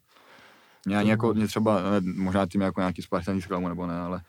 Mě 0.88 0.98
ani 0.98 1.10
jako, 1.10 1.34
mě 1.34 1.48
třeba, 1.48 1.80
eh, 1.80 2.02
možná 2.16 2.46
tím 2.46 2.62
jako 2.62 2.82
nějaký 2.82 3.02
spartaní 3.02 3.42
zklamu 3.42 3.68
nebo 3.68 3.88
ne, 3.88 4.00
ale 4.00 4.22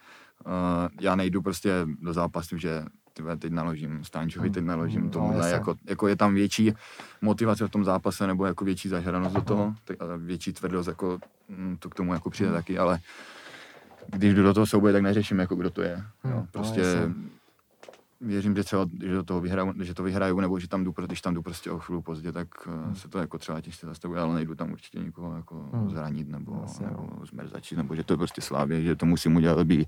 uh, 0.46 0.52
já 1.00 1.14
nejdu 1.16 1.42
prostě 1.42 1.72
do 2.00 2.12
zápasu, 2.12 2.58
že 2.58 2.82
ty 3.12 3.22
vole, 3.22 3.36
teď 3.36 3.52
naložím 3.52 4.04
Stančovi, 4.04 4.50
teď 4.50 4.64
naložím 4.64 5.02
Mm, 5.02 5.10
tomu, 5.10 5.32
no, 5.32 5.38
jako, 5.46 5.74
jako, 5.84 6.08
je 6.08 6.16
tam 6.16 6.34
větší 6.34 6.72
motivace 7.22 7.66
v 7.66 7.70
tom 7.70 7.84
zápase, 7.84 8.26
nebo 8.26 8.46
jako 8.46 8.64
větší 8.64 8.88
zažranost 8.88 9.34
do 9.34 9.40
Mm. 9.40 9.44
toho, 9.46 9.74
tak, 9.84 9.96
větší 10.18 10.52
tvrdost, 10.52 10.88
jako 10.88 11.18
mm, 11.48 11.76
to 11.78 11.90
k 11.90 11.94
tomu 11.94 12.12
jako 12.12 12.30
přijde 12.30 12.52
taky, 12.52 12.78
ale 12.78 12.98
když 14.06 14.34
jdu 14.34 14.42
do 14.42 14.54
toho 14.54 14.66
souboje, 14.66 14.92
tak 14.92 15.02
neřeším, 15.02 15.38
jako 15.38 15.54
kdo 15.54 15.70
to 15.70 15.82
je. 15.82 15.96
Mm, 16.24 16.30
Jo. 16.30 16.36
no, 16.36 16.46
Prostě 16.50 16.80
jasně. 16.80 17.14
Věřím, 18.20 18.56
že 18.56 18.64
třeba, 18.64 18.86
že 19.02 19.14
do 19.14 19.22
toho 19.22 19.40
vyhraju, 19.40 19.72
že 19.82 19.94
to 19.94 20.02
vyhraju, 20.02 20.40
nebo 20.40 20.58
že 20.58 20.68
tam 20.68 20.84
jdu, 20.84 20.94
když 21.06 21.20
tam 21.20 21.34
jdu 21.34 21.42
prostě 21.42 21.70
o 21.70 21.78
chvíli 21.78 22.02
pozdě, 22.02 22.32
tak 22.32 22.66
hmm. 22.66 22.94
se 22.94 23.08
to 23.08 23.18
jako 23.18 23.38
třeba 23.38 23.60
těžce 23.60 23.86
zastavuje, 23.86 24.20
ale 24.20 24.34
nejdu 24.34 24.54
tam 24.54 24.72
určitě 24.72 24.98
nikoho 24.98 25.36
jako 25.36 25.54
Hmm. 25.54 25.80
hmm. 25.80 25.90
zranit 25.90 26.28
nebo, 26.28 26.58
Jasně, 26.62 26.86
no. 26.86 27.08
nebo 27.10 27.26
zmerzačit, 27.26 27.78
nebo 27.78 27.94
že 27.94 28.04
to 28.04 28.12
je 28.12 28.16
prostě 28.16 28.40
slávě, 28.40 28.82
že 28.82 28.96
to 28.96 29.06
musím 29.06 29.36
udělat, 29.36 29.58
aby, 29.58 29.86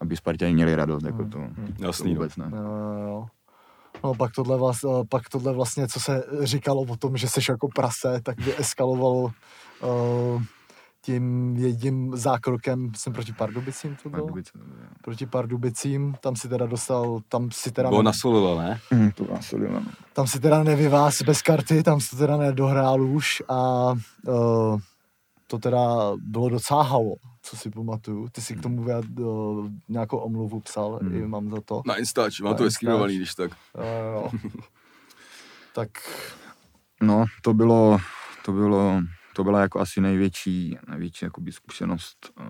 aby 0.00 0.16
Spartani 0.16 0.54
měli 0.54 0.76
radost, 0.76 1.04
jako 1.04 1.22
Hmm. 1.22 1.30
to, 1.30 1.38
Jasný, 1.84 2.14
to 2.14 2.14
vůbec 2.18 2.36
ne. 2.36 2.50
Jo, 2.54 2.62
jo, 2.62 3.08
jo. 3.08 3.26
No 4.04 4.14
pak 4.14 4.32
tohle, 4.34 4.58
vlastně, 4.58 4.90
pak 5.08 5.28
tohle 5.28 5.52
vlastně, 5.52 5.88
co 5.88 6.00
se 6.00 6.24
říkalo 6.42 6.82
o 6.82 6.96
tom, 6.96 7.16
že 7.16 7.28
seš 7.28 7.48
jako 7.48 7.68
prase, 7.74 8.20
tak 8.22 8.40
vyeskalovalo 8.40 9.22
uh, 9.22 10.42
tím 11.02 11.56
jedním 11.56 12.16
zákrokem, 12.16 12.92
jsem 12.96 13.12
proti 13.12 13.32
Pardubicím 13.32 13.96
to 14.02 14.08
bylo? 14.08 14.22
Pardubice. 14.22 14.52
Proti 15.02 15.26
Pardubicím, 15.26 16.14
tam 16.20 16.36
si 16.36 16.48
teda 16.48 16.66
dostal, 16.66 17.20
tam 17.28 17.50
si 17.52 17.72
teda, 17.72 17.88
Bylo 17.88 18.02
ne, 18.02 18.06
nasolilo, 18.06 18.58
ne? 18.62 18.80
Hm, 18.94 19.10
to 19.14 19.24
vás 19.24 19.52
no. 19.70 19.82
tam 20.12 20.26
si 20.26 20.40
teda 20.40 20.62
nevyváz 20.62 21.22
bez 21.22 21.42
karty, 21.42 21.82
tam 21.82 22.00
si 22.00 22.10
to 22.10 22.16
teda 22.16 22.36
nedohrál 22.36 23.02
už 23.02 23.42
a 23.48 23.92
uh, 24.26 24.80
to 25.46 25.58
teda 25.58 26.12
bylo 26.16 26.48
docela 26.48 26.82
halo, 26.82 27.14
co 27.42 27.56
si 27.56 27.70
pamatuju. 27.70 28.28
Ty 28.32 28.40
si 28.40 28.56
k 28.56 28.62
tomu 28.62 28.84
vyjad, 28.84 29.04
uh, 29.20 29.66
nějakou 29.88 30.16
omluvu 30.18 30.60
psal, 30.60 30.98
Hmm. 31.02 31.14
i 31.14 31.26
mám 31.26 31.50
za 31.50 31.60
to. 31.64 31.82
Na 31.86 31.96
Instač, 31.96 32.40
má 32.40 32.50
Na 32.50 32.56
to 32.56 32.64
Instač. 32.64 32.72
vyskrývovaný, 32.82 33.16
když 33.16 33.34
tak. 33.34 33.50
Jo, 33.74 33.84
jo. 34.14 34.30
tak 35.74 35.88
No, 37.02 37.24
to 37.42 37.54
bylo, 37.54 37.98
to 38.44 38.52
bylo, 38.52 39.00
to 39.34 39.44
byla 39.44 39.60
jako 39.60 39.80
asi 39.80 40.00
největší, 40.00 40.78
největší 40.88 41.24
jakoby 41.24 41.52
zkušenost, 41.52 42.32
uh, 42.40 42.46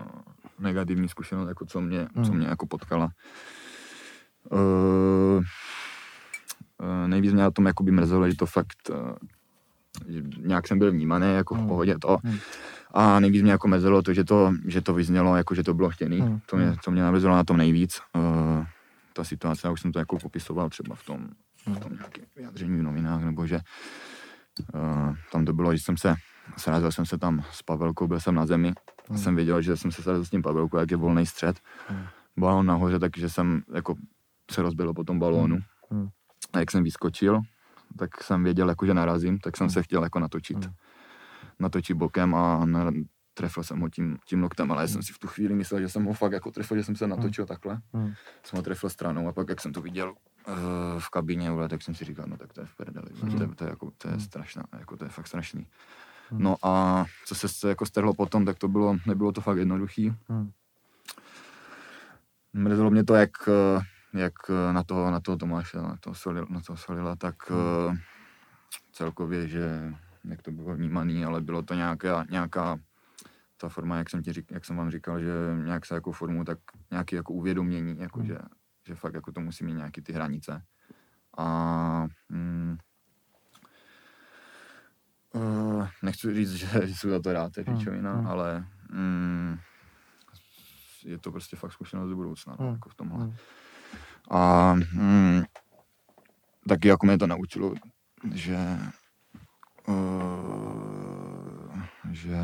negativní 0.59 1.07
zkušenost, 1.09 1.47
jako 1.47 1.65
co 1.65 1.81
mě, 1.81 2.07
Hmm. 2.15 2.25
co 2.25 2.33
mě 2.33 2.47
jako 2.47 2.67
potkala. 2.67 3.09
Uh, 4.51 5.43
nejvíc 7.07 7.33
mě 7.33 7.43
na 7.43 7.51
tom 7.51 7.65
jakoby 7.65 7.91
mrzelo, 7.91 8.29
že 8.29 8.35
to 8.35 8.45
fakt, 8.45 8.89
uh, 8.89 8.95
že 10.07 10.21
nějak 10.37 10.67
jsem 10.67 10.79
byl 10.79 10.91
vnímaný 10.91 11.33
jako 11.33 11.55
v 11.55 11.57
Hmm. 11.57 11.67
pohodě 11.67 11.95
to. 12.01 12.17
Hmm. 12.23 12.37
A 12.93 13.19
nejvíc 13.19 13.41
mě 13.41 13.51
jako 13.51 13.67
mrzelo 13.67 14.01
to, 14.01 14.13
že 14.13 14.23
to, 14.23 14.53
že 14.67 14.81
to 14.81 14.93
vyznělo, 14.93 15.35
jako 15.35 15.55
že 15.55 15.63
to 15.63 15.73
bylo 15.73 15.89
chtěný. 15.89 16.19
Hmm. 16.19 16.39
To 16.45 16.57
mě, 16.57 16.75
to 16.85 16.91
mě 16.91 17.01
namrzelo 17.01 17.35
na 17.35 17.43
tom 17.43 17.57
nejvíc. 17.57 17.99
Uh, 18.15 18.65
ta 19.13 19.23
situace, 19.23 19.67
já 19.67 19.71
už 19.71 19.81
jsem 19.81 19.91
to 19.91 19.99
jako 19.99 20.17
popisoval 20.19 20.69
třeba 20.69 20.95
v 20.95 21.03
tom, 21.05 21.27
v 21.65 21.79
tom 21.79 21.93
nějakém 21.93 22.25
vyjádření 22.35 22.79
v 22.79 22.83
novinách, 22.83 23.23
nebo 23.23 23.47
že 23.47 23.59
uh, 24.75 25.15
tam 25.31 25.45
to 25.45 25.53
bylo, 25.53 25.75
že 25.75 25.79
jsem 25.83 25.97
se, 25.97 26.15
srazil 26.57 26.91
jsem 26.91 27.05
se 27.05 27.17
tam 27.17 27.43
s 27.51 27.61
Pavelkou, 27.61 28.07
byl 28.07 28.19
jsem 28.19 28.35
na 28.35 28.45
zemi, 28.45 28.73
Hmm. 29.09 29.17
jsem 29.17 29.35
věděl, 29.35 29.61
že 29.61 29.77
jsem 29.77 29.91
se 29.91 30.01
srazil 30.03 30.25
s 30.25 30.29
tím 30.29 30.41
Pavelkou, 30.41 30.77
jak 30.77 30.91
je 30.91 30.97
volný 30.97 31.25
střed. 31.25 31.59
Hmm. 31.87 32.03
Balón 32.37 32.65
nahoře, 32.65 32.99
takže 32.99 33.29
jsem 33.29 33.61
jako 33.73 33.95
se 34.51 34.61
rozbil 34.61 34.93
po 34.93 35.03
tom 35.03 35.19
balónu. 35.19 35.59
Hmm. 35.91 36.09
A 36.53 36.59
jak 36.59 36.71
jsem 36.71 36.83
vyskočil, 36.83 37.41
tak 37.97 38.23
jsem 38.23 38.43
věděl, 38.43 38.69
jako, 38.69 38.85
že 38.85 38.93
narazím, 38.93 39.39
tak 39.39 39.57
jsem 39.57 39.69
se 39.69 39.83
chtěl 39.83 40.03
jako 40.03 40.19
natočit. 40.19 40.65
Hmm. 40.65 40.73
Natočit 41.59 41.97
bokem 41.97 42.35
a 42.35 42.65
na, 42.65 42.91
trefil 43.33 43.63
jsem 43.63 43.79
ho 43.79 43.89
tím, 43.89 44.17
tím 44.25 44.41
loktem, 44.43 44.71
ale 44.71 44.81
já 44.81 44.85
Hmm. 44.85 44.93
jsem 44.93 45.03
si 45.03 45.13
v 45.13 45.19
tu 45.19 45.27
chvíli 45.27 45.55
myslel, 45.55 45.81
že 45.81 45.89
jsem 45.89 46.05
ho 46.05 46.13
fakt 46.13 46.31
jako 46.31 46.51
trefil, 46.51 46.77
že 46.77 46.83
jsem 46.83 46.95
se 46.95 47.07
natočil 47.07 47.45
takhle. 47.45 47.81
Hmm. 47.93 48.13
Jsem 48.43 48.57
ho 48.57 48.63
trefil 48.63 48.89
stranou 48.89 49.27
a 49.27 49.31
pak, 49.31 49.49
jak 49.49 49.61
jsem 49.61 49.73
to 49.73 49.81
viděl 49.81 50.09
uh, 50.47 50.55
v 50.99 51.09
kabině, 51.09 51.49
tak 51.69 51.81
jsem 51.81 51.95
si 51.95 52.05
říkal, 52.05 52.25
no 52.27 52.37
tak 52.37 52.53
to 52.53 52.61
je 52.61 52.65
v 52.67 52.75
prdeli, 52.75 53.07
Hmm. 53.21 53.37
to, 53.37 53.43
je, 53.43 53.49
to, 53.55 53.63
je, 53.63 53.69
jako, 53.69 53.91
to 53.97 54.07
je 54.09 54.19
strašná, 54.19 54.63
jako 54.79 54.97
to 54.97 55.03
je 55.03 55.09
fakt 55.09 55.27
strašný. 55.27 55.67
Hmm. 56.31 56.43
No 56.43 56.55
a 56.63 57.05
co 57.25 57.35
se 57.35 57.47
se 57.47 57.69
jako 57.69 57.85
strhlo 57.85 58.13
potom, 58.13 58.45
tak 58.45 58.57
to 58.57 58.67
bylo, 58.67 58.97
nebylo 59.07 59.31
to 59.31 59.41
fakt 59.41 59.57
jednoduchý. 59.57 60.13
Hmm. 60.29 60.51
Mrzelo 62.53 62.89
mě 62.89 63.03
to, 63.03 63.15
jak, 63.15 63.31
eh, 63.47 63.81
jak 64.19 64.33
eh, 64.49 64.73
na 64.73 64.83
toho, 64.83 65.11
na 65.11 65.19
toho 65.19 65.37
Tomáše, 65.37 65.77
na 65.77 65.97
toho, 65.99 66.15
Solila, 66.15 66.47
na 66.49 66.61
toho 66.61 66.77
Solila, 66.77 67.15
tak 67.15 67.35
eh, 67.51 67.97
celkově, 68.91 69.47
že 69.47 69.93
jak 70.23 70.41
to 70.41 70.51
bylo 70.51 70.75
vnímaný, 70.75 71.25
ale 71.25 71.41
bylo 71.41 71.61
to 71.61 71.73
nějaká, 71.73 72.25
nějaká 72.29 72.79
ta 73.57 73.69
forma, 73.69 73.97
jak 73.97 74.09
jsem, 74.09 74.23
ti 74.23 74.33
řík, 74.33 74.51
jak 74.51 74.65
jsem 74.65 74.77
vám 74.77 74.91
říkal, 74.91 75.19
že 75.19 75.31
nějak 75.63 75.85
se 75.85 75.95
jako 75.95 76.11
formu, 76.11 76.43
tak 76.43 76.59
nějaký 76.91 77.15
jako 77.15 77.33
uvědomění, 77.33 77.99
jako 77.99 78.19
Hmm. 78.19 78.27
že, 78.27 78.37
že 78.87 78.95
fakt 78.95 79.13
jako 79.13 79.31
to 79.31 79.41
musí 79.41 79.63
mít 79.65 79.73
nějaký 79.73 80.01
ty 80.01 80.13
hranice. 80.13 80.63
A 81.37 82.07
mm, 82.29 82.77
uh, 85.33 85.87
nechci 86.03 86.33
říct, 86.35 86.51
že, 86.53 86.67
jsou 86.87 87.09
za 87.09 87.19
to 87.21 87.33
rád, 87.33 87.57
je 87.57 87.63
Hmm, 87.67 87.77
pičovina, 87.77 88.13
hmm. 88.15 88.27
ale 88.27 88.65
mm, 88.91 89.57
je 91.05 91.17
to 91.17 91.31
prostě 91.31 91.55
fakt 91.55 91.71
zkušenost 91.71 92.09
do 92.09 92.15
budoucna, 92.15 92.55
no, 92.59 92.65
Hmm, 92.65 92.73
jako 92.75 92.89
v 92.89 92.95
tomhle. 92.95 93.23
hmm. 93.25 93.33
A 94.31 94.73
mm, 94.93 95.43
taky 96.69 96.87
jako 96.87 97.05
mě 97.05 97.17
to 97.17 97.27
naučilo, 97.27 97.73
že 98.33 98.77
uh, 99.87 101.81
že 102.11 102.37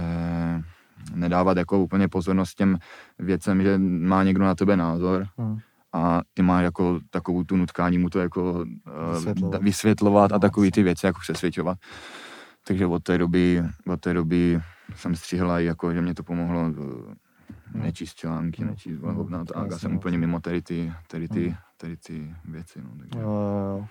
nedávat 1.13 1.57
jako 1.57 1.79
úplně 1.79 2.07
pozornost 2.07 2.53
těm 2.55 2.77
věcem, 3.19 3.61
že 3.61 3.77
má 3.79 4.23
někdo 4.23 4.43
na 4.45 4.55
tebe 4.55 4.77
názor 4.77 5.27
Hmm. 5.37 5.57
a 5.93 6.21
ty 6.33 6.41
máš 6.41 6.63
jako 6.63 6.99
takovou 7.09 7.43
tu 7.43 7.55
nutkání 7.57 7.97
mu 7.97 8.09
to 8.09 8.19
jako 8.19 8.53
uh, 8.53 8.63
Vysvětlovat. 9.15 9.61
vysvětlovat 9.61 10.31
a 10.31 10.35
No, 10.35 10.39
takový 10.39 10.71
ty 10.71 10.83
věci 10.83 11.05
jako 11.05 11.19
přesvědčovat. 11.19 11.77
Takže 12.67 12.85
od 12.85 13.03
té 13.03 13.17
doby, 13.17 13.63
od 13.87 14.01
té 14.01 14.13
doby 14.13 14.59
jsem 14.95 15.15
střihl 15.15 15.51
i 15.51 15.65
jako, 15.65 15.93
že 15.93 16.01
mě 16.01 16.13
to 16.13 16.23
pomohlo 16.23 16.61
uh, 16.61 17.13
nečíst 17.73 18.15
články, 18.15 18.61
Hmm. 18.61 18.71
nečíst 18.71 19.01
Hmm. 19.01 19.15
hovna, 19.15 19.39
a 19.39 19.59
já 19.59 19.63
Jasně, 19.63 19.79
jsem 19.79 19.95
úplně 19.95 20.17
mimo 20.17 20.39
tady 20.39 20.61
ty, 20.61 20.93
tady 21.07 21.27
ty, 21.27 21.55
tady 21.77 21.97
ty 21.97 22.35
věci. 22.45 22.81
No, 22.81 22.89
takže. 22.99 23.19
Jo, 23.19 23.29
jo, 23.29 23.77
jo. 23.79 23.87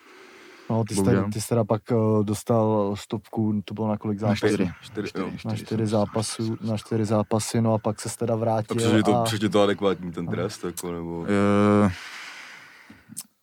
No, 0.71 0.85
ty 0.85 0.95
jsi, 0.95 1.03
teda, 1.03 1.25
ty 1.33 1.41
jsi 1.41 1.49
teda 1.49 1.65
pak 1.65 1.83
uh, 1.91 2.25
dostal 2.25 2.95
stopku, 2.97 3.63
to 3.65 3.75
bylo 3.75 3.89
na 3.89 3.97
kolik 3.97 4.21
Na 4.21 4.29
zápasů? 4.29 4.55
čtyři. 4.55 4.71
Čtyři, 4.83 5.09
Čtyři, 5.09 5.25
jo. 5.25 5.31
Na 5.31 5.37
čtyři 5.39 5.65
čtyři 5.65 5.87
zápasů, 5.87 6.57
na 6.61 6.77
čtyři 6.77 7.05
zápasy, 7.05 7.61
no 7.61 7.75
a 7.75 7.79
pak 7.79 8.01
se 8.01 8.19
teda 8.19 8.35
A 8.35 8.37
vrátil 8.37 8.77
přeč 8.77 8.93
je 8.93 9.03
to, 9.03 9.17
a... 9.17 9.49
to 9.53 9.63
adekvátní 9.63 10.13
ten 10.13 10.27
trest, 10.27 10.65
jako, 10.65 10.93
nebo... 10.93 11.21
Uh, 11.21 11.93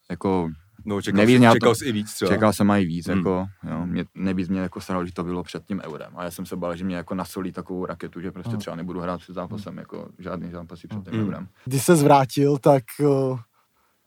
jako 0.09 0.49
No, 0.85 1.01
čekal, 1.01 1.17
Nevíc, 1.17 1.37
jsi, 1.37 1.43
já 1.43 1.51
to- 1.51 1.55
čekal 1.55 1.75
jsi 1.75 1.85
i 1.85 1.91
víc 1.91 2.13
třeba. 2.13 2.31
Čekal 2.31 2.53
jsem 2.53 2.71
i 2.71 2.85
víc, 2.85 3.07
Hmm. 3.07 3.17
jako, 3.17 3.45
jo, 3.69 3.85
mě, 3.85 4.05
nejvíc 4.15 4.49
mě 4.49 4.59
jako 4.59 4.81
staralo, 4.81 5.05
že 5.05 5.13
to 5.13 5.23
bylo 5.23 5.43
před 5.43 5.65
tím 5.65 5.81
eurem. 5.83 6.11
A 6.15 6.23
já 6.23 6.31
jsem 6.31 6.45
se 6.45 6.55
bál, 6.55 6.75
že 6.75 6.83
mě 6.85 6.95
jako 6.95 7.15
nasolí 7.15 7.51
takovou 7.51 7.85
raketu, 7.85 8.21
že 8.21 8.31
prostě 8.31 8.49
Hmm. 8.51 8.59
třeba 8.59 8.75
nebudu 8.75 8.99
hrát 8.99 9.17
před 9.21 9.33
zápasem, 9.33 9.77
jako 9.77 10.09
žádný 10.19 10.51
zápasy 10.51 10.87
před 10.87 11.03
tím 11.03 11.13
Hmm. 11.13 11.23
eurem. 11.27 11.47
Když 11.65 11.83
se 11.83 11.95
zvrátil, 11.95 12.57
tak 12.57 12.83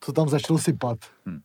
to 0.06 0.12
tam 0.12 0.28
začalo 0.28 0.58
sypat. 0.58 0.98
Hmm. 1.26 1.40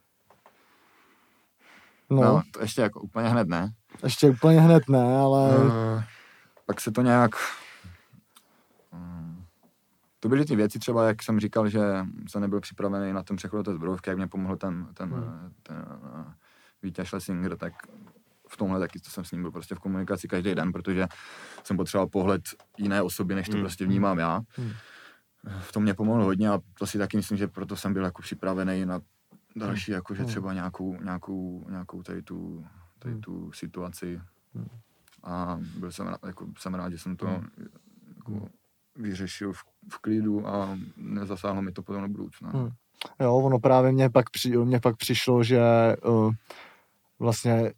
No, 2.09 2.21
No, 2.21 2.41
to 2.51 2.61
ještě 2.61 2.81
jako 2.81 2.99
úplně 3.01 3.29
hned 3.29 3.47
ne. 3.47 3.73
ještě 4.03 4.29
úplně 4.29 4.61
hned 4.61 4.83
ne, 4.89 5.17
ale... 5.17 5.57
Uh, 5.57 6.03
pak 6.65 6.81
se 6.81 6.91
to 6.91 7.01
nějak... 7.01 7.31
To 10.23 10.29
byly 10.29 10.45
ty 10.45 10.55
věci 10.55 10.79
třeba, 10.79 11.07
jak 11.07 11.23
jsem 11.23 11.39
říkal, 11.39 11.69
že 11.69 11.79
jsem 12.27 12.41
nebyl 12.41 12.61
připravený 12.61 13.13
na 13.13 13.23
ten 13.23 13.35
přechod 13.37 13.57
do 13.57 13.63
té 13.63 13.73
zbrojovky, 13.73 14.09
jak 14.09 14.17
mě 14.17 14.27
pomohl 14.27 14.55
ten, 14.57 14.87
ten, 14.93 15.09
Hmm. 15.13 15.23
ten, 15.23 15.51
ten 15.63 15.85
uh, 16.03 16.25
Vítěz 16.83 17.07
Schlesinger, 17.07 17.57
tak 17.57 17.73
v 18.49 18.57
tomhle 18.57 18.79
taky 18.79 18.99
to 18.99 19.09
jsem 19.09 19.23
s 19.25 19.31
ním 19.31 19.41
byl 19.41 19.51
prostě 19.51 19.75
v 19.75 19.79
komunikaci 19.79 20.27
každý 20.27 20.55
den, 20.55 20.71
protože 20.71 21.07
jsem 21.63 21.77
potřeboval 21.77 22.07
pohled 22.07 22.41
jiné 22.77 23.01
osoby, 23.01 23.35
než 23.35 23.47
to 23.47 23.53
Hmm. 23.53 23.61
prostě 23.63 23.85
vnímám 23.85 24.19
já. 24.19 24.41
Hmm. 24.57 24.71
V 25.59 25.71
tom 25.71 25.83
mě 25.83 25.93
pomohlo 25.93 26.25
hodně 26.25 26.49
a 26.49 26.59
to 26.79 26.87
si 26.87 26.97
taky 26.97 27.17
myslím, 27.17 27.37
že 27.37 27.47
proto 27.47 27.75
jsem 27.75 27.93
byl 27.93 28.03
jako 28.03 28.21
připravený 28.21 28.85
na 28.85 28.99
další, 29.55 29.91
jako 29.91 30.13
že 30.15 30.21
Hmm. 30.21 30.29
třeba 30.29 30.53
nějakou, 30.53 30.97
nějakou, 31.03 31.65
nějakou 31.69 32.03
tady 32.03 32.21
tu, 32.21 32.65
tady 32.99 33.13
Hmm. 33.13 33.21
tu 33.21 33.51
situaci. 33.51 34.21
Hmm. 34.53 34.67
A 35.23 35.59
byl 35.77 35.91
jsem 35.91 36.07
rád, 36.07 36.19
jako, 36.25 36.47
jsem 36.57 36.73
rád, 36.73 36.89
že 36.91 36.97
jsem 36.99 37.15
to 37.15 37.27
Hmm. 37.27 37.47
jako, 38.17 38.47
vyřešil 38.95 39.53
v, 39.53 39.63
v 39.89 39.97
klidu 39.97 40.47
a 40.47 40.77
nezasáhlo 40.97 41.61
mi 41.61 41.71
to 41.71 41.81
potom 41.81 42.01
do 42.01 42.07
budoucna. 42.07 42.49
Hmm. 42.49 42.69
Jo, 43.19 43.35
ono 43.35 43.59
právě 43.59 43.91
mě 43.91 44.09
pak, 44.09 44.29
při, 44.29 44.57
mě 44.57 44.79
pak 44.79 44.97
přišlo, 44.97 45.43
že 45.43 45.61
uh, 46.05 46.33
vlastně 47.19 47.73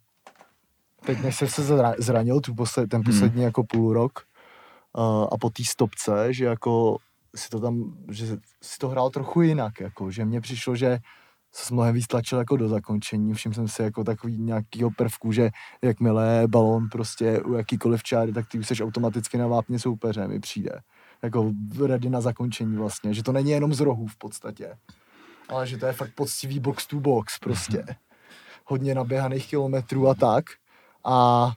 teď 1.06 1.22
než 1.22 1.36
jsem 1.36 1.48
se 1.48 1.62
zra- 1.62 1.94
zranil 1.98 2.40
tu 2.40 2.54
posled, 2.54 2.90
ten 2.90 3.02
poslední 3.04 3.42
jako 3.42 3.64
půl 3.64 3.92
rok 3.92 4.12
uh, 4.98 5.26
a 5.32 5.38
po 5.40 5.50
té 5.50 5.64
stopce, 5.64 6.32
že 6.32 6.44
jako 6.44 6.98
si 7.36 7.48
to 7.48 7.60
tam, 7.60 7.96
že 8.10 8.26
si 8.62 8.78
to 8.78 8.88
hrál 8.88 9.10
trochu 9.10 9.42
jinak, 9.42 9.80
jako, 9.80 10.10
že 10.10 10.24
mně 10.24 10.40
přišlo, 10.40 10.76
že 10.76 10.98
se 11.52 11.74
mnohem 11.74 11.94
víc 11.94 12.06
tlačil 12.06 12.38
jako 12.38 12.56
do 12.56 12.68
zakončení, 12.68 13.34
všiml 13.34 13.54
jsem 13.54 13.68
si 13.68 13.82
jako 13.82 14.04
takový 14.04 14.38
nějakýho 14.38 14.90
prvku, 14.90 15.32
že 15.32 15.50
jakmile 15.82 16.42
balón 16.46 16.88
prostě 16.88 17.40
u 17.40 17.54
jakýkoliv 17.54 18.02
čáry, 18.02 18.32
tak 18.32 18.48
ty 18.48 18.58
už 18.58 18.66
seš 18.66 18.80
automaticky 18.80 19.38
na 19.38 19.46
vápně 19.46 19.78
soupeře, 19.78 20.28
mi 20.28 20.40
přijde. 20.40 20.80
Jako 21.24 21.52
ready 21.86 22.10
na 22.10 22.20
zakončení 22.20 22.76
vlastně, 22.76 23.14
že 23.14 23.22
to 23.22 23.32
není 23.32 23.50
jenom 23.50 23.74
z 23.74 23.80
rohů 23.80 24.06
v 24.06 24.16
podstatě, 24.16 24.76
ale 25.48 25.66
že 25.66 25.78
to 25.78 25.86
je 25.86 25.92
fakt 25.92 26.14
poctivý 26.14 26.60
box 26.60 26.86
to 26.86 27.00
box 27.00 27.38
prostě. 27.38 27.84
Hodně 28.64 28.94
naběhaných 28.94 29.46
kilometrů 29.46 30.08
a 30.08 30.14
tak. 30.14 30.44
A 31.04 31.52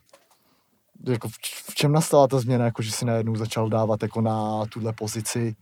jako 1.06 1.28
v, 1.28 1.32
v 1.70 1.74
čem 1.74 1.92
nastala 1.92 2.28
ta 2.28 2.40
změna, 2.40 2.64
jako 2.64 2.82
že 2.82 2.92
si 2.92 3.04
najednou 3.04 3.36
začal 3.36 3.68
dávat 3.68 4.02
jako 4.02 4.20
na 4.20 4.66
tuhle 4.66 4.92
pozici 4.92 5.56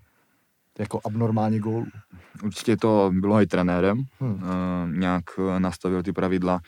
jako 0.78 1.00
abnormálně 1.04 1.58
gólů. 1.60 1.86
Určitě 2.44 2.76
to 2.76 3.10
bylo 3.20 3.40
i 3.42 3.46
trenérem, 3.46 4.04
Hmm. 4.20 4.34
uh, 4.34 4.40
nějak 4.98 5.24
eh, 5.38 5.60
nastavil 5.60 6.02
ty 6.02 6.12
pravidla, 6.12 6.60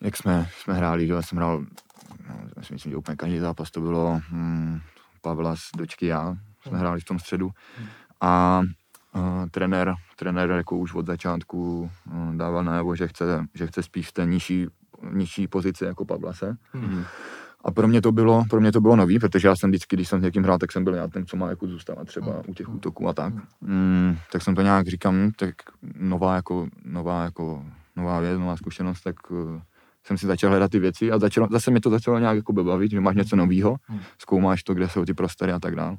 jak 0.00 0.16
jsme, 0.16 0.48
jsme 0.60 0.74
hráli, 0.74 1.06
že 1.06 1.12
já 1.12 1.22
jsem 1.22 1.38
hrál, 1.38 1.60
no, 2.28 2.40
myslím, 2.70 2.90
že 2.92 2.96
úplně 2.96 3.16
každý 3.16 3.38
zápas 3.38 3.70
to 3.70 3.80
bylo 3.80 4.20
hm, 4.30 4.80
Pavla 5.22 5.56
s 5.56 5.62
dočky 5.76 6.06
já, 6.06 6.36
jsme 6.68 6.76
Hmm. 6.76 6.80
hráli 6.86 7.00
v 7.00 7.04
tom 7.04 7.18
středu 7.18 7.50
a 8.20 8.62
uh, 9.14 9.22
trenér, 9.50 9.94
trenér 10.16 10.50
jako 10.50 10.76
už 10.78 10.94
od 10.94 11.06
začátku 11.06 11.90
uh, 12.12 12.34
dával 12.36 12.64
najevo, 12.64 12.96
že 12.96 13.08
chce, 13.08 13.24
že 13.54 13.66
chce 13.66 13.82
spíš 13.82 14.08
v 14.08 14.12
té 14.12 14.26
nižší, 14.26 14.66
nižší 15.12 15.48
pozici 15.48 15.84
jako 15.84 16.04
Pavlase. 16.04 16.56
Mhm. 16.74 17.04
A 17.64 17.70
pro 17.70 17.88
mě 17.88 18.02
to 18.02 18.12
bylo, 18.12 18.44
pro 18.50 18.60
mě 18.60 18.72
to 18.72 18.80
bylo 18.80 18.96
nový, 18.96 19.18
protože 19.18 19.48
já 19.48 19.56
jsem 19.56 19.70
vždycky, 19.70 19.96
když 19.96 20.08
jsem 20.08 20.20
s 20.20 20.22
někým 20.22 20.42
hrál, 20.42 20.58
tak 20.58 20.72
jsem 20.72 20.84
byl 20.84 20.94
já 20.94 21.08
ten, 21.08 21.26
co 21.26 21.36
má 21.36 21.48
jako 21.48 21.66
zůstávat 21.66 22.06
třeba 22.06 22.32
Hmm. 22.32 22.42
u 22.46 22.54
těch 22.54 22.68
útoků 22.68 23.08
a 23.08 23.12
tak. 23.12 23.34
Mm, 23.60 24.16
tak 24.32 24.42
jsem 24.42 24.54
to 24.54 24.62
nějak 24.62 24.86
říkám, 24.88 25.30
tak 25.36 25.54
nová 25.96 26.34
jako, 26.36 26.66
nová 26.84 27.24
jako, 27.24 27.64
nová 27.96 28.20
věc, 28.20 28.38
nová 28.40 28.56
zkušenost, 28.56 29.00
tak 29.00 29.30
uh, 29.30 29.60
jsem 30.04 30.18
si 30.18 30.26
začal 30.26 30.50
hledat 30.50 30.70
ty 30.70 30.78
věci 30.78 31.12
a 31.12 31.18
začalo, 31.18 31.48
zase 31.50 31.70
mi 31.70 31.80
to 31.80 31.90
začalo 31.90 32.18
nějak 32.18 32.36
jako 32.36 32.52
bavit, 32.52 32.90
že 32.90 33.00
máš 33.00 33.16
něco 33.16 33.36
nového, 33.36 33.76
Hmm. 33.86 34.00
zkoumáš 34.18 34.62
to, 34.62 34.74
kde 34.74 34.88
jsou 34.88 35.04
ty 35.04 35.14
prostory 35.14 35.52
a 35.52 35.58
tak 35.60 35.76
dále. 35.76 35.96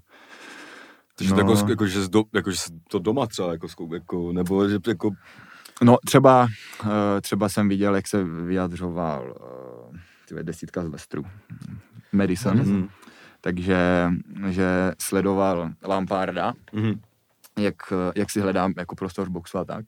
Takže 1.20 1.34
to 1.34 1.40
jako, 1.40 1.70
jako, 1.70 1.88
že 1.88 2.08
do, 2.08 2.24
jako, 2.34 2.52
že 2.52 2.58
to 2.90 3.00
doma 3.00 3.28
třeba, 3.28 3.52
jako, 3.52 3.68
jako, 3.94 4.32
nebo 4.34 4.68
že 4.70 4.78
jako, 4.88 5.12
No 5.82 5.98
třeba, 6.06 6.48
eh, 6.86 7.22
třeba 7.22 7.50
jsem 7.50 7.70
viděl, 7.70 7.96
jak 7.96 8.08
se 8.08 8.24
vyjadřoval 8.24 9.34
uh, 9.92 9.98
tyhle 10.28 10.44
desítka 10.44 10.84
z 10.84 10.88
Lestru, 10.90 11.24
Madison, 12.12 12.58
Mhm. 12.58 12.88
takže 13.42 14.10
že 14.50 14.92
sledoval 15.02 15.70
Lamparda, 15.88 16.54
mhm. 16.74 17.00
jak, 17.60 17.76
jak 18.16 18.30
si 18.32 18.42
hledám 18.42 18.74
jako 18.78 18.96
prostor 18.96 19.28
v 19.28 19.32
boxu 19.32 19.58
a 19.58 19.66
tak. 19.66 19.86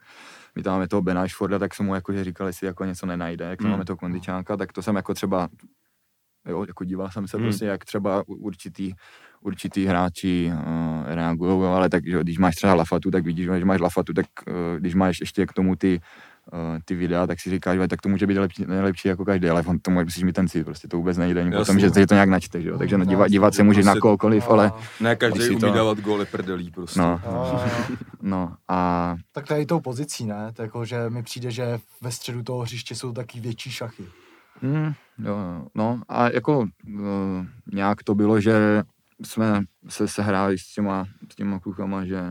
my 0.56 0.64
tam 0.64 0.74
máme 0.74 0.88
toho 0.88 1.02
Bena 1.02 1.22
Ashforda, 1.22 1.60
tak 1.60 1.76
jsem 1.76 1.86
mu 1.86 1.96
jako, 1.96 2.14
že 2.14 2.24
říkal, 2.24 2.48
jestli 2.48 2.68
jako 2.68 2.86
něco 2.86 3.06
nenajde, 3.06 3.46
jak 3.46 3.60
tam 3.60 3.66
Hmm. 3.66 3.72
máme 3.72 3.86
toho 3.86 3.98
kondičánka, 3.98 4.58
tak 4.58 4.72
to 4.74 4.82
jsem 4.82 4.96
jako 4.96 5.14
třeba 5.14 5.48
jo, 6.50 6.66
jako 6.68 6.84
díval 6.84 7.10
jsem 7.12 7.28
se 7.28 7.38
Hmm. 7.38 7.46
prostě, 7.46 7.66
jak 7.66 7.86
třeba 7.86 8.24
určitý, 8.28 8.94
určitý 9.42 9.86
hráči 9.86 10.52
uh, 10.54 11.06
reagují, 11.06 11.64
ale 11.68 11.90
tak, 11.90 12.06
že 12.08 12.20
když 12.20 12.38
máš 12.38 12.56
třeba 12.56 12.74
Lafatu, 12.74 13.12
tak 13.12 13.26
vidíš, 13.26 13.46
že 13.58 13.66
máš 13.66 13.80
Lafatu, 13.82 14.14
tak 14.14 14.26
uh, 14.48 14.54
když 14.80 14.96
máš 14.96 15.20
ještě 15.20 15.46
k 15.46 15.54
tomu 15.54 15.76
ty, 15.76 16.02
uh, 16.54 16.60
ty 16.86 16.96
videa, 16.96 17.28
tak 17.28 17.40
si 17.40 17.50
říkáš, 17.50 17.80
že 17.80 17.88
tak 17.88 18.02
to 18.02 18.10
může 18.10 18.28
být 18.28 18.38
lepší, 18.38 18.66
nejlepší 18.68 19.08
jako 19.08 19.26
každý, 19.26 19.50
ale 19.50 19.64
on 19.68 19.80
tomu 19.80 20.04
musíš 20.04 20.24
mít 20.24 20.34
ten 20.34 20.48
cít, 20.48 20.64
prostě 20.64 20.88
to 20.88 20.98
vůbec 20.98 21.18
nejde, 21.18 21.42
ani 21.42 21.52
potom, 21.52 21.80
že, 21.80 21.90
že 21.96 22.08
to 22.08 22.14
nějak 22.14 22.30
načte, 22.30 22.62
že 22.62 22.70
jo? 22.70 22.78
takže 22.78 22.98
No, 22.98 23.06
dívat, 23.06 23.28
dívat 23.28 23.54
se 23.56 23.64
můžeš 23.64 23.86
na 23.86 23.92
prostě- 23.92 24.02
kohokoliv, 24.02 24.50
ale 24.50 24.72
Ne 25.00 25.16
každý 25.16 25.50
umí 25.50 25.60
to- 25.60 25.70
dávat 25.72 26.00
góly 26.00 26.26
prdelí 26.26 26.72
prostě. 26.72 27.00
no, 27.00 27.20
A, 27.26 27.66
no 28.22 28.54
a 28.68 29.16
tak 29.32 29.48
tady 29.48 29.66
tou 29.66 29.80
pozicí, 29.80 30.26
ne? 30.26 30.52
To 30.54 30.62
jako, 30.62 30.86
že 30.86 31.10
mi 31.10 31.24
přijde, 31.24 31.52
že 31.52 31.80
ve 32.02 32.12
středu 32.12 32.44
toho 32.44 32.60
hřiště 32.60 32.96
jsou 32.96 33.12
taky 33.12 33.40
větší 33.40 33.72
šachy. 33.72 34.04
Mm, 34.62 34.94
jo, 35.18 35.66
no 35.76 36.02
a 36.10 36.30
jako 36.30 36.60
uh, 36.60 37.46
nějak 37.74 38.04
to 38.04 38.16
bylo, 38.16 38.40
že 38.40 38.84
jsme 39.24 39.64
se 39.90 40.08
sehráli 40.08 40.58
s 40.58 40.74
těma, 40.74 41.06
s 41.32 41.36
těma 41.36 41.60
klukama, 41.60 42.06
že 42.06 42.22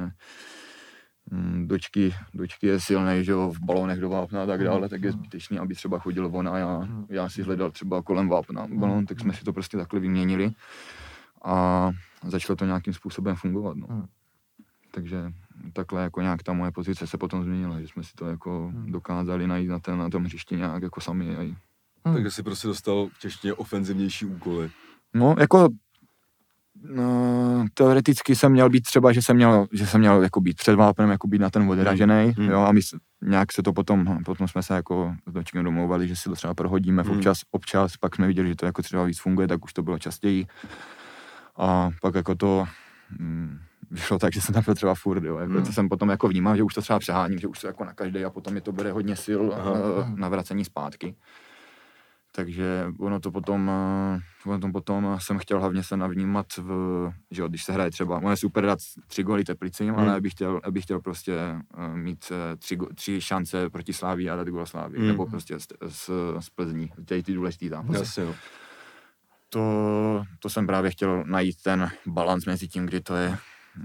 mm, 1.31 1.69
dočky, 1.69 2.15
dočky 2.35 2.67
je 2.67 2.81
silný, 2.81 3.25
že 3.25 3.33
jo, 3.33 3.51
v 3.51 3.61
balónech 3.61 4.01
do 4.01 4.09
vápna 4.09 4.43
a 4.43 4.47
tak 4.47 4.65
dále, 4.65 4.89
tak 4.89 5.03
je 5.03 5.13
zbytečný, 5.13 5.59
aby 5.59 5.75
třeba 5.75 5.99
chodil 5.99 6.31
on 6.33 6.49
a 6.49 6.59
já, 6.59 6.89
já 7.09 7.29
si 7.29 7.43
hledal 7.43 7.71
třeba 7.71 8.03
kolem 8.03 8.29
vápna 8.29 8.67
balón, 8.75 9.07
tak 9.07 9.21
jsme 9.21 9.33
si 9.33 9.45
to 9.45 9.53
prostě 9.53 9.77
takhle 9.77 10.01
vyměnili 10.01 10.53
a 11.45 11.91
začalo 12.27 12.57
to 12.57 12.65
nějakým 12.65 12.95
způsobem 12.95 13.37
fungovat, 13.37 13.77
no. 13.77 14.09
Takže 14.91 15.33
takhle 15.73 16.03
jako 16.03 16.21
nějak 16.21 16.43
ta 16.43 16.53
moje 16.53 16.73
pozice 16.73 17.07
se 17.07 17.19
potom 17.19 17.45
změnila, 17.45 17.81
že 17.81 17.89
jsme 17.89 18.03
si 18.05 18.15
to 18.15 18.27
jako 18.27 18.73
dokázali 18.87 19.47
najít 19.47 19.69
na, 19.69 19.79
ten, 19.79 19.99
na 19.99 20.11
tom 20.11 20.25
hřišti 20.25 20.57
nějak 20.57 20.83
jako 20.83 21.01
sami. 21.01 21.37
A 21.37 21.57
Hmm. 22.05 22.15
Takže 22.15 22.31
si 22.31 22.43
prostě 22.43 22.69
dostal 22.69 23.09
v 23.13 23.19
češtině 23.19 23.55
ofenzivnější 23.55 24.25
úkoly. 24.27 24.71
No, 25.15 25.35
jako 25.39 25.69
no, 26.83 27.65
teoreticky 27.75 28.37
jsem 28.37 28.53
měl 28.53 28.71
být 28.71 28.81
třeba, 28.81 29.13
že 29.13 29.23
jsem 29.23 29.37
měl, 29.37 29.67
že 29.73 29.87
jsem 29.87 30.01
měl 30.01 30.23
jako 30.23 30.41
být 30.41 30.57
před 30.57 30.75
vápnem, 30.75 31.11
jako 31.11 31.29
být 31.29 31.39
na 31.41 31.51
ten 31.51 31.71
odražený, 31.71 32.35
Hmm. 32.37 32.49
jo, 32.51 32.61
a 32.61 32.73
my 32.73 32.81
nějak 33.23 33.53
se 33.53 33.63
to 33.63 33.73
potom, 33.73 34.19
potom 34.25 34.49
jsme 34.49 34.63
se 34.63 34.75
jako 34.75 35.15
s 35.27 35.33
dočkem 35.33 35.65
domlouvali, 35.65 36.09
že 36.09 36.17
si 36.17 36.29
to 36.29 36.35
třeba 36.35 36.55
prohodíme 36.55 37.03
Hmm. 37.03 37.13
v 37.13 37.17
občas, 37.17 37.39
občas, 37.51 37.97
pak 37.97 38.15
jsme 38.17 38.27
viděli, 38.27 38.49
že 38.49 38.55
to 38.57 38.67
jako 38.67 38.83
třeba 38.83 39.05
víc 39.05 39.21
funguje, 39.21 39.49
tak 39.49 39.65
už 39.65 39.73
to 39.73 39.83
bylo 39.83 39.99
častěji. 39.99 40.47
A 41.57 41.91
pak 42.03 42.15
jako 42.15 42.35
to 42.35 42.65
mm, 43.19 43.59
vyšlo 43.91 44.19
tak, 44.19 44.33
že 44.33 44.41
jsem 44.41 44.53
tam 44.53 44.63
byl 44.65 44.75
třeba 44.75 44.95
furt, 44.95 45.25
jo, 45.25 45.39
jako 45.39 45.53
Hmm. 45.53 45.65
to 45.65 45.73
jsem 45.73 45.89
potom 45.89 46.09
jako 46.09 46.29
vnímal, 46.29 46.57
že 46.57 46.63
už 46.63 46.75
to 46.75 46.83
třeba 46.83 46.99
přeháním, 46.99 47.39
že 47.39 47.47
už 47.47 47.59
to 47.61 47.67
jako 47.67 47.85
na 47.85 47.93
každý 47.95 48.25
a 48.25 48.31
potom 48.31 48.55
mi 48.55 48.61
to 48.61 48.73
bude 48.73 48.93
hodně 48.93 49.17
sil 49.25 49.43
Aha. 49.55 49.71
uh, 49.73 50.09
na 50.19 50.29
vracení 50.29 50.65
zpátky. 50.65 51.15
Takže 52.33 52.87
ono 52.99 53.21
to 53.21 53.31
potom, 53.31 53.71
eh, 53.71 54.21
ono 54.47 54.59
to 54.61 54.69
potom 54.69 55.17
jsem 55.21 55.39
chtěl 55.39 55.59
hlavně 55.61 55.83
se 55.83 55.97
navnímat, 55.97 56.47
v, 56.57 56.71
že 57.31 57.43
jo, 57.43 57.49
když 57.49 57.65
se 57.65 57.73
hraje 57.73 57.91
třeba, 57.91 58.17
ono 58.17 58.31
je 58.31 58.37
super 58.37 58.67
dát 58.67 58.79
tři 59.07 59.23
góly 59.23 59.45
Teplicím, 59.45 59.89
Hmm. 59.95 59.99
ale 59.99 60.17
abych 60.17 60.33
chtěl, 60.33 60.61
abych 60.65 60.85
chtěl 60.85 61.01
prostě 61.01 61.37
uh, 61.79 61.97
mít 61.97 62.33
eh, 62.33 62.57
tři, 62.57 62.79
tři 62.95 63.21
šance 63.21 63.71
proti 63.71 63.93
Slávii 63.93 64.31
a 64.31 64.37
dát 64.37 64.49
gól 64.49 64.67
Slávii, 64.67 64.99
Hmm. 64.99 65.09
nebo 65.09 65.27
prostě 65.27 65.61
z, 65.61 65.67
z, 65.89 66.11
z 66.41 66.51
Plzní, 66.51 66.93
tady 67.05 67.23
ty 67.23 67.35
důležitý 67.35 67.69
zápasy. 67.69 67.99
Jasně, 67.99 68.25
no. 68.25 68.35
To, 69.49 70.25
to 70.39 70.49
jsem 70.49 70.67
právě 70.67 70.91
chtěl 70.91 71.25
najít 71.27 71.63
ten 71.63 71.91
balans 72.07 72.47
mezi 72.47 72.69
tím, 72.69 72.87
kdy 72.87 73.01
to 73.01 73.15
je, 73.17 73.39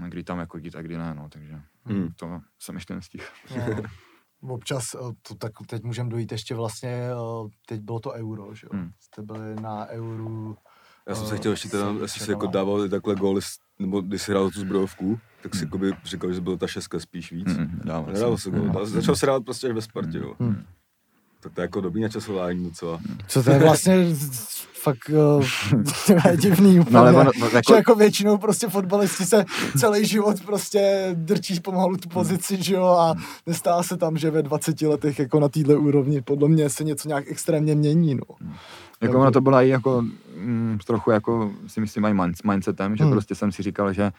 kdy 0.08 0.22
tam 0.24 0.38
jako 0.38 0.58
jít 0.58 0.76
a 0.76 0.82
kdy 0.82 0.96
ne, 0.96 1.14
no, 1.14 1.28
takže 1.28 1.60
Hmm. 1.84 2.08
to 2.16 2.40
jsem 2.58 2.74
ještě 2.74 2.94
nestihl. 2.94 3.24
No. 3.56 3.82
Občas, 4.48 4.94
eh, 4.94 4.98
to, 5.28 5.34
tak 5.34 5.52
teď 5.66 5.82
můžeme 5.82 6.10
dojít 6.10 6.32
ještě 6.32 6.54
vlastně, 6.54 6.90
eh, 6.90 7.48
teď 7.68 7.80
bylo 7.80 8.00
to 8.00 8.10
euro, 8.12 8.54
že 8.54 8.66
jo? 8.72 8.78
Hmm. 8.78 8.90
Jste 9.00 9.22
byli 9.22 9.54
na 9.60 9.86
euru, 9.86 10.56
Já 11.08 11.14
jsem 11.14 11.26
se 11.26 11.34
Eh, 11.34 11.38
chtěl 11.38 11.50
ještě 11.52 11.68
teda, 11.68 11.88
jestli 11.90 12.08
jsi 12.08 12.18
čekal. 12.18 12.30
jako 12.32 12.46
dával 12.46 12.88
takhle 12.88 13.14
góly, 13.14 13.40
nebo 13.78 14.00
když 14.00 14.22
jsi 14.22 14.30
hrál 14.30 14.50
tu 14.50 14.60
zbrojovku, 14.60 15.18
tak 15.42 15.54
si 15.54 15.66
Hmm. 15.66 15.92
říkal, 16.04 16.32
že 16.32 16.40
byl 16.40 16.56
ta 16.58 16.66
šestka 16.66 17.00
spíš 17.00 17.32
víc. 17.32 17.46
Mm, 17.56 17.80
dával 17.84 18.12
Nedával 18.12 18.38
jsem. 18.38 18.52
se 18.52 18.58
gól. 18.58 18.68
Dal- 18.68 18.86
Začal 18.86 19.16
se 19.16 19.26
hrát 19.26 19.44
prostě 19.44 19.66
až 19.66 19.72
ve 19.74 19.82
Spartě, 19.82 20.20
no. 20.20 20.34
Hmm. 20.40 20.64
Tak 21.46 21.54
to 21.54 21.60
je 21.60 21.64
jako 21.64 21.80
dobrý 21.80 22.02
načasování 22.02 22.64
docela. 22.64 23.00
co 23.28 23.42
to 23.42 23.50
je 23.50 23.58
vlastně 23.58 24.06
fakt 24.82 25.10
uh, 25.38 25.44
divný 26.36 26.80
úplně. 26.80 26.94
No 26.94 27.00
ale 27.00 27.12
ono, 27.12 27.30
Že 27.50 27.56
jako, 27.56 27.74
jako 27.74 27.94
většinou 27.94 28.38
prostě 28.38 28.68
fotbalisti 28.68 29.24
se 29.24 29.44
celý 29.78 30.06
život 30.06 30.40
prostě 30.40 31.10
drčí 31.14 31.60
pomalu 31.60 31.96
tu 31.96 32.08
pozici, 32.08 32.62
že 32.62 32.74
jo, 32.74 32.84
a 32.86 33.14
nestává 33.46 33.82
se 33.82 33.96
tam, 33.96 34.16
že 34.16 34.30
ve 34.30 34.42
20 34.42 34.82
letech 34.82 35.18
jako 35.18 35.40
na 35.40 35.48
téhle 35.48 35.74
úrovni 35.76 36.22
podle 36.22 36.48
mě 36.48 36.70
se 36.70 36.84
něco 36.84 37.08
nějak 37.08 37.24
extrémně 37.28 37.74
mění, 37.74 38.14
no. 38.14 38.22
Jako 39.00 39.20
ono 39.20 39.30
to 39.30 39.40
byla 39.40 39.62
i 39.62 39.68
jako 39.68 40.02
mm, 40.36 40.78
trochu 40.86 41.10
jako 41.10 41.50
si 41.66 41.80
myslím 41.80 42.04
i 42.04 42.12
mind- 42.12 42.50
mindsetem, 42.50 42.96
že 42.96 43.04
Hmm. 43.04 43.12
prostě 43.12 43.34
jsem 43.34 43.52
si 43.52 43.62
říkal, 43.62 43.92
že 43.92 44.12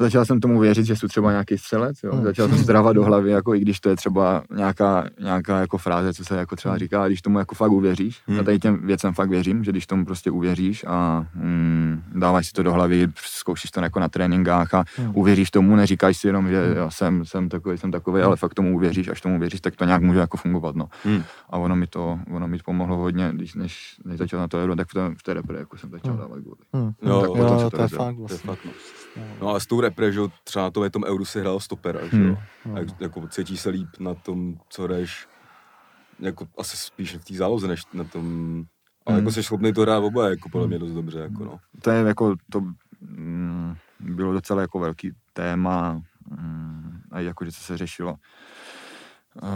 začal 0.00 0.24
jsem 0.24 0.40
tomu 0.40 0.58
věřit, 0.60 0.84
že 0.86 0.96
jsou 0.96 1.08
třeba 1.08 1.30
nějaký 1.30 1.58
střelec, 1.58 1.96
jo. 2.04 2.12
Hmm. 2.14 2.24
Začal 2.24 2.48
jsem 2.48 2.58
si 2.58 2.72
dávat 2.72 2.92
do 2.92 3.04
hlavy, 3.04 3.30
jako 3.30 3.54
i 3.54 3.60
když 3.60 3.80
to 3.80 3.88
je 3.88 3.96
třeba 3.96 4.42
nějaká, 4.56 5.04
nějaká 5.20 5.60
jako 5.60 5.78
fráze, 5.78 6.14
co 6.14 6.24
se 6.24 6.36
jako 6.36 6.56
třeba 6.56 6.78
říká, 6.78 7.02
a 7.02 7.06
když 7.06 7.22
tomu 7.22 7.38
jako 7.38 7.54
fakt 7.54 7.70
uvěříš, 7.72 8.20
Hmm. 8.26 8.40
a 8.40 8.42
tady 8.42 8.58
těm 8.58 8.86
věcem 8.86 9.14
fakt 9.14 9.30
věřím, 9.30 9.64
že 9.64 9.70
když 9.70 9.86
tomu 9.86 10.04
prostě 10.04 10.30
uvěříš 10.30 10.84
a 10.88 11.26
mm, 11.34 12.02
dáváš 12.14 12.46
si 12.46 12.52
to 12.52 12.62
do 12.62 12.72
hlavy, 12.72 13.08
zkoušíš 13.16 13.70
to 13.70 13.80
jako 13.80 14.00
na 14.00 14.08
tréninkách 14.08 14.74
a 14.74 14.84
Hmm. 14.96 15.12
uvěříš 15.14 15.50
tomu, 15.50 15.76
neříkáš 15.76 16.16
si 16.16 16.26
jenom, 16.26 16.48
že 16.48 16.72
já 16.76 16.90
jsem, 16.90 17.24
jsem 17.24 17.48
takový, 17.48 17.78
jsem 17.78 17.90
takový, 17.90 18.22
ale 18.22 18.36
fakt 18.36 18.54
tomu 18.54 18.74
uvěříš, 18.76 19.08
až 19.08 19.20
tomu 19.20 19.36
uvěříš, 19.36 19.60
tak 19.60 19.76
to 19.76 19.84
nějak 19.84 20.02
může 20.02 20.18
jako 20.18 20.36
fungovat, 20.36 20.76
no. 20.76 20.88
Hmm. 21.04 21.22
A 21.50 21.58
ono 21.58 21.76
mi 21.76 21.86
to, 21.86 22.18
ono 22.30 22.48
mi 22.48 22.58
pomohlo 22.64 22.96
hodně, 22.96 23.30
když 23.34 23.54
než, 23.54 23.96
než 24.04 24.18
začal 24.18 24.40
na 24.40 24.48
to 24.48 24.58
euro, 24.58 24.76
tak 24.76 24.88
v 24.88 24.94
té, 24.94 25.00
v 25.18 25.22
té 25.22 25.34
repre 25.34 25.58
jako 25.58 25.76
jsem 25.78 25.90
začal 25.90 26.10
Hmm. 26.12 26.20
dávat 26.20 26.38
góly. 26.40 26.56
Hmm. 26.72 26.92
Jo, 27.02 27.20
tak 27.20 27.30
jo, 27.30 27.60
to 27.70 27.70
to 27.76 27.82
je 27.82 27.88
fakt 27.88 27.98
To 27.98 28.10
je 28.10 28.14
vlastně. 28.18 28.38
fakt, 28.38 28.64
no. 28.64 28.70
No 29.40 29.54
a 29.54 29.60
s 29.60 29.66
tou 29.66 29.80
repre, 29.80 30.12
že 30.12 30.20
třeba 30.44 30.64
na 30.64 30.70
tom, 30.70 30.90
tom 30.90 31.04
euru 31.04 31.24
si 31.24 31.40
hrál 31.40 31.60
stopera, 31.60 32.00
že 32.00 32.16
jo. 32.16 32.22
Hmm. 32.22 32.36
Hmm. 32.64 32.76
A 32.76 32.78
jak, 32.78 33.00
jako 33.00 33.28
cítíš 33.28 33.60
se 33.60 33.70
líp 33.70 33.88
na 34.00 34.14
tom, 34.14 34.54
co 34.68 34.86
jdeš, 34.86 35.28
jako 36.20 36.46
asi 36.58 36.76
spíš 36.76 37.14
v 37.14 37.24
té 37.24 37.34
záloze, 37.34 37.68
než 37.68 37.82
na 37.92 38.04
tom, 38.04 38.24
ale 39.06 39.16
Hmm. 39.16 39.24
jako 39.24 39.32
jsi 39.32 39.42
schopný 39.42 39.72
to 39.72 39.82
hrát 39.82 39.98
oba, 39.98 40.28
jako 40.28 40.48
podle 40.48 40.66
mě 40.66 40.78
dost 40.78 40.92
dobře, 40.92 41.18
jako 41.18 41.44
no. 41.44 41.58
To 41.82 41.90
je 41.90 42.02
jako, 42.02 42.34
to 42.52 42.60
mm, 43.00 43.74
bylo 44.00 44.32
docela 44.32 44.60
jako 44.60 44.78
velký 44.78 45.12
téma 45.32 46.02
mm, 46.30 47.00
a 47.10 47.20
jako, 47.20 47.44
že 47.44 47.52
co 47.52 47.60
se 47.60 47.76
řešilo. 47.78 48.16
Uh, 49.42 49.48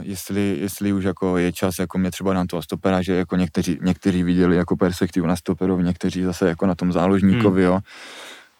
jestli, 0.00 0.58
jestli 0.60 0.92
už 0.92 1.04
jako 1.04 1.36
je 1.36 1.52
čas 1.52 1.78
jako 1.78 1.98
mě 1.98 2.10
třeba 2.10 2.34
na 2.34 2.46
toho 2.46 2.62
stopera, 2.62 3.02
že 3.02 3.14
jako 3.14 3.36
někteří, 3.36 3.78
někteří 3.82 4.22
viděli 4.22 4.56
jako 4.56 4.76
perspektivu 4.76 5.26
na 5.26 5.36
stoperovi, 5.36 5.84
někteří 5.84 6.22
zase 6.22 6.48
jako 6.48 6.66
na 6.66 6.74
tom 6.74 6.92
záložníkovi, 6.92 7.62
jo. 7.62 7.80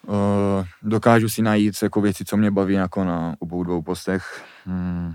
Uh, 0.06 0.64
dokážu 0.82 1.28
si 1.28 1.42
najít 1.42 1.74
jako 1.82 2.00
věci, 2.00 2.24
co 2.24 2.36
mě 2.36 2.50
baví 2.50 2.74
jako 2.74 3.04
na 3.04 3.34
obou 3.38 3.62
dvou 3.64 3.82
postech. 3.82 4.44
Hmm. 4.64 5.14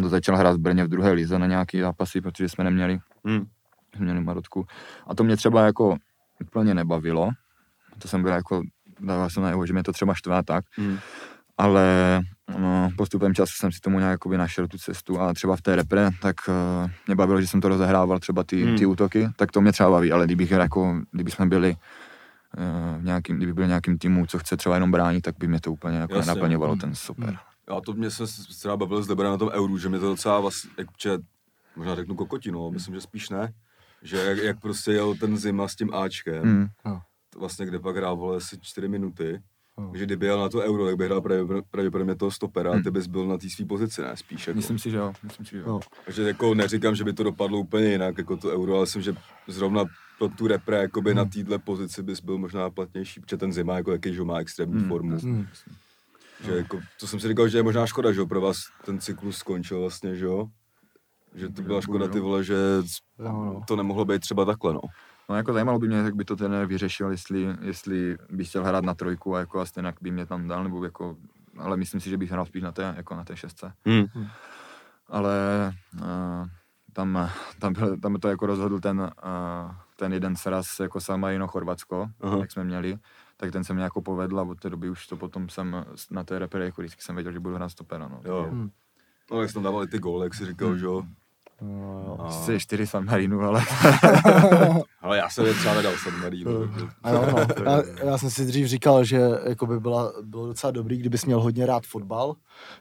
To 0.00 0.08
začal 0.08 0.36
hrát 0.36 0.56
v 0.56 0.58
Brně 0.58 0.84
v 0.84 0.88
druhé 0.88 1.12
lize 1.12 1.38
na 1.38 1.46
nějaký 1.46 1.80
zápasy, 1.80 2.20
protože 2.20 2.48
jsme 2.48 2.64
neměli, 2.64 2.98
Hmm. 3.24 3.46
měli 3.98 4.20
Marotku. 4.20 4.66
A 5.06 5.14
to 5.14 5.24
mě 5.24 5.36
třeba 5.36 5.66
jako 5.66 5.96
úplně 6.40 6.74
nebavilo. 6.74 7.30
To 7.98 8.08
jsem 8.08 8.22
byl 8.22 8.32
jako, 8.32 8.62
dával 9.00 9.30
jsem 9.30 9.42
najevo, 9.42 9.66
že 9.66 9.72
mě 9.72 9.82
to 9.82 9.92
třeba 9.92 10.14
štve 10.14 10.42
tak, 10.42 10.64
Hmm. 10.76 10.98
ale 11.58 11.84
no, 12.58 12.90
postupem 12.96 13.34
času 13.34 13.52
jsem 13.56 13.72
si 13.72 13.80
tomu 13.80 13.98
nějak 13.98 14.26
našel 14.26 14.68
tu 14.68 14.78
cestu 14.78 15.20
a 15.20 15.34
třeba 15.34 15.56
v 15.56 15.62
té 15.62 15.76
repre, 15.76 16.10
tak 16.22 16.36
uh, 16.48 16.90
mě 17.06 17.16
bavilo, 17.16 17.40
že 17.40 17.46
jsem 17.46 17.60
to 17.60 17.68
rozehrával 17.68 18.18
třeba 18.18 18.44
ty, 18.44 18.64
Hmm. 18.64 18.78
ty 18.78 18.86
útoky, 18.86 19.28
tak 19.36 19.52
to 19.52 19.60
mě 19.60 19.72
třeba 19.72 19.90
baví, 19.90 20.12
ale 20.12 20.26
kdybych 20.26 20.50
jako, 20.50 21.00
kdyby 21.12 21.30
jsme 21.30 21.46
byli 21.46 21.76
v 22.98 23.04
nějakým, 23.04 23.36
kdyby 23.36 23.54
byl 23.54 23.66
nějakým 23.66 23.98
týmu, 23.98 24.26
co 24.26 24.38
chce 24.38 24.56
třeba 24.56 24.74
jenom 24.74 24.90
bránit, 24.90 25.20
tak 25.20 25.34
by 25.38 25.48
mě 25.48 25.60
to 25.60 25.72
úplně 25.72 25.98
jako 25.98 26.14
Jasně. 26.14 26.30
nenaplňovalo 26.30 26.72
Hmm. 26.72 26.80
ten 26.80 26.94
super. 26.94 27.38
A 27.68 27.80
to 27.80 27.92
mě 27.92 28.10
se 28.10 28.24
třeba 28.58 28.76
bavil 28.76 29.02
s 29.02 29.06
Debra 29.06 29.30
na 29.30 29.36
tom 29.36 29.48
euru, 29.48 29.78
že 29.78 29.88
mě 29.88 29.98
to 29.98 30.06
docela 30.08 30.40
vlastně, 30.40 30.70
jakože, 30.78 31.18
možná 31.76 31.94
řeknu 31.94 32.14
kokotinu, 32.14 32.62
ale 32.62 32.72
myslím, 32.72 32.94
že 32.94 33.00
spíš 33.00 33.28
ne. 33.30 33.52
Že 34.02 34.16
jak, 34.16 34.38
jak 34.38 34.60
prostě 34.60 34.92
jel 34.92 35.14
ten 35.14 35.36
zima 35.38 35.68
s 35.68 35.76
tím 35.76 35.94
Ačkem, 35.94 36.42
Hmm. 36.42 36.66
to 37.30 37.38
vlastně 37.38 37.66
kde 37.66 37.78
pak 37.78 37.96
hrál, 37.96 38.16
vole, 38.16 38.36
asi 38.36 38.58
čtyři 38.60 38.88
minuty, 38.88 39.40
Hmm. 39.78 39.96
že 39.96 40.04
kdyby 40.04 40.26
jel 40.26 40.40
na 40.40 40.48
to 40.48 40.58
euro, 40.58 40.86
tak 40.86 40.96
by 40.96 41.04
hrál 41.04 41.20
pravděpodobně- 41.70 42.14
toho 42.16 42.30
stopera 42.30 42.70
a 42.70 42.74
Hmm. 42.74 42.82
ty 42.82 42.90
bys 42.90 43.06
byl 43.06 43.26
na 43.26 43.38
té 43.38 43.50
své 43.50 43.64
pozici, 43.66 44.02
ne, 44.02 44.16
spíš 44.16 44.46
jako. 44.46 44.56
Myslím 44.56 44.78
si, 44.78 44.90
že 44.90 44.96
jo. 44.96 45.12
Myslím 45.22 45.46
si, 45.46 45.52
že 45.52 45.58
jo. 45.58 45.64
Jo. 45.66 45.80
Takže 46.04 46.22
jako 46.22 46.54
neříkám, 46.54 46.94
že 46.94 47.04
by 47.04 47.12
to 47.12 47.22
dopadlo 47.22 47.58
úplně 47.58 47.84
jinak, 47.88 48.18
jako 48.18 48.36
to 48.36 48.48
euro, 48.48 48.72
ale 48.74 48.82
myslím, 48.82 49.02
že 49.02 49.14
zrovna 49.46 49.84
pro 50.18 50.28
tu 50.28 50.46
repre, 50.46 50.76
jakoby 50.76 51.14
na 51.14 51.24
této 51.24 51.58
pozici 51.58 52.02
bys 52.02 52.20
byl 52.20 52.38
možná 52.38 52.70
platnější, 52.70 53.20
protože 53.20 53.36
ten 53.36 53.52
zima, 53.52 53.76
jako 53.76 53.92
jaký, 53.92 54.14
že 54.14 54.24
má 54.24 54.38
extrémní 54.38 54.78
Hmm, 54.78 54.88
formu. 54.88 55.18
Hmm. 55.18 55.46
Že 56.44 56.56
jako, 56.56 56.80
to 57.00 57.06
jsem 57.06 57.20
si 57.20 57.28
říkal, 57.28 57.48
že 57.48 57.58
je 57.58 57.62
možná 57.62 57.86
škoda, 57.86 58.12
že 58.12 58.20
jo, 58.20 58.26
pro 58.26 58.40
vás 58.40 58.56
ten 58.84 58.98
cyklus 59.00 59.36
skončil 59.36 59.80
vlastně, 59.80 60.16
že 60.16 60.24
jo? 60.24 60.48
Že 61.34 61.48
to 61.48 61.62
byla 61.62 61.80
škoda, 61.80 62.08
ty 62.08 62.20
vole, 62.20 62.44
že 62.44 62.56
no. 63.18 63.62
to 63.68 63.76
nemohlo 63.76 64.04
být 64.04 64.20
třeba 64.20 64.44
takhle, 64.44 64.74
no. 64.74 64.80
No 65.28 65.36
jako 65.36 65.52
zajímalo 65.52 65.78
by 65.78 65.88
mě, 65.88 65.96
jak 65.96 66.16
by 66.16 66.24
to 66.24 66.36
trenér 66.36 66.66
vyřešil, 66.66 67.10
jestli, 67.10 67.56
jestli 67.60 68.18
bych 68.30 68.48
chtěl 68.48 68.64
hrát 68.64 68.84
na 68.84 68.94
trojku 68.94 69.34
a 69.34 69.38
jako 69.38 69.60
a 69.60 69.66
stejně 69.66 69.92
by 70.00 70.10
mě 70.10 70.26
tam 70.26 70.48
dal, 70.48 70.64
nebo 70.64 70.84
jako, 70.84 71.16
ale 71.58 71.76
myslím 71.76 72.00
si, 72.00 72.10
že 72.10 72.16
bych 72.16 72.30
hrál 72.30 72.46
spíš 72.46 72.62
na 72.62 72.72
té, 72.72 72.94
jako 72.96 73.14
na 73.14 73.24
té 73.24 73.36
šestce. 73.36 73.72
Hmm. 73.86 74.06
ale 75.08 75.72
uh, 75.94 76.48
tam, 76.92 77.30
tam, 77.58 77.72
byl, 77.72 77.96
tam 77.96 78.14
to 78.14 78.28
jako 78.28 78.46
rozhodl 78.46 78.80
ten, 78.80 79.00
uh, 79.00 79.74
ten 79.98 80.12
jeden 80.12 80.36
sraz 80.36 80.80
jako 80.80 81.00
San 81.00 81.20
Marino 81.20 81.48
Chorvatsko, 81.48 82.06
Aha. 82.20 82.38
jak 82.38 82.52
jsme 82.52 82.64
měli, 82.64 82.98
tak 83.36 83.52
ten 83.52 83.64
se 83.64 83.74
mě 83.74 83.82
jako 83.82 84.02
povedl 84.02 84.40
a 84.40 84.42
od 84.42 84.60
té 84.60 84.70
doby 84.70 84.90
už 84.90 85.06
to 85.06 85.16
potom 85.16 85.48
jsem 85.48 85.84
na 86.10 86.24
té 86.24 86.38
repere 86.38 86.64
jako 86.64 86.82
vždycky 86.82 87.02
jsem 87.02 87.14
věděl, 87.14 87.32
že 87.32 87.40
budu 87.40 87.54
hrát 87.54 87.68
stopera, 87.68 88.08
no. 88.08 88.20
Jo. 88.24 88.46
Hmm. 88.50 88.70
No, 89.30 89.40
jak 89.40 89.50
jsi 89.50 89.54
tam 89.54 89.62
dával 89.62 89.84
i 89.84 89.86
ty 89.86 89.98
góly, 89.98 90.26
jak 90.26 90.34
jsi 90.34 90.46
říkal, 90.46 90.76
že 90.76 90.84
jo. 90.86 91.02
No. 91.62 92.16
A- 92.20 92.24
Asi 92.26 92.60
čtyři 92.60 92.86
ale 93.42 93.62
Ale 95.00 95.16
já 95.18 95.28
jsem 95.30 95.46
je 95.46 95.54
třeba 95.54 95.74
nedal 95.74 95.92
San 95.96 96.20
Marino. 96.20 96.66
takže- 96.68 96.86
A 97.02 97.10
jo, 97.10 97.26
no. 97.32 97.64
já, 97.64 97.82
já, 98.04 98.18
jsem 98.18 98.30
si 98.30 98.44
dřív 98.46 98.66
říkal, 98.66 99.04
že 99.04 99.20
jakoby 99.48 99.80
byla, 99.80 100.12
bylo 100.22 100.46
docela 100.46 100.70
dobrý, 100.70 100.96
kdybys 100.98 101.24
měl 101.24 101.40
hodně 101.40 101.66
rád 101.66 101.86
fotbal, 101.86 102.34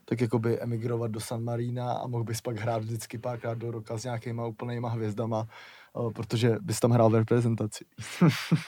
tak 0.05 0.21
jakoby 0.21 0.59
emigrovat 0.59 1.11
do 1.11 1.19
San 1.19 1.43
Marína 1.43 1.91
a 1.93 2.07
mohl 2.07 2.23
bys 2.23 2.41
pak 2.41 2.57
hrát 2.57 2.81
vždycky 2.83 3.17
párkrát 3.17 3.57
do 3.57 3.71
roka 3.71 3.97
s 3.97 4.03
nějakýma 4.03 4.45
úplnýma 4.45 4.89
hvězdama, 4.89 5.47
eh, 6.09 6.11
protože 6.13 6.55
bys 6.61 6.79
tam 6.79 6.91
hrál 6.91 7.09
v 7.09 7.15
reprezentaci. 7.15 7.85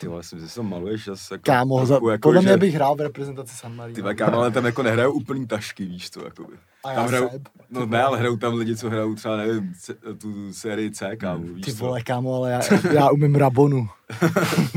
Ty 0.02 0.08
vole, 0.08 0.24
si 0.24 0.36
myslím, 0.36 0.48
že 0.48 0.54
se 0.54 0.64
maluješ 0.64 1.06
zase 1.06 1.34
jako 1.34 1.44
Kámo, 1.46 1.86
za, 1.86 1.94
jako, 1.96 2.18
podle 2.22 2.42
že- 2.42 2.48
mě 2.48 2.58
bych 2.58 2.74
hrál 2.76 2.96
v 2.96 3.02
reprezentaci 3.02 3.56
San 3.56 3.72
Ty 3.72 3.78
Marina. 3.78 4.02
vole, 4.02 4.16
kámo, 4.16 4.38
ale 4.38 4.52
tam 4.52 4.66
jako 4.66 4.84
nehrajou 4.84 5.12
úplný 5.14 5.48
tašky, 5.48 5.86
víš 5.86 6.10
to, 6.10 6.24
jakoby. 6.26 6.54
A 6.84 6.88
Tam 6.88 6.96
já 6.96 7.02
hrajou, 7.10 7.30
Seb. 7.30 7.48
no 7.70 7.86
ne, 7.86 8.04
ale 8.04 8.18
hrajou 8.20 8.38
tam 8.38 8.54
lidi, 8.54 8.76
co 8.76 8.90
hrajou 8.90 9.16
třeba, 9.16 9.38
nevím, 9.38 9.74
c- 9.80 9.94
tu 10.22 10.54
sérii 10.54 10.92
C, 10.92 11.16
kámo, 11.16 11.44
víš 11.44 11.66
Ty 11.66 11.74
co. 11.74 11.86
vole, 11.86 12.02
kámo, 12.02 12.36
ale 12.36 12.52
já, 12.52 12.62
já 12.94 13.10
umím 13.10 13.36
Rabonu. 13.36 13.90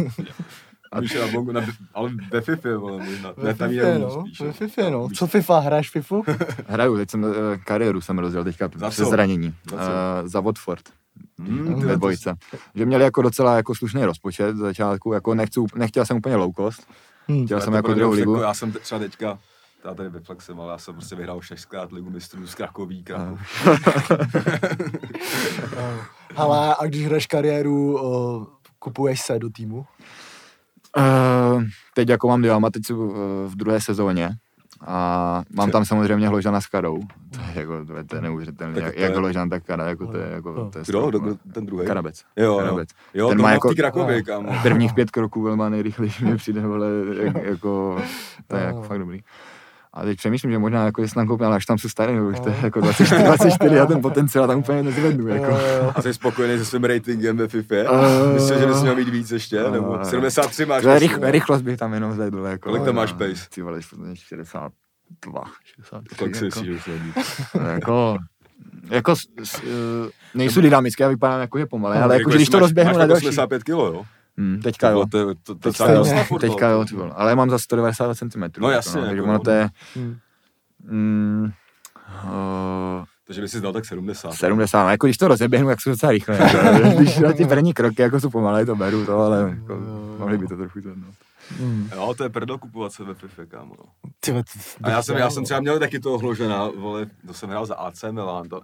A 0.92 1.00
víš, 1.00 1.14
na 1.14 1.26
bongu, 1.26 1.52
na, 1.52 1.60
ale 1.94 2.10
ve 2.30 2.40
FIFA, 2.40 2.68
vole, 2.78 3.04
možná. 3.04 3.32
Ve 3.36 3.44
Ne, 3.48 3.54
tam 3.54 3.70
jenom 3.70 4.00
no, 4.02 4.20
spíš, 4.26 4.40
ve 4.40 4.46
jo. 4.46 4.52
FIFA, 4.52 4.90
no. 4.90 5.08
Víš- 5.08 5.18
Co 5.18 5.26
FIFA, 5.26 5.58
hraješ 5.58 5.90
FIFU? 5.90 6.22
hraju, 6.68 6.96
teď 6.96 7.10
jsem 7.10 7.24
eh, 7.24 7.58
kariéru 7.58 8.00
jsem 8.00 8.18
rozjel 8.18 8.44
teďka 8.44 8.70
Za 8.76 8.90
přes 8.90 9.04
co? 9.04 9.10
zranění. 9.10 9.54
Za? 9.70 9.76
Eh, 10.24 10.28
za 10.28 10.40
Watford. 10.40 10.82
Hmm, 11.38 11.80
ty 11.80 11.86
ve 11.86 11.96
dvojce. 11.96 12.34
Že 12.74 12.86
měli 12.86 13.04
jako 13.04 13.22
docela 13.22 13.56
jako 13.56 13.74
slušný 13.74 14.04
rozpočet 14.04 14.56
za 14.56 14.64
začátku, 14.64 15.12
jako 15.12 15.34
nechci, 15.34 15.60
nechtěl 15.74 16.06
jsem 16.06 16.16
úplně 16.16 16.36
low 16.36 16.52
cost, 16.56 16.86
Hm. 17.28 17.44
chtěl 17.44 17.58
Já 17.58 17.64
jsem 17.64 17.74
jako 17.74 17.94
druhou 17.94 18.12
ligu. 18.12 18.32
Jako, 18.32 18.42
já 18.44 18.54
jsem 18.54 18.72
třeba 18.72 18.98
teďka, 18.98 19.38
já 19.84 19.94
tady 19.94 20.08
vyflexem, 20.08 20.60
ale 20.60 20.72
já 20.72 20.78
jsem 20.78 20.94
prostě 20.94 21.16
vyhrál 21.16 21.40
šestkrát 21.40 21.92
ligu 21.92 22.10
mistrů 22.10 22.46
z 22.46 22.54
Krakoví, 22.54 23.04
Krakov. 23.04 23.38
Ale 26.36 26.74
a 26.80 26.86
když 26.86 27.06
hraješ 27.06 27.26
kariéru, 27.26 28.02
uh, 28.02 28.46
kupuješ 28.78 29.20
se 29.20 29.38
do 29.38 29.50
týmu? 29.50 29.86
Uh, 30.98 31.62
teď 31.94 32.08
jako 32.08 32.28
mám 32.28 32.42
Diama, 32.42 32.70
teď 32.70 32.86
jsem 32.86 32.98
uh, 32.98 33.14
v 33.46 33.56
druhé 33.56 33.80
sezóně 33.80 34.30
a 34.86 35.42
mám 35.50 35.70
tam 35.70 35.84
samozřejmě 35.84 36.28
Hložana 36.28 36.60
s 36.60 36.66
Karou. 36.66 36.98
To 37.30 37.40
je 37.40 37.60
jako, 37.60 37.84
to 37.84 37.96
je, 37.96 38.04
to 38.04 38.16
je 38.16 38.22
neuvěřitelné. 38.22 38.80
Jak, 38.80 38.96
jak 38.96 39.16
Hložan, 39.16 39.48
tak 39.50 39.64
Kara, 39.64 39.88
jako 39.88 40.06
to 40.06 40.16
je 40.16 40.28
jako, 40.30 40.70
to 40.70 40.78
je 40.78 40.84
Kdo? 40.86 41.00
no. 41.10 41.18
Kdo? 41.18 41.36
Ten 41.52 41.66
druhý? 41.66 41.86
Karabec. 41.86 42.24
Jo. 42.36 42.58
Karabec. 42.58 42.88
Jo, 43.14 43.28
Ten 43.28 43.36
ten 43.36 43.42
má 43.42 43.52
jako- 43.52 43.74
Krakově, 43.74 44.22
kámo. 44.22 44.52
Prvních 44.62 44.94
pět 44.94 45.10
kroků 45.10 45.42
byl 45.42 45.56
má 45.56 45.68
nejrychlejší, 45.68 46.24
mi 46.24 46.36
přijde, 46.36 46.60
vole, 46.60 46.88
jak, 47.22 47.44
jako, 47.44 48.02
to 48.46 48.56
je 48.56 48.62
jako 48.62 48.82
fakt 48.82 48.98
dobrý. 48.98 49.20
A 49.94 50.02
teď 50.02 50.18
přemýšlím, 50.18 50.50
že 50.52 50.58
možná 50.58 50.84
jako 50.84 51.02
jestli 51.02 51.14
tam 51.14 51.26
koupím, 51.26 51.46
ale 51.46 51.56
až 51.56 51.66
tam 51.66 51.78
jsou 51.78 51.88
starý, 51.88 52.20
už 52.20 52.40
to 52.40 52.48
je 52.48 52.56
jako 52.62 52.80
24, 52.80 53.22
24 53.24 53.80
a 53.80 53.86
ten 53.86 54.00
potenciál 54.02 54.46
tam 54.46 54.58
úplně 54.58 54.82
nezvednu. 54.82 55.28
Jako. 55.28 55.58
A 55.94 56.02
jsi 56.02 56.14
spokojený 56.14 56.58
se 56.58 56.64
svým 56.64 56.84
ratingem 56.84 57.36
ve 57.36 57.48
FIFA? 57.48 57.74
Eh, 57.74 58.32
Myslíš, 58.34 58.58
že 58.58 58.66
bys 58.66 58.82
měl 58.82 58.96
mít 58.96 59.08
víc 59.08 59.30
ještě? 59.30 59.62
Nebo 59.70 60.00
eh, 60.00 60.04
73 60.04 60.66
máš? 60.66 60.82
To 60.82 60.88
je 60.88 60.94
myslím, 60.94 61.10
rych, 61.10 61.18
ne? 61.20 61.30
rychlost 61.30 61.62
bych 61.62 61.78
tam 61.78 61.94
jenom 61.94 62.12
zvedl. 62.12 62.38
Jako, 62.38 62.68
Kolik 62.68 62.84
tam 62.84 62.94
no, 62.94 63.00
máš 63.00 63.12
pace? 63.12 63.48
Ty 63.54 63.62
vole, 63.62 63.80
62, 64.14 65.44
63. 65.64 66.16
Kolik 66.16 66.36
si 66.36 66.44
jako, 66.44 66.60
jako, 67.68 68.18
jako 68.90 69.14
eh, 69.64 70.08
nejsou 70.34 70.60
dynamické, 70.60 71.02
já 71.04 71.08
vypadám 71.08 71.40
jako, 71.40 71.58
že 71.58 71.66
pomalé, 71.66 72.02
ale 72.02 72.14
jako, 72.14 72.30
jestli 72.30 72.38
když 72.38 72.48
to 72.48 72.56
máš- 72.56 72.60
rozběhnu 72.60 72.92
máš 72.92 72.96
na 72.98 73.02
tak 73.02 73.08
další. 73.08 73.26
85 73.26 73.64
kilo, 73.64 73.86
jo? 73.86 74.02
Hmm, 74.38 74.60
teďka 74.62 74.90
jo. 74.90 75.04
To, 75.10 75.34
to, 75.34 75.54
to, 75.54 75.54
Teďka 75.54 75.86
to, 75.86 75.92
jo, 75.92 76.38
teďka 76.40 76.68
jo, 76.68 76.84
ty 76.84 76.94
vole. 76.94 77.10
ale 77.14 77.34
mám 77.36 77.50
za 77.50 77.58
192 77.58 78.14
cm. 78.14 78.42
No 78.58 78.70
jasně, 78.70 79.00
no, 79.00 79.06
takže 79.06 79.16
jako 79.16 79.28
ono 79.28 79.38
to 79.38 79.50
je 79.50 79.68
Hm. 79.96 80.18
mm, 80.84 81.52
uh, 82.24 83.04
Takže 83.26 83.40
by 83.42 83.48
si 83.48 83.60
dal 83.60 83.72
tak 83.72 83.84
70. 83.84 84.32
70, 84.32 84.82
no, 84.84 84.90
jako 84.90 85.06
když 85.06 85.16
to 85.18 85.28
rozeběhnu, 85.28 85.68
jak 85.70 85.80
jsou 85.80 85.90
docela 85.90 86.12
rychle. 86.12 86.36
Jako, 86.36 86.88
když 86.98 87.18
na 87.18 87.32
ty 87.32 87.44
první 87.46 87.72
kroky 87.74 88.02
jako 88.02 88.20
jsou 88.20 88.30
pomalé, 88.30 88.66
to 88.66 88.76
beru 88.76 89.06
to, 89.06 89.18
ale 89.18 89.56
jako, 89.60 89.76
mohli 90.18 90.38
by 90.38 90.46
to 90.46 90.56
trochu 90.56 90.80
zvednout. 90.80 91.14
Hm. 91.60 91.88
Jo, 91.94 92.14
to 92.16 92.22
je 92.24 92.28
prdel 92.28 92.58
kupovat 92.58 92.92
se 92.92 93.04
ve 93.04 93.14
FIFA, 93.14 93.46
kámo. 93.46 93.74
no. 93.78 94.10
Ty 94.20 94.32
A 94.82 94.90
já 94.90 95.02
jsem, 95.02 95.16
já 95.16 95.30
jsem 95.30 95.44
třeba 95.44 95.60
měl 95.60 95.78
taky 95.78 96.00
toho 96.00 96.18
hložena, 96.18 96.68
vole, 96.78 97.06
to 97.26 97.34
jsem 97.34 97.50
hrál 97.50 97.66
za 97.66 97.74
AC 97.74 98.02
Milan, 98.10 98.48
to. 98.48 98.60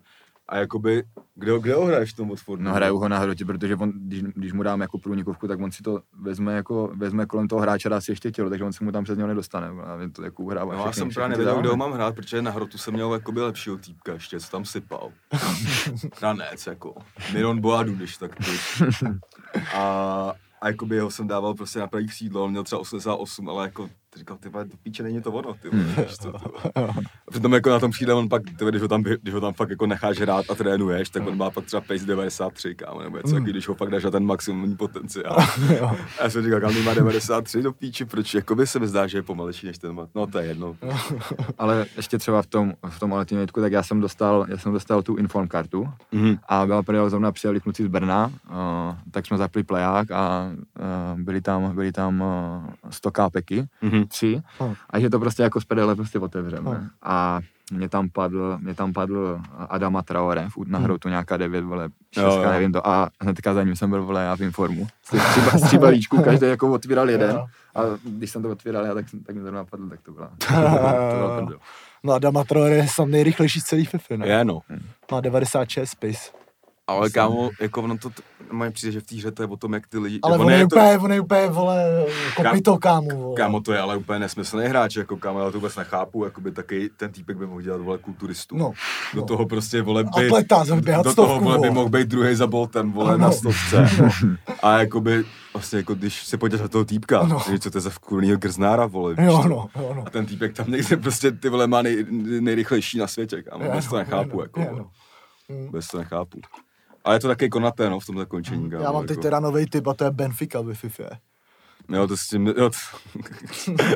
A 0.48 0.56
jakoby, 0.56 1.02
kde, 1.34 1.52
ho- 1.52 1.60
kde 1.60 1.74
ho 1.74 1.86
hraješ 1.86 2.12
v 2.12 2.16
tom 2.16 2.28
Watfordu? 2.28 2.64
No 2.64 2.72
hraju 2.72 2.98
ho 2.98 3.08
na 3.08 3.18
hrotě, 3.18 3.44
protože 3.44 3.76
on, 3.76 3.92
když, 3.94 4.22
když, 4.22 4.52
mu 4.52 4.62
dám 4.62 4.80
jako 4.80 4.98
průnikovku, 4.98 5.48
tak 5.48 5.60
on 5.60 5.72
si 5.72 5.82
to 5.82 6.00
vezme, 6.20 6.54
jako, 6.54 6.92
vezme 6.94 7.26
kolem 7.26 7.48
toho 7.48 7.60
hráče, 7.60 7.88
dá 7.88 8.00
si 8.00 8.12
ještě 8.12 8.30
tělo, 8.30 8.50
takže 8.50 8.64
on 8.64 8.72
se 8.72 8.84
mu 8.84 8.92
tam 8.92 9.04
přes 9.04 9.16
něho 9.16 9.28
nedostane. 9.28 9.68
A 9.84 9.96
mě 9.96 10.10
to 10.10 10.22
jako 10.24 10.42
uhrává. 10.42 10.76
No, 10.76 10.84
já 10.86 10.92
jsem 10.92 11.10
právě 11.10 11.28
nevěděl, 11.28 11.60
kde 11.60 11.68
ho 11.68 11.76
mám 11.76 11.92
hrát, 11.92 12.14
protože 12.14 12.42
na 12.42 12.50
hrotu 12.50 12.78
jsem 12.78 12.94
měl 12.94 13.12
jakoby 13.12 13.40
lepšího 13.40 13.76
týpka 13.78 14.12
ještě, 14.12 14.40
co 14.40 14.50
tam 14.50 14.64
sypal. 14.64 15.12
Ranec, 16.22 16.66
jako. 16.66 16.94
Miron 17.32 17.60
Boadu, 17.60 17.92
když 17.94 18.16
tak 18.16 18.36
ty. 18.36 18.44
A, 19.74 20.32
a 20.60 20.68
jakoby 20.68 20.96
jeho 20.96 21.10
jsem 21.10 21.28
dával 21.28 21.54
prostě 21.54 21.78
na 21.78 21.86
pravý 21.86 22.06
křídlo, 22.06 22.44
on 22.44 22.50
měl 22.50 22.64
třeba 22.64 22.80
88, 22.80 23.48
ale 23.48 23.64
jako 23.64 23.88
říkal, 24.18 24.36
ty 24.36 24.48
vole, 24.48 24.64
do 24.64 24.76
píče 24.82 25.02
není 25.02 25.22
to 25.22 25.32
ono, 25.32 25.54
ty 25.54 25.68
vole, 25.70 25.84
víš 26.06 26.16
co, 26.16 26.30
vole. 26.32 26.88
A 27.24 27.30
přitom 27.30 27.52
jako 27.54 27.70
na 27.70 27.78
tom 27.80 27.90
křídle 27.90 28.14
on 28.14 28.28
pak, 28.28 28.42
ty 28.58 28.64
když 28.68 28.82
ho 28.82 28.88
tam, 28.88 29.02
když 29.02 29.34
ho 29.34 29.40
tam 29.40 29.52
fakt 29.54 29.70
jako 29.70 29.86
necháš 29.86 30.18
hrát 30.18 30.44
a 30.50 30.54
trénuješ, 30.54 31.08
tak 31.10 31.26
on 31.26 31.36
má 31.36 31.50
pak 31.50 31.64
třeba 31.64 31.80
pace 31.80 32.06
93, 32.06 32.74
kámo, 32.74 33.02
nebo 33.02 33.16
něco, 33.16 33.34
taky, 33.34 33.50
když 33.50 33.68
ho 33.68 33.74
fakt 33.74 33.90
dáš 33.90 34.04
na 34.04 34.10
ten 34.10 34.24
maximální 34.26 34.76
potenciál. 34.76 35.36
A 36.18 36.22
já 36.22 36.30
jsem 36.30 36.44
říkal, 36.44 36.60
kam 36.60 36.84
má 36.84 36.94
93 36.94 37.62
do 37.62 37.72
píči, 37.72 38.04
proč 38.04 38.34
jakoby 38.34 38.66
se 38.66 38.78
mi 38.78 38.86
zdá, 38.88 39.06
že 39.06 39.18
je 39.18 39.22
pomalejší 39.22 39.66
než 39.66 39.78
ten 39.78 39.92
mat. 39.92 40.08
No 40.14 40.26
to 40.26 40.38
je 40.38 40.46
jedno. 40.46 40.76
Ale 41.58 41.86
ještě 41.96 42.18
třeba 42.18 42.42
v 42.42 42.46
tom, 42.46 42.72
v 42.88 43.00
tom 43.00 43.12
Ultimateu, 43.12 43.60
tak 43.60 43.72
já 43.72 43.82
jsem 43.82 44.00
dostal, 44.00 44.46
já 44.48 44.58
jsem 44.58 44.72
dostal 44.72 45.02
tu 45.02 45.16
inform 45.16 45.48
kartu 45.48 45.88
Mhm. 46.12 46.36
a 46.48 46.66
byla 46.66 46.82
prdel 46.82 47.10
zrovna 47.10 47.32
přijeli 47.32 47.60
kluci 47.60 47.84
z 47.84 47.86
Brna, 47.88 48.26
uh, 48.26 48.54
tak 49.10 49.26
jsme 49.26 49.36
zapli 49.38 49.62
pleják 49.62 50.10
a 50.10 50.50
uh, 51.14 51.20
byli 51.20 51.40
tam, 51.40 51.74
byli 51.74 51.92
tam 51.92 52.20
uh, 52.20 52.90
100 52.90 53.10
kápeky, 53.10 53.66
Mhm. 53.82 54.04
Tři, 54.08 54.42
Hm. 54.62 54.74
a 54.90 55.00
že 55.00 55.10
to 55.10 55.18
prostě 55.18 55.42
jako 55.42 55.60
z 55.60 55.64
prdele 55.64 55.94
prostě 55.96 56.18
otevřeme. 56.18 56.70
Hm. 56.70 56.88
A 57.02 57.40
mě 57.72 57.88
tam 57.88 58.08
padl, 58.08 58.58
mě 58.60 58.74
tam 58.74 58.92
padl 58.92 59.40
Adama 59.68 60.02
Traore, 60.02 60.46
furt 60.48 60.68
na 60.68 60.78
hrotu 60.78 61.08
nějaká 61.08 61.36
devět, 61.36 61.64
vole, 61.64 61.88
šestka, 62.10 62.42
jo. 62.42 62.50
nevím 62.50 62.72
to, 62.72 62.86
a 62.88 63.10
hnedka 63.20 63.54
za 63.54 63.62
ním 63.62 63.76
jsem 63.76 63.90
byl, 63.90 64.02
vole, 64.02 64.24
já 64.24 64.36
v 64.36 64.40
informu. 64.40 64.86
Z 65.68 65.74
balíčků, 65.78 66.22
každý 66.22 66.46
jako 66.46 66.72
otvíral 66.72 67.10
jeden, 67.10 67.30
Jo. 67.30 67.46
a 67.74 67.80
když 68.04 68.30
jsem 68.30 68.42
to 68.42 68.50
otvíral 68.50 68.84
já, 68.86 68.94
tak, 68.94 69.08
jsem- 69.08 69.20
tak 69.24 69.36
mi 69.36 69.42
to 69.42 69.50
napadlo, 69.50 69.88
tak 69.88 70.00
to 70.00 70.12
byla, 70.12 70.30
to 70.38 70.54
byla, 70.54 71.40
to 71.40 71.46
byla. 71.46 71.60
No 72.04 72.12
a 72.12 72.18
Dama 72.18 72.44
Traore 72.44 72.74
je 72.76 72.88
sam 72.88 73.10
nejrychlejší 73.10 73.60
z 73.60 73.64
celý 73.64 73.84
FIFA, 73.84 74.16
ne? 74.16 74.26
Je 74.28 74.44
no. 74.44 74.60
Má 75.12 75.20
96 75.20 75.94
pace. 75.94 76.30
Ale 76.86 77.10
kámo, 77.10 77.50
jako 77.60 77.82
ono 77.82 77.98
to, 77.98 78.10
mají 78.52 78.72
přijde, 78.72 78.92
že 78.92 79.00
v 79.00 79.02
té 79.02 79.16
hře 79.16 79.30
to 79.30 79.42
je 79.42 79.48
o 79.48 79.56
tom, 79.56 79.74
jak 79.74 79.86
ty 79.86 79.98
lidi... 79.98 80.18
Ale 80.22 80.38
on 80.38 80.50
je, 80.50 80.58
to, 80.58 80.66
úplně, 80.66 80.98
on 80.98 81.12
je 81.12 81.20
úplně, 81.20 81.46
vole, 81.46 82.04
kopito 82.36 82.78
kámo, 82.78 83.08
vole. 83.10 83.36
Kámo, 83.36 83.60
to 83.60 83.72
je 83.72 83.78
ale 83.78 83.96
úplně 83.96 84.18
nesmyslný 84.18 84.66
hráč, 84.66 84.96
jako 84.96 85.16
kámo, 85.16 85.40
já 85.40 85.50
to 85.50 85.58
vůbec 85.58 85.76
nechápu, 85.76 86.24
jakoby 86.24 86.52
taky 86.52 86.90
ten 86.96 87.12
týpek 87.12 87.36
by 87.36 87.46
mohl 87.46 87.62
dělat, 87.62 87.80
vole, 87.80 87.98
kulturistu. 87.98 88.56
No, 88.56 88.72
Do 89.14 89.20
no. 89.20 89.26
toho 89.26 89.46
prostě, 89.46 89.82
vole, 89.82 90.04
by... 90.04 90.26
Atleta, 90.26 90.64
za 90.64 90.76
běhat 90.76 91.04
do 91.04 91.14
toho, 91.14 91.28
stovku, 91.28 91.44
vole, 91.44 91.58
by 91.58 91.70
mohl 91.70 91.88
být 91.88 92.08
druhý 92.08 92.34
za 92.34 92.46
Boltem, 92.46 92.92
vole, 92.92 93.14
Ano. 93.14 93.24
na 93.24 93.32
stovce. 93.32 93.88
A 94.62 94.78
jakoby, 94.78 95.24
vlastně, 95.54 95.76
jako 95.76 95.94
když 95.94 96.26
se 96.26 96.38
podíváš 96.38 96.62
na 96.62 96.68
toho 96.68 96.84
týpka, 96.84 97.18
Ano. 97.20 97.42
že 97.50 97.58
co 97.58 97.70
to 97.70 97.78
je 97.78 97.82
za 97.82 97.90
vkurnýho 97.90 98.36
grznára, 98.38 98.86
vole, 98.86 99.14
Jo, 99.18 99.42
no, 99.48 99.68
jo, 99.76 99.92
no. 99.96 100.04
A 100.06 100.10
ten 100.10 100.26
týpek 100.26 100.52
tam 100.56 100.70
někde 100.70 100.96
prostě, 100.96 101.32
ty 101.32 101.48
vole, 101.48 101.66
má 101.66 101.82
nej, 101.82 102.06
nejrychlejší 102.40 102.98
na 102.98 103.06
světě, 103.06 103.42
kámo, 103.42 103.64
vůbec 103.64 103.86
to 103.86 103.94
no, 103.94 103.98
nechápu, 103.98 104.40
jako, 104.40 104.60
no. 104.60 104.90
Vůbec 105.48 105.88
to 105.88 105.98
nechápu. 105.98 106.40
Ale 107.04 107.16
je 107.16 107.20
to 107.20 107.28
taky 107.28 107.48
konaté, 107.48 107.90
no, 107.90 108.00
v 108.00 108.06
tom 108.06 108.18
zakončení, 108.18 108.70
kámo. 108.70 108.82
Já 108.84 108.92
mám 108.92 109.02
teď 109.02 109.10
jako. 109.10 109.22
teda 109.22 109.40
nový 109.40 109.66
typ 109.66 109.86
a 109.86 109.94
to 109.94 110.04
je 110.04 110.10
Benfica 110.10 110.60
ve 110.60 110.74
FIFA. 110.74 111.04
Jo, 111.92 112.06
to 112.08 112.16
s 112.16 112.26
tím, 112.28 112.46
jo, 112.46 112.70
to, 112.70 112.76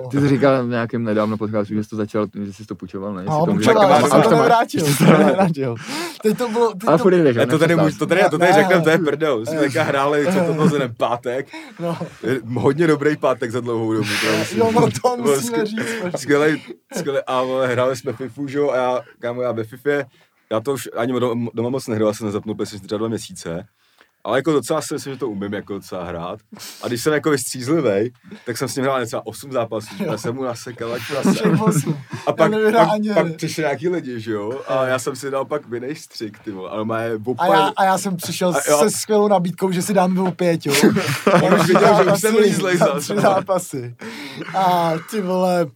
No. 0.02 0.08
Ty 0.08 0.20
jsi 0.20 0.28
říkal 0.28 0.64
v 0.66 0.68
nějakém 0.68 1.04
nedávno 1.04 1.36
podcastu, 1.38 1.74
že 1.74 1.84
jsi 1.84 1.90
to 1.90 1.96
začal, 1.96 2.26
že 2.44 2.52
jsi 2.52 2.64
to 2.66 2.74
půjčoval, 2.74 3.14
ne? 3.14 3.24
No, 3.24 3.46
půjčoval, 3.46 3.88
já 3.90 3.96
a 3.96 4.08
jsem 4.08 4.22
to 4.22 4.30
nevrátil, 4.30 4.80
jsem 4.84 5.06
to 5.06 5.12
nevrátil. 5.24 5.74
Teď 6.22 6.38
to 6.38 6.48
bylo, 6.48 6.72
teď 6.74 6.88
Ale 6.88 6.98
to, 6.98 7.10
jdeš, 7.10 7.36
Já 7.36 7.46
to 7.46 7.58
tady, 7.58 7.76
můžu, 7.76 7.98
to 7.98 8.06
tady, 8.06 8.22
to 8.30 8.38
tady 8.38 8.52
řekneme, 8.52 8.82
to 8.82 8.90
je 8.90 8.98
prdel. 8.98 9.46
Jsme 9.46 9.58
teďka 9.60 9.82
hráli, 9.82 10.26
co 10.32 10.44
to 10.46 10.52
bylo 10.52 10.68
za 10.68 10.78
pátek. 10.96 11.46
no, 11.80 11.98
Hodně 12.54 12.86
dobrý 12.86 13.16
pátek 13.16 13.50
za 13.50 13.60
dlouhou 13.60 13.92
dobu. 13.92 14.08
to 14.30 14.36
musím- 14.38 14.58
jo, 14.58 14.70
no 14.74 14.88
to 15.02 15.16
musíme 15.16 15.66
říct. 15.66 15.78
počkej. 16.02 16.20
Skvělej, 16.20 16.62
skvělej, 16.96 17.22
a 17.26 17.42
hráli 17.66 17.96
jsme 17.96 18.12
FIFU, 18.12 18.48
že 18.48 18.58
jo, 18.58 18.70
a 18.70 18.76
já, 18.76 19.00
kámo, 19.18 19.42
já 19.42 19.52
ve 19.52 19.64
FIFA, 19.64 19.90
já 20.52 20.60
to 20.60 20.72
už 20.72 20.88
ani 20.96 21.20
doma, 21.20 21.50
doma 21.54 21.68
moc 21.68 21.86
nehrál, 21.86 22.08
já 22.08 22.14
jsem 22.14 22.26
nezapnul 22.26 22.54
PlayStation 22.54 22.86
třeba 22.86 22.98
dva 22.98 23.08
měsíce. 23.08 23.66
Ale 24.24 24.38
jako 24.38 24.52
docela 24.52 24.82
si 24.82 24.94
myslím, 24.94 25.12
že 25.12 25.18
to 25.18 25.28
umím 25.28 25.54
jako 25.54 25.74
docela 25.74 26.04
hrát. 26.04 26.38
A 26.82 26.88
když 26.88 27.02
jsem 27.02 27.12
jako 27.12 27.30
vystřízlivý, 27.30 28.12
tak 28.46 28.58
jsem 28.58 28.68
s 28.68 28.76
ním 28.76 28.84
hrál 28.84 29.06
třeba 29.06 29.26
8 29.26 29.52
zápasů. 29.52 29.94
Já 30.04 30.18
jsem 30.18 30.34
mu 30.34 30.42
nasekal 30.42 30.96
osm. 31.60 31.98
A 32.26 32.32
pak, 32.32 32.52
pak, 32.72 32.88
pak 33.14 33.36
přišli 33.36 33.62
nějaký 33.62 33.88
lidi, 33.88 34.20
že 34.20 34.32
jo? 34.32 34.60
A 34.68 34.86
já 34.86 34.98
jsem 34.98 35.16
si 35.16 35.30
dal 35.30 35.44
pak 35.44 35.68
vinej 35.68 35.96
střik, 35.96 36.38
ty 36.38 36.50
vole. 36.50 36.70
Ale 36.70 36.84
má 36.84 37.00
je 37.00 37.18
A 37.38 37.46
já, 37.46 37.72
a 37.76 37.84
já 37.84 37.98
jsem 37.98 38.16
přišel 38.16 38.54
A 38.54 38.70
jo. 38.70 38.78
se 38.78 38.90
skvělou 38.90 39.28
nabídkou, 39.28 39.72
že 39.72 39.82
si 39.82 39.94
dáme 39.94 40.20
o 40.20 40.30
pět, 40.30 40.66
jo. 40.66 40.74
On 41.42 41.54
už 41.54 41.66
viděl, 41.66 42.04
že 42.04 42.12
už 42.12 42.20
jsem 42.20 42.36
lízlej 42.36 42.76
za 42.76 43.00
zápasy. 43.00 43.94
A 44.54 44.92
ty 45.10 45.20
vole, 45.20 45.66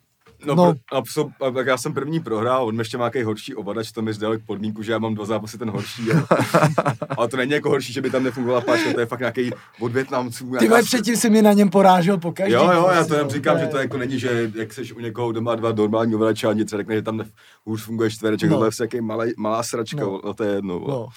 No, 0.47 0.55
No. 0.55 0.65
no. 0.65 0.75
A, 0.93 1.47
a, 1.47 1.51
tak 1.51 1.67
já 1.67 1.77
jsem 1.79 1.95
první 1.95 2.21
prohrál, 2.21 2.67
on 2.67 2.75
mi 2.77 2.81
ještě 2.81 2.99
má 2.99 3.05
nějaký 3.05 3.23
horší 3.23 3.55
ovadač, 3.55 3.93
to 3.93 4.03
mi 4.03 4.13
sdělal 4.13 4.37
podmínku, 4.47 4.83
že 4.83 4.93
já 4.93 4.99
mám 4.99 5.15
dva 5.15 5.25
zápasy 5.25 5.59
ten 5.59 5.71
horší. 5.71 6.03
A, 6.13 6.27
ale 7.17 7.29
to 7.29 7.37
není 7.37 7.53
jako 7.53 7.69
horší, 7.71 7.93
že 7.93 8.01
by 8.03 8.11
tam 8.11 8.23
nefungovala 8.23 8.61
páčka, 8.61 8.93
to 8.93 9.01
je 9.01 9.07
fakt 9.07 9.21
nějaký 9.21 9.51
od 9.81 9.93
Větnamců. 9.93 10.45
ty 10.45 10.51
nějaká- 10.51 10.67
vole, 10.67 10.83
předtím 10.83 11.17
si 11.17 11.31
mě 11.31 11.43
na 11.43 11.53
něm 11.53 11.69
porážel 11.69 12.19
po 12.19 12.33
každý. 12.33 12.53
Jo, 12.53 12.71
jo, 12.75 12.89
já 12.95 13.05
to 13.05 13.15
jenom 13.15 13.31
říkám, 13.31 13.59
že 13.59 13.67
to 13.67 13.77
jako 13.79 13.97
není, 13.97 14.19
že 14.19 14.53
jak 14.55 14.73
seš 14.73 14.93
u 14.93 15.01
někoho 15.01 15.33
doma 15.33 15.55
dva 15.55 15.73
normální 15.73 16.15
ovladače 16.15 16.47
a 16.47 16.53
nic 16.53 16.69
řekne, 16.69 16.95
že 16.95 17.03
tam 17.03 17.23
hůř 17.65 17.83
funguje 17.83 18.11
čtvereček, 18.11 18.51
No. 18.51 18.57
tohle 18.57 18.69
je 18.69 18.85
jaký 18.85 19.01
malá 19.37 19.63
sračka, 19.63 20.01
no. 20.01 20.21
no 20.25 20.35
to 20.35 20.45
je 20.45 20.55
jedno. 20.55 20.79
No. 20.89 21.09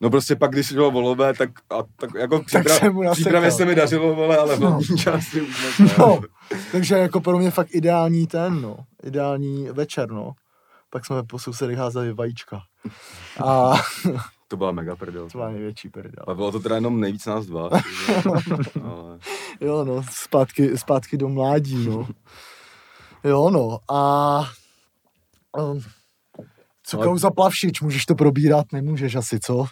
No. 0.00 0.06
no 0.06 0.10
prostě 0.10 0.36
pak, 0.36 0.50
když 0.50 0.72
bylo 0.72 0.90
volové, 0.90 1.34
tak, 1.34 1.50
a, 1.70 1.82
tak 1.96 2.10
jako 2.18 2.36
mu 2.36 2.42
příprav, 2.44 2.82
nasekal. 2.82 3.12
přípravě 3.14 3.50
se 3.50 3.64
mi 3.64 3.74
dařilo, 3.74 4.14
vole, 4.14 4.36
ale 4.36 4.56
v 4.56 4.60
No. 4.60 4.70
hlavní 4.70 4.98
části 4.98 5.40
už. 5.40 5.82
No, 5.98 6.20
takže 6.72 6.94
jako 6.94 7.20
pro 7.20 7.38
mě 7.38 7.50
fakt 7.50 7.68
ideální 7.70 8.26
ten, 8.26 8.60
no, 8.62 8.76
ideální 9.02 9.68
večer, 9.72 10.10
no. 10.10 10.32
Pak 10.90 11.06
jsme 11.06 11.22
po 11.22 11.38
sousedech 11.38 11.78
házeli 11.78 12.12
vajíčka. 12.12 12.60
A 13.46 13.74
To 14.48 14.56
byla 14.56 14.72
mega 14.72 14.96
prdel. 14.96 15.28
to 15.32 15.38
byla 15.38 15.50
největší 15.50 15.88
prdel. 15.88 16.24
A 16.28 16.34
bylo 16.34 16.52
to 16.52 16.60
teda 16.60 16.74
jenom 16.74 17.00
nejvíc 17.00 17.26
nás 17.26 17.46
dva. 17.46 17.68
ale... 18.84 19.18
Jo, 19.60 19.84
no, 19.84 20.02
zpátky, 20.10 20.78
zpátky 20.78 21.16
do 21.16 21.28
mládí, 21.28 21.86
no. 21.88 22.08
Jo, 23.24 23.50
no, 23.50 23.78
a... 23.94 24.40
Um, 25.58 25.80
co 26.82 26.96
Ale- 26.98 27.06
kauza 27.06 27.30
Plavšič, 27.30 27.80
můžeš 27.80 28.06
to 28.06 28.14
probírat? 28.14 28.66
Nemůžeš 28.72 29.14
asi, 29.14 29.40
co? 29.40 29.66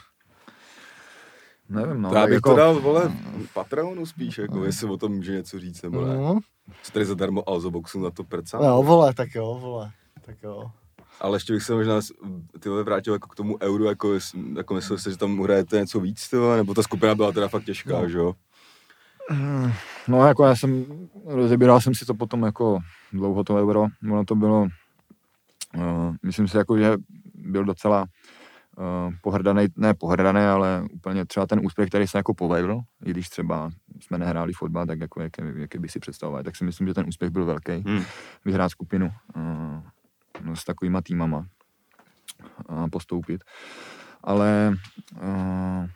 Nevím, 1.69 2.03
no. 2.03 2.09
No, 2.11 2.15
já 2.17 2.21
tak 2.21 2.29
bych 2.29 2.35
jako, 2.35 2.51
to 2.51 2.57
dal, 2.57 2.81
vole, 2.81 3.13
Patreonu 3.55 4.07
spíš, 4.07 4.39
jako, 4.39 4.65
jestli 4.65 4.89
o 4.89 4.97
tom 4.97 5.13
může 5.13 5.33
něco 5.33 5.59
říct, 5.59 5.83
nebo 5.83 6.07
ne. 6.07 6.17
Mm. 6.17 6.39
Co 6.83 6.93
tady 6.93 7.05
zadarmo 7.05 7.49
Alzoboxu 7.49 8.01
na 8.01 8.11
to 8.11 8.25
prca. 8.25 8.59
Jo, 8.65 8.83
vole, 8.83 9.15
tak 9.15 9.35
jo, 9.35 9.59
vole, 9.61 9.91
tak 10.27 10.37
jo. 10.43 10.71
Ale 11.21 11.37
ještě 11.37 11.53
bych 11.53 11.63
se 11.63 11.75
možná 11.75 12.01
ty 12.61 12.69
vole, 12.69 12.83
vrátil 12.83 13.13
jako 13.13 13.29
k 13.29 13.35
tomu 13.35 13.59
euru, 13.63 13.85
jako, 13.85 14.19
jako 14.57 14.75
myslel 14.75 14.99
jsi, 14.99 15.11
že 15.11 15.17
tam 15.17 15.39
hrajete 15.39 15.77
něco 15.79 16.01
víc, 16.01 16.29
ty 16.29 16.37
vole, 16.37 16.57
nebo 16.57 16.75
ta 16.75 16.83
skupina 16.83 17.15
byla 17.15 17.33
teda 17.33 17.49
fakt 17.49 17.65
těžká, 17.65 18.01
No. 18.03 18.09
že 18.09 18.19
jo? 18.19 18.35
No 20.09 20.27
jako 20.27 20.45
já 20.45 20.57
jsem, 20.57 20.87
rozebíral 21.25 21.81
jsem 21.81 21.95
si 21.95 22.07
to 22.07 22.15
potom 22.15 22.43
jako 22.43 22.79
dlouho 23.13 23.45
to 23.45 23.57
euro, 23.57 23.87
ono 24.11 24.25
to 24.25 24.35
bylo, 24.35 24.69
uh, 25.77 26.15
myslím 26.23 26.49
si 26.49 26.57
jako, 26.57 26.79
že 26.79 26.97
byl 27.35 27.65
docela 27.65 28.07
uh, 28.77 29.15
pohrdaný, 29.23 29.67
ne 29.77 29.95
pohrdaný, 29.95 30.41
ale 30.41 30.83
úplně 30.93 31.25
třeba 31.25 31.47
ten 31.47 31.61
úspěch, 31.67 31.89
který 31.89 32.07
se 32.07 32.19
jako 32.19 32.35
povedl, 32.35 32.81
i 33.05 33.11
když 33.11 33.29
třeba 33.29 33.71
jsme 34.01 34.19
nehráli 34.19 34.53
fotbal, 34.53 34.87
tak 34.87 35.01
jako 35.01 35.23
jaký, 35.23 35.43
jaký 35.57 35.79
by 35.79 35.89
si 35.89 35.99
představovali, 36.01 36.45
tak 36.45 36.57
si 36.57 36.65
myslím, 36.65 36.87
že 36.87 36.95
ten 36.95 37.09
úspěch 37.09 37.31
byl 37.31 37.45
velký, 37.45 37.73
Hmm. 37.87 38.03
vyhrát 38.45 38.71
skupinu 38.71 39.13
uh, 39.37 39.43
no, 40.45 40.57
s 40.57 40.65
takovýma 40.65 41.01
týmama 41.03 41.47
a 42.69 42.89
postoupit. 42.89 43.45
Ale 44.25 44.77
uh, 45.23 45.87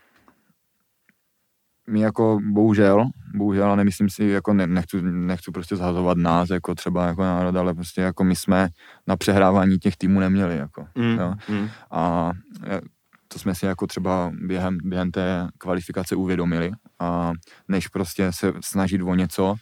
my 1.90 2.00
jako 2.00 2.38
bohužel, 2.52 3.04
bohužel, 3.34 3.72
a 3.72 3.76
nemyslím 3.76 4.10
si, 4.10 4.24
jako 4.24 4.52
ne, 4.54 4.66
nechci, 4.66 5.02
nechci 5.02 5.50
prostě 5.50 5.76
zhazovat 5.76 6.18
nás, 6.18 6.50
jako 6.50 6.74
třeba 6.74 7.06
jako 7.06 7.22
národ, 7.22 7.56
ale 7.56 7.74
prostě 7.74 8.00
jako 8.00 8.24
my 8.24 8.36
jsme 8.36 8.68
na 9.06 9.16
přehrávání 9.16 9.78
těch 9.78 9.96
týmů 9.96 10.20
neměli, 10.20 10.56
jako, 10.56 10.86
Mm. 10.94 11.18
jo. 11.18 11.34
Mm. 11.48 11.68
A 11.90 12.30
e, 12.66 12.80
to 13.28 13.38
jsme 13.38 13.54
si 13.54 13.66
jako 13.66 13.86
třeba 13.86 14.32
během, 14.46 14.78
během 14.84 15.10
té 15.10 15.48
kvalifikace 15.58 16.16
uvědomili 16.16 16.70
a 16.98 17.32
než 17.68 17.88
prostě 17.88 18.32
se 18.32 18.52
snažit 18.64 19.02
o 19.02 19.14
něco, 19.14 19.54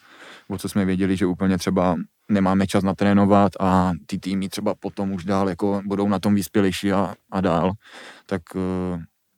o 0.49 0.59
co 0.59 0.69
jsme 0.69 0.85
věděli, 0.85 1.17
že 1.17 1.27
úplně 1.27 1.59
třeba 1.59 1.97
nemáme 2.31 2.67
čas 2.67 2.85
natrénovat 2.85 3.53
a 3.61 3.93
ty 4.07 4.19
týmy 4.19 4.49
třeba 4.49 4.75
potom 4.75 5.13
už 5.13 5.25
dál 5.25 5.49
jako 5.49 5.83
budou 5.87 6.09
na 6.09 6.19
tom 6.19 6.35
vyspělejší 6.35 6.93
a, 6.93 7.15
a 7.31 7.41
dál, 7.41 7.73
tak 8.27 8.43
e, 8.57 8.61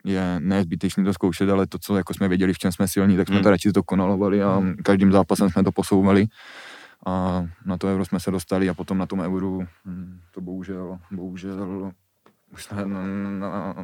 je 0.04 0.36
nezbytečné 0.40 1.04
to 1.04 1.12
zkoušet, 1.14 1.50
ale 1.50 1.66
to, 1.66 1.78
co 1.78 1.96
jako 1.96 2.14
jsme 2.14 2.28
věděli, 2.28 2.52
v 2.52 2.58
čem 2.58 2.72
jsme 2.72 2.88
silní, 2.88 3.16
tak 3.16 3.26
jsme 3.26 3.36
Hmm. 3.36 3.42
to 3.42 3.50
radši 3.50 3.72
to 3.72 3.82
konalovali 3.82 4.42
a 4.42 4.62
každým 4.84 5.12
zápasem 5.12 5.50
jsme 5.50 5.62
to 5.64 5.72
posouvali 5.72 6.26
a 7.06 7.44
na 7.66 7.76
to 7.78 7.88
euro 7.88 8.04
jsme 8.04 8.20
se 8.20 8.30
dostali 8.30 8.68
a 8.68 8.74
potom 8.74 8.98
na 8.98 9.06
tom 9.06 9.20
euru 9.20 9.66
hm, 9.84 10.20
to 10.34 10.40
bohužel, 10.40 10.98
bohužel 11.10 11.92
už 12.52 12.64
jsme, 12.64 12.86
na, 12.86 13.02
na, 13.38 13.74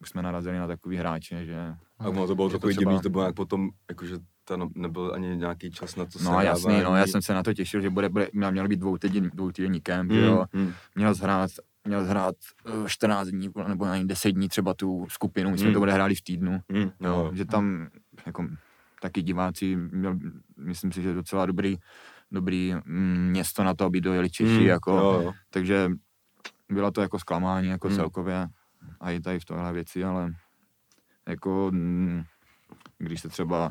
už 0.00 0.08
jsme 0.08 0.22
narazili 0.22 0.58
na 0.58 0.66
takový 0.66 0.96
hráče, 0.96 1.46
že... 1.46 1.74
A 1.98 2.08
ono 2.08 2.26
to 2.26 2.34
bylo 2.34 2.50
takový 2.50 2.74
třeba- 2.74 2.90
divný, 2.92 3.02
to 3.02 3.10
bylo 3.10 3.24
nějak 3.24 3.34
potom, 3.34 3.70
jakože 3.88 4.14
ta 4.44 4.56
no, 4.56 4.68
nebyl 4.74 5.12
ani 5.14 5.36
nějaký 5.36 5.70
čas 5.70 5.96
na 5.96 6.04
to 6.04 6.18
No 6.24 6.36
a 6.36 6.42
jasný, 6.42 6.80
no, 6.84 6.96
já 6.96 7.06
jsem 7.06 7.22
se 7.22 7.34
na 7.34 7.42
to 7.42 7.54
těšil, 7.54 7.80
že 7.80 7.90
bude, 7.90 8.08
bude 8.08 8.28
měl 8.32 8.68
být 8.68 8.80
dvoutýdenní, 8.80 9.30
dvoutýdenní 9.34 9.80
kemp, 9.80 10.10
Mm, 10.10 10.18
jo, 10.18 10.44
mm. 10.52 10.72
měl 10.94 11.14
zhrát, 11.14 11.50
měl 11.84 12.04
zhrát 12.04 12.34
eh, 12.66 12.88
14 12.88 13.28
dní, 13.28 13.50
nebo 13.68 13.84
ani 13.84 14.04
10 14.04 14.30
dní 14.30 14.48
třeba 14.48 14.74
tu 14.74 15.06
skupinu, 15.10 15.50
my 15.50 15.58
jsme 15.58 15.66
Mm. 15.68 15.72
to 15.74 15.78
bude 15.78 15.92
hráli 15.92 16.14
v 16.14 16.22
týdnu, 16.22 16.60
Mm, 16.68 16.90
jo. 17.00 17.30
že 17.34 17.44
tam 17.44 17.88
jako 18.26 18.46
taky 19.00 19.22
diváci, 19.22 19.76
měl, 19.76 20.18
myslím 20.56 20.92
si, 20.92 21.02
že 21.02 21.14
docela 21.14 21.46
dobrý, 21.46 21.76
dobrý 22.30 22.74
mm, 22.84 23.28
město 23.30 23.64
na 23.64 23.74
to, 23.74 23.84
aby 23.84 24.00
dojeli 24.00 24.30
Češi, 24.30 24.60
Mm, 24.60 24.66
jako, 24.66 24.90
jo, 24.90 25.20
jo. 25.24 25.32
takže 25.50 25.88
bylo 26.68 26.90
to 26.90 27.00
jako 27.00 27.18
zklamání, 27.18 27.68
jako 27.68 27.88
Mm. 27.88 27.94
celkově, 27.94 28.48
a 29.00 29.10
i 29.10 29.20
tady 29.20 29.40
v 29.40 29.44
tohle 29.44 29.72
věci, 29.72 30.04
ale 30.04 30.34
jako, 31.28 31.70
mm, 31.72 32.22
když 32.98 33.20
se 33.20 33.28
třeba 33.28 33.70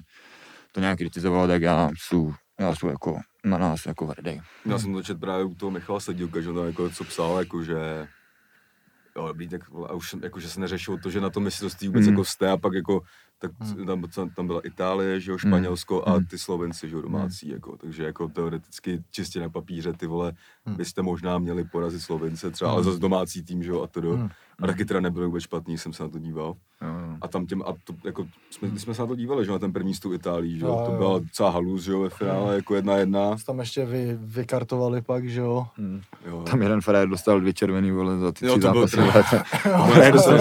to 0.71 0.79
nějak 0.79 0.97
kritizovalo, 0.97 1.47
tak 1.47 1.61
já 1.61 1.89
jsem, 1.97 2.33
já 2.61 2.75
jsem 2.75 2.89
jako 2.89 3.19
na 3.45 3.57
nás 3.57 3.85
jako 3.85 4.05
hrdý. 4.07 4.41
Já 4.65 4.79
jsem 4.79 4.93
to 4.93 5.03
čet 5.03 5.19
právě 5.19 5.45
u 5.45 5.55
toho 5.55 5.71
Michala 5.71 5.99
Sedílka, 5.99 6.41
že 6.41 6.49
on 6.49 6.55
tam 6.55 6.65
jako 6.65 6.89
co 6.89 7.03
psal, 7.03 7.39
jako 7.39 7.63
že 7.63 8.07
jo, 9.15 9.27
dobrý, 9.27 9.47
tak 9.47 9.61
a 9.87 9.93
už 9.93 10.15
jako, 10.23 10.39
že 10.39 10.49
se 10.49 10.59
neřešilo 10.59 10.97
to, 10.97 11.09
že 11.09 11.21
na 11.21 11.29
tom 11.29 11.43
mistrovství 11.43 11.87
vůbec 11.87 12.03
Mm. 12.05 12.09
jako 12.11 12.25
jste 12.25 12.49
a 12.51 12.57
pak 12.57 12.73
jako, 12.73 13.01
tak 13.39 13.51
tam, 13.85 14.01
tam, 14.01 14.29
tam 14.29 14.47
byla 14.47 14.61
Itálie, 14.61 15.19
že 15.19 15.31
jo, 15.31 15.37
Španělsko 15.37 16.07
a 16.07 16.17
Mm. 16.17 16.25
ty 16.25 16.37
Slovenci, 16.37 16.89
že 16.89 16.95
jo, 16.95 17.01
domácí, 17.01 17.49
jako, 17.49 17.77
takže 17.77 18.03
jako 18.03 18.27
teoreticky 18.27 19.03
čistě 19.11 19.39
na 19.39 19.49
papíře 19.49 19.93
ty 19.93 20.07
vole, 20.07 20.33
Mm. 20.65 20.75
byste 20.75 21.01
možná 21.01 21.37
měli 21.37 21.63
porazit 21.63 22.01
Slovence 22.01 22.51
třeba, 22.51 22.71
ale 22.71 22.83
zase 22.83 22.99
domácí 22.99 23.43
tým, 23.43 23.63
že 23.63 23.69
jo, 23.69 23.81
a 23.81 23.87
to 23.87 24.01
do. 24.01 24.17
Mm. 24.17 24.29
A 24.61 24.67
taky 24.67 24.85
teda 24.85 24.99
nebylo 24.99 25.25
vůbec 25.25 25.43
špatný, 25.43 25.77
jsem 25.77 25.93
se 25.93 26.03
na 26.03 26.09
to 26.09 26.19
díval. 26.19 26.55
Jo, 26.81 26.87
jo. 26.87 27.15
A 27.21 27.27
tam 27.27 27.45
těm, 27.45 27.61
a 27.61 27.73
to, 27.83 27.93
jako, 28.05 28.25
jsme, 28.49 28.67
když 28.67 28.81
jsme 28.81 28.93
se 28.93 29.01
na 29.01 29.07
to 29.07 29.15
dívali, 29.15 29.45
že 29.45 29.49
jo, 29.51 29.53
na 29.55 29.59
ten 29.59 29.73
první 29.73 29.93
s 29.93 29.99
tou 29.99 30.13
Itálií, 30.13 30.59
že 30.59 30.65
Jo, 30.65 30.83
to 30.85 30.91
byla 30.91 31.19
docela 31.19 31.49
halus, 31.49 31.83
že 31.83 31.91
jo, 31.91 31.99
ve 31.99 32.09
finále, 32.09 32.55
jako 32.55 32.75
jedna 32.75 32.97
jedna. 32.97 33.35
Tam 33.45 33.59
ještě 33.59 33.85
vy, 33.85 34.17
vykartovali 34.21 35.01
pak, 35.01 35.25
že 35.29 35.39
jo. 35.39 35.67
Hmm. 35.77 36.01
Jo. 36.25 36.43
Tam 36.51 36.61
jeden 36.61 36.81
Fred 36.81 37.09
dostal 37.09 37.39
dvě 37.39 37.53
červený 37.53 37.91
vole 37.91 38.17
za 38.17 38.31
ty 38.31 38.45
Jo, 38.45 38.51
tři 38.53 38.61
zápasy. 38.61 38.97
Ne, 39.99 40.11
dostal, 40.11 40.37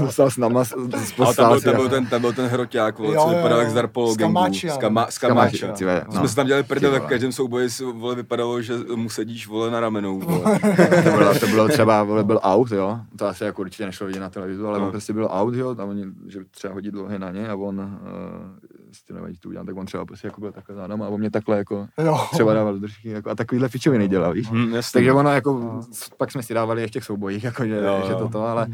dostal 0.00 0.30
s 0.30 0.36
náma, 0.36 0.64
s 0.64 0.72
Ale 1.18 1.34
tam 1.34 1.48
byl, 1.48 1.60
tam 1.60 1.76
byl, 1.76 1.88
ten, 1.88 2.06
tam 2.06 2.20
byl 2.20 2.32
ten 2.32 2.46
hroťák, 2.46 2.98
vole, 2.98 3.16
co 3.16 3.28
vypadal 3.28 3.58
jak 3.58 3.70
z 3.70 3.74
Darpolo 3.74 4.12
S 4.12 4.16
gangu. 4.16 4.34
Kamáčianem. 4.34 4.76
S, 4.76 4.80
kama, 4.80 5.06
s 5.10 5.18
Kamáči, 5.18 5.58
Kamáčem. 5.58 5.78
ty 5.78 5.84
vole, 5.84 6.04
Jsme 6.10 6.20
no. 6.22 6.28
se 6.28 6.36
tam 6.36 6.46
dělali 6.46 6.62
prdel, 6.62 7.00
v 7.00 7.06
každém 7.06 7.32
souboji 7.32 7.68
vole, 7.92 8.14
vypadalo, 8.14 8.62
že 8.62 8.74
mu 8.94 9.08
sedíš, 9.10 9.46
vole, 9.46 9.70
na 9.70 9.80
ramenou, 9.80 10.18
vole. 10.20 10.58
to, 11.04 11.10
bylo, 11.10 11.38
to 11.40 11.46
bylo 11.46 11.68
třeba, 11.68 12.02
vole, 12.02 12.24
byl 12.24 12.40
out, 12.42 12.70
jo, 12.70 12.98
to 13.18 13.26
asi 13.26 13.44
jako 13.44 13.53
určitě 13.62 13.86
nešlo 13.86 14.06
vidět 14.06 14.20
na 14.20 14.30
televizi, 14.30 14.62
ale 14.62 14.78
No. 14.78 14.84
on 14.84 14.90
prostě 14.90 15.12
byl 15.12 15.28
out, 15.32 15.54
jo, 15.54 15.74
tam 15.74 15.88
oni, 15.88 16.04
že 16.28 16.40
třeba 16.50 16.74
hodit 16.74 16.90
dlouhé 16.90 17.18
na 17.18 17.30
ně 17.30 17.48
a 17.48 17.54
on, 17.54 17.80
uh, 17.80 18.68
jestli 18.88 19.14
nevadí 19.14 19.38
to 19.38 19.48
udělat, 19.48 19.64
tak 19.66 19.76
on 19.76 19.86
třeba 19.86 20.04
prostě 20.04 20.26
jako 20.26 20.40
byl 20.40 20.52
takhle 20.52 20.74
zádama 20.76 21.06
a 21.06 21.08
on 21.08 21.20
mě 21.20 21.30
takhle 21.30 21.58
jako 21.58 21.86
Jo. 22.04 22.26
třeba 22.32 22.54
dával 22.54 22.72
do 22.72 22.80
držky, 22.80 23.08
jako, 23.08 23.30
a 23.30 23.34
takovýhle 23.34 23.68
pičoviny 23.68 24.08
dělal, 24.08 24.32
víš. 24.32 24.50
Hm, 24.50 24.74
jasný. 24.74 24.98
Takže 24.98 25.12
ono 25.12 25.30
jako, 25.30 25.80
pak 26.16 26.32
jsme 26.32 26.42
si 26.42 26.54
dávali 26.54 26.82
ještě 26.82 27.00
v 27.00 27.04
soubojích, 27.04 27.44
jako, 27.44 27.64
že, 27.66 27.76
Jo, 27.76 28.02
že 28.08 28.14
toto, 28.14 28.42
ale, 28.46 28.66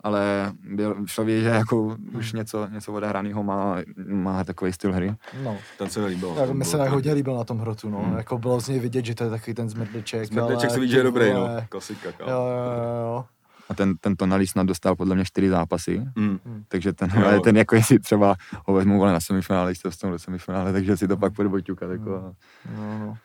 ale 0.00 0.52
byl, 0.70 0.96
šlo 1.06 1.24
vidět, 1.24 1.42
že 1.42 1.48
jako 1.48 1.96
už 2.18 2.32
něco, 2.32 2.68
něco 2.72 2.92
odehraného 2.92 3.42
má, 3.42 3.76
má 4.08 4.44
takový 4.44 4.72
styl 4.72 4.92
hry. 4.92 5.14
No. 5.44 5.56
Ten 5.78 5.90
se 5.90 6.00
mi 6.00 6.06
líbil. 6.06 6.28
Jako 6.28 6.40
ten 6.40 6.48
mi 6.56 6.62
byl 6.62 6.70
se 6.70 6.78
tak 6.78 6.90
hodně 6.90 7.12
líbil 7.12 7.36
na 7.36 7.44
tom 7.44 7.58
hrotu, 7.58 7.90
no. 7.90 7.98
Hmm. 8.02 8.16
Jako 8.16 8.38
bylo 8.38 8.60
z 8.60 8.68
něj 8.68 8.78
vidět, 8.78 9.04
že 9.04 9.14
to 9.14 9.24
je 9.24 9.30
takový 9.30 9.54
ten 9.54 9.68
zmrdliček. 9.68 10.26
Smrdeček 10.26 10.60
ale 10.64 10.70
se 10.70 10.80
vidí, 10.80 10.92
že 10.92 10.98
je 10.98 11.02
dobrý, 11.04 11.32
no. 11.32 11.48
Klasika, 11.68 12.08
Jo, 12.08 12.14
kámo. 12.18 12.30
jo, 12.30 12.38
jo, 12.38 13.00
jo. 13.02 13.24
A 13.68 13.74
ten, 13.74 13.96
ten 13.96 14.16
Tonali 14.16 14.46
snad 14.46 14.66
dostal 14.66 14.96
podle 14.96 15.14
mě 15.14 15.24
čtyři 15.24 15.48
zápasy, 15.48 16.06
Mm. 16.16 16.38
takže 16.68 16.92
ten, 16.92 17.10
Jo. 17.16 17.26
ale 17.26 17.40
ten 17.40 17.56
jako 17.56 17.74
jestli 17.74 17.98
třeba 17.98 18.34
ho 18.66 18.74
vezmu 18.74 19.04
na 19.04 19.20
semifinále, 19.20 19.74
se 19.74 19.88
dostanu 19.88 20.12
do 20.12 20.18
semifinále, 20.18 20.72
takže 20.72 20.96
si 20.96 21.08
to 21.08 21.16
pak 21.16 21.32
bude 21.32 21.48
boťukat. 21.48 21.90
Jako, 21.90 22.14
a- 22.16 22.32
No, 22.76 22.98
no. 22.98 23.16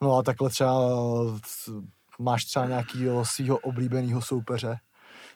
no 0.00 0.16
a 0.16 0.22
takhle 0.22 0.50
třeba 0.50 0.72
máš 2.18 2.44
třeba 2.44 2.66
nějakýho 2.66 3.24
svého 3.24 3.58
oblíbeného 3.58 4.22
soupeře 4.22 4.78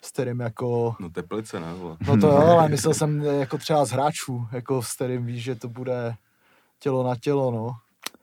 s 0.02 0.10
kterým 0.10 0.40
jako... 0.40 0.94
No 1.00 1.10
teplice, 1.10 1.60
ne, 1.60 1.74
vole. 1.74 1.96
No 2.06 2.16
to 2.16 2.26
jo, 2.26 2.36
ale 2.58 2.68
myslel 2.68 2.94
jsem 2.94 3.22
jako 3.22 3.58
třeba 3.58 3.84
z 3.84 3.90
hráčů, 3.90 4.46
jako 4.52 4.82
s 4.82 4.94
kterým 4.94 5.26
víš, 5.26 5.42
že 5.44 5.54
to 5.54 5.68
bude 5.68 6.14
tělo 6.78 7.08
na 7.08 7.16
tělo, 7.16 7.50
no. 7.50 7.76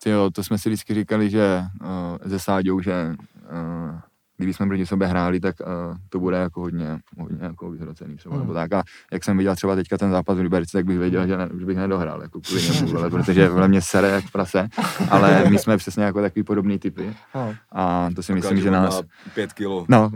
Jo, 0.05 0.29
to 0.33 0.43
jsme 0.43 0.57
si 0.57 0.69
vždycky 0.69 0.93
říkali, 0.93 1.29
že 1.29 1.63
uh, 1.81 1.87
ze 2.23 2.39
Sáďou, 2.39 2.81
že 2.81 3.15
uh, 3.51 3.99
kdyby 4.41 4.53
jsme 4.53 4.65
proti 4.67 4.85
sobě 4.85 5.07
hráli, 5.07 5.39
tak 5.39 5.55
uh, 5.59 5.97
to 6.09 6.19
bude 6.19 6.37
jako 6.37 6.61
hodně, 6.61 6.99
hodně 7.19 7.37
jako 7.41 7.71
vyhrocený 7.71 8.15
třeba, 8.17 8.35
Hmm. 8.35 8.43
nebo 8.43 8.53
tak. 8.53 8.73
A 8.73 8.83
jak 9.11 9.23
jsem 9.23 9.37
viděl 9.37 9.55
třeba 9.55 9.75
teďka 9.75 9.97
ten 9.97 10.11
zápas 10.11 10.37
v 10.37 10.41
Liberci, 10.41 10.71
tak 10.71 10.85
bych 10.85 10.99
věděl, 10.99 11.27
že, 11.27 11.37
ne, 11.37 11.49
že 11.59 11.65
bych 11.65 11.77
nedohrál, 11.77 12.21
jako 12.21 12.41
kvůli 12.41 12.61
němu, 12.85 12.97
ale 12.97 13.09
protože 13.09 13.49
vole 13.49 13.67
mě 13.67 13.81
sere 13.81 14.07
jak 14.09 14.31
prase, 14.31 14.67
ale 15.09 15.49
my 15.49 15.57
jsme 15.57 15.77
přesně 15.77 16.03
jako 16.03 16.21
takový 16.21 16.43
podobný 16.43 16.79
typy 16.79 17.13
no. 17.35 17.55
a 17.71 18.09
to 18.15 18.23
si 18.23 18.33
Myslím, 18.33 18.35
myslím, 18.55 18.63
že 18.63 18.71
nás, 18.71 19.01
Pět 19.33 19.53
kilo. 19.53 19.85
no, 19.89 20.11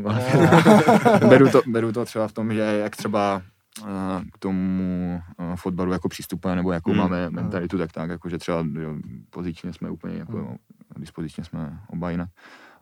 beru 1.29 1.49
to, 1.49 1.61
beru 1.67 1.91
to 1.91 2.05
třeba 2.05 2.27
v 2.27 2.33
tom, 2.33 2.53
že 2.53 2.59
jak 2.59 2.95
třeba 2.95 3.41
eh, 3.81 4.21
k 4.33 4.37
tomu 4.37 5.21
eh, 5.39 5.55
fotbalu 5.55 5.91
jako 5.91 6.09
přistupujeme, 6.09 6.55
nebo 6.55 6.71
jakou 6.71 6.91
Hmm. 6.91 6.99
máme 6.99 7.29
mentalitu, 7.29 7.77
tak 7.77 7.91
tak, 7.91 8.09
jako 8.09 8.29
že 8.29 8.37
třeba 8.37 8.65
jo, 8.79 8.95
pozičně 9.29 9.73
jsme 9.73 9.89
úplně 9.89 10.17
jako, 10.17 10.37
Hmm. 10.37 10.55
dispozičně 10.97 11.43
jsme 11.43 11.79
oba 11.87 12.09
jinak. 12.11 12.29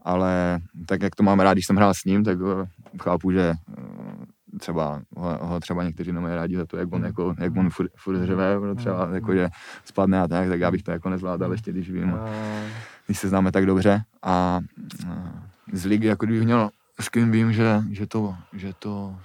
Ale 0.04 0.60
tak, 0.86 1.02
jak 1.02 1.16
to 1.16 1.24
mám 1.24 1.40
rád, 1.40 1.54
když 1.54 1.66
jsem 1.66 1.76
hrál 1.76 1.94
s 1.94 2.06
ním, 2.06 2.24
tak 2.24 2.38
eh, 2.64 2.68
chápu, 3.04 3.32
že 3.32 3.54
eh, 3.78 4.58
třeba 4.60 5.02
ho, 5.18 5.38
ho 5.42 5.60
třeba 5.60 5.84
někteří 5.84 6.12
nemají 6.12 6.36
rádi 6.36 6.56
za 6.58 6.66
to, 6.66 6.78
jak 6.78 6.88
on, 6.94 6.98
Hmm. 6.98 7.06
jako, 7.06 7.36
jak 7.40 7.58
on 7.58 7.70
furt, 7.70 7.92
furt 7.98 8.26
řve, 8.26 8.60
no, 8.60 8.76
třeba 8.76 9.06
Hmm. 9.06 9.16
jako, 9.16 9.34
že 9.34 9.50
spadne 9.86 10.22
a 10.22 10.28
tak, 10.28 10.48
tak 10.50 10.60
já 10.60 10.72
bych 10.72 10.84
to 10.84 10.92
jako 10.92 11.10
nezvládal 11.10 11.52
ještě, 11.52 11.72
když 11.72 11.92
vím, 11.92 12.14
Eh, 12.28 12.70
když 13.06 13.20
se 13.20 13.30
známe 13.30 13.52
tak 13.52 13.66
dobře 13.66 14.02
a 14.24 14.60
eh, 15.06 15.42
z 15.74 15.86
ligy, 15.86 16.08
jako 16.08 16.26
kdybych 16.26 16.44
měl, 16.44 16.70
s 17.00 17.10
kým 17.10 17.32
vím, 17.32 17.54
že, 17.54 17.82
že 17.92 18.08
to, 18.08 18.36
že 18.54 18.74
to, 18.80 19.16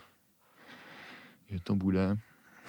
že 1.50 1.58
to 1.64 1.74
bude. 1.74 2.16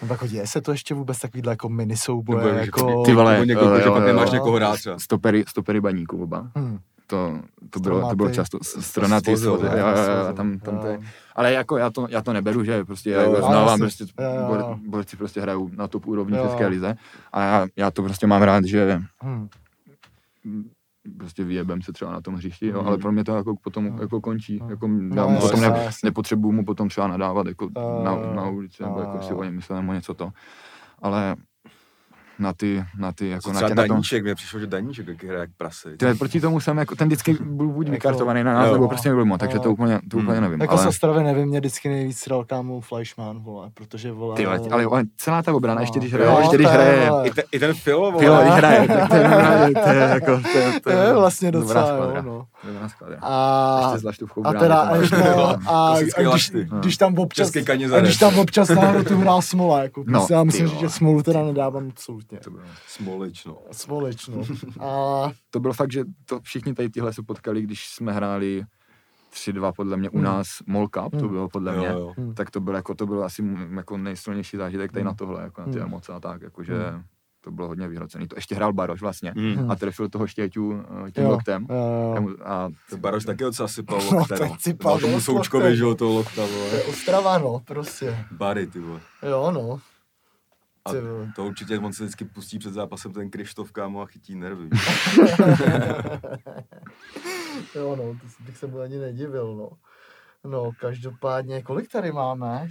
No 0.02 0.08
tak 0.08 0.30
děje 0.30 0.48
se 0.48 0.62
to 0.62 0.72
ještě 0.72 0.94
vůbec 0.94 1.20
takovýhle 1.20 1.52
jako 1.54 1.70
mini 1.70 1.98
souboje, 1.98 2.46
Nebo 2.46 2.58
jako... 2.60 3.04
Ty 3.06 3.14
vole, 3.14 3.34
nebo 3.34 3.44
někoho, 3.46 3.72
jo, 3.76 3.80
že 3.80 3.86
jo, 3.86 3.94
pak 3.94 4.02
jo. 4.02 4.08
nemáš 4.08 4.32
někoho 4.32 4.60
rád 4.60 4.76
třeba. 4.76 5.00
Stopery, 5.00 5.44
stopery 5.48 5.82
baníků 5.82 6.24
oba. 6.24 6.52
Hm. 6.58 6.80
To, 7.10 7.40
to, 7.70 7.80
bylo, 7.80 8.10
to 8.10 8.16
bylo 8.16 8.30
často 8.30 8.58
s- 8.62 8.82
stronatý, 8.82 9.26
Svozil, 9.26 9.52
jo, 9.52 9.60
jo, 9.64 9.88
jo, 9.88 10.28
jo, 10.28 10.34
tam, 10.34 10.60
tam 10.60 10.78
to 10.80 10.88
je. 10.88 10.94
jo. 10.94 11.02
Ale 11.36 11.54
jako 11.54 11.78
já 11.78 11.90
to, 11.90 12.08
já 12.10 12.22
to 12.22 12.34
neberu, 12.34 12.64
že 12.64 12.86
prostě 12.86 13.10
Jo, 13.10 13.20
já 13.20 13.26
jo, 13.26 13.34
jako 13.36 13.48
znávám, 13.48 13.80
prostě 13.80 14.04
Jo, 14.04 14.30
jo, 14.42 14.48
bor, 14.48 14.60
jo. 14.60 14.78
borci 14.88 15.18
prostě 15.18 15.42
hrajou 15.42 15.70
na 15.74 15.88
top 15.88 16.08
úrovni 16.08 16.38
Jo. 16.38 16.44
v 16.44 16.48
České 16.48 16.68
lize 16.68 16.96
a 17.34 17.42
já, 17.42 17.68
já 17.76 17.92
to 17.92 18.04
prostě 18.04 18.28
mám 18.28 18.42
rád, 18.42 18.66
že 18.66 19.02
Hm. 19.24 19.48
prostě 21.18 21.44
vyjebem 21.44 21.82
se 21.82 21.94
třeba 21.94 22.12
na 22.12 22.22
tom 22.22 22.36
hřišti, 22.36 22.68
jo, 22.68 22.78
Mhm. 22.80 22.88
ale 22.88 22.98
pro 22.98 23.12
mě 23.12 23.24
to 23.24 23.36
jako 23.36 23.56
potom 23.64 23.84
Mhm. 23.86 24.02
jako 24.02 24.22
končí, 24.22 24.60
Mhm. 24.62 24.70
jako 24.70 24.88
No, 24.88 25.16
já 25.16 25.28
mu 25.28 25.40
potom 25.40 25.62
ne, 25.62 25.90
nepotřebuju 26.04 26.52
mu 26.52 26.66
potom 26.66 26.90
třeba 26.90 27.08
nadávat 27.08 27.48
jako 27.48 27.70
Jo, 27.78 28.02
na, 28.06 28.12
jo, 28.12 28.34
na 28.36 28.50
ulici, 28.50 28.84
nebo 28.84 29.00
jo, 29.00 29.06
jako 29.06 29.22
si 29.22 29.32
jo. 29.34 29.38
o 29.40 29.44
něm 29.44 29.56
myslím, 29.56 29.78
nebo 29.78 29.94
něco 29.94 30.14
to, 30.14 30.30
ale 31.02 31.36
na 32.40 32.54
ty, 32.54 32.84
na 32.98 33.12
ty, 33.12 33.30
jako 33.30 33.50
na, 33.50 33.56
třeba 33.56 33.70
tě, 33.70 33.76
na 33.76 33.88
Daníček, 33.88 34.24
mně 34.24 34.36
přišlo, 34.36 34.60
že 34.60 34.68
Daníček 34.68 35.06
taky 35.06 35.28
hraje 35.28 35.40
jak 35.42 35.50
prase. 35.58 35.98
Tyhle, 35.98 36.16
proti 36.16 36.42
tomu 36.42 36.60
jsem 36.60 36.78
jako, 36.78 36.96
ten 36.96 37.08
vždycky 37.08 37.34
byl 37.42 37.68
buď 37.68 37.88
Jako- 37.88 37.92
vykartovaný 37.92 38.44
na 38.44 38.54
nás, 38.54 38.68
jo. 38.68 38.74
nebo 38.74 38.88
prostě 38.88 39.10
nebyl 39.10 39.26
moc, 39.26 39.40
takže 39.40 39.58
Jo. 39.58 39.64
to 39.64 39.72
úplně, 39.72 40.00
to 40.10 40.18
Hmm. 40.18 40.26
úplně 40.28 40.42
nevím, 40.42 40.62
Jako 40.62 40.78
z 40.78 40.80
ale, 40.80 40.90
Ostravy 40.90 41.24
nevím, 41.24 41.48
mě 41.48 41.60
vždycky 41.60 41.90
nejvíc 41.90 42.24
dal 42.30 42.46
kámo 42.46 42.82
Fleischmann, 42.82 43.40
vole, 43.40 43.70
protože 43.74 44.12
vole... 44.12 44.36
ty, 44.36 44.46
ale, 44.46 44.60
ale 44.72 45.04
celá 45.18 45.44
ta 45.44 45.54
obrana, 45.54 45.76
No. 45.76 45.82
ještě 45.82 46.00
když 46.00 46.12
Jo, 46.12 46.18
hraje, 46.18 46.40
ještě 46.42 46.58
když 46.58 46.68
hraje. 46.68 47.10
I, 47.24 47.32
te, 47.32 47.44
I 47.52 47.60
ten 47.60 47.74
Filo, 47.74 48.12
vole. 48.12 48.24
Filo, 48.24 48.42
když 48.42 48.54
hraje, 48.54 48.88
tak 48.88 49.10
to 49.10 49.16
je, 49.16 49.30
to 49.84 49.90
je 49.90 49.96
jako, 50.00 50.42
to 50.52 50.58
je, 50.58 50.80
To 50.80 50.90
je 50.90 51.14
vlastně 51.14 51.52
docela, 51.52 51.90
jo, 52.16 52.22
no. 52.22 52.46
A, 53.22 53.94
a 54.44 54.54
teda, 54.54 54.92
no, 55.36 55.56
a, 55.68 55.96
když, 56.00 56.14
lašty. 56.26 56.68
když 56.80 56.98
tam 56.98 57.18
občas, 57.20 57.52
a 57.96 58.00
když 58.00 58.18
tam 58.18 58.40
občas 58.40 58.70
náhodou 58.70 59.04
tu 59.04 59.18
hrál 59.18 59.42
Smola, 59.42 59.84
jako, 59.84 60.04
No, 60.08 60.20
no, 60.20 60.28
já 60.32 60.44
myslím, 60.44 60.70
ty 60.70 60.76
že. 60.80 60.90
Smolu 60.90 61.24
teda 61.24 61.44
nedávám 61.44 61.88
absolutně. 61.92 62.29
To 62.44 62.50
bylo- 62.52 62.64
Smolič, 62.88 63.46
no. 63.46 63.58
Smolič, 63.72 64.28
no. 64.28 64.44
A 64.86 65.32
to 65.50 65.60
bylo 65.60 65.74
fakt, 65.74 65.92
že 65.92 66.04
to 66.26 66.40
všichni 66.42 66.74
tady 66.74 66.90
tyhle 66.90 67.14
se 67.14 67.24
potkali, 67.24 67.62
když 67.62 67.88
jsme 67.88 68.12
hráli 68.14 68.66
3-2 69.34 69.74
podle 69.76 69.98
mě 69.98 70.10
u 70.10 70.16
Hmm. 70.16 70.24
nás 70.26 70.48
Mall 70.68 70.88
Cup, 70.88 71.12
to 71.12 71.18
Hmm. 71.18 71.30
bylo 71.30 71.50
podle 71.50 71.74
Jo, 71.76 71.80
mě, 71.80 71.88
jo. 71.88 72.14
hm, 72.18 72.34
tak 72.34 72.52
to 72.52 72.60
bylo 72.60 72.76
jako, 72.76 72.96
to 72.96 73.06
bylo 73.06 73.24
asi 73.24 73.44
jako 73.76 73.98
nejsilnější 73.98 74.58
zážitek 74.58 74.92
tady 74.92 75.02
Hmm. 75.02 75.08
na 75.08 75.14
tohle, 75.14 75.42
jako 75.44 75.62
na 75.62 75.68
ty 75.68 75.74
Hmm. 75.80 75.82
emoce 75.88 76.14
a 76.14 76.20
tak, 76.20 76.42
jakože 76.42 76.90
Hmm. 76.90 77.04
to 77.42 77.52
bylo 77.52 77.68
hodně 77.68 77.88
vyhrocený. 77.88 78.28
To 78.28 78.36
ještě 78.36 78.56
hrál 78.56 78.74
Baroš 78.74 79.02
vlastně 79.02 79.34
Mm. 79.36 79.72
a 79.72 79.76
trefil 79.76 80.10
toho 80.10 80.28
štěťu 80.28 80.82
eh, 81.08 81.12
tím 81.12 81.24
jo, 81.24 81.30
loktem. 81.30 81.68
jo, 81.70 81.76
jo. 82.28 82.36
A 82.46 82.70
To 82.90 82.98
Baroš 82.98 83.26
taky 83.26 83.44
docela 83.44 83.68
sypal 83.68 84.00
No, 84.12 84.18
lokte, 84.18 84.38
to 84.38 84.46
no. 84.46 84.56
sypal 84.60 85.00
tomu 85.00 85.22
Součkovi, 85.22 85.64
loktem. 85.64 85.78
že 85.78 85.84
jo, 85.84 85.96
toho 85.96 86.14
lokta, 86.14 86.42
vole. 86.46 86.70
je 86.76 86.84
Ostrava, 86.84 87.38
no, 87.38 87.62
prostě. 87.66 88.26
Bary, 88.32 88.68
ty 88.68 88.80
vole. 88.80 89.00
Jo, 89.30 89.52
no. 89.52 89.80
A 90.90 91.32
to 91.36 91.46
určitě 91.46 91.80
on 91.80 91.94
se 91.94 92.04
vždycky 92.04 92.26
pustí 92.26 92.60
před 92.60 92.74
zápasem 92.74 93.14
ten 93.14 93.30
Krištof, 93.30 93.72
kámo, 93.72 94.02
a 94.02 94.06
chytí 94.06 94.36
nervy. 94.36 94.70
jo, 97.76 97.96
no, 97.96 98.04
to 98.14 98.44
bych 98.46 98.58
se 98.58 98.68
mu 98.68 98.80
ani 98.80 98.98
nedivil, 98.98 99.56
no. 99.56 99.70
No, 100.52 100.72
každopádně, 100.80 101.62
kolik 101.62 101.92
tady 101.92 102.12
máme? 102.12 102.70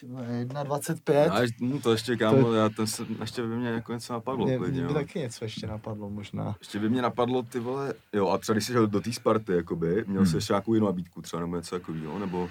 Ty 0.00 0.06
vole, 0.06 0.22
1,25. 0.44 1.30
A 1.32 1.40
ještě- 1.42 1.64
no 1.64 1.80
to 1.80 1.92
ještě, 1.92 2.16
kámo, 2.16 2.52
já 2.52 2.68
ten 2.68 2.86
se, 2.86 3.06
ještě 3.20 3.42
by 3.42 3.48
mě 3.56 3.68
jako 3.68 3.92
něco 3.92 4.12
napadlo, 4.12 4.46
Mě, 4.46 4.58
klidně, 4.58 4.72
mě 4.80 4.82
by 4.88 4.92
jo. 4.92 4.98
taky 4.98 5.18
něco 5.18 5.44
ještě 5.44 5.66
napadlo 5.66 6.10
možná. 6.10 6.56
Ještě 6.58 6.78
by 6.78 6.88
mě 6.88 7.02
napadlo, 7.02 7.42
ty 7.42 7.58
vole, 7.60 7.94
jo, 8.12 8.28
a 8.28 8.38
třeba 8.38 8.54
když 8.54 8.66
jsi 8.66 8.72
šel 8.72 8.86
do 8.86 9.00
té 9.00 9.12
Sparty, 9.12 9.52
jakoby, 9.52 10.04
měl 10.06 10.24
jsi 10.24 10.28
Hmm. 10.30 10.36
ještě 10.36 10.52
nějakou 10.52 10.74
jinou 10.74 10.86
nabídku, 10.86 11.22
třeba 11.22 11.40
nebo 11.40 11.56
něco 11.56 11.78
takového, 11.78 12.18
nebo, 12.18 12.48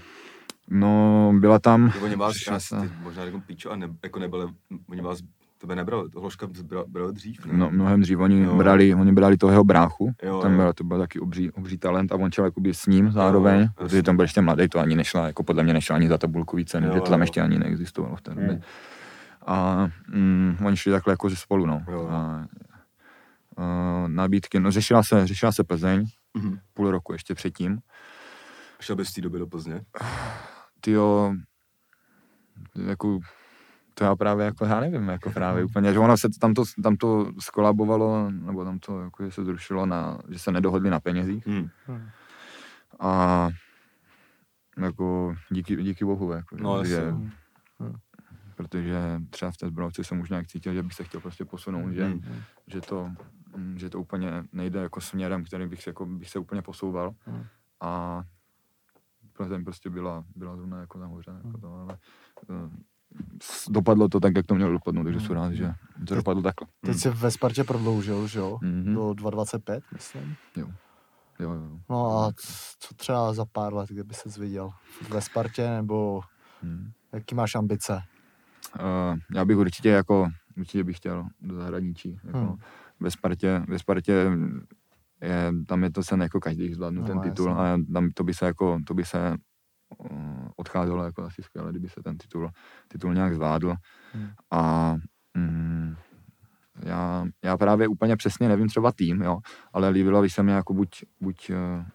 no, 0.69 1.33
byla 1.39 1.59
tam, 1.59 1.93
oni 2.03 2.15
vás, 2.15 2.35
já 2.51 2.59
si 2.59 2.75
ty, 2.75 2.89
možná 3.03 3.25
řeknu 3.25 3.41
píčo, 3.41 3.71
a 3.71 3.75
ne, 3.75 3.87
jako 4.03 4.19
nebyli, 4.19 4.45
oni 4.89 5.01
vás, 5.01 5.19
tebe 5.57 5.75
nebrali, 5.75 6.09
Hloška 6.15 6.47
bral, 6.63 6.85
bral 6.87 7.11
dřív, 7.11 7.45
ne? 7.45 7.53
no, 7.57 7.69
mnohem 7.71 8.01
dřív, 8.01 8.19
oni 8.19 8.41
Jo. 8.43 8.55
brali, 8.55 8.93
oni 8.95 9.11
brali 9.11 9.37
toho 9.37 9.51
jeho 9.51 9.63
bráchu, 9.63 10.13
Jo, 10.23 10.41
tam 10.41 10.51
jo. 10.51 10.57
byl, 10.57 10.73
to 10.73 10.83
byl 10.83 10.99
taky 10.99 11.19
obří, 11.19 11.51
obří 11.51 11.77
talent 11.77 12.11
a 12.11 12.15
on 12.15 12.31
šel 12.31 12.45
jakoby 12.45 12.73
s 12.73 12.85
ním 12.85 13.11
zároveň, 13.11 13.59
Jo, 13.61 13.67
protože 13.75 14.03
tam 14.03 14.15
byl 14.15 14.23
ještě 14.23 14.41
mladý, 14.41 14.69
to 14.69 14.79
ani 14.79 14.95
nešla, 14.95 15.27
jako 15.27 15.43
podle 15.43 15.63
mě 15.63 15.73
nešla 15.73 15.95
ani 15.95 16.07
za 16.09 16.17
tabulkový 16.17 16.65
ceny, 16.65 16.87
Jo, 16.87 16.93
že 16.93 16.99
to 17.01 17.09
tam 17.09 17.19
jo. 17.19 17.23
ještě 17.23 17.41
ani 17.41 17.59
neexistovalo 17.59 18.15
v 18.15 18.21
té 18.21 18.31
době. 18.31 18.49
Hmm. 18.49 18.61
A 19.47 19.87
mm, 20.13 20.57
oni 20.65 20.77
šli 20.77 20.91
takhle 20.91 21.13
jako 21.13 21.29
ze 21.29 21.35
spolu, 21.35 21.65
no. 21.65 21.83
Jo. 21.91 22.07
A, 22.11 22.45
a, 23.57 24.03
nabídky, 24.07 24.59
no 24.59 24.71
řešila 24.71 25.03
se, 25.03 25.27
řešila 25.27 25.51
se 25.51 25.63
Plzeň, 25.63 26.05
Mhm. 26.33 26.59
půl 26.73 26.91
roku 26.91 27.13
ještě 27.13 27.35
předtím. 27.35 27.79
Šel 28.79 28.95
bys 28.95 29.09
v 29.11 29.13
té 29.15 29.21
době 29.21 29.39
do 29.39 29.47
Plzně? 29.47 29.81
Tyjo, 30.81 31.33
jako, 32.85 33.19
to 33.93 34.03
já 34.03 34.15
právě 34.15 34.45
jako, 34.45 34.65
já 34.65 34.79
nevím, 34.79 35.07
jako 35.09 35.31
právě 35.31 35.63
úplně, 35.63 35.93
že 35.93 35.99
ono 35.99 36.17
se 36.17 36.27
tam 36.41 36.53
to, 36.53 36.63
tam 36.83 36.95
to 36.95 37.31
skolabovalo, 37.39 38.31
nebo 38.31 38.65
tam 38.65 38.79
to 38.79 39.01
jako, 39.01 39.25
že 39.25 39.31
se 39.31 39.45
zrušilo 39.45 39.85
na, 39.85 40.17
že 40.29 40.39
se 40.39 40.51
nedohodli 40.51 40.89
na 40.89 40.99
penězích 40.99 41.47
Hmm. 41.47 41.69
Hm. 41.87 42.09
a 42.99 43.49
jako 44.81 45.35
díky, 45.49 45.75
díky 45.83 46.05
bohu, 46.05 46.31
jako, 46.31 46.55
No, 46.59 46.85
že, 46.85 46.93
jasně. 46.93 47.11
Hm. 47.79 47.95
protože 48.55 49.21
třeba 49.29 49.51
v 49.51 49.57
té 49.57 49.67
zbrojovce 49.67 50.03
jsem 50.03 50.19
už 50.19 50.29
nějak 50.29 50.47
cítil, 50.47 50.73
že 50.73 50.83
bych 50.83 50.93
se 50.93 51.03
chtěl 51.03 51.21
prostě 51.21 51.45
posunout, 51.45 51.91
že, 51.91 52.05
Hmm. 52.05 52.21
že 52.67 52.81
to, 52.81 53.11
že 53.75 53.89
to 53.89 53.99
úplně 53.99 54.43
nejde 54.51 54.79
jako 54.79 55.01
směrem, 55.01 55.43
který 55.43 55.67
bych 55.67 55.83
se, 55.83 55.89
jako, 55.89 56.05
bych 56.05 56.29
se 56.29 56.39
úplně 56.39 56.61
posouval. 56.61 57.13
Hmm. 57.25 57.43
A 57.81 58.23
Plzeň 59.39 59.63
prostě 59.63 59.89
byla, 59.89 60.23
byla 60.35 60.55
zrovna 60.55 60.79
jako 60.79 60.97
nahoře. 60.99 61.31
Jako 61.31 61.47
Hmm. 61.47 61.61
to, 61.61 61.73
ale, 61.73 61.97
s- 63.41 63.69
dopadlo 63.71 64.09
to 64.09 64.19
tak, 64.19 64.35
jak 64.35 64.45
to 64.45 64.55
mělo 64.55 64.71
dopadnout, 64.71 65.03
takže 65.03 65.19
jsem 65.19 65.35
rád, 65.35 65.53
že 65.53 65.73
to 66.07 66.15
dopadlo 66.15 66.43
takhle. 66.43 66.67
Teď 66.85 66.97
se 66.97 67.09
ve 67.09 67.31
Spartě 67.31 67.63
prodloužil, 67.63 68.27
že 68.27 68.39
jo? 68.39 68.59
Mhm. 68.61 68.93
Do 68.95 69.09
2,25, 69.13 69.81
myslím. 69.93 70.35
Jo, 70.57 70.67
jo, 71.39 71.51
jo. 71.53 71.79
No 71.89 72.19
a 72.19 72.31
co 72.79 72.95
třeba 72.95 73.33
za 73.33 73.45
pár 73.45 73.73
let, 73.73 73.89
kde 73.89 74.03
by 74.03 74.13
se 74.13 74.29
zviděl? 74.29 74.69
Ve 75.09 75.21
Spartě 75.21 75.69
nebo 75.69 76.21
Hmm. 76.61 76.91
jaký 77.13 77.35
máš 77.35 77.55
ambice? 77.55 78.01
Uh, 78.79 79.17
já 79.35 79.45
bych 79.45 79.57
určitě 79.57 79.89
jako, 79.89 80.29
určitě 80.57 80.83
bych 80.83 80.97
chtěl 80.97 81.27
do 81.41 81.55
zahraničí. 81.55 82.19
Jako 82.23 82.37
Hmm. 82.39 82.57
ve, 82.99 83.11
Spartě, 83.11 83.63
ve 83.67 83.79
Spartě 83.79 84.31
je, 85.21 85.51
tam 85.67 85.83
je 85.83 85.91
to 85.91 86.03
sen 86.03 86.21
jako 86.21 86.39
každý 86.39 86.73
zvládnu 86.73 87.01
No, 87.01 87.07
ten 87.07 87.19
titul 87.19 87.47
jasně. 87.49 87.63
a 87.63 87.77
tam 87.93 88.09
to 88.11 88.23
by 88.23 88.33
se 88.33 88.45
jako, 88.45 88.79
to 88.87 88.93
by 88.93 89.05
se 89.05 89.35
uh, 89.97 90.47
odcházelo 90.55 91.03
jako 91.03 91.23
asi 91.23 91.43
skvěle, 91.43 91.71
kdyby 91.71 91.89
se 91.89 92.03
ten 92.03 92.17
titul, 92.17 92.49
titul 92.87 93.13
nějak 93.13 93.35
zvládl. 93.35 93.73
Hmm. 94.13 94.29
A 94.51 94.95
mm, 95.37 95.95
já, 96.85 97.25
já 97.43 97.57
právě 97.57 97.87
úplně 97.87 98.15
přesně 98.15 98.47
nevím 98.49 98.67
třeba 98.67 98.91
tým, 98.91 99.21
jo, 99.21 99.39
ale 99.73 99.89
líbilo 99.89 100.21
by 100.21 100.29
se 100.29 100.43
mi 100.43 100.51
jako 100.51 100.73
buď, 100.73 100.89
buď 101.21 101.49
eh, 101.49 101.85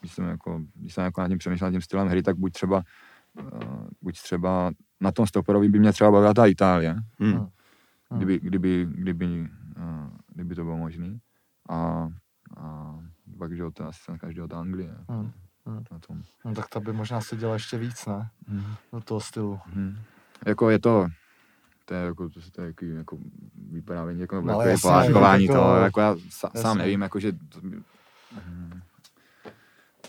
když 0.00 0.12
jsem 0.12 0.24
jako, 0.24 0.60
když 0.74 0.94
jsem 0.94 1.04
jako 1.04 1.20
nad 1.20 1.28
tím 1.28 1.38
přemýšlel 1.38 1.68
nad 1.70 1.72
tím 1.72 1.80
stylem 1.80 2.08
hry, 2.08 2.22
tak 2.22 2.36
buď 2.36 2.52
třeba 2.52 2.82
uh, 3.42 3.86
buď 4.02 4.22
třeba 4.22 4.70
na 5.00 5.12
tom 5.12 5.26
stoperovi 5.26 5.68
by 5.68 5.78
mě 5.78 5.92
třeba 5.92 6.10
bavila 6.10 6.34
ta 6.34 6.46
Itálie, 6.46 6.96
Hmm. 7.18 7.46
Kdyby, 8.16 8.40
kdyby, 8.40 8.86
kdyby, 8.90 9.48
kdyby 10.34 10.54
to 10.54 10.64
bylo 10.64 10.76
možné. 10.76 11.18
A, 11.70 12.08
a 12.56 12.98
pak, 13.38 13.52
že 13.56 13.62
jo, 13.62 13.70
to 13.70 13.84
asi 13.88 14.00
jsem 14.02 14.18
každého 14.18 14.48
ta 14.48 14.60
Anglie. 14.60 14.94
Hmm. 15.08 15.32
Hmm. 15.66 15.84
na 15.92 15.98
tom. 15.98 16.22
No 16.44 16.54
tak 16.54 16.68
ta 16.68 16.80
by 16.80 16.92
možná 16.92 17.20
se 17.20 17.36
dělala 17.36 17.54
ještě 17.54 17.78
víc, 17.78 18.06
ne? 18.06 18.30
Hmm. 18.48 18.74
Do 18.92 19.00
toho 19.00 19.20
stylu. 19.20 19.60
Hmm. 19.66 19.98
Jako 20.46 20.70
je 20.70 20.78
to, 20.78 21.06
to 21.84 21.94
je 21.94 22.00
jako, 22.00 22.28
to, 22.28 22.40
to 22.52 22.60
je 22.60 22.66
jako, 22.66 22.84
jako 22.84 23.18
vyprávění, 23.70 24.20
jako, 24.20 24.40
No, 24.40 24.52
jako 24.52 24.62
jasně, 24.68 24.82
pohádkování 24.82 25.44
jako- 25.44 25.58
to, 25.58 25.76
jako 25.76 26.00
já 26.00 26.16
sa, 26.30 26.50
sám 26.56 26.78
nevím, 26.78 27.02
jako 27.02 27.20
že 27.20 27.32
to, 27.32 27.60
hm. 27.62 27.82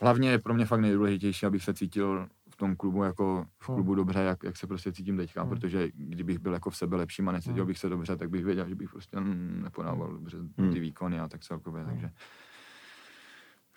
hlavně 0.01 0.29
je 0.29 0.39
pro 0.39 0.53
mě 0.53 0.65
fakt 0.65 0.79
nejdůležitější, 0.81 1.45
abych 1.45 1.63
se 1.63 1.73
cítil 1.73 2.27
v 2.57 2.59
tom 2.59 2.75
klubu 2.75 3.03
jako 3.03 3.45
v 3.59 3.69
Hmm. 3.69 3.75
klubu 3.77 3.95
dobře, 3.95 4.19
jak, 4.19 4.43
jak 4.43 4.57
se 4.57 4.67
prostě 4.67 4.91
cítím 4.91 5.17
teďka, 5.17 5.41
Hmm. 5.41 5.49
protože 5.49 5.89
kdybych 5.93 6.39
byl 6.39 6.53
jako 6.53 6.69
v 6.69 6.77
sebe 6.77 6.95
lepším 6.97 7.29
a 7.29 7.31
necítil 7.31 7.55
Hmm. 7.55 7.67
bych 7.67 7.77
se 7.79 7.89
dobře, 7.89 8.15
tak 8.17 8.29
bych 8.29 8.45
věděl, 8.45 8.69
že 8.69 8.75
bych 8.75 8.89
prostě 8.89 9.19
mm, 9.19 9.59
nepodával 9.63 10.11
dobře 10.11 10.37
Hmm. 10.57 10.73
ty 10.73 10.79
výkony 10.79 11.19
a 11.19 11.27
tak 11.27 11.41
celkově, 11.41 11.83
Hmm. 11.83 11.91
takže 11.91 12.11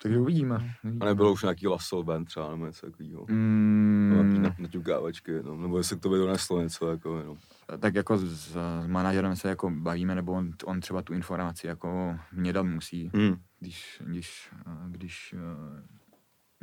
takže 0.01 0.17
uvidíme. 0.19 0.73
A 0.99 1.05
nebylo 1.05 1.33
už 1.33 1.43
nějaký 1.43 1.67
Lasso 1.67 2.03
Band 2.03 2.27
třeba, 2.27 2.51
nebo 2.51 2.65
něco 2.65 2.85
takového. 2.91 3.25
Mm, 3.29 4.09
Nějaký 4.13 4.39
na- 4.39 4.55
naťukávačky, 4.59 5.31
no, 5.43 5.57
nebo 5.57 5.77
jestli 5.77 5.97
k 5.97 5.99
tobě 6.01 6.19
doneslo 6.19 6.61
něco, 6.61 6.91
jako, 6.91 7.23
no. 7.25 7.37
tak 7.79 7.95
jako 7.95 8.17
s, 8.17 8.51
s 8.83 8.87
manažerem 8.87 9.35
se 9.35 9.49
jako 9.49 9.69
bavíme, 9.69 10.15
nebo 10.15 10.31
on, 10.31 10.51
on 10.65 10.79
třeba 10.79 11.01
tu 11.01 11.13
informaci 11.13 11.67
jako 11.67 12.19
mě 12.31 12.53
dát 12.53 12.63
musí, 12.63 13.11
Hmm. 13.15 13.35
když, 13.59 14.01
když, 14.05 14.51
eh, 14.67 14.71
když 14.87 15.35
eh, 15.37 15.83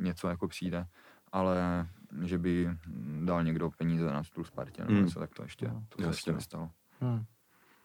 něco 0.03 0.29
jako 0.29 0.49
přijde, 0.49 0.87
ale 1.33 1.87
že 2.23 2.39
by 2.39 2.69
dal 3.25 3.45
někdo 3.45 3.71
peníze 3.71 4.05
na 4.05 4.25
stůl 4.25 4.45
Spartě, 4.45 4.83
nebo 4.83 4.93
Hmm. 4.95 5.05
něco, 5.05 5.19
tak 5.21 5.35
to 5.35 5.43
ještě, 5.43 5.69
No, 5.69 5.83
to 5.89 6.03
se 6.03 6.09
ještě 6.09 6.33
nestalo. 6.33 6.71
Hmm. 7.01 7.25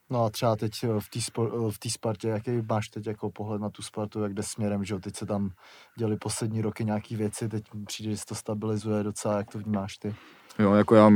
No 0.09 0.23
a 0.23 0.29
třeba 0.29 0.55
teď 0.55 0.71
eh, 0.83 0.87
v 0.99 1.09
té 1.09 1.19
eh, 1.41 1.71
v 1.87 1.91
Spartě, 1.91 2.27
jaký 2.27 2.51
máš 2.69 2.87
teď 2.87 3.07
jako 3.07 3.31
pohled 3.31 3.61
na 3.61 3.69
tu 3.69 3.81
Spartu, 3.81 4.23
jak 4.23 4.33
jde 4.33 4.43
směrem, 4.43 4.83
že 4.83 4.93
jo? 4.93 4.99
Teď 4.99 5.15
se 5.15 5.25
tam 5.25 5.49
děli 5.97 6.17
poslední 6.17 6.61
roky 6.61 6.85
nějaký 6.85 7.15
věci, 7.15 7.49
teď 7.49 7.63
přijde, 7.85 8.11
že 8.11 8.17
se 8.17 8.25
to 8.25 8.35
stabilizuje 8.35 9.03
docela, 9.03 9.37
jak 9.37 9.51
to 9.51 9.59
vnímáš 9.59 9.97
ty? 9.97 10.15
Jo, 10.59 10.73
jako 10.73 10.95
já, 10.95 11.09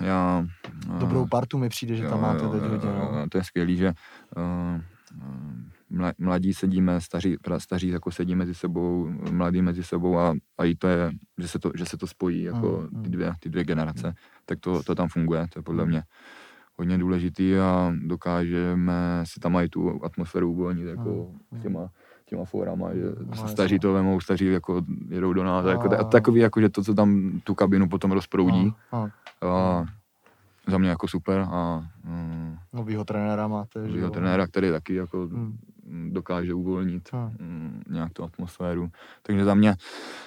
já 0.00 0.46
eh, 0.66 0.98
Dobrou 0.98 1.26
partu 1.26 1.58
mi 1.58 1.68
přijde, 1.68 1.96
že 1.96 2.08
tam 2.08 2.20
máte 2.20 2.48
teď 2.48 2.62
hodně, 2.62 2.90
no. 2.90 3.26
To 3.30 3.38
je 3.38 3.44
skvělý, 3.44 3.76
že 3.76 3.92
uh, 4.36 4.42
mla- 4.42 5.70
mladí 6.18 6.54
sedíme, 6.54 7.00
staří, 7.00 7.36
staří 7.58 7.88
jako 7.88 8.10
sedí 8.10 8.34
mezi 8.34 8.54
sebou, 8.54 9.08
mladí 9.30 9.62
mezi 9.62 9.82
sebou 9.84 10.18
a, 10.18 10.34
a 10.58 10.64
i 10.64 10.74
to 10.74 10.88
je, 10.88 11.10
že 11.38 11.48
se 11.48 11.58
to, 11.58 11.70
že 11.74 11.84
se 11.86 11.96
to 11.96 12.06
spojí 12.06 12.42
jako 12.42 12.76
Mm, 12.90 12.96
mm. 12.98 13.02
ty 13.02 13.10
dvě, 13.10 13.32
ty 13.40 13.48
dvě 13.48 13.64
generace, 13.64 14.14
tak 14.46 14.60
to, 14.60 14.82
to 14.82 14.94
tam 14.94 15.08
funguje, 15.08 15.46
to 15.52 15.58
je 15.58 15.62
podle 15.62 15.86
mě 15.86 16.02
hodně 16.78 16.98
důležitý 16.98 17.56
a 17.56 17.92
dokážeme 18.06 19.22
si 19.24 19.40
tam 19.40 19.56
i 19.56 19.68
tu 19.68 20.04
atmosféru 20.04 20.50
uvolnit 20.52 20.86
jako 20.86 21.34
těma, 21.62 21.90
těma 22.26 22.44
fórama, 22.44 22.94
že 22.94 23.02
No, 23.26 23.48
staří 23.48 23.78
to 23.78 23.92
vemou, 23.92 24.20
staří 24.20 24.46
jako 24.46 24.82
jedou 25.08 25.32
do 25.32 25.44
nás, 25.44 25.66
a 25.66 25.70
jako, 25.70 25.88
A- 25.92 25.96
a 26.00 26.04
takový 26.04 26.40
jako, 26.40 26.60
že 26.60 26.68
to, 26.68 26.84
co 26.84 26.94
tam 26.94 27.40
tu 27.44 27.54
kabinu 27.54 27.88
potom 27.88 28.12
rozproudí, 28.12 28.72
A, 28.92 28.96
a, 28.96 29.10
a 29.48 29.84
za 30.68 30.78
mě 30.78 30.88
jako 30.88 31.08
super 31.08 31.40
a 31.50 31.86
mm, 32.04 32.56
novýho 32.72 33.04
trenéra 33.04 33.48
máte, 33.48 33.80
že 33.80 33.88
novýho 33.88 34.06
jo? 34.06 34.10
trenéra, 34.12 34.46
který 34.46 34.70
taky 34.70 34.94
jako 34.94 35.26
Hmm. 35.26 35.58
Dokáže 36.08 36.54
uvolnit 36.54 37.12
Hmm. 37.12 37.36
mm, 37.40 37.82
nějak 37.90 38.12
tu 38.12 38.24
atmosféru. 38.24 38.90
Takže 39.22 39.44
za 39.44 39.54
mě, 39.54 39.76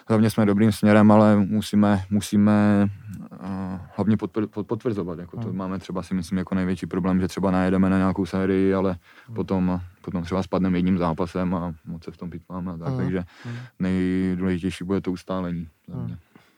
za 0.09 0.17
mě 0.17 0.29
jsme 0.29 0.45
dobrým 0.45 0.71
směrem, 0.71 1.11
ale 1.11 1.35
musíme, 1.35 2.03
musíme 2.09 2.87
uh, 3.31 3.79
hlavně 3.95 4.15
podpr- 4.15 4.47
pod- 4.47 4.67
potvrzovat. 4.67 5.19
Jako 5.19 5.37
to 5.37 5.47
Hmm. 5.47 5.57
máme 5.57 5.79
třeba 5.79 6.03
si 6.03 6.13
myslím 6.13 6.37
jako 6.37 6.55
největší 6.55 6.85
problém, 6.85 7.19
že 7.21 7.27
třeba 7.27 7.51
najedeme 7.51 7.89
na 7.89 7.97
nějakou 7.97 8.25
sérii, 8.25 8.73
ale 8.73 8.97
Hmm. 9.27 9.35
potom, 9.35 9.81
potom 10.01 10.23
třeba 10.23 10.43
spadneme 10.43 10.77
jedním 10.77 10.97
zápasem 10.97 11.55
a 11.55 11.73
moc 11.85 12.03
se 12.03 12.11
v 12.11 12.17
tom 12.17 12.29
pitváme 12.29 12.71
a 12.73 12.77
tak. 12.77 12.87
Hmm. 12.87 12.97
Takže 12.97 13.23
Hmm. 13.43 13.55
nejdůležitější 13.79 14.83
bude 14.83 15.01
to 15.01 15.11
ustálení 15.11 15.67
za 15.87 15.97
Hmm. 15.97 16.15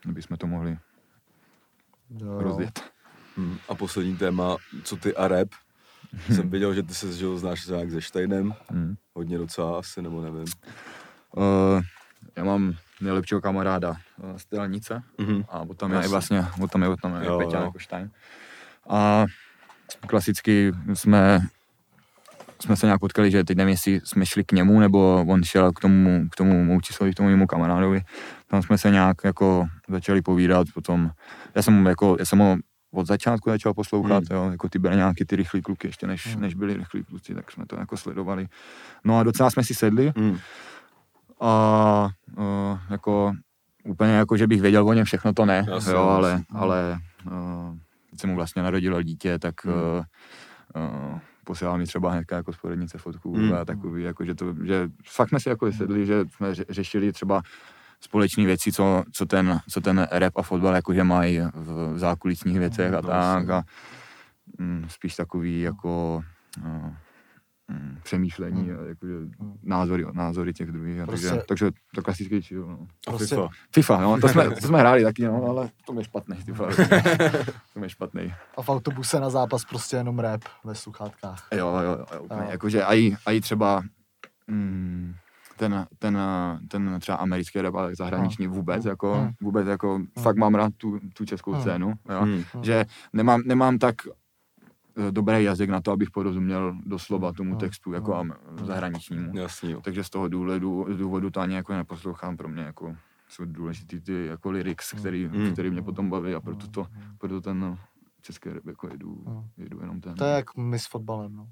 aby 0.10 0.22
jsme 0.22 0.38
to 0.38 0.48
mohli 0.48 0.78
Jo, 2.10 2.28
jo. 2.32 2.40
rozjet. 2.42 2.80
Hmm. 3.38 3.58
A 3.70 3.76
poslední 3.76 4.16
téma, 4.18 4.56
co 4.84 4.98
ty 4.98 5.16
a 5.16 5.28
rap. 5.28 5.48
Jsem 6.36 6.50
viděl, 6.50 6.74
že 6.74 6.84
ty 6.84 6.94
se 6.94 7.08
jo, 7.26 7.38
znáš 7.38 7.68
nějak 7.68 7.92
se 7.92 8.02
Steinem, 8.02 8.54
Hmm. 8.70 8.96
hodně 9.14 9.38
docela 9.38 9.80
asi, 9.80 10.02
nebo 10.02 10.22
nevím. 10.22 10.46
Uh, 11.38 11.82
já 12.36 12.44
mám 12.44 12.74
nejlepšího 13.02 13.42
kamaráda 13.42 13.90
uh, 13.90 14.38
z 14.38 14.46
Telnice 14.46 15.04
Mhm. 15.18 15.44
a 15.50 15.66
potom 15.66 15.92
je 15.92 16.08
vlastně, 16.08 16.46
potom 16.60 16.84
je 16.84 16.90
tam 17.02 17.22
je 17.22 17.28
Jo, 17.28 17.38
Peťa 17.38 17.58
jo. 17.58 17.64
jako 17.64 17.80
Stein. 17.80 18.12
A 18.90 19.26
klasicky 20.08 20.72
jsme 20.94 21.40
jsme 22.62 22.76
se 22.76 22.86
nějak 22.86 23.00
potkali, 23.00 23.32
že 23.32 23.44
teď 23.44 23.58
nevím, 23.58 23.72
jestli 23.72 24.02
jsme 24.04 24.26
šli 24.26 24.44
k 24.44 24.52
němu, 24.52 24.80
nebo 24.80 25.26
on 25.28 25.44
šel 25.44 25.72
k 25.72 25.80
tomu, 25.80 26.30
k 26.32 26.36
tomu 26.36 26.64
Moučisovi, 26.64 27.12
k 27.12 27.16
tomu 27.16 27.30
mému 27.30 27.48
kamarádovi. 27.48 28.02
Tam 28.48 28.62
jsme 28.62 28.78
se 28.78 28.90
nějak 28.92 29.18
jako 29.24 29.68
začali 29.90 30.22
povídat, 30.22 30.68
potom, 30.74 31.12
já 31.56 31.62
jsem 31.62 31.86
jako, 31.86 32.16
já 32.20 32.26
jsem 32.26 32.40
ho 32.40 32.58
od 32.96 33.08
začátku 33.08 33.50
začal 33.50 33.74
poslouchat, 33.74 34.24
Hmm. 34.30 34.38
jo, 34.40 34.52
jako 34.52 34.70
ty 34.70 34.80
nějaký 34.90 35.26
ty 35.26 35.36
rychlí 35.36 35.62
kluky, 35.62 35.88
ještě 35.88 36.08
než, 36.08 36.28
Hmm. 36.34 36.42
než 36.42 36.56
byli 36.56 36.74
rychlí 36.74 37.04
kluci, 37.04 37.36
tak 37.36 37.52
jsme 37.52 37.66
to 37.66 37.76
jako 37.80 37.98
sledovali. 37.98 38.48
No 39.04 39.18
a 39.20 39.24
docela 39.24 39.50
jsme 39.50 39.64
si 39.64 39.74
sedli, 39.74 40.14
Hmm. 40.18 40.38
a 41.40 42.10
uh, 42.38 42.80
jako 42.90 43.34
úplně 43.84 44.12
jako, 44.12 44.38
že 44.38 44.48
bych 44.48 44.62
věděl 44.62 44.88
o 44.90 44.94
něm 44.94 45.06
všechno, 45.06 45.34
to 45.34 45.46
ne, 45.46 45.66
Jasně, 45.70 45.94
jo, 45.94 46.00
ale, 46.04 46.30
jasně. 46.30 46.46
ale 46.52 47.00
uh, 47.26 47.78
teď 48.10 48.20
se 48.20 48.28
mu 48.28 48.36
vlastně 48.36 48.62
narodilo 48.62 49.02
dítě, 49.02 49.40
tak 49.40 49.66
Hmm. 49.66 49.74
uh, 49.76 49.82
uh, 51.12 51.20
posílal 51.44 51.78
mi 51.78 51.86
třeba 51.86 52.12
hnedka 52.12 52.36
jako 52.36 52.54
z 52.54 52.58
porodnice 52.58 52.98
fotku 52.98 53.36
Hmm. 53.38 53.54
a 53.54 53.66
takový, 53.66 54.04
jako, 54.04 54.26
že, 54.26 54.36
to, 54.36 54.56
že 54.64 54.90
fakt 55.06 55.30
jsme 55.30 55.40
si 55.40 55.50
jako 55.50 55.72
sedli, 55.72 56.06
že 56.06 56.26
jsme 56.36 56.52
ře- 56.52 56.66
řešili 56.70 57.12
třeba 57.12 57.42
společné 58.06 58.46
věci, 58.46 58.72
co, 58.72 59.04
co, 59.12 59.26
ten, 59.26 59.60
co 59.70 59.82
ten 59.82 60.08
rap 60.12 60.38
a 60.38 60.42
fotbal 60.42 60.76
jakože 60.76 61.04
mají 61.04 61.40
v 61.54 61.94
zákulisních 62.00 62.60
věcech 62.60 62.94
a 62.94 63.02
No, 63.02 63.08
tak 63.08 63.50
a 63.50 63.64
mm, 64.60 64.86
spíš 64.90 65.16
takový 65.16 65.62
jako 65.62 66.24
uh, 66.66 66.90
mm, 67.68 67.98
přemýšlení, 68.04 68.72
a 68.72 68.82
jakože 68.88 69.14
Hmm. 69.40 69.54
názory, 69.64 70.06
názory 70.14 70.54
těch 70.54 70.72
druhých. 70.72 71.00
a 71.02 71.06
Prostě- 71.06 71.28
Takže, 71.30 71.44
takže 71.48 71.72
to 71.96 72.02
klasický 72.02 72.42
chill, 72.42 72.68
no. 72.68 72.88
Prostě- 73.06 73.36
FIFA. 73.36 73.48
FIFA, 73.74 74.02
no, 74.02 74.20
to 74.22 74.28
jsme, 74.28 74.50
to 74.62 74.68
jsme 74.68 74.80
hráli 74.80 75.04
taky, 75.04 75.26
no, 75.26 75.44
ale 75.46 75.70
to 75.86 76.00
je 76.00 76.04
špatný, 76.04 76.36
FIFA. 76.36 76.66
to 77.74 77.84
je 77.84 77.90
špatný. 77.90 78.34
A 78.58 78.62
v 78.62 78.70
autobuse 78.70 79.20
na 79.20 79.30
zápas 79.30 79.66
prostě 79.66 79.96
jenom 79.98 80.20
rap 80.20 80.42
ve 80.64 80.76
sluchátkách. 80.76 81.48
Jo, 81.52 81.68
jo, 81.68 81.92
jo, 81.92 82.06
jo 82.14 82.22
úplně, 82.22 82.42
Jo. 82.44 82.48
jakože 82.52 82.84
aj, 82.84 83.16
aj 83.26 83.42
třeba 83.42 83.82
mm, 84.48 85.16
ten, 85.58 85.88
ten, 86.00 86.18
ten 86.68 86.98
třeba 87.00 87.18
americký 87.18 87.62
rap, 87.62 87.76
ale 87.76 87.96
zahraniční 87.96 88.48
vůbec, 88.48 88.84
Hmm. 88.84 88.90
jako, 88.90 89.14
Hmm. 89.16 89.30
vůbec 89.42 89.68
jako, 89.68 90.02
fakt 90.20 90.38
mám 90.38 90.56
rád 90.56 90.74
tu, 90.78 91.00
tu 91.14 91.26
českou 91.26 91.52
Hmm. 91.52 91.62
scénu, 91.62 91.94
jo, 92.10 92.22
Hmm. 92.22 92.44
že 92.62 92.86
nemám, 93.14 93.42
nemám 93.46 93.78
tak 93.78 93.96
eh, 94.98 95.12
dobrý 95.12 95.44
jazyk 95.44 95.70
na 95.70 95.82
to, 95.82 95.92
abych 95.92 96.12
porozuměl 96.12 96.76
doslova 96.86 97.34
tomu 97.34 97.56
textu, 97.56 97.94
jako 97.94 98.12
Hmm. 98.14 98.32
am- 98.32 98.66
zahraničnímu. 98.66 99.38
Jasný, 99.38 99.72
jo. 99.72 99.82
Takže 99.82 100.04
z 100.04 100.10
toho 100.10 100.28
důvodu, 100.28 100.86
z 100.90 100.98
důvodu 100.98 101.30
to 101.30 101.40
ani 101.40 101.56
jako 101.56 101.74
neposlouchám, 101.74 102.38
pro 102.38 102.48
mě 102.48 102.64
jako 102.64 102.96
jsou 103.30 103.46
důležitý 103.46 104.02
ty 104.02 104.26
jako 104.26 104.52
lyrics, 104.52 104.92
který, 104.94 105.28
Mm. 105.28 105.52
který 105.54 105.70
mě 105.70 105.82
potom 105.82 106.10
baví 106.10 106.34
a 106.34 106.40
proto, 106.42 106.68
to, 106.68 106.88
proto 107.18 107.42
ten 107.42 107.78
no, 108.26 108.54
rap 108.54 108.68
jako 108.68 108.88
jedu, 108.92 109.16
Mm. 109.26 109.44
jedu 109.58 109.82
jenom 109.82 110.02
ten. 110.02 110.16
To 110.16 110.26
je 110.26 110.32
jak 110.36 110.58
my 110.58 110.80
s 110.80 110.86
fotbalem, 110.88 111.36
no. 111.36 111.48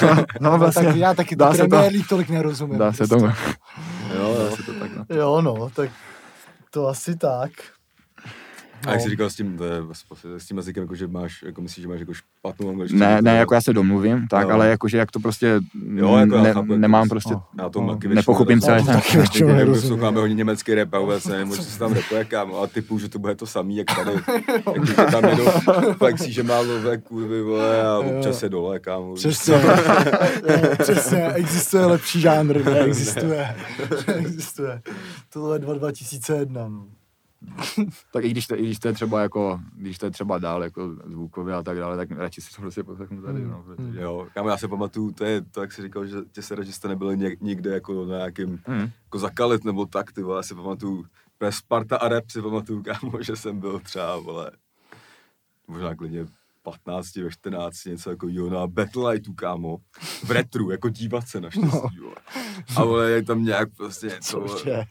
no 0.40 0.58
No, 0.58 0.72
tak 0.72 0.96
já 0.96 1.14
taky 1.14 1.36
dá 1.36 1.54
se 1.54 1.68
to. 1.68 1.76
Tolik 2.08 2.28
nerozumím. 2.28 2.78
Dá 2.78 2.92
se 2.92 2.96
prostě. 3.06 3.14
tomu. 3.16 3.26
Jo, 4.18 4.34
Dá 4.50 4.56
se 4.56 4.62
to 4.62 4.72
tak, 4.78 4.96
no. 4.96 5.16
Jo, 5.16 5.40
no, 5.40 5.70
tak 5.70 5.90
to 6.70 6.88
asi 6.88 7.16
tak. 7.16 7.50
A 8.86 8.90
jak 8.90 8.98
No. 8.98 9.04
jsi 9.04 9.10
říkal 9.10 9.30
s 9.30 9.34
tím, 9.34 9.58
je, 9.64 10.38
s 10.40 10.46
tím 10.46 10.56
jazykem, 10.56 10.82
jako, 10.82 10.94
že 10.94 11.06
máš, 11.06 11.42
jako 11.42 11.62
myslíš, 11.62 11.82
že 11.82 11.88
máš 11.88 12.00
jako 12.00 12.14
špatnou 12.14 12.68
angličtinu? 12.68 13.00
Ne, 13.00 13.16
to 13.16 13.22
ne, 13.24 13.36
jako 13.36 13.54
já 13.54 13.60
se 13.60 13.72
domluvím, 13.72 14.28
tak, 14.28 14.42
Jo. 14.48 14.54
ale 14.54 14.68
jakože 14.68 14.98
jak 14.98 15.10
to 15.10 15.20
prostě 15.20 15.60
Jo, 15.94 16.16
jako 16.16 16.34
já 16.36 16.42
ne, 16.42 16.52
chápu, 16.52 16.72
jak 16.72 16.76
to 16.76 16.80
nemám 16.80 17.08
prostě, 17.08 17.32
No. 17.34 17.42
Já 17.58 17.68
to 17.68 17.80
No. 17.80 17.94
taky 17.94 18.08
Nepochopím 18.08 18.60
Já 18.68 18.78
to 18.78 18.84
taky 18.86 19.16
většinou 19.16 19.48
Jak 19.48 19.56
nerozumím. 19.58 19.82
posloucháme 19.82 20.20
hodně 20.20 20.34
německý 20.34 20.74
rap 20.74 20.94
a 20.94 20.98
vůbec 20.98 21.24
nevím, 21.26 21.50
co 21.52 21.62
se 21.62 21.78
tam 21.78 21.92
rapuje, 21.92 22.24
kámo, 22.24 22.60
a 22.60 22.66
typu, 22.66 22.98
že 22.98 23.08
to 23.08 23.18
bude 23.18 23.34
to 23.34 23.46
samý, 23.46 23.76
jak 23.76 23.86
tady, 23.96 24.10
jak 24.74 24.86
ty 25.06 25.12
tam 25.12 25.24
jedou 25.24 25.44
flexí, 25.98 26.32
že 26.32 26.42
má 26.42 26.58
lové 26.58 26.98
kurvy, 26.98 27.42
vole, 27.42 27.82
a 27.82 27.98
občas 27.98 28.42
je 28.42 28.48
dole, 28.48 28.78
kámo. 28.78 29.14
Přesně, 29.14 29.54
přesně, 30.78 31.26
existuje 31.32 31.86
lepší 31.86 32.20
žánr, 32.20 32.64
neexistuje, 32.64 33.56
neexistuje. 34.06 34.82
Tohle 35.32 35.56
je 35.56 35.58
2 35.60 35.74
2001, 35.74 36.68
no. 36.68 36.84
tak 38.12 38.24
i 38.24 38.30
když, 38.30 38.46
to, 38.46 38.58
i 38.58 38.62
když 38.62 38.78
to 38.78 38.88
je 38.88 38.94
třeba 38.94 39.22
jako, 39.22 39.60
když 39.76 39.98
to 39.98 40.06
je 40.06 40.10
třeba 40.10 40.38
dál 40.38 40.62
jako 40.62 40.96
zvukově 41.04 41.54
a 41.54 41.62
tak 41.62 41.78
dále, 41.78 41.96
tak 41.96 42.10
radši 42.10 42.40
si 42.40 42.54
to 42.54 42.60
prostě 42.60 42.82
poslechnu 42.82 43.22
tady, 43.22 43.44
no, 43.44 43.62
protože, 43.62 44.00
Jo, 44.00 44.26
kámo, 44.34 44.48
já 44.48 44.56
se 44.56 44.68
pamatuju, 44.68 45.12
to 45.12 45.24
je 45.24 45.42
to, 45.42 45.60
jak 45.60 45.72
jsi 45.72 45.82
říkal, 45.82 46.06
že 46.06 46.16
tě 46.32 46.42
se 46.42 46.64
že 46.64 46.72
jste 46.72 46.88
nebyli 46.88 47.16
něk, 47.16 47.40
nikde 47.40 47.70
jako 47.74 48.04
na 48.04 48.16
nějakým, 48.16 48.60
Hmm. 48.66 48.90
jako 49.04 49.18
zakalit 49.18 49.64
nebo 49.64 49.86
tak, 49.86 50.12
ty 50.12 50.22
vole, 50.22 50.38
já 50.38 50.42
si 50.42 50.54
pamatuju, 50.54 51.04
pre 51.38 51.52
Sparta 51.52 51.96
a 51.96 52.08
rap 52.08 52.30
si 52.30 52.42
pamatuju, 52.42 52.82
kámo, 52.82 53.22
že 53.22 53.36
jsem 53.36 53.60
byl 53.60 53.78
třeba, 53.78 54.18
vole, 54.18 54.50
možná 55.68 55.94
klidně 55.94 56.26
15, 56.62 57.16
ve 57.16 57.30
14, 57.30 57.84
něco 57.84 58.10
jako 58.10 58.26
jo, 58.30 58.50
na 58.50 58.66
Battle 58.66 59.10
Lightu, 59.10 59.34
kámo, 59.34 59.78
v 60.24 60.30
retru, 60.30 60.70
jako 60.70 60.88
dívat 60.88 61.28
se 61.28 61.40
naštěstí, 61.40 61.70
no. 61.74 61.90
vole. 62.02 62.16
A 62.76 62.84
vole, 62.84 63.10
je 63.10 63.22
tam 63.24 63.44
nějak 63.44 63.68
prostě 63.76 64.06
něco. 64.14 64.40
Cože? 64.40 64.82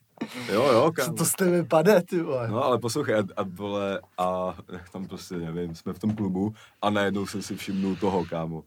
Jo, 0.53 0.63
jo, 0.71 0.83
Co 0.85 0.91
kámo. 0.91 1.13
to 1.13 1.25
z 1.25 1.31
tebe 1.31 1.63
pade, 1.63 2.01
ty 2.01 2.21
vole. 2.21 2.47
No 2.47 2.63
ale 2.63 2.79
poslouchej, 2.79 3.15
a, 3.15 3.23
a 3.37 3.43
vole, 3.43 4.01
a 4.17 4.55
tam 4.93 5.07
prostě, 5.07 5.35
nevím, 5.35 5.75
jsme 5.75 5.93
v 5.93 5.99
tom 5.99 6.15
klubu 6.15 6.53
a 6.81 6.89
najednou 6.89 7.25
jsem 7.27 7.41
si 7.41 7.55
všimnul 7.55 7.95
toho, 7.95 8.25
kámo. 8.25 8.63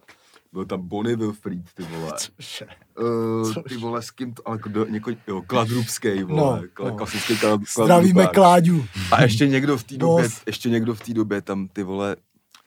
Byl 0.52 0.64
tam 0.64 0.89
Bonnie 0.89 1.16
Wilfried, 1.16 1.72
ty 1.74 1.82
vole. 1.82 2.12
Cože? 2.36 2.66
Uh, 3.01 3.55
ty 3.68 3.76
vole, 3.76 4.02
s 4.02 4.10
kým 4.10 4.35
to, 4.35 4.48
ale 4.48 4.59
kdo, 4.62 4.85
něko, 4.86 5.10
jo, 5.26 5.43
Kladrubský, 5.43 6.20
No, 6.20 6.26
vole, 6.26 6.62
no, 6.81 6.85
no. 6.90 6.97
klasický 6.97 7.39
klad, 7.39 7.60
Zdravíme. 7.82 8.26
Kláďu. 8.26 8.85
A 9.12 9.22
ještě 9.22 9.47
někdo 9.48 9.78
v 9.78 9.85
té 9.85 9.97
době, 9.97 10.28
ještě 10.47 10.70
někdo 10.70 10.94
v 10.94 11.01
té 11.01 11.14
době 11.14 11.43
tam, 11.43 11.68
ty 11.68 11.82
vole, 11.82 12.16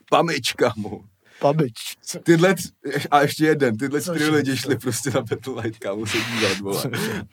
Pamič, 0.10 0.54
kámo. 0.54 1.02
Pabič. 1.40 1.74
Tyhle, 2.24 2.56
a 3.12 3.22
ještě 3.22 3.46
jeden, 3.46 3.78
tyhle 3.78 4.02
čtyři 4.02 4.30
lidi 4.30 4.58
šli 4.58 4.78
prostě 4.78 5.10
na 5.10 5.22
Battle 5.22 5.62
Light, 5.62 5.80
kámo, 5.80 6.06
se 6.06 6.18
dívat, 6.18 6.60
vole. 6.60 6.84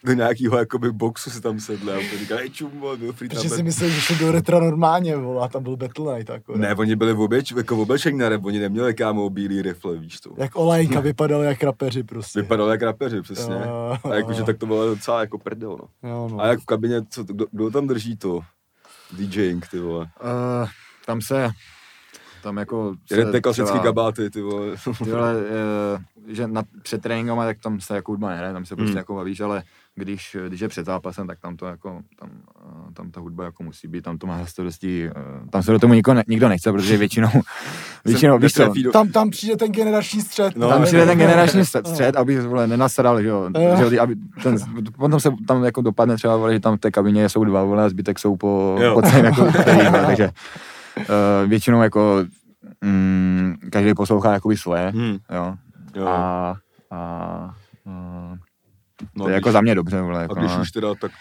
Do 0.05 0.13
nějakého 0.13 0.59
jakoby 0.59 0.93
boxu 0.93 1.31
se 1.31 1.41
tam 1.41 1.61
sedli 1.61 1.93
a 1.93 1.99
on 1.99 2.19
říkal, 2.19 2.39
hej 2.39 2.51
čum, 2.51 2.71
vole, 2.81 2.97
Wilfried 2.97 3.33
na 3.33 3.41
Protože 3.41 3.55
si 3.55 3.63
myslel, 3.63 3.91
že 3.91 4.01
šli 4.01 4.17
do 4.17 4.33
retra 4.33 4.61
normálně, 4.61 5.17
vole, 5.17 5.45
a 5.45 5.49
tam 5.49 5.63
byl 5.63 5.77
Battle 5.77 6.17
Night, 6.17 6.29
jako. 6.29 6.57
Ne, 6.59 6.75
oni 6.75 6.97
byli 6.97 7.13
v 7.13 7.21
oběč, 7.21 7.53
jako 7.53 7.77
v 7.77 7.81
oblečení 7.81 8.19
na 8.19 8.29
rap, 8.29 8.45
oni 8.45 8.59
neměli 8.59 8.95
kámo 8.95 9.31
bílý 9.31 9.63
rifle, 9.63 9.97
víš 9.97 10.21
to. 10.21 10.31
Jak 10.37 10.57
olejnka, 10.57 11.01
vypadal 11.01 11.43
jak 11.43 11.63
rapeři 11.63 12.03
prostě. 12.03 12.41
Vypadali 12.41 12.71
jak 12.71 12.83
rapeři, 12.83 13.23
přesně. 13.23 13.55
Jo, 13.55 13.97
A 14.11 14.15
jakože 14.15 14.43
tak 14.43 14.59
to 14.59 14.67
bylo 14.67 14.87
docela 14.87 15.21
jako 15.21 15.39
prdel, 15.39 15.79
no. 15.81 16.11
Jo, 16.11 16.29
no. 16.33 16.41
A 16.41 16.47
jak 16.47 16.61
v 16.61 16.65
kabině, 16.65 17.03
co, 17.11 17.25
kdo, 17.25 17.47
kdo 17.53 17.71
tam 17.71 17.87
drží 17.87 18.17
to? 18.17 18.41
DJing, 19.13 19.67
ty 19.71 19.79
vole. 19.79 20.09
Uh, 20.23 20.69
tam 21.07 21.21
se, 21.21 21.51
tam 22.45 22.57
jako... 22.57 22.95
ty 23.33 23.41
klasický 23.41 23.71
třeba- 23.71 23.85
kabáty, 23.85 24.31
ty 24.31 24.43
vole. 24.43 24.67
Ty 25.05 25.11
vole, 25.11 25.35
eh, 26.29 26.35
že 26.35 26.47
na, 26.49 26.63
před 26.83 27.03
tréninkama, 27.03 27.45
tak 27.45 27.59
tam 27.59 27.81
se 27.81 27.95
jako 27.95 28.13
hudba 28.13 28.29
nehraje, 28.31 28.53
tam 28.53 28.65
se 28.65 28.77
prostě 28.77 28.91
Hmm. 28.91 28.99
jako 28.99 29.15
bavíš, 29.15 29.41
ale 29.41 29.63
když, 29.97 30.37
když 30.49 30.61
je 30.61 30.69
před 30.69 30.87
zápasem, 30.87 31.27
tak 31.27 31.41
tam 31.41 31.57
to 31.57 31.67
jako, 31.67 32.01
tam, 32.21 32.29
eh, 32.89 32.93
tam 32.95 33.11
ta 33.11 33.21
hudba 33.21 33.45
jako 33.45 33.63
musí 33.63 33.89
být, 33.89 34.03
tam 34.05 34.19
to 34.19 34.27
má 34.27 34.39
zase 34.39 34.63
dosti, 34.63 35.11
eh, 35.11 35.51
tam 35.51 35.63
se 35.63 35.73
do 35.73 35.79
tomu 35.79 35.95
nikdo, 35.95 36.15
ne, 36.15 36.25
nikdo 36.29 36.49
nechce, 36.49 36.73
protože 36.73 36.97
většinou, 36.97 37.29
většinou, 38.05 38.39
víš 38.39 38.53
co, 38.53 38.73
do- 38.85 38.93
Tam, 38.93 39.09
tam 39.09 39.31
přijde 39.31 39.57
ten 39.57 39.73
generační 39.73 40.21
střed. 40.21 40.57
No, 40.57 40.69
tam 40.69 40.81
ne, 40.81 40.87
přijde 40.87 41.03
ne, 41.03 41.07
ten 41.13 41.19
ne, 41.19 41.25
generační 41.25 41.65
střed, 41.65 41.87
střed 41.87 42.17
aby 42.17 42.41
vole, 42.41 42.67
nenasadal, 42.67 43.23
že 43.23 43.29
jo, 43.29 43.49
Jo. 43.59 43.77
že 43.89 43.97
jo, 43.97 44.03
aby 44.03 44.17
ten, 44.43 44.57
potom 44.97 45.21
se 45.21 45.31
tam 45.49 45.65
jako 45.65 45.83
dopadne 45.83 46.17
třeba, 46.17 46.37
vole, 46.37 46.53
že 46.53 46.61
tam 46.61 46.77
v 46.77 46.81
té 46.81 46.91
kabině 46.91 47.29
jsou 47.29 47.45
dva, 47.45 47.65
vole, 47.65 47.85
a 47.85 47.89
zbytek 47.89 48.19
jsou 48.19 48.37
po, 48.37 48.77
Jo. 48.83 48.95
po 48.95 49.03
celém 49.03 49.25
jako, 49.25 49.45
který, 49.61 49.79
takže 50.07 50.31
většinou 51.47 51.83
jako 51.83 52.25
mm, 52.81 53.55
každý 53.73 53.95
poslouchá 53.95 54.33
jakoby 54.33 54.57
svoje, 54.57 54.91
Hmm, 54.91 55.19
jo, 55.31 55.55
jo. 55.97 56.07
a, 56.07 56.55
a, 56.91 56.97
a 56.97 58.35
no, 59.17 59.25
to 59.25 59.29
je 59.29 59.35
jako 59.35 59.53
za 59.53 59.61
mě 59.61 59.75
dobře, 59.75 60.01
vole, 60.01 60.19
a 60.19 60.23
jako, 60.23 60.35
když 60.35 60.51
no. 60.51 60.61
už 60.61 60.71
teda, 60.71 60.95
tak 60.95 61.13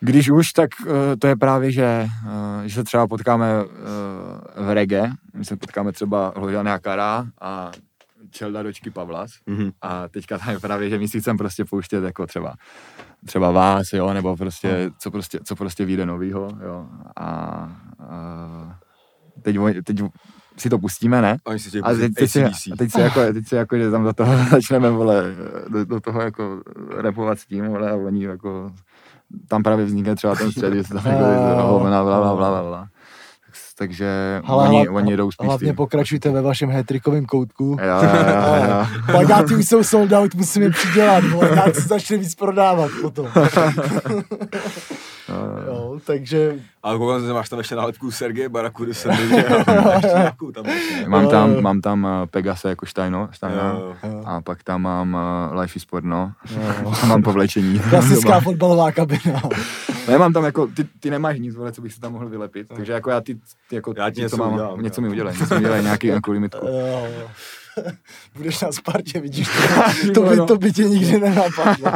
Když 0.00 0.30
už, 0.30 0.52
tak 0.52 0.70
uh, 0.80 0.92
to 1.18 1.26
je 1.26 1.36
právě, 1.36 1.72
že, 1.72 2.06
uh, 2.24 2.62
že 2.64 2.74
se 2.74 2.84
třeba 2.84 3.06
potkáme 3.06 3.64
uh, 3.64 3.70
v 4.66 4.74
reggae, 4.74 5.12
my 5.34 5.44
se 5.44 5.56
potkáme 5.56 5.92
třeba 5.92 6.32
Hložané 6.36 6.78
Kara 6.78 7.26
a 7.40 7.70
Čelda 8.30 8.62
dočky 8.62 8.90
Pavlas 8.90 9.30
mhm. 9.46 9.70
a 9.82 10.08
teďka 10.08 10.38
tam 10.38 10.50
je 10.50 10.58
právě, 10.58 10.90
že 10.90 10.98
my 10.98 11.08
si 11.08 11.20
chceme 11.20 11.38
prostě 11.38 11.64
pouštět 11.64 12.04
jako 12.04 12.26
třeba 12.26 12.54
třeba 13.26 13.50
vás, 13.50 13.92
jo, 13.92 14.12
nebo 14.12 14.36
prostě, 14.36 14.90
co 14.98 15.10
prostě, 15.10 15.38
co 15.44 15.56
prostě 15.56 15.84
vyjde 15.84 16.06
novýho, 16.06 16.48
jo, 16.64 16.86
a, 17.16 17.24
a 17.24 17.87
teď, 19.42 19.58
oni- 19.58 19.82
teď 19.82 20.00
si 20.56 20.70
to 20.70 20.78
pustíme, 20.78 21.22
ne? 21.22 21.36
Oni 21.46 21.58
si 21.58 21.80
A 21.80 21.92
teď, 21.92 22.14
teď, 22.14 22.30
si, 22.30 22.44
a 22.44 22.50
teď 22.78 22.92
si 22.92 23.00
jako, 23.00 23.20
teď 23.32 23.48
si 23.48 23.54
jako, 23.54 23.76
že 23.78 23.90
tam 23.90 24.04
do 24.04 24.12
toho 24.12 24.36
začneme, 24.50 24.90
vole, 24.90 25.22
do, 25.68 25.84
do 25.84 26.00
toho 26.00 26.20
jako 26.20 26.60
repovat 26.96 27.38
s 27.38 27.46
tím, 27.46 27.66
vole, 27.66 27.90
a 27.90 27.94
oni 27.94 28.24
jako, 28.24 28.72
tam 29.48 29.62
právě 29.62 29.84
vznikne 29.84 30.16
třeba 30.16 30.34
ten 30.34 30.52
střed, 30.52 30.74
že 30.74 30.84
se 30.84 30.94
tam 30.94 31.06
jako, 31.06 31.24
Jo. 31.24 31.78
bla, 31.80 32.04
bla, 32.04 32.20
bla, 32.20 32.34
bla, 32.36 32.62
bla. 32.62 32.88
Takže 33.78 34.40
Hele, 34.44 34.68
oni, 34.68 34.88
hla- 34.88 34.94
oni 34.94 35.16
jdou 35.16 35.30
spíš 35.30 35.46
Hlavně 35.46 35.66
tím. 35.68 35.76
pokračujte 35.76 36.30
ve 36.30 36.42
vašem 36.42 36.70
hetrikovém 36.70 37.26
koutku. 37.26 37.64
Jo, 37.64 38.02
jo, 38.02 38.64
jo. 38.68 38.86
Plagáty 39.06 39.54
už 39.56 39.68
jsou 39.68 39.84
sold 39.84 40.12
out, 40.12 40.34
musíme 40.34 40.64
je 40.64 40.70
přidělat, 40.70 41.24
nějak 41.54 41.74
se 41.74 41.80
začne 41.88 42.16
víc 42.16 42.34
prodávat 42.34 42.90
potom. 43.02 43.28
jo, 45.66 45.98
takže 46.04 46.54
A 46.82 46.96
koukám, 46.96 47.26
že 47.26 47.32
máš 47.32 47.48
tam 47.48 47.58
ještě 47.58 47.76
nálepku 47.76 48.10
Sergeje 48.10 48.48
Baraku, 48.48 48.84
kde 48.84 48.94
jsem 48.94 49.16
viděl. 49.16 49.44
Ještě 49.94 50.16
nějakou 50.16 50.50
tam 50.50 50.66
ještě. 50.66 51.08
Mám 51.08 51.28
tam, 51.28 51.62
mám 51.62 51.80
tam 51.80 52.04
uh, 52.04 52.26
Pegase 52.26 52.68
jako 52.68 52.86
Steino, 52.86 53.28
Steino 53.32 53.56
Jo, 53.58 53.96
jo. 54.02 54.22
a 54.26 54.40
pak 54.40 54.62
tam 54.62 54.82
mám 54.82 55.14
uh, 55.52 55.60
Life 55.60 55.76
is 55.76 55.84
Porno, 55.84 56.32
jo. 56.50 56.92
a 57.02 57.06
mám 57.06 57.22
povlečení. 57.22 57.78
klasická 57.90 58.40
fotbalová 58.40 58.92
kabina. 58.92 59.42
Ne, 60.08 60.18
mám 60.18 60.32
tam 60.32 60.44
jako, 60.44 60.66
ty, 60.66 60.84
ty 61.00 61.10
nemáš 61.10 61.38
nic, 61.38 61.54
vole, 61.54 61.72
co 61.72 61.82
bych 61.82 61.92
si 61.92 62.00
tam 62.00 62.12
mohl 62.12 62.28
vylepit, 62.28 62.68
takže 62.76 62.92
jako 62.92 63.10
já 63.10 63.20
ty, 63.20 63.34
ty 63.68 63.74
jako, 63.76 63.94
Já 63.96 64.10
ti 64.10 64.14
ty, 64.14 64.20
něco 64.20 64.36
co 64.36 64.42
mám, 64.42 64.52
udělám, 64.52 64.82
něco 64.82 65.00
mi 65.00 65.08
udělej, 65.08 65.34
něco 65.40 65.54
mi 65.54 65.60
udělej, 65.60 65.82
nějaký 65.82 66.06
jako 66.06 66.32
limitku. 66.32 66.66
Jo, 66.66 67.06
jo. 67.20 67.28
Budeš 68.36 68.60
na 68.60 68.72
Spartě, 68.72 69.20
vidíš 69.20 69.48
to, 70.06 70.12
to, 70.12 70.30
by, 70.30 70.36
to 70.36 70.56
by 70.56 70.72
tě 70.72 70.84
nikdy 70.84 71.20
nenapadlo. 71.20 71.92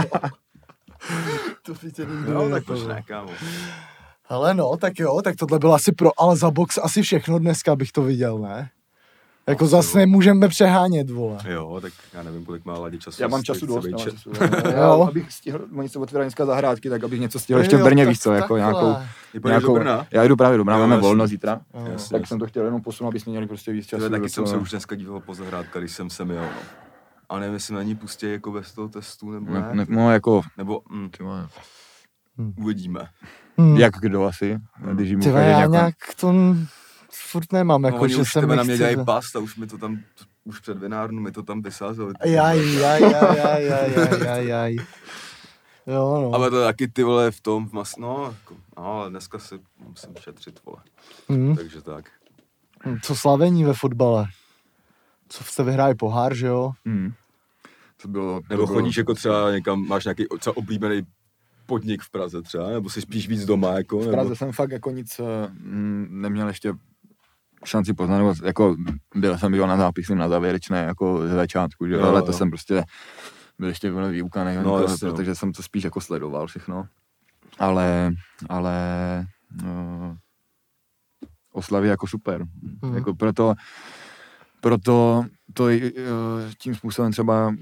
to 1.66 1.72
by 1.82 1.92
tě 1.92 2.04
nikdy 2.04 2.32
No, 2.32 2.50
tak 2.50 2.64
proč 2.64 2.86
ne, 2.86 3.02
kámo. 3.06 3.30
Ale 4.28 4.54
no, 4.54 4.76
tak 4.76 4.98
jo, 4.98 5.22
tak 5.22 5.36
tohle 5.36 5.58
bylo 5.58 5.74
asi 5.74 5.92
pro, 5.92 6.10
ale 6.20 6.36
za 6.36 6.50
box 6.50 6.78
asi 6.82 7.02
všechno 7.02 7.38
dneska 7.38 7.76
bych 7.76 7.92
to 7.92 8.02
viděl, 8.02 8.38
ne? 8.38 8.70
Jako 9.48 9.66
zase 9.66 9.98
nemůžeme 9.98 10.48
přehánět, 10.48 11.10
vole. 11.10 11.38
Jo, 11.48 11.78
tak 11.82 11.92
já 12.14 12.22
nevím, 12.22 12.44
kolik 12.44 12.64
má 12.64 12.78
Ladě 12.78 12.98
času. 12.98 13.22
Já 13.22 13.28
mám 13.28 13.42
času 13.42 13.66
dost, 13.66 13.88
mám 13.88 13.98
času. 14.04 14.30
Jo. 14.40 14.48
Já, 14.76 14.92
abych 14.92 15.32
stihl, 15.32 15.60
oni 15.76 15.88
se 15.88 15.98
otvírají 15.98 16.26
dneska 16.26 16.46
zahrádky, 16.46 16.90
tak 16.90 17.04
abych 17.04 17.20
něco 17.20 17.38
stihl 17.38 17.58
ještě 17.58 17.76
v 17.76 17.82
Brně, 17.84 18.06
víš 18.06 18.20
co, 18.20 18.32
jako 18.32 18.56
nějakou, 18.56 18.94
nějakou, 19.44 19.74
Brna? 19.74 20.06
já 20.10 20.24
jdu 20.24 20.36
právě 20.36 20.58
do 20.58 20.64
Brna, 20.64 20.78
máme 20.78 20.96
volno 20.96 21.26
zítra, 21.26 21.60
tak 22.10 22.26
jsem 22.26 22.38
to 22.38 22.46
chtěl 22.46 22.64
jenom 22.64 22.82
posunout, 22.82 23.08
aby 23.08 23.20
jsme 23.20 23.30
měli 23.30 23.46
prostě 23.46 23.72
víc 23.72 23.86
času. 23.86 24.08
Taky 24.08 24.28
jsem 24.28 24.46
se 24.46 24.56
už 24.56 24.70
dneska 24.70 24.94
díval 24.96 25.20
po 25.20 25.34
zahrádka, 25.34 25.78
když 25.78 25.92
jsem 25.92 26.10
sem 26.10 26.30
jel, 26.30 26.42
no. 26.42 26.91
A 27.32 27.38
nevím, 27.38 27.54
jestli 27.54 27.74
na 27.74 27.82
ní 27.82 27.94
pustí 27.94 28.30
jako 28.32 28.52
bez 28.52 28.72
toho 28.72 28.88
testu, 28.88 29.30
nebo 29.30 29.52
Ne, 29.52 29.60
ne. 29.60 29.74
ne, 29.74 29.86
no 29.88 30.12
jako, 30.12 30.42
Nebo 30.58 30.82
hm, 30.92 31.08
ty 31.10 31.22
vole, 31.22 31.48
uvidíme. 32.56 33.08
Hmm. 33.58 33.76
jak 33.76 33.94
kdo 34.00 34.24
asi, 34.24 34.58
když 34.92 35.10
jim 35.10 35.20
Ty 35.20 35.28
vole, 35.28 35.44
já 35.44 35.66
nějak 35.66 35.94
to 36.20 36.34
furt 37.10 37.52
nemám, 37.52 37.82
No, 37.82 37.88
jako, 37.88 38.00
oni 38.00 38.14
že 38.14 38.20
už 38.20 38.34
mi 38.34 38.56
na 38.56 38.62
mě 38.62 38.76
dělají 38.76 38.96
past 39.04 39.36
a 39.36 39.38
už 39.38 39.56
mi 39.56 39.66
to 39.66 39.78
tam, 39.78 40.00
už 40.44 40.60
před 40.60 40.78
vinárnu 40.78 41.20
mi 41.22 41.32
to 41.32 41.42
tam 41.42 41.62
vysázeli. 41.62 42.12
Jaj, 42.24 42.74
jaj, 42.74 43.02
jaj, 43.02 43.36
jaj, 43.36 43.66
jaj, 43.66 44.24
jaj, 44.24 44.46
jaj. 44.46 44.76
Jo, 45.86 46.20
no. 46.22 46.34
Ale 46.34 46.50
to 46.50 46.60
je 46.60 46.66
taky 46.66 46.88
ty 46.88 47.02
vole 47.02 47.30
v 47.30 47.40
tom, 47.40 47.68
v 47.68 47.72
mas... 47.72 47.96
no, 47.96 48.24
jako, 48.24 48.54
no, 48.76 48.84
ale 48.84 49.10
dneska 49.10 49.38
si 49.38 49.54
musím 49.88 50.10
šetřit, 50.20 50.60
vole. 50.64 50.78
Hmm. 51.28 51.56
Takže 51.56 51.82
tak. 51.82 52.10
Co 53.02 53.16
slavení 53.16 53.64
ve 53.64 53.74
fotbale? 53.74 54.26
Co 55.28 55.44
jste 55.44 55.62
vyhráli 55.62 55.94
pohár, 55.94 56.34
že 56.34 56.46
jo? 56.46 56.72
Hmm. 56.86 57.12
To 58.02 58.08
bylo, 58.08 58.40
to 58.40 58.46
Nebo 58.50 58.66
bylo, 58.66 58.78
chodíš 58.78 58.96
jako 58.96 59.14
třeba 59.14 59.52
někam, 59.52 59.86
máš 59.88 60.04
nějaký 60.04 60.24
třeba 60.38 60.56
oblíbený 60.56 61.02
podnik 61.66 62.02
v 62.02 62.10
Praze 62.10 62.42
třeba, 62.42 62.68
nebo 62.68 62.90
jsi 62.90 63.00
spíš 63.00 63.28
víc 63.28 63.44
doma, 63.44 63.72
jako, 63.72 63.98
V 63.98 64.00
nebo... 64.00 64.12
Praze 64.12 64.36
jsem 64.36 64.52
fakt 64.52 64.70
jako 64.70 64.90
nic 64.90 65.20
eh, 65.20 65.50
mm, 65.60 66.06
neměl 66.10 66.48
ještě 66.48 66.72
šanci 67.64 67.94
poznat, 67.94 68.18
nebo 68.18 68.34
jako 68.44 68.76
byl 69.14 69.38
jsem 69.38 69.52
byl 69.52 69.66
na 69.66 69.76
zápisy 69.76 70.14
na 70.14 70.28
závěrečné 70.28 70.78
jako 70.78 71.28
ze 71.28 71.34
začátku, 71.34 71.86
že? 71.86 71.94
Jo, 71.94 72.00
Jo, 72.00 72.06
ale 72.06 72.22
to 72.22 72.32
jsem 72.32 72.50
prostě 72.50 72.84
byl 73.58 73.68
ještě 73.68 73.92
byl 73.92 74.08
výuka, 74.08 74.44
ne, 74.44 74.56
No, 74.56 74.62
no, 74.62 74.80
jasně, 74.82 75.08
no. 75.08 75.14
protože 75.14 75.34
jsem 75.34 75.52
to 75.52 75.62
spíš 75.62 75.84
jako 75.84 76.00
sledoval 76.00 76.46
všechno. 76.46 76.84
Ale, 77.58 78.12
ale 78.48 78.76
uh, 79.62 80.16
oslavy 81.52 81.88
jako 81.88 82.06
super. 82.06 82.46
Hmm. 82.82 82.94
Jako 82.94 83.14
proto, 83.14 83.54
proto 84.60 85.24
to 85.54 85.64
uh, 85.64 85.70
tím 86.58 86.74
způsobem 86.74 87.12
třeba 87.12 87.54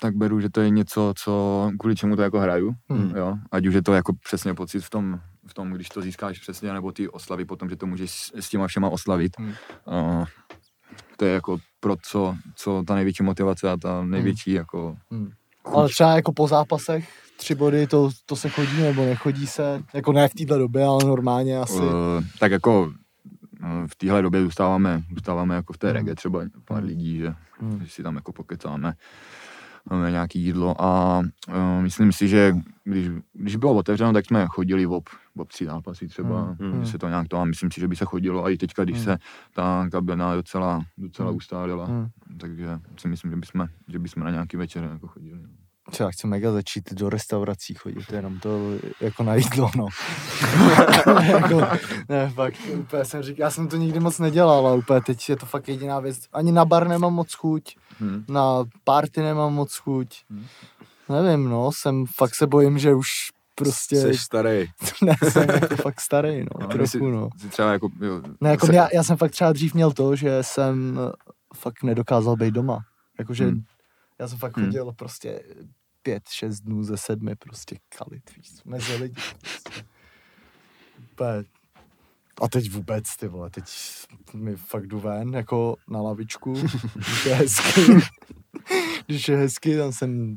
tak 0.00 0.14
beru, 0.16 0.40
že 0.40 0.50
to 0.50 0.60
je 0.60 0.70
něco, 0.70 1.12
co, 1.18 1.70
kvůli 1.78 1.96
čemu 1.96 2.16
to 2.16 2.22
jako 2.22 2.40
hraju, 2.40 2.74
Hmm. 2.90 3.12
jo, 3.16 3.36
ať 3.52 3.66
už 3.66 3.74
je 3.74 3.82
to 3.82 3.94
jako 3.94 4.12
přesně 4.24 4.54
pocit 4.54 4.80
v 4.80 4.90
tom, 4.90 5.20
v 5.46 5.54
tom, 5.54 5.70
když 5.72 5.88
to 5.88 6.02
získáš 6.02 6.38
přesně, 6.38 6.72
nebo 6.72 6.92
ty 6.92 7.08
oslavy 7.08 7.44
potom, 7.44 7.68
že 7.70 7.76
to 7.76 7.86
můžeš 7.86 8.10
s, 8.10 8.32
s 8.34 8.48
těma 8.48 8.66
všema 8.66 8.88
oslavit. 8.88 9.32
Hmm. 9.38 9.52
Uh, 9.86 10.24
to 11.16 11.24
je 11.24 11.32
jako 11.34 11.58
pro 11.80 11.96
co, 12.02 12.36
co 12.56 12.82
ta 12.86 12.94
největší 12.94 13.22
motivace 13.22 13.70
a 13.70 13.76
ta 13.76 14.04
největší 14.04 14.52
jako... 14.52 14.96
Hmm. 15.10 15.30
Ale 15.64 15.88
třeba 15.88 16.12
jako 16.16 16.32
po 16.32 16.48
zápasech 16.48 17.08
tři 17.36 17.54
body, 17.54 17.86
to, 17.86 18.10
to 18.26 18.36
se 18.36 18.48
chodí 18.48 18.82
nebo 18.82 19.04
nechodí 19.04 19.46
se? 19.46 19.82
Jako 19.94 20.12
ne 20.12 20.28
v 20.28 20.34
této 20.34 20.58
době, 20.58 20.84
ale 20.84 21.04
normálně 21.04 21.58
asi. 21.58 21.78
Uh, 21.78 21.92
tak 22.40 22.52
jako 22.52 22.82
uh, 22.82 23.86
v 23.86 23.96
téhle 23.96 24.22
době 24.22 24.42
zůstáváme, 24.42 25.02
zůstáváme 25.14 25.54
jako 25.54 25.72
v 25.72 25.78
té 25.78 25.86
Hmm. 25.86 25.94
reggae 25.94 26.14
třeba 26.14 26.40
pár 26.64 26.78
Hmm. 26.78 26.88
lidí, 26.88 27.18
že, 27.18 27.34
Hmm. 27.60 27.84
že 27.84 27.90
si 27.90 28.02
tam 28.02 28.14
jako 28.16 28.32
pokecáme 28.32 28.92
nějaký 30.10 30.40
jídlo 30.44 30.82
a 30.82 31.18
uh, 31.48 31.82
myslím 31.82 32.12
si, 32.12 32.28
že 32.28 32.54
když, 32.84 33.08
když 33.32 33.56
bylo 33.56 33.74
otevřeno, 33.74 34.12
tak 34.12 34.26
jsme 34.26 34.46
chodili 34.46 34.86
ob, 34.86 35.04
ob 35.36 35.48
tři 35.48 35.66
zápasy 35.66 36.08
třeba, 36.08 36.42
Hmm. 36.42 36.72
hmm. 36.72 36.84
že 36.84 36.90
se 36.90 36.98
to 36.98 37.08
nějak 37.08 37.28
to 37.28 37.36
a 37.36 37.44
myslím 37.44 37.70
si, 37.70 37.80
že 37.80 37.88
by 37.88 37.96
se 37.96 38.04
chodilo 38.04 38.44
a 38.44 38.50
i 38.50 38.56
teďka, 38.56 38.84
když 38.84 38.96
Hmm. 38.96 39.04
se 39.04 39.18
ta 39.54 39.88
kabina 39.92 40.34
docela, 40.34 40.84
docela 40.98 41.28
Hmm. 41.28 41.36
ustálila, 41.36 41.84
Hmm. 41.86 42.06
takže 42.40 42.66
si 42.96 43.08
myslím, 43.08 43.30
že 43.30 43.36
bychom, 43.36 43.66
že 43.88 43.98
bychom 43.98 44.22
na 44.22 44.30
nějaký 44.30 44.56
večer 44.56 44.88
jako 44.92 45.06
chodili. 45.06 45.40
Třeba 45.90 46.10
chci 46.10 46.26
mega 46.26 46.52
začít 46.52 46.92
do 46.92 47.10
restaurací 47.10 47.74
chodit, 47.74 48.12
jenom 48.12 48.40
to 48.40 48.58
jako 49.00 49.22
na 49.22 49.34
jídlo, 49.34 49.70
no. 49.76 49.86
jako, 51.22 51.60
ne, 52.08 52.30
fakt, 52.34 52.54
úplně 52.74 53.04
jsem 53.04 53.22
říkal, 53.22 53.44
já 53.46 53.50
jsem 53.50 53.68
to 53.68 53.76
nikdy 53.76 54.00
moc 54.00 54.18
nedělal, 54.18 54.66
ale 54.66 54.76
úplně 54.76 55.00
teď 55.00 55.28
je 55.28 55.36
to 55.36 55.46
fakt 55.46 55.68
jediná 55.68 56.00
věc. 56.00 56.18
Ani 56.32 56.52
na 56.52 56.64
bar 56.64 56.88
nemám 56.88 57.14
moc 57.14 57.34
chuť, 57.34 57.76
Hmm. 57.98 58.24
na 58.28 58.64
party 58.84 59.20
nemám 59.22 59.54
moc 59.54 59.74
chuť. 59.76 60.16
Hmm. 60.30 60.44
Nevím, 61.08 61.48
no, 61.48 61.70
jsem, 61.72 62.04
fakt 62.14 62.34
se 62.34 62.46
bojím, 62.46 62.78
že 62.78 62.94
už 62.94 63.08
prostě, 63.54 63.96
Jsi 63.96 64.18
starý. 64.18 64.66
ne, 65.02 65.14
jsem 65.30 65.48
jako 65.50 65.76
fakt 65.76 66.00
starý, 66.00 66.40
no, 66.40 66.48
No, 66.60 66.66
trochu, 66.66 66.86
si, 66.86 67.00
no. 67.00 67.28
si 67.40 67.48
třeba 67.48 67.72
jako, 67.72 67.88
jo, 68.00 68.20
Ne, 68.40 68.50
jako 68.50 68.66
se- 68.66 68.74
já, 68.74 68.88
já 68.94 69.02
jsem 69.02 69.16
fakt 69.16 69.30
třeba 69.30 69.52
dřív 69.52 69.74
měl 69.74 69.92
to, 69.92 70.16
že 70.16 70.38
jsem 70.42 70.98
fakt 71.56 71.82
nedokázal 71.82 72.36
být 72.36 72.54
doma. 72.54 72.78
Jakože 73.18 73.44
Hmm. 73.44 73.62
Já 74.18 74.28
jsem 74.28 74.38
fakt 74.38 74.56
Hmm. 74.56 74.66
chodil 74.66 74.92
prostě 74.92 75.42
pět, 76.02 76.28
šest 76.28 76.60
dnů 76.60 76.82
ze 76.82 76.96
sedmi 76.96 77.36
prostě 77.36 77.76
kalit, 77.98 78.36
víš, 78.36 78.50
mezi 78.64 78.96
lidi. 78.96 79.14
Prostě. 79.40 79.84
A 82.42 82.48
teď 82.48 82.70
vůbec, 82.70 83.16
ty 83.16 83.28
vole, 83.28 83.50
teď 83.50 83.64
mi 84.34 84.56
fakt 84.56 84.86
jdu 84.86 85.00
ven, 85.00 85.34
jako 85.34 85.76
na 85.88 86.00
lavičku, 86.02 86.52
když 86.94 87.26
je 87.26 87.34
hezky. 87.34 87.80
když 89.06 89.28
je 89.28 89.36
hezky, 89.36 89.76
tam 89.76 89.92
jsem 89.92 90.36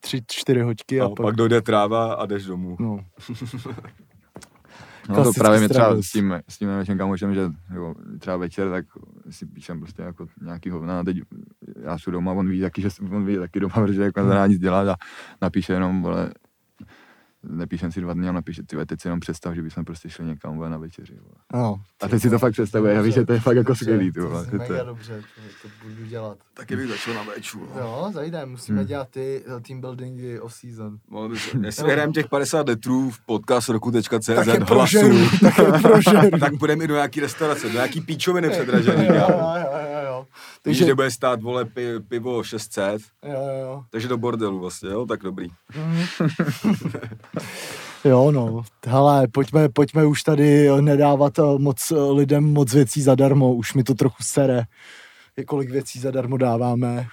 tři, 0.00 0.22
čtyři 0.28 0.60
hoďky 0.60 1.00
a, 1.00 1.04
A 1.06 1.08
pak 1.08 1.36
dojde 1.36 1.62
tráva 1.62 2.14
a 2.14 2.26
jdeš 2.26 2.44
domů. 2.44 2.76
no, 2.80 3.04
No 5.08 5.14
to 5.24 5.32
právě 5.38 5.58
mě 5.58 5.68
třeba 5.68 6.02
s 6.02 6.10
tím, 6.12 6.34
s 6.48 6.58
tím 6.58 6.68
naším 6.68 6.98
kamošem, 6.98 7.34
že 7.34 7.40
jo, 7.74 7.94
třeba 8.18 8.36
večer, 8.36 8.70
tak 8.70 8.84
si 9.30 9.46
píšem 9.46 9.80
prostě 9.80 10.02
jako 10.02 10.26
nějaký 10.42 10.70
hovna 10.70 11.00
a 11.00 11.04
teď 11.04 11.16
já 11.82 11.98
jsem 11.98 12.12
doma, 12.12 12.32
on 12.32 12.48
ví 12.48 12.60
taky, 12.60 12.82
že 12.82 12.90
jsem- 12.90 13.12
on 13.14 13.24
ví 13.26 13.36
taky 13.36 13.60
doma, 13.60 13.74
protože 13.74 14.02
jako 14.02 14.22
nedá 14.22 14.46
nic 14.46 14.58
dělat 14.58 14.88
a 14.88 14.96
napíše 15.42 15.72
jenom, 15.72 16.02
vole, 16.02 16.30
nepíšem 17.48 17.92
si 17.92 18.00
dva 18.00 18.14
dny 18.14 18.28
a 18.28 18.32
napíše, 18.32 18.62
ty 18.62 18.76
teď 18.86 19.00
si 19.00 19.08
jenom 19.08 19.20
představ, 19.20 19.54
že 19.54 19.62
bychom 19.62 19.84
prostě 19.84 20.10
šli 20.10 20.24
někam 20.24 20.56
vole, 20.56 20.70
na 20.70 20.78
večeři. 20.78 21.14
Vole. 21.14 21.34
no. 21.64 21.80
A 22.02 22.08
teď 22.08 22.22
si 22.22 22.30
to 22.30 22.38
fakt 22.38 22.52
představuje, 22.52 22.94
já 22.94 23.02
víš, 23.02 23.14
že 23.14 23.26
to 23.26 23.32
je 23.32 23.40
fakt 23.40 23.56
jako 23.56 23.68
Dobře, 23.68 23.84
skvělý, 23.84 24.12
ty 24.12 24.20
to 24.20 24.44
že 24.44 24.50
to 24.50 24.56
Mega 24.56 24.76
je- 24.76 24.84
dobře, 24.84 25.22
to, 25.62 25.68
to 25.68 25.74
budu 25.88 26.06
dělat. 26.06 26.38
Taky 26.54 26.76
bych 26.76 26.88
začal 26.88 27.14
na 27.14 27.22
véču. 27.22 27.60
no. 27.74 27.80
Jo, 27.80 28.10
zajde, 28.14 28.46
musíme 28.46 28.78
Hmm. 28.78 28.88
dělat 28.88 29.08
ty 29.08 29.42
eh, 29.56 29.60
team 29.60 29.80
buildingy 29.80 30.40
off-season. 30.40 30.98
Mohli 31.08 31.28
by 31.28 31.38
se- 31.38 31.58
Jestli 31.62 31.84
vyhrajeme 31.84 32.12
těch 32.12 32.28
50 32.28 32.68
litrů 32.68 33.10
v 33.10 33.20
podcast 33.26 33.68
roku.cz 33.68 34.28
prožeru, 34.66 35.16
tak 35.40 35.54
tak 36.40 36.58
půjdeme 36.58 36.84
i 36.84 36.86
do 36.88 36.94
nějaký 36.94 37.20
restaurace, 37.20 37.66
do 37.66 37.72
nějaký 37.72 38.00
píčoviny 38.00 38.50
předražený. 38.50 39.06
jo, 39.06 39.14
jo, 39.14 39.56
jo, 39.92 40.00
jo. 40.06 40.26
Takže 40.64 40.78
Takže, 40.78 40.84
kde 40.84 40.94
bude 40.94 41.10
stát, 41.10 41.42
vole, 41.42 41.64
pi, 41.64 41.86
pivo 42.08 42.42
600, 42.42 43.02
jo, 43.24 43.32
jo, 43.32 43.60
jo. 43.60 43.84
takže 43.90 44.08
do 44.08 44.18
bordelu 44.18 44.60
vlastně, 44.60 44.90
jo, 44.90 45.06
tak 45.06 45.22
dobrý. 45.22 45.48
Jo, 48.04 48.30
no, 48.30 48.62
hele, 48.86 49.28
pojďme, 49.28 49.68
pojďme 49.68 50.06
už 50.06 50.22
tady 50.22 50.68
nedávat 50.80 51.38
eh, 51.38 51.42
moc 51.58 51.90
eh, 51.90 51.94
lidem 51.96 52.52
moc 52.52 52.74
věcí 52.74 53.02
zadarmo, 53.02 53.54
už 53.54 53.74
mi 53.74 53.84
to 53.84 53.94
trochu 53.94 54.22
sere, 54.22 54.64
kolik 55.46 55.70
věcí 55.70 56.00
zadarmo 56.00 56.36
dáváme. 56.36 57.06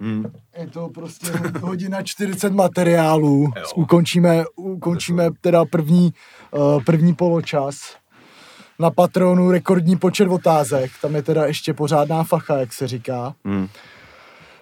Hmm. 0.00 0.24
Je 0.58 0.66
to 0.66 0.88
prostě 0.88 1.30
hodina 1.60 2.02
40 2.02 2.52
materiálů, 2.52 3.52
Jo. 3.56 3.64
ukončíme, 3.74 4.44
ukončíme 4.56 5.28
teda 5.40 5.64
první, 5.64 6.12
uh, 6.50 6.84
první 6.84 7.14
poločas. 7.14 7.96
Na 8.80 8.90
Patronu 8.90 9.50
rekordní 9.50 9.96
počet 9.96 10.28
otázek, 10.28 10.90
tam 11.02 11.14
je 11.14 11.22
teda 11.22 11.46
ještě 11.46 11.74
pořádná 11.74 12.24
facha, 12.24 12.56
jak 12.56 12.72
se 12.72 12.88
říká. 12.88 13.34
Hmm. 13.44 13.68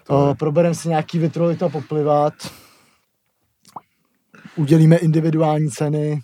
Uh, 0.09 0.33
probereme 0.33 0.75
si 0.75 0.89
nějaký 0.89 1.19
vytrolit 1.19 1.63
a 1.63 1.69
poplivat. 1.69 2.33
Udělíme 4.55 4.95
individuální 4.95 5.69
ceny. 5.71 6.19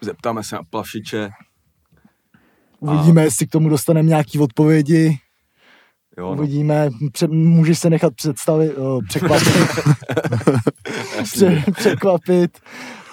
Zeptáme 0.00 0.44
se 0.44 0.56
na 0.56 0.62
plavšiče, 0.70 1.30
Uvidíme, 2.80 3.22
jestli 3.24 3.46
k 3.46 3.50
tomu 3.50 3.68
dostaneme 3.68 4.08
nějaký 4.08 4.38
odpovědi. 4.38 5.18
jo, 6.18 6.26
no. 6.26 6.32
Uvidíme, 6.42 6.88
pře- 7.12 7.26
můžeš 7.28 7.78
se 7.78 7.90
nechat 7.90 8.14
představit, 8.14 8.74
uh, 8.74 9.04
překvapit. 9.08 9.48
Pře- 11.22 11.64
překvapit. 11.76 12.58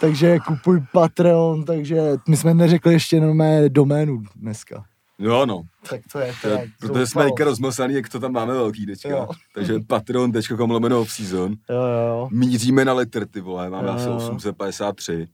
Takže 0.05 0.39
kupuj 0.47 0.81
Patreon, 0.91 1.63
takže 1.63 2.01
my 2.29 2.37
jsme 2.37 2.53
neřekli 2.53 2.93
ještě 2.93 3.15
jenom 3.15 3.37
mé 3.37 3.69
doménu 3.69 4.21
dneska. 4.35 4.85
jo, 5.19 5.45
no. 5.45 5.61
Tak 5.89 6.01
to 6.11 6.19
je 6.19 6.27
To 6.27 6.37
teda 6.41 6.55
je, 6.59 6.67
protože 6.79 7.07
jsme 7.07 7.23
teďka 7.23 7.43
rozmlsaný, 7.43 7.93
jak 7.93 8.09
to 8.09 8.19
tam 8.19 8.31
máme 8.31 8.53
velký 8.53 8.85
teďka. 8.85 9.09
Jo. 9.09 9.27
Takže 9.55 9.73
patreon.com 9.87 10.71
lomeno 10.71 11.01
off 11.01 11.11
season. 11.11 11.53
Jo, 11.69 11.75
jo. 11.77 12.29
Míříme 12.31 12.85
na 12.85 12.93
litr, 12.93 13.25
ty 13.25 13.41
vole, 13.41 13.69
máme 13.69 13.87
Jo, 13.87 13.93
asi 13.93 14.07
jo. 14.07 14.15
853. 14.15 15.27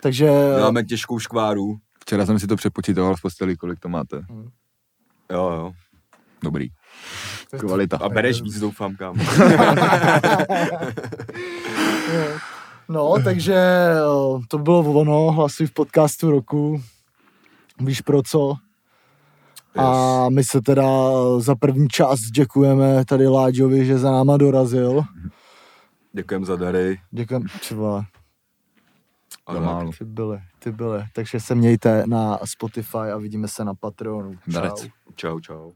Takže 0.00 0.26
Děláme 0.56 0.84
těžkou 0.84 1.18
škváru. 1.18 1.76
Včera 2.00 2.26
jsem 2.26 2.38
si 2.38 2.46
to 2.46 2.56
přepočítal 2.56 3.16
v 3.16 3.22
posteli, 3.22 3.56
kolik 3.56 3.80
to 3.80 3.88
máte. 3.88 4.16
Jo, 5.32 5.50
jo. 5.50 5.72
Dobrý. 6.42 6.68
Kvalita. 7.58 7.96
A 7.96 8.08
bereš 8.08 8.42
víc, 8.42 8.60
doufám, 8.60 8.96
kam. 8.96 9.16
No, 12.88 13.14
takže 13.24 13.54
eh, 13.54 14.40
to 14.48 14.58
bylo 14.58 14.92
ono, 14.92 15.30
hlasuj 15.32 15.66
v 15.66 15.72
podcastu 15.72 16.30
roku. 16.30 16.82
Víš 17.80 18.00
pro 18.00 18.22
co? 18.22 18.54
A 19.76 20.26
my 20.28 20.44
se 20.44 20.60
teda 20.60 20.84
za 21.38 21.54
první 21.54 21.88
část 21.88 22.20
děkujeme 22.20 23.04
tady 23.04 23.26
Láďovi, 23.26 23.86
že 23.86 23.98
za 23.98 24.10
náma 24.10 24.36
dorazil. 24.36 25.02
Děkujem 26.12 26.44
za 26.44 26.56
dary. 26.56 27.00
Děkujeme, 27.10 27.44
třeba 27.60 28.04
A 29.46 29.52
Za 29.54 29.58
tak. 29.58 29.66
málo. 29.68 29.90
ty 29.98 30.04
byly, 30.04 30.40
ty 30.58 30.72
byly. 30.72 31.04
Takže 31.14 31.40
se 31.40 31.54
mějte 31.54 32.02
na 32.06 32.38
Spotify 32.44 32.98
a 33.14 33.16
vidíme 33.18 33.48
se 33.48 33.64
na 33.64 33.74
Patreonu. 33.74 34.34
Darec. 34.46 34.80
Čau. 34.80 34.88
Čau, 35.14 35.40
čau. 35.40 35.72